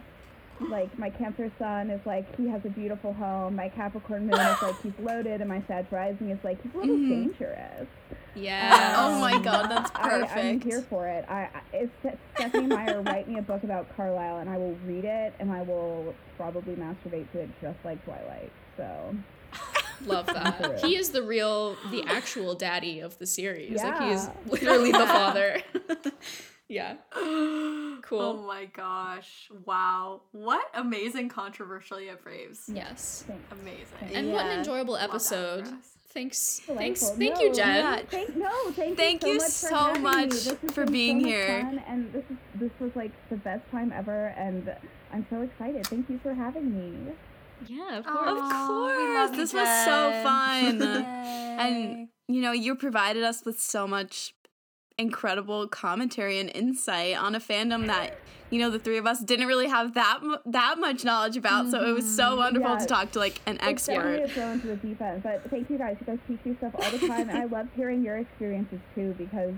like 0.60 0.96
my 0.98 1.10
Cancer 1.10 1.50
sun 1.58 1.90
is 1.90 2.00
like 2.06 2.36
he 2.36 2.48
has 2.48 2.64
a 2.64 2.68
beautiful 2.70 3.12
home. 3.12 3.56
My 3.56 3.68
Capricorn 3.68 4.26
moon 4.26 4.40
is 4.40 4.62
like 4.62 4.80
he's 4.82 4.92
loaded, 5.00 5.40
and 5.40 5.48
my 5.48 5.62
Sag 5.68 5.86
rising 5.90 6.30
is 6.30 6.38
like 6.42 6.62
he's 6.62 6.74
a 6.74 6.78
little 6.78 6.96
Mhm. 6.96 7.08
dangerous. 7.08 7.86
Yes. 8.34 8.94
Oh 8.98 9.18
my 9.20 9.40
god, 9.42 9.68
that's 9.70 9.90
I, 9.94 10.22
I'm 10.22 10.60
here 10.60 10.82
for 10.82 11.08
it. 11.08 11.24
I, 11.28 11.48
I 11.54 11.60
if 11.72 11.90
Stephenie 12.34 12.66
Meyer 12.66 13.00
write 13.02 13.28
me 13.28 13.38
a 13.38 13.42
book 13.42 13.64
about 13.64 13.94
Carlisle, 13.96 14.38
and 14.38 14.48
I 14.50 14.56
will 14.58 14.76
read 14.86 15.04
it, 15.04 15.34
and 15.40 15.50
I 15.50 15.62
will 15.62 16.14
probably 16.36 16.74
masturbate 16.76 17.30
to 17.32 17.40
it 17.40 17.50
just 17.60 17.78
like 17.84 18.04
Twilight. 18.04 18.52
So 18.76 19.14
Love 20.04 20.26
that. 20.26 20.78
He 20.84 20.94
is 20.96 21.10
the 21.10 21.22
real, 21.22 21.76
the 21.90 22.04
actual 22.06 22.54
daddy 22.54 23.00
of 23.00 23.18
the 23.18 23.26
series. 23.26 23.82
Like 23.82 23.98
he 24.00 24.10
is 24.10 24.28
literally 24.46 24.92
the 24.92 24.98
father. 25.06 25.60
yeah. 26.68 26.94
Oh 28.00 28.00
cool. 28.02 28.20
Oh 28.20 28.46
my 28.46 28.64
gosh. 28.66 29.50
Wow. 29.66 30.22
What 30.32 30.64
amazing 30.74 31.28
controversial 31.28 32.00
yet 32.00 32.22
braves. 32.22 32.70
Yes. 32.72 33.24
thanks. 33.26 33.42
Amazing. 33.60 34.16
And 34.16 34.32
what 34.32 34.42
an 34.46 34.52
Yeah. 34.52 34.58
enjoyable 34.58 34.96
episode. 34.96 35.66
for 35.66 35.74
us. 35.74 35.96
Thanks. 36.10 36.60
Thanks. 36.64 37.10
Thank 37.10 37.34
No, 37.34 37.40
you, 37.42 37.52
Jen. 37.54 37.76
Yeah. 37.76 38.00
Thank 38.08 38.36
no, 38.36 38.70
thank, 38.70 38.96
Thank 38.96 39.22
you 39.24 39.34
you 39.34 39.40
so 39.40 39.44
much 39.44 39.52
so 39.52 39.68
for 39.68 39.74
having 39.76 40.02
much 40.02 40.72
for 40.72 40.86
being 40.86 41.20
so 41.20 41.26
much 41.26 41.34
here. 41.34 41.60
fun, 41.62 41.78
and 41.88 42.12
this 42.12 42.24
is 42.30 42.36
this 42.54 42.70
was 42.80 42.90
like 42.94 43.12
the 43.30 43.36
best 43.36 43.68
time 43.70 43.92
ever, 43.94 44.28
and 44.28 44.74
I'm 45.12 45.26
so 45.28 45.42
excited. 45.42 45.86
Thank 45.86 46.08
you 46.08 46.18
for 46.22 46.32
having 46.34 46.72
me. 46.74 47.12
Yeah, 47.66 47.98
of 47.98 48.06
Aw. 48.06 48.10
course. 48.10 48.30
Of 48.30 48.66
course. 48.68 49.14
love 49.14 49.30
you, 49.32 49.36
This 49.36 49.52
was 49.52 49.84
so 49.84 50.12
fun. 50.22 50.82
And 51.58 52.08
you 52.28 52.40
know, 52.40 52.52
you 52.52 52.74
provided 52.76 53.24
us 53.24 53.44
with 53.44 53.60
so 53.60 53.86
much 53.86 54.34
incredible 54.98 55.66
commentary 55.68 56.38
and 56.38 56.50
insight 56.54 57.16
on 57.16 57.34
a 57.34 57.40
fandom 57.40 57.86
that 57.86 58.18
you 58.50 58.58
know 58.58 58.70
the 58.70 58.78
three 58.78 58.98
of 58.98 59.06
us 59.06 59.20
didn't 59.20 59.46
really 59.46 59.68
have 59.68 59.94
that 59.94 60.20
that 60.46 60.76
much 60.78 61.04
knowledge 61.04 61.36
about. 61.36 61.70
So 61.70 61.88
it 61.88 61.92
was 61.92 62.04
so 62.16 62.24
mm-hmm. 62.30 62.38
wonderful 62.38 62.70
Yeah. 62.70 62.78
to 62.78 62.86
talk 62.86 63.10
to 63.12 63.18
like 63.18 63.40
an 63.46 63.58
It's 63.62 63.86
definitely 63.86 64.22
expert. 64.22 64.40
a 64.40 64.42
throw 64.42 64.50
into 64.52 64.66
the 64.68 64.76
deep 64.76 65.00
end, 65.00 65.22
but 65.22 65.42
thank 65.50 65.70
you 65.70 65.78
guys. 65.78 65.96
You 66.00 66.06
guys 66.06 66.18
teach 66.26 66.38
me 66.44 66.56
stuff 66.58 66.74
all 66.74 66.90
the 66.90 67.06
time, 67.06 67.28
and 67.28 67.38
I 67.38 67.44
love 67.44 67.68
hearing 67.76 68.02
your 68.04 68.18
experiences 68.18 68.80
too 68.94 69.14
because. 69.18 69.54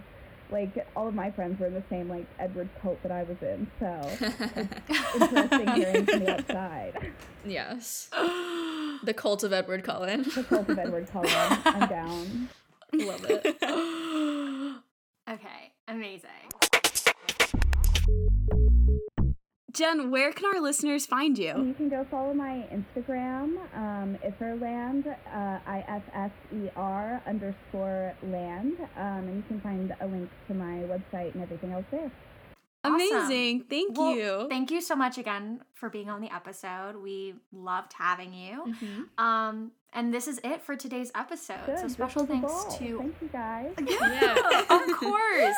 Like 0.52 0.84
all 0.96 1.06
of 1.06 1.14
my 1.14 1.30
friends 1.30 1.60
were 1.60 1.66
in 1.66 1.74
the 1.74 1.82
same 1.88 2.08
like 2.08 2.26
Edward 2.40 2.68
cult 2.82 3.00
that 3.04 3.12
I 3.12 3.22
was 3.22 3.36
in, 3.40 3.70
so 3.78 4.00
it's 4.08 5.32
interesting 5.32 5.68
hearing 5.76 6.04
from 6.04 6.18
the 6.24 6.34
outside. 6.38 7.12
yes. 7.46 8.10
The 9.04 9.14
cult 9.14 9.44
of 9.44 9.52
Edward 9.52 9.84
Cullen. 9.84 10.24
The 10.24 10.42
cult 10.42 10.68
of 10.68 10.76
Edward 10.76 11.08
Cullen. 11.12 11.30
I'm 11.64 11.88
down. 11.88 12.48
Love 12.92 13.24
it. 13.30 14.80
Okay. 15.30 15.72
Amazing. 15.86 16.30
Jen, 19.72 20.10
where 20.10 20.32
can 20.32 20.46
our 20.52 20.60
listeners 20.60 21.06
find 21.06 21.38
you? 21.38 21.54
You 21.64 21.74
can 21.74 21.88
go 21.88 22.04
follow 22.10 22.34
my 22.34 22.66
Instagram, 22.72 23.56
um, 23.74 24.18
Ifferland, 24.26 25.06
uh, 25.06 25.58
I 25.66 25.84
F 25.86 26.02
F 26.12 26.32
E 26.52 26.68
R 26.74 27.22
underscore 27.26 28.12
land, 28.24 28.74
um, 28.96 29.28
and 29.28 29.36
you 29.36 29.42
can 29.46 29.60
find 29.60 29.94
a 30.00 30.06
link 30.06 30.28
to 30.48 30.54
my 30.54 30.82
website 30.90 31.34
and 31.34 31.42
everything 31.42 31.70
else 31.72 31.84
there. 31.92 32.10
Awesome. 32.82 32.94
Amazing. 32.96 33.64
Thank 33.70 33.96
Well, 33.96 34.14
you. 34.16 34.46
Thank 34.48 34.70
you 34.70 34.80
so 34.80 34.96
much 34.96 35.18
again 35.18 35.60
for 35.74 35.88
being 35.88 36.10
on 36.10 36.20
the 36.20 36.34
episode. 36.34 36.96
We 36.96 37.34
loved 37.52 37.92
having 37.92 38.34
you. 38.34 38.64
Mhm. 38.66 39.22
Um, 39.22 39.72
and 39.92 40.14
this 40.14 40.28
is 40.28 40.40
it 40.44 40.62
for 40.62 40.76
today's 40.76 41.10
episode. 41.14 41.66
Good. 41.66 41.78
So 41.80 41.88
special 41.88 42.26
thanks 42.26 42.52
ball. 42.52 42.70
to 42.78 42.98
Thank 42.98 43.14
you 43.20 43.28
guys. 43.32 43.72
Yeah. 43.86 44.34
of 44.70 44.96
course. 44.96 45.56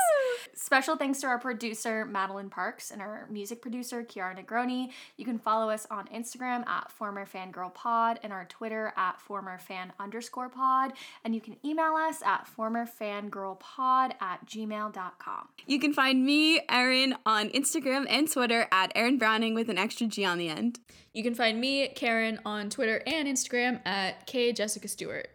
Special 0.54 0.96
thanks 0.96 1.20
to 1.20 1.26
our 1.26 1.38
producer, 1.38 2.04
Madeline 2.04 2.50
Parks, 2.50 2.90
and 2.90 3.00
our 3.00 3.26
music 3.30 3.62
producer, 3.62 4.02
Kiara 4.02 4.38
Negroni. 4.38 4.90
You 5.16 5.24
can 5.24 5.38
follow 5.38 5.70
us 5.70 5.86
on 5.90 6.06
Instagram 6.08 6.66
at 6.66 6.90
former 6.90 7.26
fangirl 7.26 7.72
pod 7.72 8.20
and 8.22 8.32
our 8.32 8.44
Twitter 8.44 8.92
at 8.96 9.20
former 9.20 9.58
fan 9.58 9.92
underscore 9.98 10.50
pod. 10.50 10.92
And 11.24 11.34
you 11.34 11.40
can 11.40 11.56
email 11.64 11.94
us 11.94 12.22
at 12.22 12.46
formerfangirlpod 12.56 14.12
at 14.20 14.46
gmail.com. 14.46 15.48
You 15.66 15.80
can 15.80 15.92
find 15.92 16.24
me, 16.24 16.60
Erin, 16.68 17.16
on 17.24 17.48
Instagram 17.50 18.06
and 18.08 18.30
Twitter 18.30 18.68
at 18.70 18.92
Erin 18.94 19.18
Browning 19.18 19.54
with 19.54 19.68
an 19.68 19.78
extra 19.78 20.06
G 20.06 20.24
on 20.24 20.38
the 20.38 20.48
end. 20.48 20.80
You 21.14 21.22
can 21.22 21.34
find 21.34 21.60
me, 21.60 21.88
Karen, 21.88 22.40
on 22.44 22.70
Twitter 22.70 23.02
and 23.06 23.28
Instagram 23.28 23.80
at 23.86 24.26
K 24.26 24.52
Jessica 24.52 24.88
Stewart. 24.88 25.28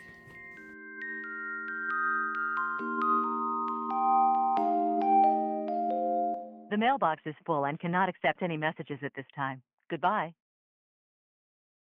The 6.71 6.77
mailbox 6.77 7.23
is 7.27 7.35
full 7.45 7.65
and 7.65 7.81
cannot 7.81 8.09
accept 8.09 8.43
any 8.43 8.57
messages 8.57 9.01
at 9.03 9.13
this 9.17 9.27
time. 9.35 9.61
Goodbye. 9.91 10.35